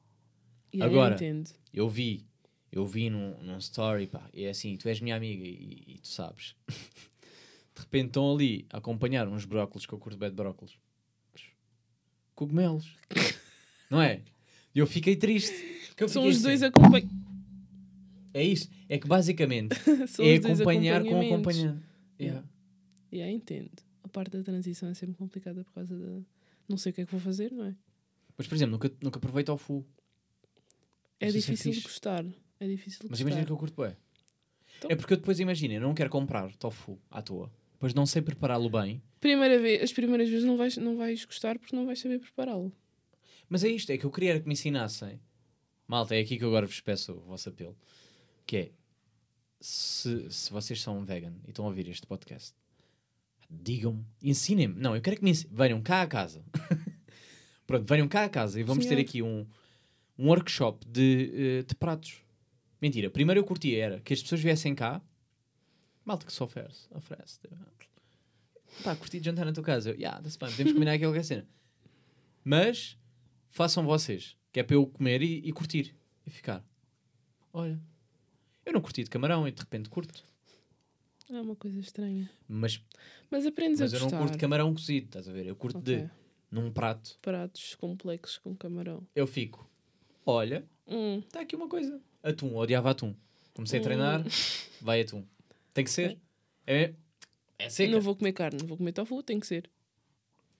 E 0.72 0.82
Agora- 0.82 1.18
eu. 1.22 1.43
Eu 1.74 1.89
vi, 1.89 2.26
eu 2.72 2.86
vi 2.86 3.09
num, 3.09 3.38
num 3.41 3.57
story, 3.57 4.07
pá, 4.07 4.30
e 4.34 4.43
é 4.43 4.49
assim, 4.49 4.76
tu 4.78 4.88
és 4.88 4.99
minha 4.99 5.16
amiga 5.16 5.43
e, 5.43 5.84
e 5.88 5.99
tu 5.99 6.07
sabes. 6.07 6.55
De 7.76 7.82
repente 7.82 8.07
estão 8.07 8.34
ali 8.34 8.66
a 8.70 8.78
acompanhar 8.78 9.28
uns 9.28 9.43
brócolos, 9.43 9.86
que 9.86 9.93
eu 9.93 9.99
curto 9.99 10.18
bem 10.18 10.30
de 10.30 10.36
brócolos. 10.36 10.80
Cogumelos. 12.34 12.95
Não 13.89 14.01
é? 14.01 14.22
E 14.74 14.80
eu 14.80 14.88
fiquei 14.88 15.16
triste. 15.16 15.53
que 15.95 16.03
eu 16.03 16.09
São 16.09 16.26
os 16.26 16.41
dois 16.41 16.63
assim, 16.63 16.70
acompanham. 16.70 17.09
É 18.34 18.43
isso. 18.43 18.70
É 18.89 18.97
que 18.97 19.07
basicamente 19.07 19.76
é 20.20 20.39
dois 20.39 20.61
acompanhar 20.61 21.03
com 21.03 21.22
acompanhar. 21.22 21.82
Yeah. 22.20 22.45
E 23.11 23.22
aí 23.22 23.34
entendo. 23.34 23.72
A 24.03 24.07
parte 24.07 24.38
da 24.38 24.43
transição 24.43 24.89
é 24.89 24.93
sempre 24.93 25.16
complicada 25.16 25.63
por 25.63 25.74
causa 25.74 25.97
da. 25.97 26.22
Não 26.68 26.78
sei 26.78 26.91
o 26.91 26.95
que 26.95 27.01
é 27.01 27.05
que 27.05 27.11
vou 27.11 27.22
fazer, 27.22 27.51
não 27.51 27.66
é? 27.66 27.76
Mas, 28.38 28.47
por 28.47 28.55
exemplo, 28.55 28.74
nunca, 28.74 28.91
nunca 29.01 29.20
provei 29.20 29.43
tofu. 29.43 29.86
É 31.20 31.32
sei 31.32 31.41
se 31.41 31.51
é 31.51 31.53
difícil 31.53 31.72
de 31.72 31.82
gostar. 31.82 32.26
É 32.60 32.68
difícil 32.68 33.01
de 33.03 33.10
Mas 33.10 33.20
imagina 33.20 33.45
que 33.45 33.51
eu 33.51 33.58
curto 33.58 33.82
bem. 33.82 33.95
Então- 34.78 34.89
É 34.91 34.95
porque 34.95 35.14
eu 35.14 35.18
depois 35.18 35.39
imagino, 35.39 35.74
eu 35.74 35.82
não 35.82 35.93
quero 35.93 36.10
comprar 36.10 36.51
tofu 36.56 36.99
à 37.10 37.22
toa. 37.22 37.51
Depois 37.74 37.93
não 37.93 38.06
sei 38.06 38.22
prepará-lo 38.22 38.70
bem. 38.70 39.01
Primeira 39.20 39.60
vez, 39.60 39.84
as 39.84 39.91
primeiras 39.93 40.30
vezes 40.30 40.45
não 40.45 40.58
vais, 40.58 40.78
não 40.78 40.97
vais 40.97 41.24
gostar 41.26 41.58
porque 41.60 41.76
não 41.76 41.86
vais 41.86 41.99
saber 41.99 42.20
prepará-lo. 42.20 42.72
Mas 43.49 43.64
é 43.64 43.70
isto, 43.70 43.89
é 43.91 43.97
que 43.97 44.06
eu 44.06 44.12
queria 44.12 44.39
que 44.39 44.47
me 44.47 44.53
ensinassem. 44.53 45.20
Malta, 45.88 46.16
é 46.16 46.20
aqui 46.20 46.38
que 46.38 46.43
eu 46.43 46.47
agora 46.47 46.66
vos 46.66 46.80
peço 46.82 47.14
o 47.14 47.20
vosso 47.22 47.49
apelo. 47.49 47.78
Que 48.45 48.58
é, 48.58 48.72
se, 49.60 50.30
se 50.32 50.51
vocês 50.51 50.82
são 50.82 51.03
vegan 51.06 51.34
e 51.45 51.49
estão 51.49 51.66
a 51.66 51.68
ouvir 51.68 51.88
este 51.89 52.08
podcast, 52.08 52.53
digam-me, 53.49 54.03
ensinem-me. 54.24 54.80
Não, 54.80 54.95
eu 54.95 55.01
quero 55.01 55.18
que 55.18 55.24
me 55.24 55.32
ensinem. 55.32 55.53
Venham 55.56 55.82
cá 55.82 56.01
a 56.01 56.08
casa. 56.08 56.43
Pronto, 57.68 57.86
venham 57.88 58.08
cá 58.08 58.24
a 58.26 58.30
casa 58.30 58.60
e 58.60 58.64
vamos 58.64 58.86
ter 58.86 58.97
aqui 58.99 59.22
um, 59.22 59.45
um 60.18 60.28
workshop 60.28 60.86
de, 60.88 61.32
eh, 61.60 61.64
de 61.64 61.76
pratos. 61.76 62.24
Mentira. 62.82 63.09
Primeiro 63.09 63.39
eu 63.39 63.45
curtia 63.45 63.84
era 63.84 63.99
que 64.01 64.13
as 64.13 64.21
pessoas 64.21 64.41
viessem 64.41 64.76
cá. 64.76 65.01
Malta 66.03 66.26
que 66.26 66.32
se 66.34 66.41
oferece. 66.43 66.88
Oferece. 66.91 67.39
tipo, 67.39 67.55
Pá, 68.84 68.95
curti 68.95 69.19
de 69.19 69.26
jantar 69.26 69.45
na 69.45 69.53
tua 69.53 69.63
casa. 69.63 69.89
Eu, 69.91 69.95
yeah, 69.95 70.17
that's 70.21 70.36
fine, 70.36 70.51
podemos 70.51 70.73
combinar 70.73 70.93
aquilo 70.93 71.13
que 71.13 71.19
é 71.19 71.23
cena. 71.23 71.47
Mas 72.43 72.97
façam 73.49 73.86
vocês. 73.86 74.36
Que 74.51 74.59
é 74.59 74.63
para 74.63 74.76
eu 74.76 74.86
comer 74.86 75.21
e, 75.21 75.41
e 75.47 75.51
curtir. 75.51 75.95
E 76.26 76.30
ficar. 76.30 76.63
Olha. 77.53 77.80
Eu 78.65 78.73
não 78.73 78.82
curti 78.82 79.03
de 79.03 79.09
camarão 79.09 79.47
e 79.47 79.51
de 79.51 79.59
repente 79.61 79.89
curto. 79.89 80.23
É 81.30 81.41
uma 81.41 81.55
coisa 81.55 81.80
estranha. 81.80 82.30
Mas, 82.47 82.80
Mas 83.32 83.45
aprendes 83.45 83.80
mas 83.80 83.93
a 83.93 83.97
eu 83.97 84.01
gostar. 84.01 84.15
não 84.17 84.23
curto 84.23 84.34
de 84.34 84.39
camarão 84.39 84.73
cozido, 84.73 85.07
estás 85.07 85.28
a 85.28 85.32
ver? 85.32 85.47
Eu 85.47 85.55
curto 85.55 85.80
Ok. 85.80 86.01
de, 86.03 86.09
num 86.51 86.71
prato, 86.71 87.17
Pratos 87.21 87.73
complexos 87.76 88.38
com 88.38 88.55
camarão. 88.55 89.05
eu 89.15 89.26
fico. 89.26 89.67
Olha, 90.26 90.65
Hum, 90.88 91.17
está 91.19 91.41
aqui 91.41 91.55
uma 91.55 91.67
coisa. 91.67 91.99
Atum, 92.26 92.55
odiava 92.55 92.89
atum. 92.89 93.13
Comecei 93.53 93.80
a 93.80 93.84
treinar, 93.84 94.26
vai 94.82 95.01
atum. 95.01 95.23
Tem 95.73 95.84
que 95.84 95.91
ser. 95.91 96.17
É, 96.65 96.93
é 97.59 97.69
seca. 97.69 97.91
não 97.91 98.01
vou 98.01 98.15
comer 98.15 98.34
carne, 98.34 98.59
vou 98.65 98.78
comer 98.78 98.91
tofu, 98.91 99.21
tem 99.21 99.39
que 99.39 99.45
ser. 99.45 99.69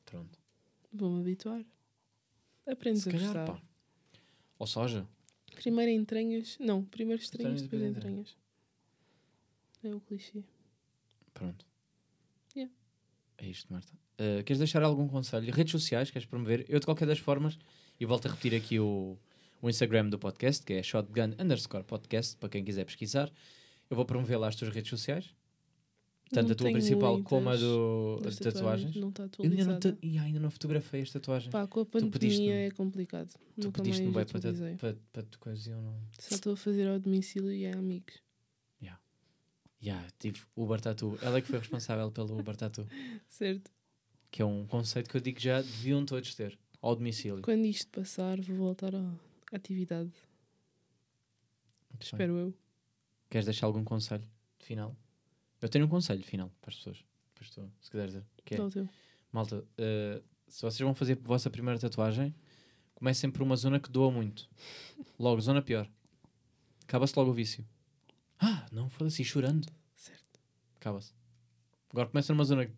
Pronto. 0.06 0.38
Vou-me 0.94 1.22
habituar. 1.22 1.66
Aprendes 2.68 3.02
Se 3.02 3.10
a 3.10 3.12
calhar, 3.12 3.34
gostar. 3.34 3.46
pá. 3.54 3.62
Ou 4.60 4.68
soja. 4.68 5.08
Primeiro 5.56 5.92
entranhas. 5.92 6.56
Não, 6.60 6.86
primeiro 6.86 7.22
estranhas, 7.22 7.64
depois 7.64 7.82
entranhas. 7.82 8.38
É 9.84 9.94
o 9.94 10.00
clichê. 10.00 10.44
Pronto. 11.34 11.66
Yeah. 12.56 12.74
É 13.38 13.48
isto, 13.48 13.74
Marta. 13.74 13.92
Uh, 14.20 14.44
queres 14.44 14.60
deixar 14.60 14.84
algum 14.84 15.08
conselho? 15.08 15.52
Redes 15.52 15.72
sociais, 15.72 16.12
queres 16.12 16.28
promover? 16.28 16.66
Eu, 16.70 16.80
de 16.80 16.86
qualquer 16.86 17.08
das 17.08 17.20
formas, 17.20 17.58
e 18.00 18.06
volto 18.06 18.28
a 18.28 18.32
repetir 18.32 18.56
aqui 18.56 18.80
o, 18.80 19.18
o 19.66 19.70
Instagram 19.70 20.10
do 20.10 20.20
podcast, 20.20 20.64
que 20.64 20.74
é 20.74 20.84
shotgun 20.84 21.34
underscore 21.40 21.84
podcast, 21.84 22.38
para 22.38 22.50
quem 22.50 22.64
quiser 22.64 22.86
pesquisar. 22.86 23.32
Eu 23.90 23.96
vou 23.96 24.06
promover 24.06 24.38
lá 24.38 24.48
as 24.48 24.56
tuas 24.56 24.74
redes 24.74 24.90
sociais. 24.90 25.34
Tanto 26.32 26.48
Não 26.48 26.54
a 26.54 26.56
tua 26.56 26.72
principal 26.72 27.24
como 27.24 27.50
a 27.50 27.56
do, 27.56 28.22
as 28.28 28.38
tatuagens. 28.38 28.96
Não 28.96 29.10
está 29.10 29.24
Eu 29.24 29.44
ainda 29.44 29.66
não, 29.66 29.76
atualizada. 29.76 29.92
te, 29.94 30.08
e 30.08 30.18
ainda 30.18 30.40
não 30.40 30.50
fotografei 30.50 31.02
esta 31.02 31.20
tatuagem. 31.20 31.52
Pá, 31.52 31.68
com 31.68 31.82
a 31.82 31.86
pandemia 31.86 32.68
é 32.68 32.72
complicado. 32.72 33.32
tu 33.62 33.72
pediste-me 33.72 34.12
bem 34.12 34.26
para, 34.26 34.76
para, 34.78 34.98
para 35.14 35.24
tu 35.24 35.40
coisa 35.40 35.70
e 35.70 35.74
eu 35.74 35.82
não. 35.82 35.96
Só 36.20 36.36
estou 36.36 36.54
a 36.54 36.58
fazer 36.58 36.88
ao 36.88 37.00
domicílio 37.00 37.52
e 37.52 37.66
é 37.66 37.74
amigos. 37.74 38.26
Yeah, 39.84 40.04
tive 40.18 40.40
Uber 40.56 40.82
Tattoo. 40.82 41.16
Ela 41.22 41.38
é 41.38 41.42
que 41.42 41.48
foi 41.48 41.60
responsável 41.60 42.10
pelo 42.12 42.40
Uber 42.40 42.56
Tattoo. 42.56 42.88
Certo? 43.30 43.70
Que 44.32 44.42
é 44.42 44.46
um 44.46 44.66
conceito 44.66 45.10
que 45.10 45.18
eu 45.18 45.22
digo 45.22 45.40
já 45.40 45.62
deviam 45.62 46.04
todos 46.04 46.34
ter. 46.34 46.58
Ao 46.82 46.96
domicílio. 46.96 47.42
Quando 47.42 47.66
isto 47.66 47.88
passar, 47.90 48.40
vou 48.42 48.58
voltar 48.58 48.96
à 48.96 49.14
atividade. 49.52 50.12
Muito 51.90 52.00
bem. 52.00 52.00
Espero 52.02 52.38
eu. 52.38 52.54
Queres 53.30 53.46
deixar 53.46 53.68
algum 53.68 53.84
conselho 53.84 54.28
final? 54.60 54.96
Eu 55.62 55.70
tenho 55.70 55.86
um 55.86 55.90
conselho 55.90 56.24
final 56.24 56.52
para 56.62 56.72
as 56.72 56.78
pessoas. 56.78 57.04
Tu, 57.36 57.72
se 57.82 57.90
quiseres 57.90 58.14
dizer. 58.14 58.26
Que 58.44 58.56
é, 58.56 58.70
teu. 58.70 58.90
malta, 59.32 59.64
eh, 59.78 60.22
se 60.48 60.62
vocês 60.62 60.80
vão 60.80 60.94
fazer 60.94 61.14
a 61.14 61.28
vossa 61.28 61.50
primeira 61.50 61.80
tatuagem, 61.80 62.34
comecem 62.94 63.30
por 63.30 63.42
uma 63.42 63.56
zona 63.56 63.80
que 63.80 63.90
doa 63.90 64.12
muito. 64.12 64.50
Logo, 65.20 65.42
zona 65.42 65.62
pior. 65.62 65.90
Acaba-se 66.84 67.18
logo 67.18 67.32
o 67.32 67.34
vício. 67.34 67.66
Ah, 68.40 68.66
não, 68.72 68.90
foda-se, 68.90 69.24
chorando. 69.24 69.68
Certo. 69.96 70.40
Acaba-se. 70.76 71.14
Agora 71.90 72.08
começa 72.08 72.34
numa 72.34 72.46
zona 72.46 72.70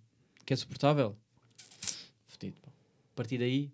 que 0.45 0.53
é 0.53 0.55
suportável. 0.55 1.18
Fedido, 2.28 2.61
pá. 2.61 2.70
A 2.70 3.15
partir 3.15 3.38
daí 3.38 3.72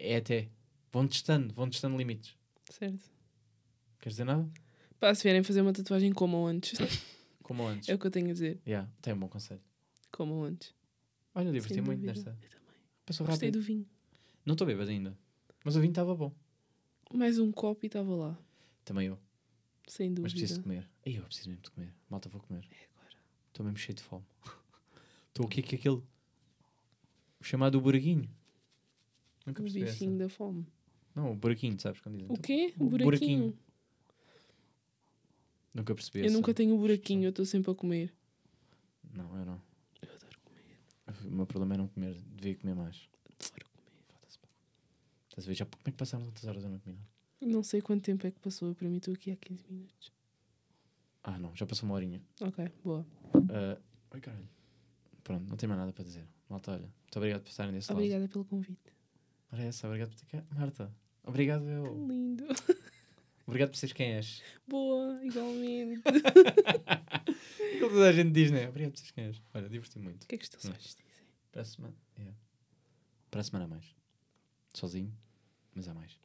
é 0.00 0.16
até. 0.16 0.48
Vão 0.92 1.06
testando, 1.06 1.54
vão 1.54 1.68
testando 1.70 1.96
limites. 1.96 2.34
Certo. 2.70 3.08
Queres 4.00 4.14
dizer 4.14 4.24
nada? 4.24 4.48
Pá, 4.98 5.14
se 5.14 5.22
vierem 5.22 5.42
fazer 5.42 5.60
uma 5.62 5.72
tatuagem, 5.72 6.12
comam 6.12 6.46
antes. 6.46 6.78
Como 7.42 7.66
antes. 7.66 7.88
é 7.88 7.94
o 7.94 7.98
que 7.98 8.06
eu 8.06 8.10
tenho 8.10 8.30
a 8.30 8.32
dizer. 8.32 8.60
Yeah, 8.66 8.88
tem 9.02 9.12
um 9.12 9.18
bom 9.18 9.28
conselho. 9.28 9.60
Comam 10.12 10.44
antes. 10.44 10.74
Olha, 11.34 11.48
eu 11.48 11.52
diverti 11.52 11.74
Sem 11.74 11.82
muito 11.82 12.00
dúvida. 12.00 12.14
nesta. 12.14 12.30
Eu 12.42 12.48
também. 12.50 12.74
Passou 13.06 13.26
Gostei 13.26 13.48
rápido. 13.48 13.60
do 13.60 13.64
vinho. 13.66 13.86
Não 14.44 14.54
estou 14.54 14.66
bêbado 14.66 14.90
ainda. 14.90 15.16
Mas 15.64 15.76
o 15.76 15.80
vinho 15.80 15.90
estava 15.90 16.14
bom. 16.14 16.32
Mais 17.12 17.38
um 17.38 17.50
copo 17.52 17.84
e 17.84 17.88
estava 17.88 18.14
lá. 18.14 18.38
Também 18.84 19.08
eu. 19.08 19.18
Sem 19.88 20.10
Mas 20.10 20.32
preciso 20.32 20.54
de 20.54 20.60
dúvida. 20.60 20.62
comer. 20.82 20.90
Aí 21.06 21.16
eu 21.16 21.24
preciso 21.24 21.48
mesmo 21.48 21.62
de 21.62 21.70
comer. 21.70 21.92
Malta, 22.08 22.28
vou 22.28 22.40
comer. 22.40 22.64
É 22.70 22.88
agora. 22.94 23.16
Estou 23.48 23.64
mesmo 23.64 23.78
cheio 23.78 23.96
de 23.96 24.02
fome. 24.02 24.24
Estou 25.28 25.46
aqui 25.46 25.62
com 25.62 25.74
aquele. 25.74 25.96
O 27.40 27.44
chamado 27.44 27.80
buraquinho. 27.80 28.28
Nunca 29.50 29.60
O 29.60 29.64
percebi 29.64 29.84
essa. 29.84 29.92
bichinho 29.92 30.18
da 30.18 30.28
fome. 30.28 30.66
Não, 31.14 31.32
o 31.32 31.34
buraquinho, 31.34 31.78
sabes 31.80 32.00
quando 32.00 32.18
dizem? 32.18 32.34
O 32.34 32.38
quê? 32.40 32.72
O 32.78 32.84
O 32.84 32.88
buraquinho. 32.90 33.04
buraquinho. 33.04 33.58
Nunca 35.74 35.94
percebi 35.94 36.20
Eu 36.20 36.24
essa. 36.26 36.34
nunca 36.34 36.52
tenho 36.54 36.74
o 36.74 36.78
buraquinho, 36.78 37.24
eu 37.24 37.30
estou 37.30 37.44
sempre 37.44 37.70
a 37.70 37.74
comer. 37.74 38.12
Não, 39.14 39.36
eu 39.38 39.44
não. 39.44 39.62
Eu 40.02 40.08
adoro 40.14 40.38
comer. 40.44 41.26
O 41.26 41.30
meu 41.36 41.46
problema 41.46 41.74
é 41.74 41.78
não 41.78 41.88
comer. 41.88 42.14
Devia 42.36 42.56
comer 42.56 42.74
mais. 42.74 43.08
Adoro 43.38 43.66
comer. 43.70 44.48
Estás 45.28 45.44
a 45.44 45.48
ver? 45.48 45.54
Já, 45.54 45.64
como 45.66 45.82
é 45.84 45.90
que 45.90 45.96
passaram 45.96 46.24
tantas 46.26 46.44
horas 46.44 46.64
a 46.64 46.68
não 46.68 46.78
comer 46.78 46.96
nada? 46.96 47.08
Não 47.40 47.62
sei 47.62 47.80
quanto 47.80 48.02
tempo 48.02 48.26
é 48.26 48.30
que 48.30 48.38
passou. 48.40 48.74
Para 48.74 48.88
mim, 48.88 48.96
estou 48.98 49.14
aqui 49.14 49.30
há 49.30 49.36
15 49.36 49.64
minutos. 49.70 50.12
Ah, 51.22 51.38
não. 51.38 51.54
Já 51.56 51.66
passou 51.66 51.88
uma 51.88 51.94
horinha. 51.94 52.20
Ok, 52.40 52.68
boa. 52.84 53.06
Uh, 53.34 53.80
ai, 54.10 54.20
caralho. 54.20 54.48
Pronto, 55.22 55.48
não 55.48 55.56
tenho 55.56 55.68
mais 55.68 55.80
nada 55.80 55.92
para 55.92 56.04
dizer. 56.04 56.26
Malta, 56.48 56.72
olha. 56.72 56.80
Muito 56.82 57.16
obrigado 57.16 57.42
por 57.42 57.50
estarem 57.50 57.72
desse 57.72 57.90
lado. 57.90 57.98
Obrigada 57.98 58.28
pelo 58.28 58.44
convite. 58.44 58.92
Ora, 59.52 59.62
é 59.62 59.66
essa, 59.68 59.86
obrigado 59.86 60.10
por 60.10 60.16
ter 60.20 60.26
cá. 60.26 60.44
Marta, 60.54 60.92
obrigado 61.24 61.68
eu. 61.68 61.84
Tão 61.84 62.06
lindo. 62.08 62.44
Obrigado 63.46 63.70
por 63.70 63.78
seres 63.78 63.92
quem 63.92 64.12
és. 64.12 64.40
Boa, 64.68 65.18
igualmente. 65.24 66.02
Como 67.80 67.90
toda 67.90 68.08
a 68.08 68.12
gente 68.12 68.30
diz, 68.30 68.48
né? 68.52 68.68
Obrigado 68.68 68.92
por 68.92 68.98
seres 68.98 69.10
quem 69.10 69.24
és. 69.24 69.42
Olha, 69.52 69.68
diverti-me 69.68 70.04
muito. 70.04 70.22
O 70.22 70.26
que 70.28 70.36
é 70.36 70.38
que 70.38 70.44
os 70.44 70.50
teus 70.50 70.64
Hum. 70.66 70.68
olhos 70.70 70.84
dizem? 70.84 71.04
Para 71.50 71.62
a 71.62 71.64
semana. 71.64 71.96
Yeah. 72.16 72.36
Para 73.28 73.40
a 73.40 73.44
semana 73.44 73.64
há 73.64 73.68
mais. 73.68 73.96
Sozinho, 74.72 75.12
mas 75.74 75.88
há 75.88 75.94
mais. 75.94 76.16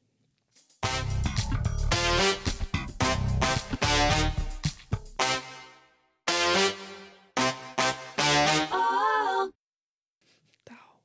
Tau. 10.63 11.01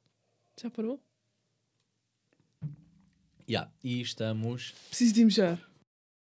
Já 0.60 0.70
parou? 0.70 1.00
Yeah. 3.50 3.68
E 3.82 4.00
estamos. 4.00 4.72
Preciso 4.90 5.12
de 5.12 5.24
mijar. 5.24 5.69